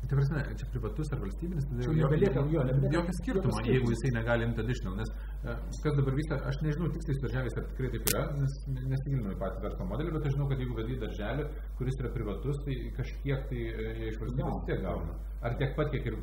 Tai 0.04 0.16
prasme, 0.18 0.40
čia 0.60 0.66
privatus 0.72 1.08
ar 1.14 1.18
valstybinis, 1.24 1.64
Čia 1.64 1.84
jau 1.88 1.94
nebelieka- 2.04 2.42
jo, 2.54 2.62
nebelieka- 2.68 2.94
jokio 2.98 3.12
skirtumo, 3.20 3.60
jeigu 3.64 3.88
jisai 3.94 4.10
negali 4.18 4.44
imti 4.44 4.60
additional. 4.60 4.96
Nes 5.00 5.10
e, 5.48 5.54
kas 5.82 5.94
dabar 5.98 6.12
vyksta, 6.18 6.34
aš 6.50 6.56
nežinau 6.66 6.88
tiksliai 6.92 7.16
su 7.16 7.22
darželiais, 7.24 7.56
ar 7.60 7.64
tikrai 7.70 7.88
taip 7.94 8.04
yra, 8.12 8.22
nes 8.40 8.52
ne- 8.74 8.84
nesigilinau 8.92 9.32
į 9.32 9.38
patį 9.42 9.62
verslo 9.64 9.86
modelį, 9.92 10.12
bet 10.16 10.26
aš 10.28 10.32
žinau, 10.36 10.48
kad 10.50 10.58
jeigu 10.60 10.74
vedi 10.80 10.98
darželį, 11.04 11.44
kuris 11.78 11.96
yra 12.02 12.10
privatus, 12.18 12.56
tai 12.66 12.74
kažkiek 12.98 13.40
tai 13.48 13.60
e, 13.64 13.86
jie 14.00 14.06
iš 14.12 14.18
valstybės 14.22 14.66
tiek 14.68 14.80
gauna. 14.84 15.14
Ar 15.44 15.52
tiek 15.60 15.74
pat, 15.76 15.90
kiek 15.92 16.06
ir 16.08 16.14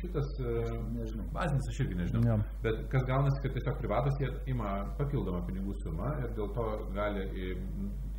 šitas 0.00 0.28
e, 0.40 0.50
Nežinau. 0.98 1.26
bazinis, 1.34 1.66
aš 1.70 1.80
irgi 1.84 1.94
nežinau. 2.02 2.22
Jo. 2.26 2.36
Bet 2.62 2.76
kas 2.90 3.02
gaunasi, 3.06 3.42
kad 3.42 3.52
tiesiog 3.56 3.78
privatus 3.78 4.18
jie 4.22 4.28
ima 4.54 4.70
papildomą 4.98 5.40
pinigų 5.46 5.74
sumą 5.82 6.10
ir 6.22 6.30
dėl 6.38 6.50
to 6.54 6.66
gali 6.94 7.24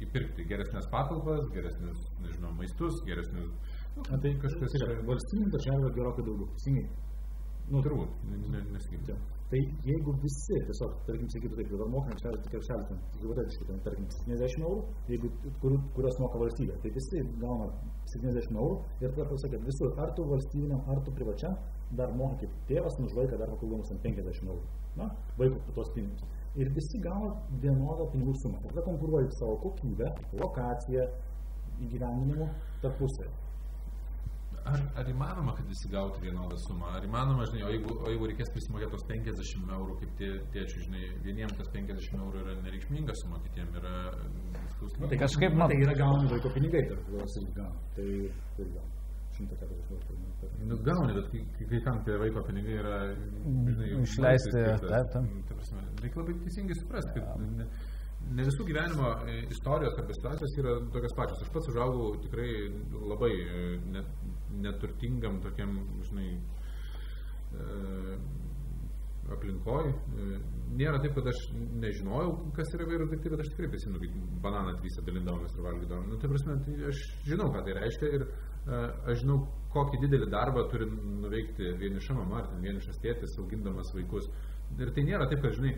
įpirkti 0.04 0.46
geresnės 0.50 0.88
patalpas, 0.92 1.44
geresnius, 1.56 2.00
nežinau, 2.24 2.52
maistus, 2.60 3.04
geresnius... 3.08 3.52
Na, 3.94 4.18
tai 4.24 4.32
kažkas 4.42 4.74
yra, 4.80 4.96
valstybinių 5.08 5.50
darželių 5.54 5.86
yra 5.86 5.96
gerokai 5.98 6.24
daugiau. 6.28 6.48
Teisingai. 6.58 6.86
Nu, 7.72 7.80
Turbūt, 7.86 8.16
ne- 8.28 8.40
ne- 8.54 8.66
nesakyčiau. 8.74 9.18
Tai 9.54 9.60
jeigu 9.86 10.14
visi 10.24 10.56
tiesiog, 10.68 10.94
tarkim, 11.08 11.28
sakytų 11.34 11.58
taip, 11.60 11.68
dabar 11.72 11.90
mokam 11.94 12.10
krepšelį, 12.10 12.40
tai 12.44 12.52
krepšelį, 12.54 12.86
ten, 12.90 12.98
hipotetiškai, 13.22 13.66
ten, 13.70 13.80
tarkim, 13.86 14.08
70 14.26 14.66
eurų, 14.68 14.80
jeigu, 15.12 15.30
kur, 15.62 15.76
kurios 15.96 16.18
moka 16.24 16.42
valstybė, 16.42 16.78
tai 16.82 16.92
visi 16.98 17.22
gauna 17.44 17.68
70 18.16 18.58
eurų 18.64 18.76
ir 19.04 19.14
tada 19.14 19.28
pasakė, 19.30 19.60
visur, 19.68 19.94
ar 20.04 20.10
tu 20.18 20.26
valstybiniam, 20.32 20.82
ar 20.90 21.04
tu 21.06 21.14
privačiam, 21.20 21.54
dar 22.00 22.10
moka 22.18 22.40
kaip 22.42 22.52
tėvas 22.72 22.98
už 23.06 23.14
vaiką 23.20 23.38
dar 23.44 23.54
papildomus 23.54 23.94
ant 23.94 24.02
50 24.02 24.50
eurų. 24.50 24.66
Na, 24.98 25.08
vaiko 25.38 25.62
tos 25.78 25.94
pinigus. 25.94 26.26
Ir 26.58 26.74
visi 26.74 27.00
gauna 27.06 27.32
vienodą 27.62 28.10
pinigų 28.12 28.34
sumą. 28.42 28.58
Tada 28.68 28.82
konkuruoja 28.90 29.30
savo 29.38 29.56
kokybę, 29.68 30.10
lokaciją, 30.42 31.06
įgyvendinimu 31.86 32.50
tarpusavį. 32.82 33.32
Ar, 34.64 34.80
ar 35.02 35.10
įmanoma, 35.12 35.54
kad 35.58 35.68
visi 35.68 35.90
gautų 35.92 36.22
vienodą 36.24 36.56
sumą? 36.64 36.94
Ar 36.96 37.04
įmanoma, 37.04 37.44
žinai, 37.50 37.66
o 37.68 37.72
jeigu, 37.74 37.98
o 38.00 38.08
jeigu 38.14 38.30
reikės 38.32 38.52
prisimokėti 38.56 38.94
tos 38.96 39.04
50 39.10 39.74
eurų, 39.78 39.98
kaip 40.00 40.14
tie 40.22 40.30
tėčiai, 40.56 40.86
žinai, 40.86 41.04
vieniems 41.26 41.58
tas 41.60 41.70
50 41.76 42.16
eurų 42.24 42.44
yra 42.46 42.56
nereikšminga 42.64 43.16
suma, 43.22 43.42
kitiems 43.44 43.76
yra 43.82 43.94
mm, 44.14 44.68
skausminga. 44.78 45.10
Tai 45.14 45.22
kažkaip 45.26 45.58
man- 45.60 45.74
tai 45.74 45.80
yra 45.84 45.96
gaunami 46.00 46.32
vaiko 46.38 46.54
pinigai, 46.56 46.84
tarp 46.94 47.04
kuriuos 47.10 47.40
irgi 47.42 47.56
gauna. 47.60 47.88
Tai 47.98 48.10
tai 48.58 48.68
gauna. 48.72 48.92
140 49.34 49.90
eurų. 49.90 50.04
per 50.08 50.20
metus. 50.22 50.52
Nu, 50.70 50.76
gauni, 50.86 51.14
bet 51.18 51.28
kai, 51.34 51.42
kai, 51.58 51.66
kai 51.72 51.80
kam 51.88 52.04
tie 52.06 52.18
vaiko 52.22 52.44
pinigai 52.48 52.76
yra, 52.84 52.98
žinai, 53.18 53.90
Išleisti, 54.04 54.54
taip, 54.54 54.86
taip. 54.86 55.18
Ta 55.50 55.58
prasme, 55.58 55.84
reikia 56.04 56.22
labai 56.22 56.36
teisingai 56.44 56.78
suprasti, 56.78 57.16
kad 57.18 57.42
ne, 57.58 57.66
ne 58.38 58.46
visų 58.48 58.68
gyvenimo 58.70 59.10
e, 59.34 59.40
istorijos 59.56 59.98
arba 60.00 60.18
situacijos 60.20 60.54
yra 60.62 60.76
tokios 60.94 61.16
pačios. 61.18 61.42
Aš 61.48 61.52
pats 61.56 61.72
užaugau 61.74 62.12
tikrai 62.28 62.50
labai 63.14 63.32
e, 63.34 63.64
net, 63.96 64.14
neturtingam 64.62 65.40
tokiam, 65.44 65.78
žinai, 66.08 66.30
e, 67.54 68.18
aplinkoj. 69.34 69.90
E, 69.90 70.38
Nėra 70.74 70.98
taip, 71.04 71.14
kad 71.18 71.28
aš 71.30 71.42
nežinojau, 71.84 72.32
kas 72.58 72.72
yra 72.74 72.88
vairūs 72.90 73.12
daiktai, 73.12 73.32
bet 73.34 73.44
aš 73.44 73.52
tikrai 73.54 73.68
prisimenu, 73.70 74.00
kaip 74.02 74.16
bananą 74.42 74.74
trysę 74.80 75.04
dalindavomės 75.06 75.54
ir 75.54 75.68
valgydavom. 75.68 76.08
Nu, 76.10 76.18
tai 76.22 76.32
prasme, 76.32 76.56
tai 76.66 76.78
aš 76.90 77.02
žinau, 77.28 77.52
ką 77.54 77.62
tai 77.68 77.76
reiškia 77.78 78.10
ir 78.18 78.26
e, 78.26 78.80
aš 79.14 79.22
žinau, 79.22 79.38
kokį 79.76 80.02
didelį 80.06 80.30
darbą 80.34 80.66
turi 80.72 80.90
nuveikti 80.90 81.76
vieniša 81.82 82.18
mama 82.18 82.42
ar 82.42 82.50
vienišas 82.64 82.98
tėtis, 83.06 83.38
augindamas 83.44 83.94
vaikus. 83.94 84.32
Ir 84.80 84.94
tai 84.96 85.06
nėra 85.06 85.30
taip, 85.30 85.46
kad, 85.46 85.54
žinai, 85.60 85.76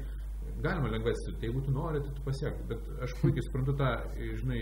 galima 0.64 0.94
lengvai 0.94 1.12
atsisukti, 1.12 1.50
jeigu 1.50 1.66
tu 1.66 1.76
nori, 1.76 2.02
tai 2.06 2.16
tu 2.16 2.26
pasiek. 2.26 2.66
Bet 2.72 2.90
aš 3.04 3.20
puikiai 3.20 3.46
suprantu 3.50 3.76
tą, 3.82 3.92
žinai, 4.42 4.62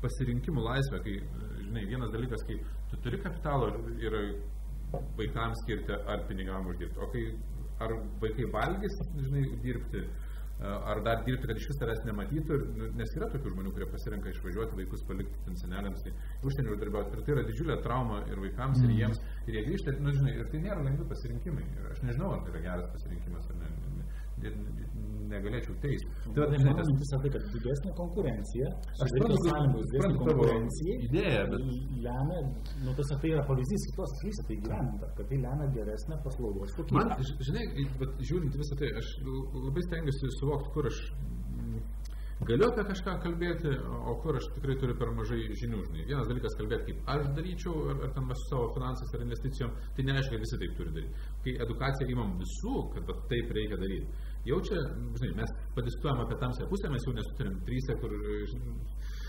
pasirinkimų 0.00 0.64
laisvę, 0.64 1.00
kai, 1.04 1.16
žinai, 1.60 1.84
vienas 1.90 2.12
dalykas, 2.14 2.44
kai 2.48 2.56
tu 2.90 3.00
turi 3.04 3.20
kapitalo 3.22 3.70
ir 4.02 4.16
vaikams 5.18 5.62
skirti 5.62 5.94
ar 5.94 6.26
pinigam 6.28 6.66
uždirbti, 6.70 6.98
o 6.98 7.10
kai 7.12 7.24
ar 7.80 7.94
vaikai 8.22 8.48
valgys, 8.52 8.98
žinai, 9.16 9.44
dirbti, 9.64 10.02
ar 10.60 11.00
dar 11.04 11.22
dirbti, 11.24 11.48
kad 11.48 11.56
iš 11.56 11.68
vis 11.70 11.78
tavęs 11.80 12.02
nematytų, 12.04 12.56
ir, 12.56 12.64
nu, 12.76 12.88
nes 12.98 13.14
yra 13.16 13.30
tokių 13.32 13.54
žmonių, 13.54 13.72
kurie 13.76 13.88
pasirenka 13.88 14.32
išvažiuoti 14.34 14.76
vaikus 14.82 15.04
palikti 15.08 15.44
ten 15.46 15.56
seneliams, 15.56 16.02
tai 16.04 16.12
užsienio 16.44 16.74
uždarbiauti. 16.74 17.16
Ir 17.16 17.24
tai 17.24 17.36
yra 17.36 17.46
didžiulė 17.48 17.78
trauma 17.86 18.20
ir 18.28 18.42
vaikams, 18.44 18.82
ir 18.84 18.92
jiems, 18.98 19.22
ir 19.46 19.56
jie 19.56 19.64
grįžta, 19.70 19.96
nu, 20.04 20.12
žinai, 20.18 20.36
ir 20.42 20.50
tai 20.52 20.60
nėra 20.66 20.84
lengvi 20.84 21.08
pasirinkimai. 21.14 21.64
Ir 21.78 21.88
aš 21.94 22.04
nežinau, 22.04 22.34
ar 22.36 22.44
tai 22.44 22.52
yra 22.54 22.66
geras 22.66 22.92
pasirinkimas 22.96 23.48
ar 23.54 23.62
ne. 23.62 23.72
Ir 24.46 24.54
negalėčiau 25.30 25.74
teisti. 25.82 26.08
Tai 26.34 26.46
žinai, 26.50 26.72
mano 26.74 26.78
tas- 26.80 26.90
yra 27.06 27.18
tai, 27.22 27.30
kad 27.34 27.42
didesnė 27.54 27.90
konkurencija, 28.00 28.66
Aš 29.04 29.08
suprantu, 29.14 29.82
didesnė 29.86 30.14
konkurencijai 30.22 30.96
idėją, 31.06 31.42
bet- 31.52 31.66
lemia, 32.06 32.38
nu 32.84 32.94
tas 32.98 33.12
tai 33.22 33.30
yra 33.34 33.44
pavyzdys 33.50 33.82
kitos 33.90 34.10
šalyse, 34.20 34.42
tai 34.48 34.56
gyventa, 34.64 35.06
kad 35.16 35.24
tai 35.30 35.38
lemia 35.46 35.66
geresnę 35.76 36.16
paslaugos 36.24 36.74
kokybę. 36.78 36.98
Man, 36.98 37.08
žinai, 37.48 37.64
bet 38.00 38.10
žiūrint 38.28 38.54
visą 38.62 38.74
tai, 38.80 38.88
aš 39.00 39.06
labai 39.66 39.82
stengiuosi 39.86 40.32
suvokti, 40.40 40.68
kur 40.74 40.84
aš 40.90 40.98
galiu 42.48 42.66
apie 42.70 42.84
kažką 42.88 43.12
kalbėti, 43.22 43.70
o 44.10 44.14
kur 44.22 44.36
aš 44.40 44.46
tikrai 44.56 44.76
turiu 44.80 44.96
per 44.96 45.10
mažai 45.12 45.40
žinių. 45.60 45.80
Žinai. 45.88 46.06
Vienas 46.08 46.26
dalykas 46.30 46.54
kalbėti, 46.58 46.86
kaip 46.88 47.10
aš 47.14 47.26
daryčiau, 47.36 47.74
ar, 47.92 47.96
ar 48.06 48.10
ten 48.16 48.24
su 48.32 48.46
savo 48.48 48.70
finansais 48.76 49.12
ar 49.14 49.20
investicijom, 49.26 49.70
tai 49.94 50.02
neaišku, 50.08 50.32
kad 50.32 50.44
visi 50.46 50.60
taip 50.62 50.72
turi 50.78 50.90
daryti. 50.96 51.12
Kai 51.44 51.52
edukaciją 51.66 52.08
imam 52.16 52.30
visų, 52.40 52.74
kad 52.94 53.12
taip 53.28 53.52
reikia 53.58 53.76
daryti, 53.76 54.08
jau 54.48 54.60
čia, 54.66 54.80
žinai, 55.20 55.34
mes 55.42 55.54
padiskutuojam 55.76 56.24
apie 56.24 56.40
tamsią 56.40 56.68
pusę, 56.70 56.90
mes 56.92 57.06
jau 57.06 57.14
nesutarėm 57.16 57.60
trysę, 57.68 57.96
kur 58.00 58.16
žinai, 58.54 58.74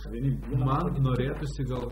Man 0.02 0.88
norėtųsi 1.04 1.66
gal, 1.70 1.84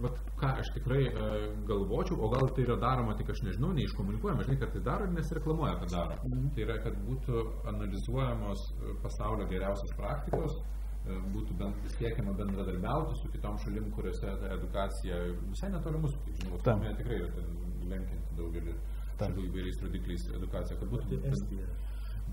vat, 0.00 0.20
ką 0.40 0.52
aš 0.62 0.70
tikrai 0.76 1.02
e, 1.04 1.24
galvočiau, 1.68 2.16
o 2.24 2.30
gal 2.32 2.48
tai 2.56 2.64
yra 2.64 2.78
daroma, 2.80 3.16
tik 3.18 3.32
aš 3.34 3.42
nežinau, 3.44 3.72
neiškomunikuojama, 3.76 4.46
žinai, 4.46 4.58
kad 4.62 4.72
tai 4.72 4.80
daro 4.86 5.08
ir 5.08 5.12
nesireklamuoja, 5.18 5.74
kad 5.82 5.92
daro. 5.92 6.16
Tai 6.22 6.64
yra, 6.64 6.78
kad 6.86 6.96
būtų 7.08 7.44
analizuojamos 7.74 8.64
e, 8.72 8.94
pasaulio 9.04 9.48
geriausios 9.52 9.92
praktikos, 9.98 10.56
e, 11.04 11.18
būtų 11.36 11.58
bent, 11.60 11.86
siekiama 11.98 12.36
bendradarbiauti 12.40 13.20
su 13.20 13.30
kitom 13.36 13.60
šalim, 13.66 13.90
kuriuose 13.98 14.36
ta 14.40 14.56
edukacija 14.56 15.20
visai 15.42 15.72
netoli 15.76 16.02
mūsų, 16.06 16.24
kaip 16.24 16.42
žinau. 16.42 16.64
Suomija 16.64 16.96
tikrai 17.02 17.20
yra 17.20 17.32
ten 17.36 17.54
lenkianti 17.92 18.40
daugelį 18.40 18.76
šalių 19.20 19.48
įvairiais 19.50 19.82
rodikliais 19.84 20.30
edukacija, 20.38 20.78
kad 20.80 20.88
būtų 20.94 21.10
Tai 21.12 21.34
Estija. 21.36 21.66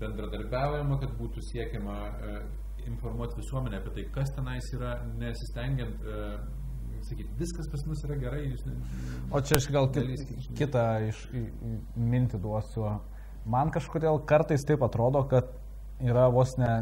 Bendradarbiaujama, 0.00 0.98
kad 1.02 1.12
būtų 1.18 1.44
siekiama 1.50 1.96
e, 2.08 2.40
informuoti 2.88 3.38
visuomenę 3.40 3.80
apie 3.80 3.94
tai, 3.96 4.06
kas 4.14 4.32
tenais 4.36 4.70
yra, 4.76 4.96
nesistengiant, 5.20 6.02
e, 6.04 6.26
sakyti, 7.06 7.30
viskas 7.40 7.68
pas 7.72 7.86
mus 7.88 8.02
yra 8.08 8.18
gerai. 8.20 8.42
Jūs, 8.50 8.66
O 9.32 9.40
čia 9.40 9.60
aš 9.60 9.70
gal 9.72 9.88
žinai. 9.94 10.18
kitą 10.58 10.84
iš, 11.08 11.22
mintį 11.96 12.40
duosiu. 12.44 12.88
Man 13.50 13.72
kažkodėl 13.72 14.20
kartais 14.28 14.66
taip 14.68 14.82
atrodo, 14.84 15.22
kad 15.30 15.48
yra 16.04 16.26
vos 16.32 16.56
ne, 16.60 16.72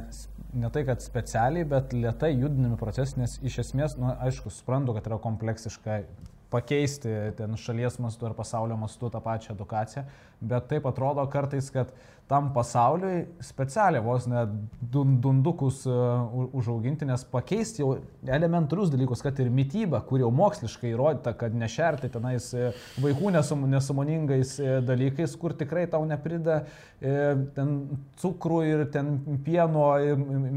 ne 0.59 0.71
tai, 0.75 0.85
kad 0.87 1.03
specialiai, 1.03 1.67
bet 1.69 1.95
lietai 1.95 2.33
judinami 2.35 2.79
procesai, 2.81 3.23
nes 3.23 3.39
iš 3.47 3.61
esmės, 3.65 3.95
na, 3.99 4.17
aišku, 4.27 4.51
suprantu, 4.55 4.95
kad 4.97 5.07
yra 5.11 5.21
kompleksiška 5.23 6.03
pakeisti 6.51 7.11
ten 7.37 7.57
šalies 7.61 7.99
mastu 8.01 8.27
ar 8.27 8.35
pasaulio 8.37 8.77
mastu 8.81 9.11
tą 9.13 9.21
pačią 9.21 9.53
edukaciją, 9.55 10.05
bet 10.41 10.69
taip 10.71 10.87
atrodo 10.89 11.27
kartais, 11.31 11.69
kad 11.75 11.93
tam 12.29 12.51
pasauliui 12.53 13.23
specialiai 13.45 14.05
vos 14.05 14.27
net 14.29 14.53
dundukus 14.93 15.85
uh, 15.89 16.29
užauginti, 16.59 17.07
nes 17.09 17.25
pakeisti 17.33 17.83
jau 17.83 17.95
elementarius 18.27 18.91
dalykus, 18.93 19.23
kad 19.25 19.39
ir 19.41 19.51
mytyba, 19.55 20.01
kur 20.07 20.21
jau 20.23 20.31
moksliškai 20.35 20.93
įrodyta, 20.93 21.33
kad 21.39 21.55
nešerti 21.57 22.11
tenais 22.13 22.51
e, 22.57 22.71
vaikų 23.03 23.33
nesum, 23.35 23.65
nesumoningais 23.71 24.55
e, 24.61 24.79
dalykais, 24.85 25.37
kur 25.41 25.55
tikrai 25.59 25.87
tau 25.91 26.05
neprida 26.09 26.61
e, 27.01 27.15
ten 27.57 27.75
cukrų 28.21 28.61
ir 28.69 28.85
ten 28.95 29.15
pieno, 29.47 29.91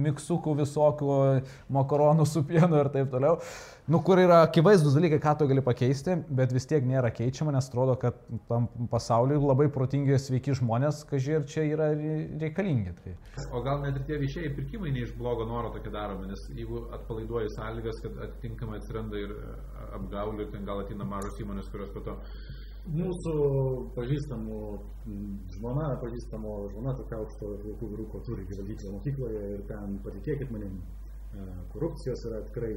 miksukų 0.07 0.57
visokių, 0.63 1.11
makaronų 1.73 2.27
su 2.29 2.43
pienu 2.47 2.81
ir 2.81 2.91
taip 2.93 3.11
toliau. 3.13 3.39
Nu, 3.91 3.99
kur 4.07 4.19
yra 4.21 4.37
akivaizdus 4.45 4.93
dalykai, 4.95 5.17
ką 5.19 5.31
tu 5.39 5.45
gali 5.49 5.61
pakeisti, 5.65 6.13
bet 6.37 6.53
vis 6.55 6.67
tiek 6.69 6.85
nėra 6.87 7.09
keičiama, 7.11 7.51
nes 7.51 7.65
atrodo, 7.67 7.97
kad 7.99 8.21
tam 8.47 8.69
pasauliu 8.91 9.41
labai 9.41 9.65
protingi 9.77 10.15
sveiki 10.15 10.55
žmonės, 10.61 11.01
kažkai 11.09 11.33
ir 11.35 11.47
čia 11.51 11.65
yra 11.73 11.89
reikalingi. 12.43 12.93
Tai. 13.01 13.15
O 13.51 13.59
gal 13.65 13.81
net 13.83 13.97
ir 13.99 14.05
tie 14.07 14.19
viešieji 14.21 14.53
pirkimai 14.59 14.93
ne 14.95 15.03
iš 15.03 15.11
blogo 15.19 15.49
noro 15.49 15.73
tokie 15.75 15.91
daromi, 15.91 16.29
nes 16.31 16.45
jeigu 16.53 16.85
atpalaiduoji 16.99 17.51
sąlygas, 17.57 17.99
kad 18.05 18.21
atitinkamai 18.29 18.79
atsiranda 18.79 19.25
ir 19.25 19.35
apgaulių, 19.99 20.47
ten 20.55 20.71
gal 20.71 20.85
ateina 20.85 21.11
mažos 21.11 21.43
įmonės, 21.43 21.67
kurios 21.73 21.91
po 21.91 22.05
to 22.07 22.15
Mūsų 22.91 23.33
pažįstamų 23.93 24.61
žmona, 25.57 25.91
pažįstamo 26.01 26.55
žmona 26.71 26.95
tokia 26.97 27.19
aukšto 27.19 27.51
vaikų 27.67 27.89
vyruko 27.91 28.23
turi 28.25 28.47
gyvenkyklą 28.49 28.95
mokykloje 28.95 29.43
ir 29.57 29.61
ten, 29.69 29.99
patikėkit 30.01 30.49
manim, 30.55 30.79
korupcijos 31.75 32.25
yra 32.31 32.41
tikrai 32.47 32.73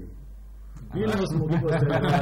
Vilniaus 0.94 1.32
mokyklose 1.34 1.86
yra, 1.90 2.18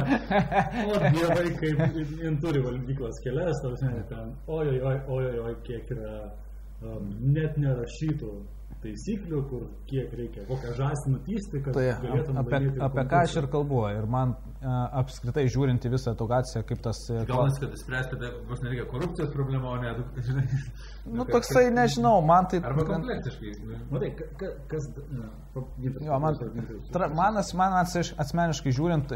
o 0.89 0.95
dievai, 1.13 1.49
kaip 1.59 1.99
jin 2.23 2.39
turi 2.41 2.63
valgyklas 2.63 3.19
kelias, 3.25 3.61
ten, 4.09 4.33
oi, 4.47 4.65
oi, 4.73 4.79
oi, 4.87 4.97
oi, 5.17 5.35
oi, 5.43 5.53
kiek 5.67 5.91
yra 5.93 6.15
um, 6.81 7.11
net 7.35 7.59
nerašytų 7.61 8.31
taisyklių, 8.83 9.41
kur 9.51 9.67
kiek 9.89 10.13
reikia, 10.17 10.47
kokią 10.49 10.73
žąsį 10.79 11.13
nutysti, 11.13 11.61
kad 11.63 11.77
tai, 11.77 11.85
galėtum 12.03 12.39
apie, 12.41 12.59
apie 12.87 13.05
ką 13.13 13.21
aš 13.27 13.37
ir 13.43 13.49
kalbu. 13.53 13.83
Ir 13.93 14.09
man 14.09 14.33
apskritai 14.63 15.43
žiūrinti 15.51 15.91
visą 15.91 16.13
edukaciją, 16.15 16.63
kaip 16.67 16.79
tas... 16.85 16.99
E, 17.11 17.13
Gal 17.27 17.49
kad 17.59 17.73
spręsti, 17.79 18.15
vos 18.49 18.59
nereikia 18.63 18.85
korupcijos 18.91 19.31
problemą, 19.33 19.67
o 19.75 19.77
ne... 19.81 19.89
Nu, 21.03 21.25
toksai, 21.27 21.67
nežinau, 21.75 22.21
man 22.23 22.45
tai... 22.47 22.61
Arba 22.63 22.85
kompleksiškai. 22.87 23.49
Matai, 23.91 24.15
kas... 24.71 24.85
Jo, 26.01 26.17
man, 26.23 26.37
tra, 26.93 27.09
man, 27.11 27.35
man 27.59 27.73
asmeniškai 28.23 28.71
žiūrint, 28.73 29.11
e, 29.11 29.13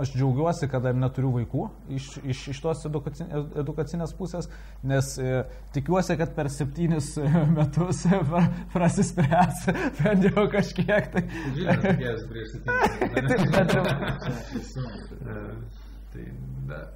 aš 0.00 0.08
džiaugiuosi, 0.14 0.66
kad 0.70 0.86
neturiu 0.94 1.30
vaikų 1.34 1.62
iš, 1.98 2.04
iš, 2.22 2.38
iš 2.54 2.58
tos 2.62 2.86
edukacinės, 2.88 3.42
edukacinės 3.60 4.14
pusės, 4.16 4.46
nes 4.86 5.06
e, 5.18 5.20
tikiuosi, 5.74 6.14
kad 6.20 6.30
per 6.38 6.46
septynis 6.54 7.06
metus 7.56 7.98
prasispręs 8.72 9.56
bent 9.98 10.22
jau 10.30 10.44
kažkiek. 10.54 11.02
Tai... 11.12 11.22
Žinoma, 11.58 11.90
prieš 12.30 12.48
septynis. 12.54 14.70
Tai, 16.16 16.22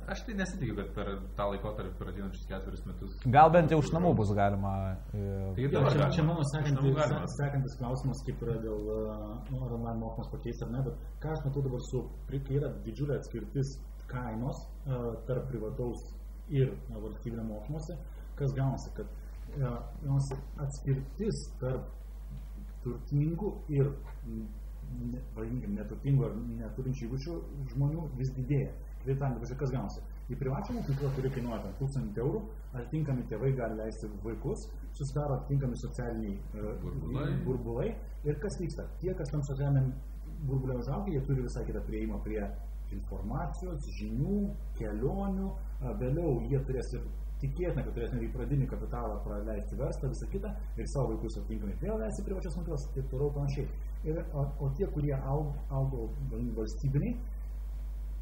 aš 0.08 0.22
tai 0.24 0.34
nesitikiu, 0.38 0.74
kad 0.78 0.92
per 0.96 1.08
tą 1.36 1.46
laikotarpį, 1.50 1.90
per 1.98 2.10
ateinančius 2.12 2.46
keturis 2.48 2.84
metus. 2.86 3.16
Gal 3.34 3.50
bent 3.52 3.72
jau 3.74 3.80
iš 3.82 3.90
namų 3.92 4.14
bus 4.20 4.30
galima. 4.38 4.70
E, 5.12 5.24
tai 5.58 5.66
jo, 5.66 5.82
čia, 5.92 6.06
čia 6.14 6.24
mano 6.24 6.46
sekantis, 6.48 7.34
sekantis 7.34 7.76
klausimas, 7.80 8.22
kaip 8.24 8.44
yra 8.46 8.56
dėl 8.62 8.86
nu, 8.86 9.60
ar 9.66 9.74
online 9.76 9.98
mokymas 10.00 10.30
pakeisti 10.32 10.64
ar 10.64 10.72
ne, 10.72 10.84
bet 10.86 11.04
ką 11.20 11.34
aš 11.34 11.44
matau 11.48 11.64
dabar 11.66 11.84
su, 11.90 12.04
kai 12.30 12.56
yra 12.60 12.72
didžiulė 12.86 13.18
atskirtis 13.18 13.74
kainos 14.10 14.64
tarp 15.28 15.50
privataus 15.50 16.06
ir 16.50 16.72
valstybinio 16.90 17.44
mokymosi, 17.46 17.96
kas 18.38 18.54
gaunasi, 18.56 18.94
kad 18.96 19.10
uh, 19.60 19.76
atskirtis 20.64 21.44
tarp 21.60 21.90
turtingų 22.84 23.52
ir 23.76 23.92
vadinkim, 25.36 25.74
neturtingų 25.78 26.26
ar 26.26 26.38
neturinčių 26.60 27.06
įgūdžių 27.08 27.36
žmonių 27.74 28.06
vis 28.18 28.32
didėja. 28.36 28.72
Kitaip 29.00 29.20
tariant, 29.22 29.52
kas 29.60 29.72
gaunasi. 29.72 30.02
Į 30.30 30.36
privačią 30.38 30.74
mokyklą, 30.76 31.10
kuri 31.16 31.30
kainuoja 31.34 31.72
1000 31.78 32.18
eurų, 32.22 32.40
atitinkami 32.74 33.24
tėvai 33.30 33.52
gali 33.58 33.78
leisti 33.78 34.10
vaikus, 34.24 34.66
susidaro 34.98 35.38
atitinkami 35.38 35.78
socialiniai 35.80 36.34
uh, 36.36 36.74
burbulai. 36.82 37.28
burbulai. 37.46 37.88
Ir 38.28 38.36
kas 38.42 38.58
vyksta? 38.60 38.84
Tie, 39.00 39.14
kas 39.16 39.32
tam 39.32 39.42
socialiniam 39.48 39.88
burbulė 40.46 40.76
užaugia, 40.82 41.16
jie 41.16 41.24
turi 41.26 41.46
visai 41.46 41.64
kitą 41.66 41.82
prieimą 41.88 42.20
prie 42.26 42.42
informacijos, 42.94 43.88
žinių, 43.96 44.38
kelionių, 44.78 45.50
vėliau 46.00 46.40
jie 46.50 46.60
turės 46.66 46.92
ir 46.96 47.04
tikėtina, 47.40 47.84
kad 47.84 47.94
turės 47.96 48.12
netgi 48.14 48.30
pradinį 48.34 48.66
kapitalą 48.70 49.20
praleisti 49.24 49.78
verslą, 49.80 50.10
visą 50.12 50.28
kitą 50.32 50.50
ir 50.76 50.88
savo 50.92 51.14
vaikus 51.14 51.38
atitinkamai 51.40 51.78
vėl 51.80 52.02
leisti 52.02 52.24
privačias 52.26 52.56
mokyklas 52.58 52.86
ir 52.88 52.96
taip 52.98 53.08
toliau 53.14 53.32
panašiai. 53.36 53.68
Ir, 54.08 54.16
o, 54.32 54.46
o 54.64 54.70
tie, 54.76 54.86
kurie 54.94 55.12
augo, 55.14 55.52
augo 55.68 56.06
valstybiniai, 56.56 57.16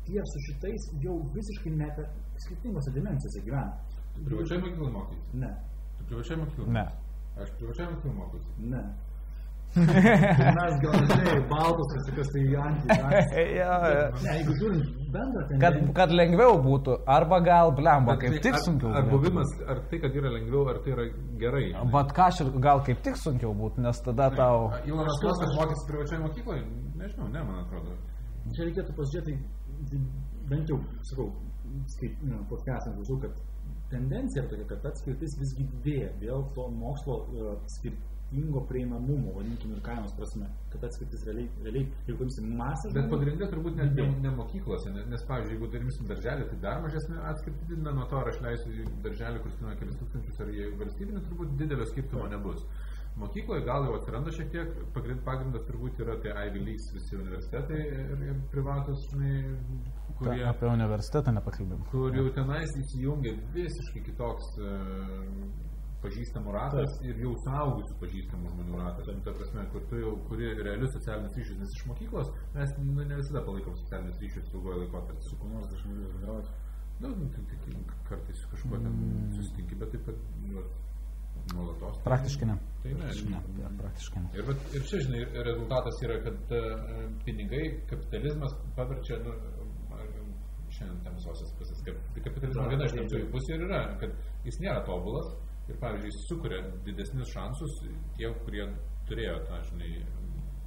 tie 0.08 0.22
su 0.30 0.40
šitais 0.46 0.88
jau 1.04 1.18
visiškai 1.34 1.72
net 1.76 2.00
skirtingose 2.44 2.94
dimensijose 2.96 3.44
gyvena. 3.46 3.76
Privačiai 4.24 4.58
mokyklai 4.62 4.92
mokytis? 4.96 5.34
Ne. 5.42 5.50
Tu 5.98 6.08
privačiai 6.10 6.40
mokyklai? 6.40 6.72
Ne. 6.78 6.84
Aš 7.42 7.52
privačiai 7.60 7.90
mokyklai 7.92 8.16
mokytis? 8.16 8.56
Ne. 8.72 8.82
Mes 9.76 10.78
gal, 10.82 10.94
žinai, 11.10 11.34
baltus 11.50 11.90
kažkokios 11.94 12.28
tai 12.32 12.44
antys. 12.66 13.00
ja, 13.58 13.74
ja. 13.92 14.06
Ne, 14.22 14.32
jeigu 14.38 14.54
žiūrint 14.60 14.86
bendrą 15.12 15.42
tendenciją. 15.50 15.60
Kad, 15.64 15.92
kad 15.98 16.14
lengviau 16.16 16.56
būtų, 16.64 16.96
arba 17.16 17.40
gal 17.44 17.72
blemba, 17.76 18.16
kaip 18.20 18.38
tai, 18.38 18.42
tik 18.48 18.58
sunkiau. 18.64 18.92
Ar, 18.92 19.04
ar 19.04 19.10
buvimas, 19.12 19.52
ar 19.68 19.82
tai, 19.90 20.00
kad 20.04 20.16
yra 20.20 20.32
lengviau, 20.34 20.64
ar 20.72 20.80
tai 20.84 20.94
yra 20.96 21.06
gerai? 21.42 21.66
Bet 21.94 22.14
ką 22.16 22.30
aš 22.32 22.42
gal 22.64 22.82
kaip 22.88 23.04
tik 23.04 23.20
sunkiau 23.20 23.52
būtų, 23.60 23.84
nes 23.84 24.02
tada 24.06 24.30
ne, 24.32 24.40
tau... 24.40 24.70
Ilonas 24.88 25.20
Klasas 25.22 25.54
mokysi 25.60 25.88
privačiai 25.92 26.22
mokykloje? 26.24 26.64
Nežinau, 27.02 27.30
ne, 27.36 27.44
man 27.44 27.62
atrodo. 27.66 27.96
Čia 28.56 28.70
reikėtų 28.70 28.96
pasižiūrėti, 28.96 29.38
tai 29.92 30.02
bent 30.48 30.72
jau, 30.72 30.80
sakau, 31.12 31.30
skait, 31.92 32.20
nu, 32.24 32.40
podcast'ą 32.48 32.96
klausiau, 32.96 33.20
kad 33.26 33.42
tendencija 33.92 34.44
yra 34.44 34.52
tokia, 34.54 34.68
kad 34.72 34.92
atskirtis 34.92 35.36
visgi 35.40 35.68
didėja 35.74 36.14
dėl 36.22 36.46
to 36.56 36.70
mokslo 36.72 37.20
uh, 37.28 37.52
skirtingų 37.76 38.17
skirtingo 38.28 38.60
prieinamumo, 38.68 39.32
vadinkim, 39.36 39.72
ir 39.72 39.80
kainos 39.82 40.12
prasme, 40.16 40.48
kad 40.72 40.84
atskirtis 40.84 41.24
realiai, 41.24 41.48
realiai 41.62 41.86
jeigu 42.06 42.24
imsim 42.24 42.50
masę. 42.56 42.90
Bet 42.92 43.08
pagrindė 43.10 43.48
turbūt 43.48 43.76
net 43.76 43.94
ne, 43.96 44.08
ne 44.20 44.32
mokyklose, 44.36 44.92
nes, 44.92 45.06
nes, 45.08 45.24
pavyzdžiui, 45.28 45.56
jeigu 45.56 45.70
darimsim 45.72 46.06
darželį, 46.10 46.48
tai 46.50 46.58
dar 46.60 46.82
mažesnė 46.84 47.22
atskirti 47.30 47.70
didina 47.70 47.94
nuo 47.96 48.04
to, 48.10 48.20
ar 48.20 48.28
aš 48.28 48.40
leisiu 48.44 48.74
į 48.74 48.86
darželį, 49.06 49.42
kuris 49.42 49.58
kainuoja 49.58 49.80
kelius 49.80 49.98
tūkstančius, 50.02 50.40
ar 50.44 50.52
į 50.52 50.70
valstybinį, 50.82 51.24
turbūt 51.28 51.58
didelio 51.62 51.88
skirtumo 51.88 52.28
nebus. 52.34 52.64
Mokykloje 53.18 53.64
gal 53.66 53.82
jau 53.82 53.94
atsiranda 53.96 54.30
šiek 54.30 54.50
tiek, 54.52 54.74
pagrindas 54.94 55.64
turbūt 55.66 55.98
yra 56.04 56.20
tie 56.22 56.30
Ivy 56.30 56.60
Leagues 56.68 56.84
visi 56.94 57.16
universitetai 57.18 57.80
ir, 57.80 58.20
ir 58.28 58.36
privatus, 58.52 59.08
žinai, 59.10 59.32
kurie... 60.20 60.36
Ta, 60.44 60.52
apie 60.52 60.68
universitetą 60.70 61.34
nepakalbėjom. 61.34 61.88
Kur 61.90 62.14
jau 62.14 62.28
tenais 62.36 62.76
įsijungia 62.84 63.32
visiškai 63.56 64.04
kitoks 64.06 64.52
uh, 64.62 65.66
pažįstamų 66.02 66.54
ratas 66.54 66.94
Taip. 66.98 67.06
ir 67.10 67.20
jau 67.24 67.34
saugusių 67.44 67.96
pažįstamų 68.02 68.52
žmonių 68.54 68.80
ratas. 68.80 69.10
Ta 69.26 69.34
prasme, 69.34 69.64
kur 69.72 69.84
tu 69.90 70.00
jau 70.02 70.14
kuri 70.30 70.50
realius 70.62 70.94
socialinius 70.96 71.38
ryšius, 71.38 71.60
nes 71.62 71.76
iš 71.76 71.86
mokyklos 71.90 72.32
mes 72.54 72.74
nu, 72.80 72.98
ne 73.02 73.20
visada 73.20 73.44
palaikom 73.46 73.76
socialinius 73.82 74.20
ryšius 74.24 74.50
ilgojo 74.54 74.82
laikotarpį. 74.84 75.24
Su 75.28 75.38
kuo 75.40 75.52
nors 75.52 75.70
dažnai 75.72 76.10
bendrauti. 76.16 76.56
Na, 76.98 77.08
nu, 77.14 77.30
tai, 77.30 77.44
tai, 77.64 77.80
kartais 78.08 78.44
kažkuo 78.52 78.78
ten 78.78 78.90
mm. 78.90 79.26
susitinki, 79.36 79.76
bet 79.78 79.92
taip 79.94 80.08
pat 80.08 80.22
nu, 80.42 80.64
nuolatos. 81.52 82.00
Praktiškai 82.06 82.48
ne. 82.50 82.56
Tai 82.82 82.94
ne, 82.94 83.04
praktiškai 83.04 83.34
ne. 83.34 83.42
Ja, 83.62 83.70
praktiškai 83.82 84.22
ne. 84.24 84.32
Ir, 84.34 84.48
bet, 84.48 84.66
ir 84.74 84.88
čia, 84.90 85.04
žinai, 85.06 85.20
rezultatas 85.46 86.02
yra, 86.06 86.18
kad 86.26 86.56
uh, 86.58 87.04
pinigai, 87.26 87.62
kapitalizmas 87.90 88.56
paverčia, 88.78 89.20
nu, 89.22 89.36
šiandien 90.74 91.04
tamsosios 91.06 91.52
pusės, 91.58 91.80
kad 91.86 92.18
kapitalizmo 92.24 92.66
viena 92.70 92.86
iš 92.86 92.96
tamsiųjų 92.98 93.28
pusių 93.32 93.54
ir 93.54 93.64
yra, 93.68 93.80
kad 94.02 94.14
jis 94.46 94.58
nėra 94.62 94.82
tobulas, 94.86 95.30
ir, 95.68 95.80
pavyzdžiui, 95.82 96.14
sukuria 96.28 96.62
didesnius 96.86 97.34
šansus 97.34 97.80
tie, 98.16 98.30
kurie 98.44 98.68
turėjo 99.08 99.36
tą, 99.48 99.60
žinai, 99.70 99.92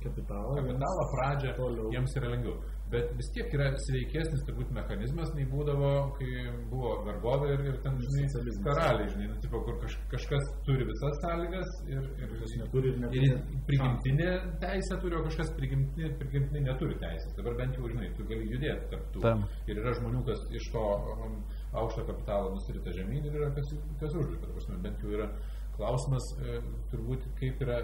kapitalą, 0.03 0.55
kapitalą 0.59 1.09
pradžią, 1.15 1.55
toliau. 1.57 1.89
jiems 1.93 2.15
yra 2.19 2.35
lengviau. 2.35 2.59
Bet 2.91 3.11
vis 3.15 3.29
tiek 3.31 3.53
yra 3.55 3.69
sveikesnis 3.79 4.41
turbūt 4.43 4.71
mechanizmas, 4.75 5.29
nei 5.37 5.45
būdavo, 5.47 5.91
kai 6.17 6.31
buvo 6.67 6.97
vergovė 7.05 7.53
ir, 7.53 7.61
ir 7.69 7.77
ten, 7.85 7.95
žinai, 8.03 8.25
karaliai, 8.65 9.07
žinai, 9.13 9.29
nu, 9.31 9.37
tipo, 9.45 9.61
kur 9.63 9.77
kaž, 9.79 9.95
kažkas 10.11 10.49
turi 10.67 10.87
visas 10.89 11.21
sąlygas 11.23 11.71
ir, 11.87 12.09
ir, 12.19 12.33
neturi, 12.59 12.91
ir, 12.91 12.99
neturi, 13.05 13.29
ir 13.29 13.63
prigimtinė 13.69 14.33
teisė 14.65 14.99
turi, 15.05 15.15
o 15.21 15.23
kažkas 15.29 15.53
prigimtinė, 15.55 16.11
prigimtinė 16.19 16.65
neturi 16.67 16.99
teisės. 17.05 17.31
Dabar 17.39 17.55
bent 17.61 17.79
jau, 17.79 17.87
žinai, 17.93 18.11
tu 18.17 18.27
gali 18.27 18.51
judėti 18.51 18.91
tarp 18.91 19.07
tų. 19.15 19.23
Tam. 19.23 19.47
Ir 19.71 19.79
yra 19.85 19.95
žmonių, 20.01 20.25
kas 20.27 20.43
iš 20.59 20.67
to 20.75 20.85
um, 21.15 21.39
aukšto 21.73 22.05
kapitalo 22.07 22.51
nusirita 22.55 22.93
žemyn 22.95 23.25
ir 23.27 23.37
yra 23.39 23.51
kas, 23.55 23.73
kas 23.99 24.15
užlipa. 24.17 24.49
Bent 24.83 25.03
jau 25.03 25.13
yra 25.15 25.29
klausimas, 25.77 26.31
e, 26.39 26.59
turbūt 26.91 27.27
kaip 27.39 27.61
yra, 27.65 27.81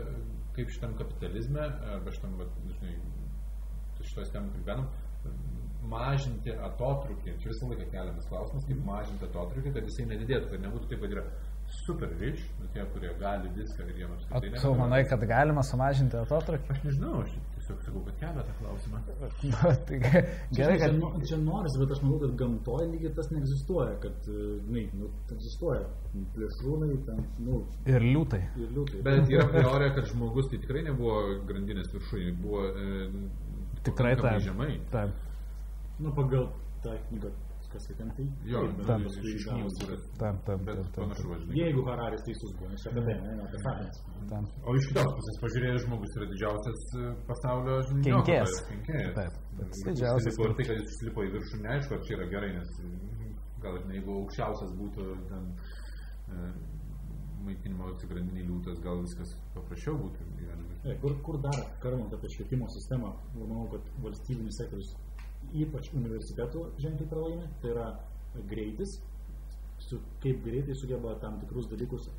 kaip 0.57 0.73
šitam 0.73 0.95
kapitalizme, 0.99 1.67
arba 1.95 2.13
šitam, 2.15 2.35
žinai, 2.73 2.97
šitoje 4.03 4.31
temoje 4.33 4.57
kalbėnom, 4.57 4.89
mažinti 5.87 6.53
atotrukį, 6.67 7.35
čia 7.41 7.51
visą 7.51 7.69
laiką 7.69 7.85
keliamas 7.93 8.27
klausimas, 8.29 8.65
kaip 8.67 8.79
mažinti 8.85 9.27
atotrukį, 9.27 9.73
kad 9.77 9.87
jisai 9.87 10.07
nedidėtų, 10.09 10.49
kad 10.51 10.65
nebūtų 10.65 10.89
taip, 10.91 11.03
kad 11.05 11.15
yra 11.15 11.23
super 11.83 12.11
rich, 12.19 12.43
nu, 12.59 12.67
tie, 12.73 12.83
kurie 12.93 13.11
gali 13.21 13.51
viską 13.55 13.87
ir 13.87 14.01
jiems 14.03 14.27
O 14.31 14.41
tu 14.43 14.73
manai, 14.79 15.03
kad 15.07 15.23
galima 15.29 15.63
sumažinti 15.67 16.19
atotrukį? 16.19 16.75
Aš 16.75 16.83
nežinau, 16.87 17.21
aš 17.23 17.56
tiesiog 17.67 17.81
sakau, 17.83 18.01
kad 18.07 18.15
kelia 18.21 18.43
tą 18.47 18.53
klausimą. 18.61 18.99
tai 19.87 19.99
ge- 19.99 20.23
gerai, 20.55 20.77
čia, 20.79 20.87
kad... 20.87 20.95
nu- 21.01 21.11
čia 21.27 21.37
norisi, 21.41 21.79
bet 21.81 21.91
aš 21.95 22.01
manau, 22.05 22.19
kad 22.23 22.35
gamtoje 22.39 22.87
lygiai 22.93 23.13
tas 23.17 23.29
neegzistuoja, 23.33 23.97
kad, 24.03 24.27
e, 24.31 24.45
žinai, 24.65 24.85
nu, 25.01 25.09
egzistuoja 25.35 25.83
plėšrūnai, 26.35 26.91
ten, 27.09 27.19
nu, 27.45 27.59
Ir 27.85 28.05
liūtai. 28.07 28.41
ir 28.63 28.71
liūtai. 28.77 29.01
Bet 29.09 29.31
yra 29.35 29.47
teorija, 29.57 29.93
kad 29.99 30.07
žmogus 30.13 30.47
tai 30.51 30.61
tikrai 30.63 30.85
nebuvo 30.87 31.19
grandinės 31.49 31.91
viršūnė, 31.95 32.31
buvo 32.41 32.63
e, 32.71 33.11
Tikrai 33.87 34.15
taip. 34.19 34.41
žemai. 34.47 34.73
Taip, 34.91 35.23
Nu, 35.99 36.11
pagal 36.13 36.43
tą 36.83 36.91
knygą, 37.09 37.29
kas 37.71 37.87
tai 37.87 37.95
ten 37.99 38.09
tai. 38.17 38.25
Jo, 38.51 38.61
bet 38.77 38.85
Tam. 38.89 39.03
paskui 39.07 39.31
iš 39.37 39.45
gavosi. 39.49 39.79
knygų, 39.81 39.89
bet, 39.91 40.03
taip, 40.21 40.37
taip. 40.47 40.61
bet 40.67 40.75
taip, 40.77 40.87
taip, 40.87 41.01
panašu, 41.03 41.25
va, 41.31 41.37
žinai. 41.41 41.57
Jeigu 41.61 41.83
Hararis 41.89 42.23
teisus 42.27 42.53
buvo, 42.59 42.69
nes 42.73 42.85
apie 42.91 43.03
tai, 43.07 43.15
ne, 43.25 43.33
apie 43.47 43.59
sapnus. 43.65 43.99
taip. 44.31 44.45
O 44.67 44.75
iš 44.79 44.87
kitos 44.91 45.11
pusės 45.17 45.41
pažiūrėjus, 45.45 45.83
žmogus 45.87 46.15
yra 46.19 46.29
didžiausias 46.33 46.85
e, 47.01 47.09
pasaulio 47.31 47.75
Kenkėjas. 48.07 48.55
kenkėjas. 48.71 49.13
Taip, 49.19 49.43
Ir 49.57 49.91
didžiausias 49.91 50.41
Ir 50.47 50.55
tai, 50.59 50.65
kad 50.69 50.75
jis 50.81 50.89
užsilipo 50.93 51.27
į 51.27 51.29
viršų, 51.35 51.61
neaišku, 51.67 51.93
ar 51.97 52.01
čia 52.07 52.17
yra 52.19 52.27
gerai, 52.33 52.51
nes 52.59 52.73
mm, 52.85 53.35
gal 53.63 53.77
žinai, 53.81 53.95
jeigu 53.99 54.17
aukščiausias 54.21 54.73
būtų 54.81 55.07
ten 55.31 55.47
e, 56.27 56.49
maitinimo 57.47 57.87
atsigrandiniai 57.93 58.45
liūtas, 58.47 58.79
gal 58.83 58.99
viskas 59.05 59.31
paprasčiau 59.55 59.95
būtų 60.01 60.25
gyvenime. 60.39 60.77
E, 60.87 60.95
Kur, 61.01 61.15
kur 61.25 61.37
dar, 61.43 61.57
kalbant 61.83 62.13
apie 62.17 62.29
švietimo 62.35 62.67
sistemą, 62.73 63.13
manau, 63.37 63.65
kad 63.73 63.87
valstybinis 64.03 64.57
sektorius, 64.61 64.93
ypač 65.53 65.91
universitetų 65.95 66.65
ženkliai 66.81 67.09
pralaimi, 67.09 67.47
tai 67.61 67.73
yra 67.73 67.87
greitis, 68.49 68.97
su, 69.79 69.99
kaip 70.23 70.43
greitai 70.45 70.75
sugeba 70.75 71.15
tam 71.21 71.39
tikrus 71.41 71.69
dalykus 71.71 72.09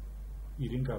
į 0.59 0.71
rinką 0.75 0.99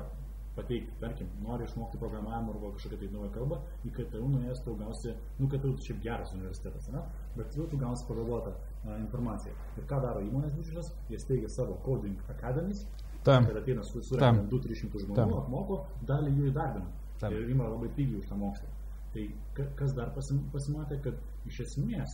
pateikti. 0.56 0.94
Tarkim, 1.00 1.28
nori 1.44 1.66
išmokti 1.68 2.00
programavimą 2.02 2.54
arba 2.54 2.72
kažkokią 2.76 3.00
tai 3.02 3.10
naują 3.14 3.32
kalbą, 3.36 3.60
į 3.88 3.92
KTU 3.96 4.30
nuėjęs 4.34 4.64
tu 4.66 4.76
gausi, 4.80 5.14
nu 5.40 5.50
KTU 5.52 5.74
tai 5.78 5.88
šiaip 5.88 6.02
geras 6.04 6.34
universitetas, 6.36 6.90
ne? 6.94 7.04
bet 7.38 7.56
jau 7.58 7.68
tu 7.72 7.80
gausi 7.80 8.08
pavėluotą 8.10 8.56
informaciją. 8.98 9.54
Ir 9.78 9.88
ką 9.90 10.02
daro 10.06 10.24
įmonės 10.26 10.56
didžiosios, 10.58 10.92
jie 11.12 11.20
steigia 11.22 11.52
savo 11.54 11.78
coding 11.86 12.20
academies, 12.36 12.86
Taip. 13.24 13.48
kad 13.48 13.62
ateina 13.62 13.84
su 13.84 14.00
Tam. 14.00 14.10
surenka 14.10 14.50
2-300 14.56 15.06
žmonių, 15.06 15.22
Tam. 15.22 15.38
apmoko, 15.44 15.84
dalį 16.08 16.36
jų 16.38 16.52
įdarbina. 16.54 16.92
Tam. 17.20 17.34
Ir 17.36 17.50
ima 17.52 17.68
labai 17.68 17.90
pigiai 17.96 18.20
už 18.20 18.30
tą 18.32 18.38
mokslą. 18.40 18.68
Tai 19.14 19.24
ka- 19.58 19.70
kas 19.76 19.94
dar 19.98 20.12
pasim- 20.14 20.44
pasimatė, 20.54 21.00
kad 21.02 21.16
iš 21.50 21.60
esmės 21.66 22.10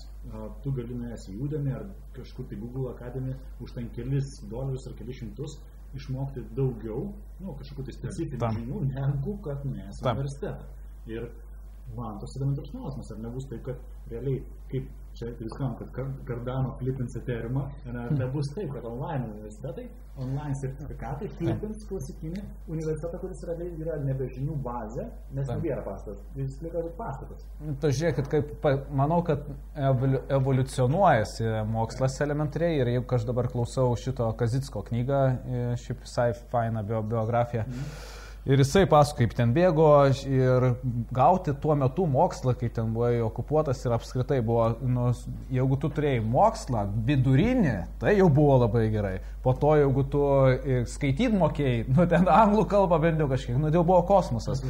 tu 0.64 0.72
gali 0.72 0.96
nuėjęs 0.96 1.26
į 1.34 1.40
Udemy 1.44 1.74
ar 1.76 1.84
kažkur 2.16 2.48
tai 2.48 2.56
Google 2.62 2.90
Academy 2.94 3.34
už 3.62 3.74
ten 3.76 3.90
kelis 3.90 4.30
dolerius 4.50 4.88
ar 4.88 4.94
kelis 4.96 5.18
šimtus 5.20 5.58
išmokti 5.96 6.42
daugiau, 6.56 7.14
nu, 7.40 7.54
kažkokių 7.60 7.86
tai 7.86 7.94
specifinių 7.98 8.52
žinių, 8.58 8.80
negu 8.94 9.38
kad 9.44 9.64
nuėjęs 9.66 10.00
į 10.02 10.08
universitetą. 10.12 10.66
Ir 11.08 11.28
man 11.98 12.20
tos 12.20 12.36
įdomu 12.38 12.56
toks 12.56 12.72
klausimas, 12.72 13.12
ar 13.12 13.18
nebus 13.24 13.46
taip, 13.52 13.64
kad 13.64 13.78
realiai, 14.12 14.42
kaip 14.72 14.88
čia 15.16 15.30
viskam, 15.40 15.76
kad 15.80 15.94
Cardano 16.28 16.76
flipins 16.80 17.16
Ethereumą, 17.16 17.68
ar 17.92 18.12
nebus 18.20 18.50
taip, 18.56 18.74
kad 18.74 18.86
online 18.90 19.30
universitetai, 19.34 19.86
online 20.20 20.56
sertifikatai 20.60 21.28
flipins 21.38 21.86
klasikinį 21.90 22.42
universitetą, 22.72 23.20
kuris 23.20 23.42
realiai 23.48 23.74
yra 23.84 23.98
nebe 24.04 24.28
žinių 24.32 24.56
bazė, 24.64 25.08
nes 25.36 25.50
nebėra 25.52 25.84
pastatas, 25.84 26.22
jis 26.40 26.58
liko 26.64 26.84
tik 26.86 26.96
pastatas. 27.00 27.46
Tu 27.84 27.92
žiūrėkit, 28.00 28.30
kaip, 28.32 28.52
pa- 28.64 28.78
manau, 28.96 29.22
kad 29.28 29.44
evoliu, 29.76 30.22
evoliucionuojasi 30.40 31.50
mokslas 31.72 32.20
elementariai 32.24 32.80
ir 32.82 32.94
jeigu 32.96 33.16
aš 33.18 33.26
dabar 33.28 33.48
klausau 33.52 33.96
šito 34.00 34.28
Kazitsko 34.40 34.84
knygą, 34.90 35.22
e, 35.48 35.66
šiaip 35.84 36.04
visai 36.06 36.30
faina 36.52 36.84
bio, 36.84 37.02
biografija. 37.04 37.66
Ir 38.46 38.62
jisai 38.62 38.86
pasako, 38.86 39.24
kaip 39.24 39.32
ten 39.34 39.54
bėgo 39.56 39.88
ir 40.30 40.68
gauti 41.18 41.56
tuo 41.62 41.74
metu 41.82 42.06
mokslą, 42.06 42.54
kai 42.60 42.68
ten 42.70 42.92
buvo 42.94 43.08
okupuotas 43.26 43.80
ir 43.88 43.96
apskritai 43.96 44.38
buvo, 44.46 44.68
nu, 44.86 45.08
jeigu 45.50 45.80
tu 45.82 45.90
turėjai 45.90 46.20
mokslą 46.22 46.84
vidurinį, 47.08 47.74
tai 48.04 48.20
jau 48.20 48.28
buvo 48.30 48.60
labai 48.62 48.84
gerai. 48.94 49.16
Po 49.42 49.54
to, 49.58 49.72
jeigu 49.78 50.04
tu 50.14 50.22
e, 50.50 50.78
skaityt 50.90 51.34
mokėjai, 51.38 51.88
nu 51.90 52.06
ten 52.10 52.30
anglų 52.30 52.68
kalbą 52.70 53.00
bent 53.02 53.22
jau 53.22 53.28
kažkiek, 53.30 53.58
nu 53.62 53.72
jau 53.74 53.82
buvo 53.86 54.04
kosmosas. 54.06 54.62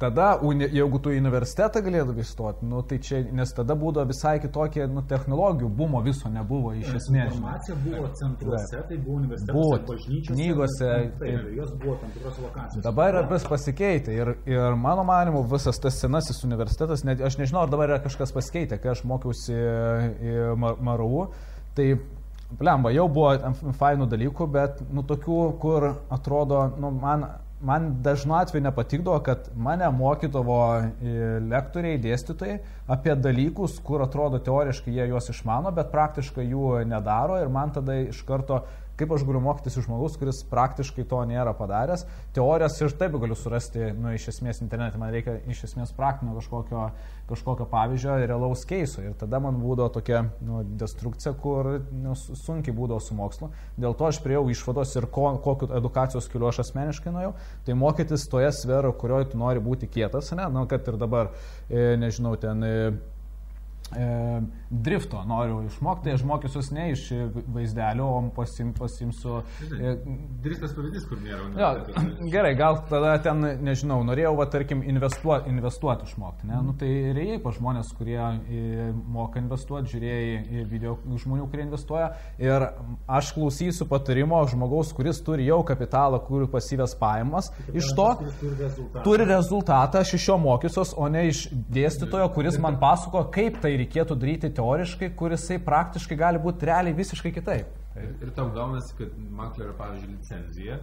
Tada 0.00 0.30
jeigu 0.64 1.02
tu 1.04 1.12
į 1.12 1.20
universitetą 1.20 1.84
galėdavai 1.84 2.24
įstoti, 2.24 2.68
nu, 2.68 2.80
tai 2.88 3.00
čia, 3.04 3.20
nes 3.28 3.52
tada 3.56 3.76
būdavo 3.76 4.08
visai 4.12 4.38
kitokie 4.40 4.88
nu, 4.88 5.04
technologijų, 5.12 5.68
bumo 5.68 6.00
viso 6.04 6.32
nebuvo 6.32 6.72
iš 6.80 6.96
esmės. 7.00 7.36
Informacija 7.36 7.78
buvo 7.84 8.08
centruose, 8.20 8.84
tai 8.88 9.00
buvo 9.00 9.20
universitetuose, 9.20 9.54
Buvo 9.54 9.80
bažnyčiose, 9.92 10.36
knygose 10.36 10.93
Taip, 11.20 11.46
jos 11.56 11.70
buvo 11.76 11.96
tam 12.00 12.10
tikrose 12.14 12.42
lokacijose. 12.44 12.82
Dabar 12.86 13.12
yra 13.12 13.22
vis 13.30 13.46
pasikeitę 13.48 14.16
ir, 14.16 14.32
ir 14.48 14.76
mano 14.80 15.04
manimu 15.08 15.44
visas 15.52 15.80
tas 15.82 16.00
senasis 16.00 16.42
universitetas, 16.46 17.04
net, 17.06 17.22
aš 17.24 17.38
nežinau, 17.40 17.64
ar 17.64 17.72
dabar 17.72 17.92
yra 17.92 18.02
kažkas 18.04 18.34
pasikeitę, 18.34 18.80
kai 18.82 18.94
aš 18.94 19.04
mokiausi 19.08 19.54
į 19.54 20.52
Mar- 20.60 20.78
MRU, 20.84 21.26
tai 21.74 21.94
Blemba, 22.54 22.92
jau 22.94 23.06
buvo 23.10 23.54
fainų 23.80 24.06
dalykų, 24.10 24.46
bet, 24.52 24.82
nu, 24.94 25.02
tokių, 25.06 25.38
kur 25.62 25.86
atrodo, 26.12 26.60
nu, 26.78 26.90
man, 26.94 27.24
man 27.64 27.88
dažnu 28.04 28.36
atveju 28.38 28.62
nepatikdavo, 28.66 29.18
kad 29.26 29.48
mane 29.56 29.88
mokydavo 29.96 30.58
e, 30.76 31.14
lektoriai, 31.48 31.98
dėstytojai 32.04 32.58
apie 32.94 33.16
dalykus, 33.16 33.78
kur 33.84 34.04
atrodo 34.04 34.38
teoriškai 34.44 34.94
jie 34.94 35.08
juos 35.10 35.30
išmano, 35.32 35.72
bet 35.74 35.90
praktiškai 35.94 36.44
jų 36.46 36.84
nedaro 36.90 37.40
ir 37.42 37.50
man 37.52 37.72
tada 37.74 37.96
iš 38.04 38.22
karto 38.28 38.62
kaip 38.98 39.12
aš 39.14 39.24
galiu 39.26 39.40
mokytis 39.42 39.76
iš 39.78 39.86
žmogus, 39.88 40.16
kuris 40.20 40.42
praktiškai 40.50 41.04
to 41.10 41.20
nėra 41.28 41.54
padaręs. 41.58 42.04
Teorijas 42.36 42.78
ir 42.80 42.94
taip 42.98 43.16
galiu 43.20 43.36
surasti, 43.38 43.90
nu, 43.98 44.12
iš 44.14 44.28
esmės 44.34 44.62
internete, 44.62 45.00
man 45.00 45.12
reikia 45.14 45.36
iš 45.50 45.64
esmės 45.68 45.94
praktinio 45.96 46.36
kažkokio, 46.38 46.84
kažkokio 47.30 47.66
pavyzdžio 47.70 48.18
ir 48.22 48.28
realaus 48.30 48.64
keiso. 48.68 49.02
Ir 49.02 49.16
tada 49.18 49.40
man 49.42 49.58
būdavo 49.62 49.90
tokia 49.96 50.24
nu, 50.44 50.62
destrukcija, 50.80 51.34
kur 51.40 51.70
nu, 51.90 52.14
su- 52.18 52.36
sunkiai 52.38 52.76
būdavo 52.76 53.02
su 53.02 53.16
mokslu. 53.18 53.50
Dėl 53.80 53.96
to 53.98 54.10
aš 54.10 54.20
priejau 54.24 54.46
išvados 54.52 54.94
ir 55.00 55.08
ko, 55.14 55.30
kokiu 55.44 55.72
edukacijos 55.78 56.30
keliu 56.32 56.50
aš 56.50 56.62
asmeniškai 56.66 57.14
nuėjau. 57.14 57.34
Tai 57.66 57.78
mokytis 57.80 58.28
toje 58.30 58.52
sferoje, 58.54 58.98
kurioje 59.00 59.32
tu 59.32 59.42
nori 59.42 59.62
būti 59.64 59.90
kietas, 59.90 60.30
ne, 60.38 60.46
nu, 60.52 60.68
kad 60.70 60.86
ir 60.90 61.00
dabar, 61.00 61.34
e, 61.68 61.94
nežinau, 62.00 62.36
ten... 62.40 62.62
E, 63.92 64.00
e, 64.00 64.40
drifto 64.70 65.22
noriu 65.24 65.62
išmokti, 65.66 66.10
aš 66.10 66.24
mokysiuos 66.26 66.70
ne 66.74 66.88
iš 66.92 67.04
vaizdelio, 67.54 68.06
o 68.16 68.22
pasim, 68.34 68.72
pasimsiu. 68.74 69.42
E, 69.62 69.94
Drįstas 70.44 70.74
pavyzdys, 70.74 71.06
kur 71.08 71.20
nėra 71.22 71.44
universiteto. 71.46 72.28
gerai, 72.34 72.54
gal 72.58 72.80
tada 72.90 73.14
ten, 73.22 73.44
nežinau, 73.64 74.00
norėjau, 74.06 74.34
va, 74.40 74.48
tarkim, 74.50 74.82
investuoti, 74.88 75.52
investuoti 75.52 76.08
išmokti. 76.08 76.48
Ne? 76.50 76.60
Nu, 76.66 76.74
tai 76.80 76.90
reikia 77.16 77.40
pa 77.44 77.52
žmonės, 77.54 77.92
kurie 77.98 78.18
e, 78.18 78.88
moka 79.14 79.42
investuoti, 79.42 79.92
žiūrėjai 79.94 80.40
į 80.42 80.66
video 80.72 80.96
žmonių, 81.22 81.46
kurie 81.52 81.66
investuoja. 81.68 82.10
Ir 82.42 82.66
aš 83.06 83.34
klausysiu 83.36 83.86
patarimo 83.90 84.42
žmogaus, 84.50 84.92
kuris 84.96 85.22
turi 85.24 85.46
jau 85.48 85.60
kapitalą, 85.66 86.18
kurių 86.26 86.50
pasyvės 86.52 86.96
pajamas. 86.98 87.52
Iš 87.70 87.92
to 87.94 88.08
turi 88.40 88.56
rezultatą. 88.58 89.04
turi 89.06 89.28
rezultatą, 89.30 90.02
aš 90.02 90.16
iš 90.18 90.28
jo 90.32 90.40
mokysiuos, 90.42 90.96
o 90.98 91.08
ne 91.12 91.28
iš 91.30 91.46
dėstytojo, 91.52 92.26
kuris 92.34 92.58
man 92.62 92.80
pasako, 92.82 93.26
kaip 93.34 93.60
tai 93.62 93.73
reikėtų 93.82 94.16
daryti 94.20 94.50
teoriškai, 94.56 95.08
kurisai 95.18 95.58
praktiškai 95.64 96.16
gali 96.20 96.38
būti 96.42 96.66
realiai 96.68 96.94
visiškai 96.98 97.32
kitaip. 97.36 97.66
Ir, 97.96 98.12
ir 98.26 98.30
tau 98.34 98.48
gaunasi, 98.54 98.94
kad 98.98 99.12
maklerio, 99.30 99.74
pavyzdžiui, 99.78 100.14
licenzija 100.16 100.78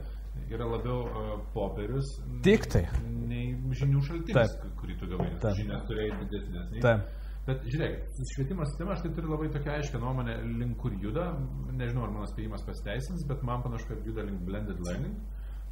yra 0.51 0.65
labiau 0.67 1.01
uh, 1.07 1.31
popierius 1.53 2.07
Tik 2.43 2.65
tai. 2.71 2.85
nei 3.27 3.49
žinių 3.75 3.99
šaltinis, 4.07 4.53
Taip. 4.55 4.69
kurį 4.79 4.95
tu 5.01 5.09
gavai. 5.11 5.27
Taip. 5.43 5.57
Žinias 5.59 5.83
turėjai 5.89 6.21
didesnės. 6.21 6.69
nei- 6.71 6.81
Taip. 6.85 7.09
Bet 7.45 7.63
žiūrėk, 7.65 7.93
švietimo 8.35 8.65
sistema, 8.69 8.93
aš 8.93 9.01
tai 9.01 9.09
turiu 9.17 9.31
labai 9.33 9.47
tokią 9.49 9.71
aiškę 9.79 9.99
nuomonę, 9.99 10.35
link 10.59 10.77
kur 10.77 10.93
juda. 11.01 11.31
Nežinau, 11.73 12.03
ar 12.05 12.11
mano 12.13 12.27
spėjimas 12.29 12.61
pasiteisins, 12.67 13.25
bet 13.27 13.41
man 13.43 13.63
panašu, 13.65 13.87
kad 13.89 14.05
juda 14.05 14.21
link 14.27 14.43
blended 14.45 14.79
learning. 14.85 15.15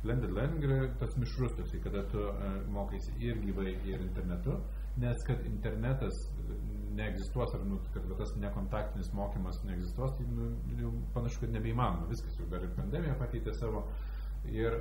Blended 0.04 0.32
learning 0.32 0.64
yra 0.66 0.88
tas 1.00 1.14
mišrus, 1.20 1.54
toksai, 1.60 1.80
kada 1.84 2.04
tu 2.10 2.18
uh, 2.18 2.34
mokaisi 2.74 3.12
ir 3.20 3.36
gyvai, 3.44 3.76
ir 3.86 4.00
internetu, 4.02 4.58
nes 4.98 5.24
kad 5.28 5.46
internetas 5.46 6.16
neegzistuos, 6.98 7.54
ar 7.56 7.66
nu, 7.68 7.80
kad 7.94 8.06
va, 8.10 8.16
tas 8.20 8.32
nekontaktinis 8.42 9.12
mokymas 9.18 9.62
neegzistuos, 9.68 10.16
tai 10.18 10.26
nu, 10.30 10.52
jau 10.80 10.94
panašu, 11.16 11.44
kad 11.44 11.54
nebeįmanoma. 11.56 12.08
Viskas 12.12 12.38
jau 12.40 12.48
dar 12.52 12.66
ir 12.66 12.74
pandemija 12.78 13.18
pakeitė 13.20 13.54
savo. 13.60 13.86
Ir 14.50 14.76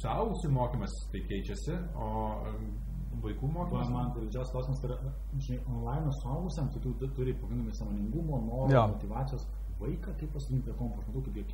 suaugusių 0.00 0.52
mokymas 0.54 0.92
tai 1.10 1.24
keičiasi, 1.26 1.76
o 1.98 2.10
em, 2.46 2.68
vaikų 3.24 3.48
mokymas... 3.56 3.88
man 3.90 4.12
tai 4.14 4.22
didžiausias 4.26 4.52
klausimas 4.54 4.84
yra, 4.86 4.98
žinai, 5.34 5.58
online 5.66 6.12
suaugusiam, 6.20 6.68
tai 6.70 6.82
tu 6.84 6.92
tu 7.00 7.08
turi 7.16 7.34
pakankamai 7.40 7.74
samoningumo, 7.74 8.38
noro, 8.46 8.70
Jo. 8.72 8.84
motivacijos. 8.94 9.46
Vaiką, 9.80 10.12
kaip 10.20 10.32
pasirinkti 10.34 10.70
tą 10.70 10.74
kompą, 10.78 11.00
aš 11.00 11.06
matau, 11.08 11.22
kaip 11.26 11.36
jie 11.40 11.44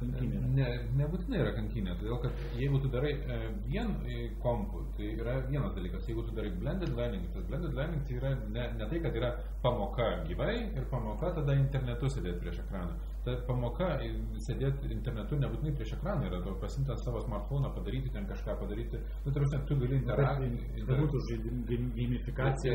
kankinė. 0.00 0.40
yra. 0.40 0.48
Ne, 0.58 0.66
nebūtinai 1.00 1.38
yra 1.42 1.52
kankinė, 1.56 1.94
todėl 2.00 2.18
kad 2.24 2.42
jeigu 2.60 2.80
tu 2.84 2.88
darai 2.92 3.12
e, 3.12 3.38
vien 3.68 3.94
e, 4.06 4.18
kompų, 4.44 4.82
tai 4.96 5.08
yra 5.20 5.34
vienas 5.48 5.74
dalykas. 5.76 6.06
Jeigu 6.08 6.24
tu 6.28 6.34
darai 6.36 6.50
blended 6.60 6.92
learning, 6.98 7.26
tas 7.34 7.46
blended 7.50 7.74
learning 7.78 8.02
tai 8.08 8.18
yra 8.20 8.34
ne, 8.56 8.66
ne 8.78 8.88
tai, 8.92 9.00
kad 9.06 9.16
yra 9.20 9.30
pamoka 9.62 10.08
gyvai 10.28 10.54
ir 10.76 10.84
pamoka 10.90 11.32
tada 11.38 11.56
internetu 11.58 12.10
sėdėti 12.12 12.40
prieš 12.44 12.60
ekraną. 12.66 12.96
Ta 13.24 13.36
pamoka 13.46 13.88
e, 14.02 14.10
sėdėti 14.48 14.90
internetu 14.92 15.38
nebūtinai 15.42 15.74
prieš 15.78 15.94
ekraną 15.98 16.26
yra, 16.30 16.42
tu 16.44 16.54
pasimti 16.60 16.90
ant 16.90 17.02
savo 17.04 17.20
smartphone, 17.26 17.70
padaryti 17.76 18.10
ten 18.12 18.26
kažką 18.26 18.58
padaryti. 18.60 18.98
Nu, 19.24 19.30
tai 19.32 19.38
prasme, 19.40 19.62
tu 19.68 19.76
gali 19.82 20.00
interaktyviai. 20.02 20.84
Tai 20.86 20.98
būtų 21.02 21.22
žaidim- 21.30 21.64
game- 21.70 21.92
gamifikacija. 21.96 22.74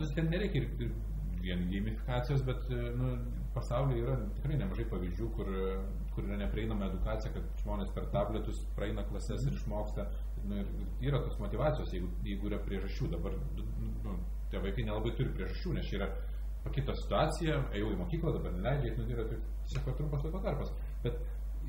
Nu, 0.00 0.06
ten 0.14 0.28
nereikia 0.30 0.62
ir 0.62 0.92
vien 1.42 1.62
gamifikacijos, 1.70 2.42
bet 2.46 2.66
e, 2.70 2.80
nu, 2.98 3.12
pasaulyje 3.54 4.02
yra 4.04 4.16
tikrai 4.36 4.58
nemažai 4.60 4.86
pavyzdžių, 4.90 5.28
kur, 5.36 5.52
kur 6.14 6.26
yra 6.28 6.38
neprieinama 6.44 6.90
edukacija, 6.90 7.32
kad 7.34 7.62
žmonės 7.62 7.92
per 7.96 8.08
tabletus 8.14 8.60
praeina 8.76 9.04
klases 9.08 9.46
ir 9.46 9.56
išmoksta. 9.56 10.06
Nu, 10.44 10.60
ir, 10.62 10.68
yra 11.10 11.22
tos 11.24 11.38
motivacijos, 11.42 11.92
jeigu, 11.96 12.10
jeigu 12.26 12.50
yra 12.50 12.60
priežasčių. 12.66 13.10
Dabar 13.16 13.36
nu, 13.56 14.18
tie 14.52 14.62
vaikai 14.62 14.86
nelabai 14.86 15.14
turi 15.16 15.34
priežasčių, 15.36 15.74
nes 15.76 15.88
čia 15.88 16.00
yra 16.00 16.10
pakito 16.64 16.94
situacija, 16.96 17.58
ėjau 17.72 17.92
į 17.94 17.98
mokyklą, 18.02 18.34
dabar 18.36 18.56
neleidžia, 18.56 18.96
nu, 18.98 19.06
tai 19.06 19.16
yra 19.16 19.28
tik 19.30 19.44
tiesiog 19.68 19.94
trumpas 19.96 20.24
laiko 20.26 20.42
tarpas. 20.44 20.72
Bet 21.04 21.20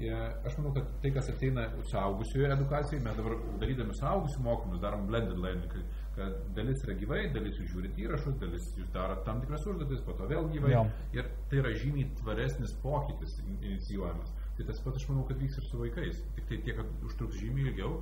e, 0.01 0.11
aš 0.47 0.57
manau, 0.59 0.73
kad 0.75 0.89
tai, 1.03 1.13
kas 1.15 1.29
ateina 1.31 1.67
suaugusioje 1.91 2.51
edukacijoje, 2.57 3.03
mes 3.05 3.19
dabar 3.19 3.37
darydami 3.61 3.95
suaugusių 3.99 4.43
mokymus 4.47 4.83
darom 4.83 5.07
blended 5.07 5.39
learning, 5.39 5.77
kad 6.21 6.37
dalis 6.55 6.83
yra 6.85 6.93
gyvai, 7.01 7.21
dalis 7.33 7.57
jūs 7.57 7.71
žiūrit 7.73 7.97
įrašus, 8.05 8.37
dalis 8.41 8.69
jūs 8.77 8.89
darot 8.93 9.23
tam 9.25 9.41
tikras 9.41 9.65
užduotis, 9.67 10.03
po 10.05 10.13
to 10.19 10.29
vėl 10.29 10.49
gyvai. 10.53 10.73
Jo. 10.75 10.83
Ir 11.17 11.29
tai 11.49 11.61
yra 11.63 11.73
žymiai 11.73 12.11
tvaresnis 12.21 12.73
pokytis 12.83 13.39
in- 13.41 13.57
inicijuojamas. 13.71 14.29
Tai 14.57 14.67
tas 14.67 14.81
pats 14.83 14.99
aš 15.01 15.07
manau, 15.09 15.23
kad 15.27 15.39
vyks 15.41 15.57
ir 15.57 15.65
su 15.65 15.79
vaikais. 15.81 16.19
Tik 16.35 16.49
tai 16.51 16.59
tiek, 16.67 16.77
kad 16.77 17.07
užtruks 17.09 17.39
žymiai 17.41 17.71
ilgiau. 17.71 17.95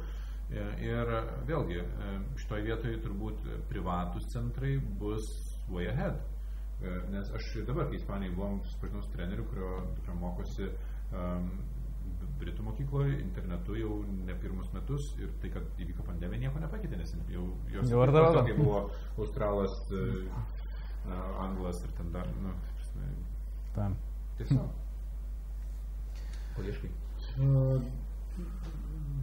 E, 0.49 0.65
Ir 0.81 1.09
vėlgi, 1.45 1.77
e, 1.77 2.13
šitoje 2.41 2.63
vietoje 2.65 2.97
turbūt 3.05 3.43
privatus 3.69 4.25
centrai 4.33 4.77
bus 4.99 5.27
way 5.69 5.87
ahead. 5.91 6.17
E, 6.81 6.95
Nes 7.13 7.29
aš 7.37 7.51
ir 7.61 7.67
dabar, 7.67 7.85
kai 7.91 7.99
Ispanijai 8.01 8.33
buvom, 8.35 8.59
susipažinau 8.65 9.03
su 9.05 9.11
treneriu, 9.13 9.45
kurio 9.51 9.85
dukra 9.95 10.15
mokosi 10.17 10.65
um, 11.13 11.51
Britų 12.39 12.63
mokykloje, 12.63 13.17
internetu 13.19 13.75
jau 13.75 13.95
ne 14.25 14.35
pirmus 14.39 14.69
metus 14.75 15.09
ir 15.19 15.31
tai, 15.43 15.51
kad 15.53 15.81
įvyko 15.83 16.05
pandemija, 16.07 16.45
nieko 16.45 16.61
nepakeitė, 16.63 16.99
nes 16.99 17.13
jau 17.31 17.45
jos 17.73 17.91
Jau 17.91 18.03
kai 18.47 18.55
buvo 18.57 18.81
australas, 19.17 19.75
e, 19.91 20.03
e, 21.07 21.17
anglas 21.45 21.81
ir 21.83 21.91
ten 21.97 22.11
dar, 22.15 22.27
nu, 22.43 22.53
ta 22.65 22.75
prasme, 22.77 23.09
Ta. 23.75 23.89
tiesiog. 24.39 24.69
Ko 26.55 26.63
ieškai? 26.67 26.91
Uh, 27.39 27.83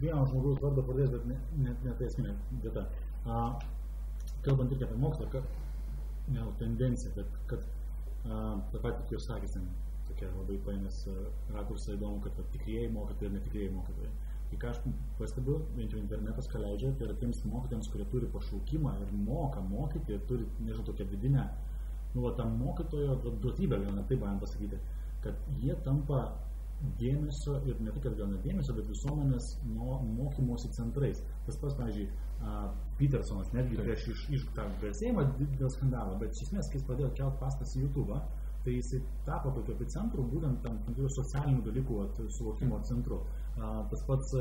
vieno 0.01 0.25
žmogaus 0.29 0.61
vardą 0.61 0.85
pradės, 0.85 1.11
bet 1.13 1.25
ne, 1.29 1.39
ne, 1.63 1.73
ne 1.85 1.95
tai 1.97 2.07
esminė 2.09 2.35
vieta. 2.63 2.85
Uh, 3.25 3.57
kalbant 4.45 4.71
tik 4.73 4.85
apie 4.85 4.97
mokslą, 5.01 5.27
kad, 5.33 5.49
ne, 6.33 6.45
tendencija, 6.61 7.13
bet 7.17 7.41
kad 7.49 7.65
uh, 7.65 8.57
tą 8.71 8.81
patį 8.85 9.17
jūs 9.17 9.27
sakėt, 9.29 9.57
ten 9.57 9.67
tokia 10.17 10.33
labai 10.33 10.57
paėmės 10.65 11.03
uh, 11.11 11.27
rakursą 11.53 11.93
įdomu, 11.93 12.21
kad 12.23 12.33
va, 12.37 12.45
tikrieji 12.53 12.89
mokytojai 12.93 13.29
ir 13.29 13.35
netikrieji 13.37 13.73
mokytojai. 13.75 14.09
Tai 14.47 14.57
ką 14.61 14.71
aš 14.71 14.79
pastebiu, 15.19 15.59
bent 15.75 15.93
jau 15.93 15.99
internetas 15.99 16.47
ką 16.49 16.61
leidžia, 16.63 16.93
tai 16.97 17.05
yra 17.09 17.15
tiems 17.21 17.43
mokytojams, 17.45 17.89
kurie 17.91 18.07
turi 18.11 18.29
pašaukimą 18.33 18.95
ir 19.03 19.13
moka 19.27 19.61
mokyti 19.61 20.15
ir 20.15 20.23
turi, 20.29 20.47
nežinau, 20.63 20.87
tokią 20.87 21.05
vidinę, 21.11 21.45
nu, 22.15 22.23
va, 22.23 22.33
tą 22.39 22.47
mokytojo 22.49 23.19
du- 23.25 23.35
duotybę, 23.43 23.81
gal 23.83 23.93
net 23.93 24.07
taip 24.07 24.23
galim 24.23 24.39
pasakyti, 24.39 24.79
kad 25.21 25.49
jie 25.61 25.75
tampa 25.85 26.23
dėmesio 27.01 27.57
ir 27.67 27.81
ne 27.81 27.91
tik, 27.91 28.03
kad 28.05 28.15
gal 28.17 28.29
ne 28.31 28.39
dėmesio, 28.45 28.73
bet 28.77 28.87
visuomenės 28.87 29.51
mo, 29.73 29.99
mokymosi 30.17 30.71
centrais. 30.75 31.23
Tas 31.45 31.57
pats, 31.57 31.75
pavyzdžiui, 31.77 32.07
Petersonas 32.97 33.49
netgi 33.53 33.79
prieš 33.81 34.03
iš, 34.13 34.25
iš 34.37 34.43
tą 34.55 34.67
garsėjimą 34.81 35.23
dėl 35.57 35.71
skandalo, 35.73 36.17
bet 36.21 36.35
iš 36.37 36.47
esmės, 36.47 36.69
kai 36.69 36.77
jis 36.77 36.85
pradėjo 36.85 37.09
kelt 37.17 37.39
pastas 37.41 37.73
į 37.75 37.87
YouTube, 37.87 38.13
tai 38.67 38.73
jisai 38.75 38.99
tapo 39.23 39.53
tokiu 39.55 39.77
epicentru, 39.77 40.25
būtent 40.27 40.59
tam 40.65 40.81
tikrų 40.89 41.07
socialinių 41.15 41.61
dalykų 41.69 41.99
vat, 42.01 42.17
suvokimo 42.35 42.81
centru. 42.89 43.21
Tas 43.55 44.01
pats 44.09 44.33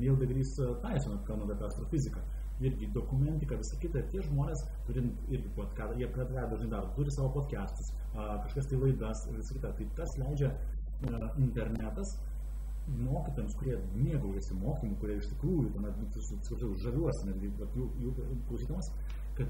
Neil 0.00 0.16
deGrasse 0.16 0.70
Tyson, 0.80 1.18
kalbant 1.28 1.52
apie 1.52 1.66
astrofiziką, 1.68 2.22
irgi 2.64 2.88
dokumentika, 2.94 3.58
visa 3.60 3.76
kita, 3.82 4.00
ir 4.00 4.08
tie 4.14 4.22
žmonės, 4.24 4.62
turint 4.86 5.28
irgi, 5.28 5.52
ką 5.76 5.90
jie 6.00 6.08
pradeda 6.16 6.46
dažnai 6.54 6.70
daro, 6.72 6.88
turi 6.96 7.12
savo 7.12 7.28
podcastus, 7.36 7.92
kažkas 8.16 8.70
tai 8.72 8.80
laidas 8.80 9.26
ir 9.28 9.36
visa 9.42 9.58
kita, 9.58 9.74
tai 9.76 9.90
tas 10.00 10.16
leidžia 10.22 10.54
internetas 11.44 12.16
mokytams, 13.04 13.54
kurie 13.60 13.76
mėgaujasi 13.96 14.56
mokymu, 14.64 14.96
kurie 15.00 15.18
iš 15.20 15.28
tikrųjų, 15.34 15.70
tuomet, 15.76 16.00
nu, 16.00 16.08
su- 16.24 16.40
su- 16.48 16.74
žaviuosi 16.82 17.28
netgi 17.28 17.52
jų, 17.76 17.88
jų 18.00 18.16
klausydamas, 18.48 18.90
kad 19.38 19.48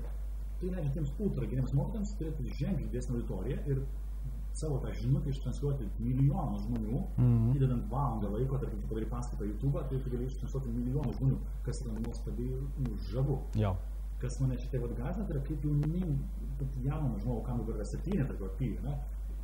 tai 0.61 0.71
leidžia 0.71 0.93
tiems 0.99 1.15
ultra 1.19 1.47
geriems 1.51 1.75
mokytams 1.75 2.15
turėti 2.19 2.47
ženkliai 2.61 2.89
didesnį 2.91 3.17
auditoriją 3.19 3.59
ir 3.73 3.83
savo 4.55 4.79
tą 4.79 4.93
žinutę 4.95 5.31
ištransliuoti 5.35 5.89
milijonų 5.99 6.59
žmonių, 6.65 6.99
Mhm. 7.19 7.49
įdedant 7.57 7.89
valandą 7.91 8.31
laiko, 8.37 8.59
tarkim, 8.63 8.81
tu 8.83 8.87
padarai 8.93 9.09
paskaitą 9.11 9.45
YouTube, 9.51 9.81
tai 9.91 9.99
tu 10.05 10.11
gali 10.11 10.25
ištransliuoti 10.31 10.69
milijonų 10.79 11.13
žmonių, 11.19 11.39
kas 11.67 11.81
yra 11.85 11.93
nuostabiai 11.99 12.61
nu, 12.79 12.97
žavu. 13.11 13.39
Jo. 13.59 13.75
Kas 14.21 14.39
mane 14.41 14.57
šiek 14.57 14.71
tiek 14.71 14.81
vat 14.83 14.95
gąsdina, 14.97 15.27
tai 15.27 15.35
yra 15.37 15.43
kaip 15.49 15.65
jaunimim, 15.65 16.19
jaunas 16.85 17.23
žmogų, 17.25 17.43
kam 17.45 17.59
dabar 17.59 17.75
yra 17.81 17.85
septyni, 17.85 18.25
tarkim, 18.29 18.47
apyjų, 18.47 18.83
ne, 18.85 18.95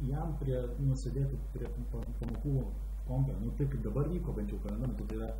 jam 0.08 0.36
prie, 0.38 0.60
nusidėti 0.78 1.36
prie 1.52 1.66
pa- 1.90 2.06
pamokų 2.20 2.64
kompę, 3.08 3.34
nu 3.42 3.50
taip 3.58 3.70
kaip 3.72 3.82
dabar 3.82 4.08
vyko, 4.08 4.32
bent 4.36 4.48
jau 4.50 4.58
kalendame, 4.62 4.94
tai 4.94 5.16
yra, 5.16 5.34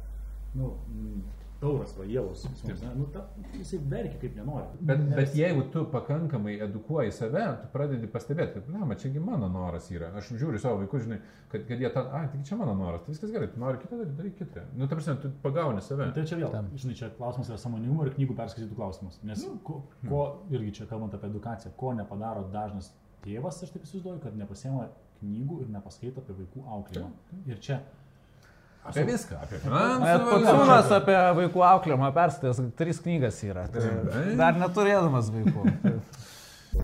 nu, 0.54 0.74
mm, 0.88 1.22
tauras 1.60 1.92
va, 1.98 2.06
jėlos, 2.08 2.46
ne, 2.64 2.74
nu, 2.96 3.06
ta, 3.12 3.26
jisai 3.52 3.78
verkia 3.90 4.16
kaip 4.22 4.36
nenori. 4.38 4.64
Bet, 4.80 5.02
Nes- 5.02 5.16
bet 5.18 5.34
jeigu 5.36 5.66
tu 5.72 5.82
pakankamai 5.92 6.54
edukuoji 6.64 7.12
save, 7.12 7.42
tu 7.60 7.68
pradedi 7.74 8.08
pastebėti, 8.10 8.62
kad, 8.62 8.70
ne, 8.72 8.96
čiagi 9.02 9.20
mano 9.20 9.48
noras 9.52 9.90
yra. 9.92 10.08
Aš 10.16 10.32
žiūriu 10.40 10.60
savo 10.62 10.80
vaikus, 10.80 11.04
žinai, 11.04 11.20
kad, 11.52 11.66
kad 11.68 11.84
jie 11.84 11.90
tą, 11.92 12.06
ai, 12.16 12.24
tik 12.32 12.46
čia 12.48 12.56
mano 12.60 12.74
noras, 12.78 13.04
tai 13.04 13.12
viskas 13.12 13.34
gerai, 13.34 13.50
tu 13.52 13.60
nori 13.60 13.82
kitą 13.82 13.98
daryti, 14.00 14.16
daryk 14.22 14.38
kitą. 14.40 14.64
Nu, 14.72 14.88
ta 14.88 14.96
prasme, 14.96 15.16
tu 15.20 15.32
pagauni 15.44 15.84
save. 15.84 16.08
Tai 16.16 16.24
čia 16.32 16.40
vėl, 16.40 16.48
Tam. 16.54 16.72
žinai, 16.80 16.96
čia 17.02 17.12
klausimas 17.18 17.52
yra 17.52 17.60
samoningumo 17.60 18.08
ir 18.08 18.14
knygų 18.16 18.38
perskaitytų 18.40 18.80
klausimas. 18.80 19.20
Nes 19.28 19.44
ko, 19.66 19.82
ko, 20.08 20.24
irgi 20.54 20.80
čia 20.80 20.88
kalbant 20.90 21.14
apie 21.18 21.28
edukaciją, 21.28 21.74
ko 21.76 21.92
nepadaro 22.00 22.48
dažnas 22.54 22.92
tėvas, 23.24 23.60
aš 23.60 23.74
taip 23.76 23.84
įsivaizduoju, 23.84 24.24
kad 24.24 24.36
nepasiema 24.40 24.88
knygų 25.20 25.64
ir 25.66 25.72
nepaskaito 25.76 26.24
apie 26.24 26.40
vaikų 26.40 26.64
auklėjimą. 26.78 27.42
Ir 27.52 27.60
čia... 27.60 27.82
Apie 28.88 29.02
viską. 29.04 29.36
Apie 29.44 29.58
finansų. 29.60 30.28
Pacūnas 30.30 30.92
apie 30.96 31.16
vaikų 31.36 31.64
auklėjimą 31.68 32.08
perskaitęs, 32.16 32.62
trys 32.78 33.02
knygas 33.04 33.42
yra. 33.44 33.66
Tai 33.74 33.82
dar 34.40 34.56
neturėdamas 34.60 35.28
vaikų. 35.34 35.66
Tai 36.70 36.78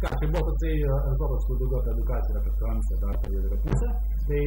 ką, 0.00 0.08
tai 0.18 0.26
buvo 0.32 0.42
toksai 0.48 0.74
Aristotelis, 0.96 1.44
kur 1.48 1.56
daugiau 1.60 1.78
apie 1.80 1.92
edukaciją, 1.94 2.34
apie 2.40 2.52
transą, 2.60 2.92
dar 3.02 3.12
apie 3.18 3.30
yra 3.40 3.58
pusę. 3.66 3.88
Tai 4.28 4.40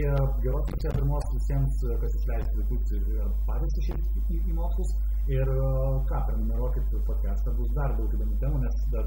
geros 0.44 0.66
čia 0.82 0.90
pirmos 0.98 1.26
visiems, 1.36 1.74
kas 2.02 2.12
išleistų 2.20 2.54
vaikus 2.58 2.84
ir 2.98 3.04
patys 3.48 3.74
išeiti 3.84 4.20
į, 4.34 4.36
mokslus. 4.58 4.90
Ir 5.38 5.48
ką, 6.10 6.18
prenumeruokit 6.28 6.88
podcastą, 7.08 7.48
bus 7.60 7.70
dar 7.78 7.90
daug 8.00 8.10
įdomių 8.18 8.36
temų, 8.44 8.58
nes 8.66 8.76
dar 8.96 9.06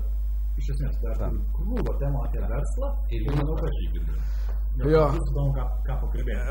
iš 0.61 0.71
esmės 0.75 0.99
dar 1.05 1.17
Tam. 1.21 1.39
turiu 1.39 1.57
krūvą 1.57 1.97
temų 2.03 2.23
apie 2.27 2.43
verslą. 2.53 2.93
Ir 3.17 3.27
manau, 3.33 3.57
kad 3.61 3.73
Jo. 4.81 5.01
bus 5.13 5.27
įdomu, 5.29 5.51
ką, 5.57 5.65
ką 5.85 5.95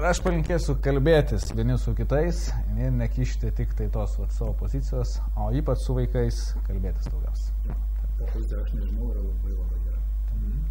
aš 0.10 0.20
palinkėsiu 0.26 0.76
kalbėtis 0.86 1.48
vieni 1.58 1.78
su 1.82 1.96
kitais 1.98 2.42
ir 2.78 2.92
nekišti 2.94 3.50
tik 3.58 3.72
tai 3.80 3.88
tos 3.96 4.18
vat, 4.20 4.34
savo 4.36 4.54
pozicijos, 4.60 5.16
o 5.40 5.48
ypač 5.56 5.82
su 5.86 5.96
vaikais 5.98 6.42
kalbėtis 6.68 7.10
daugiausiai. 7.10 7.78
Ta 8.20 8.28
pozicija 8.34 8.60
aš 8.66 8.76
nežinau, 8.76 9.10
yra 9.14 9.24
labai 9.24 9.56
labai 9.56 9.80
gera. 9.86 10.02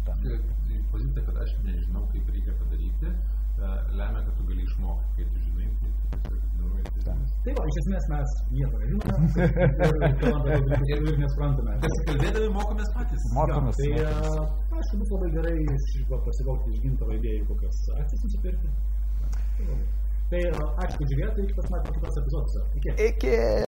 Tam. 0.07 0.23
Pozicija, 0.93 1.21
kad 1.25 1.35
aš 1.43 1.51
nežinau, 1.65 2.05
kaip 2.13 2.29
reikia 2.33 2.53
padaryti, 2.61 3.11
e, 3.11 3.73
lemia, 3.97 4.21
kad 4.23 4.33
tu 4.37 4.45
gali 4.47 4.63
išmokti. 4.63 5.09
Kai 5.17 5.25
tu 5.33 5.37
žinai, 5.43 5.58
tai 5.58 5.58
ignoruoji. 7.09 7.43
tai 7.43 7.53
va, 7.57 7.63
iš 7.69 7.77
esmės 7.81 8.07
mes 8.13 8.35
nieko 8.55 8.75
nežinome. 8.81 9.13
Ir 10.49 10.99
kurių 10.99 11.13
ir 11.13 11.21
nesprantame. 11.23 11.77
Pasikalbėdami 11.85 12.49
mokomės 12.57 12.91
patys. 12.97 13.29
Mokomės. 13.37 13.79
Tai, 13.79 13.91
a, 14.03 14.45
aišku, 14.79 14.99
bus 15.01 15.15
labai 15.15 15.31
gerai 15.37 15.55
pasigauti 16.27 16.75
iš 16.75 16.83
gintaro 16.85 17.17
idėjų 17.19 17.47
kokias 17.53 17.81
akcijas 17.97 18.27
nusipirkti. 18.27 18.75
Tai, 20.29 20.43
ačiū, 20.85 20.99
kad 20.99 21.07
žiūrėjote, 21.09 21.47
iki 21.47 21.57
pasimatymo 21.57 21.97
kitose 21.97 22.21
epizoduose. 22.21 22.67
Iki. 22.81 22.95
Iki. 23.09 23.67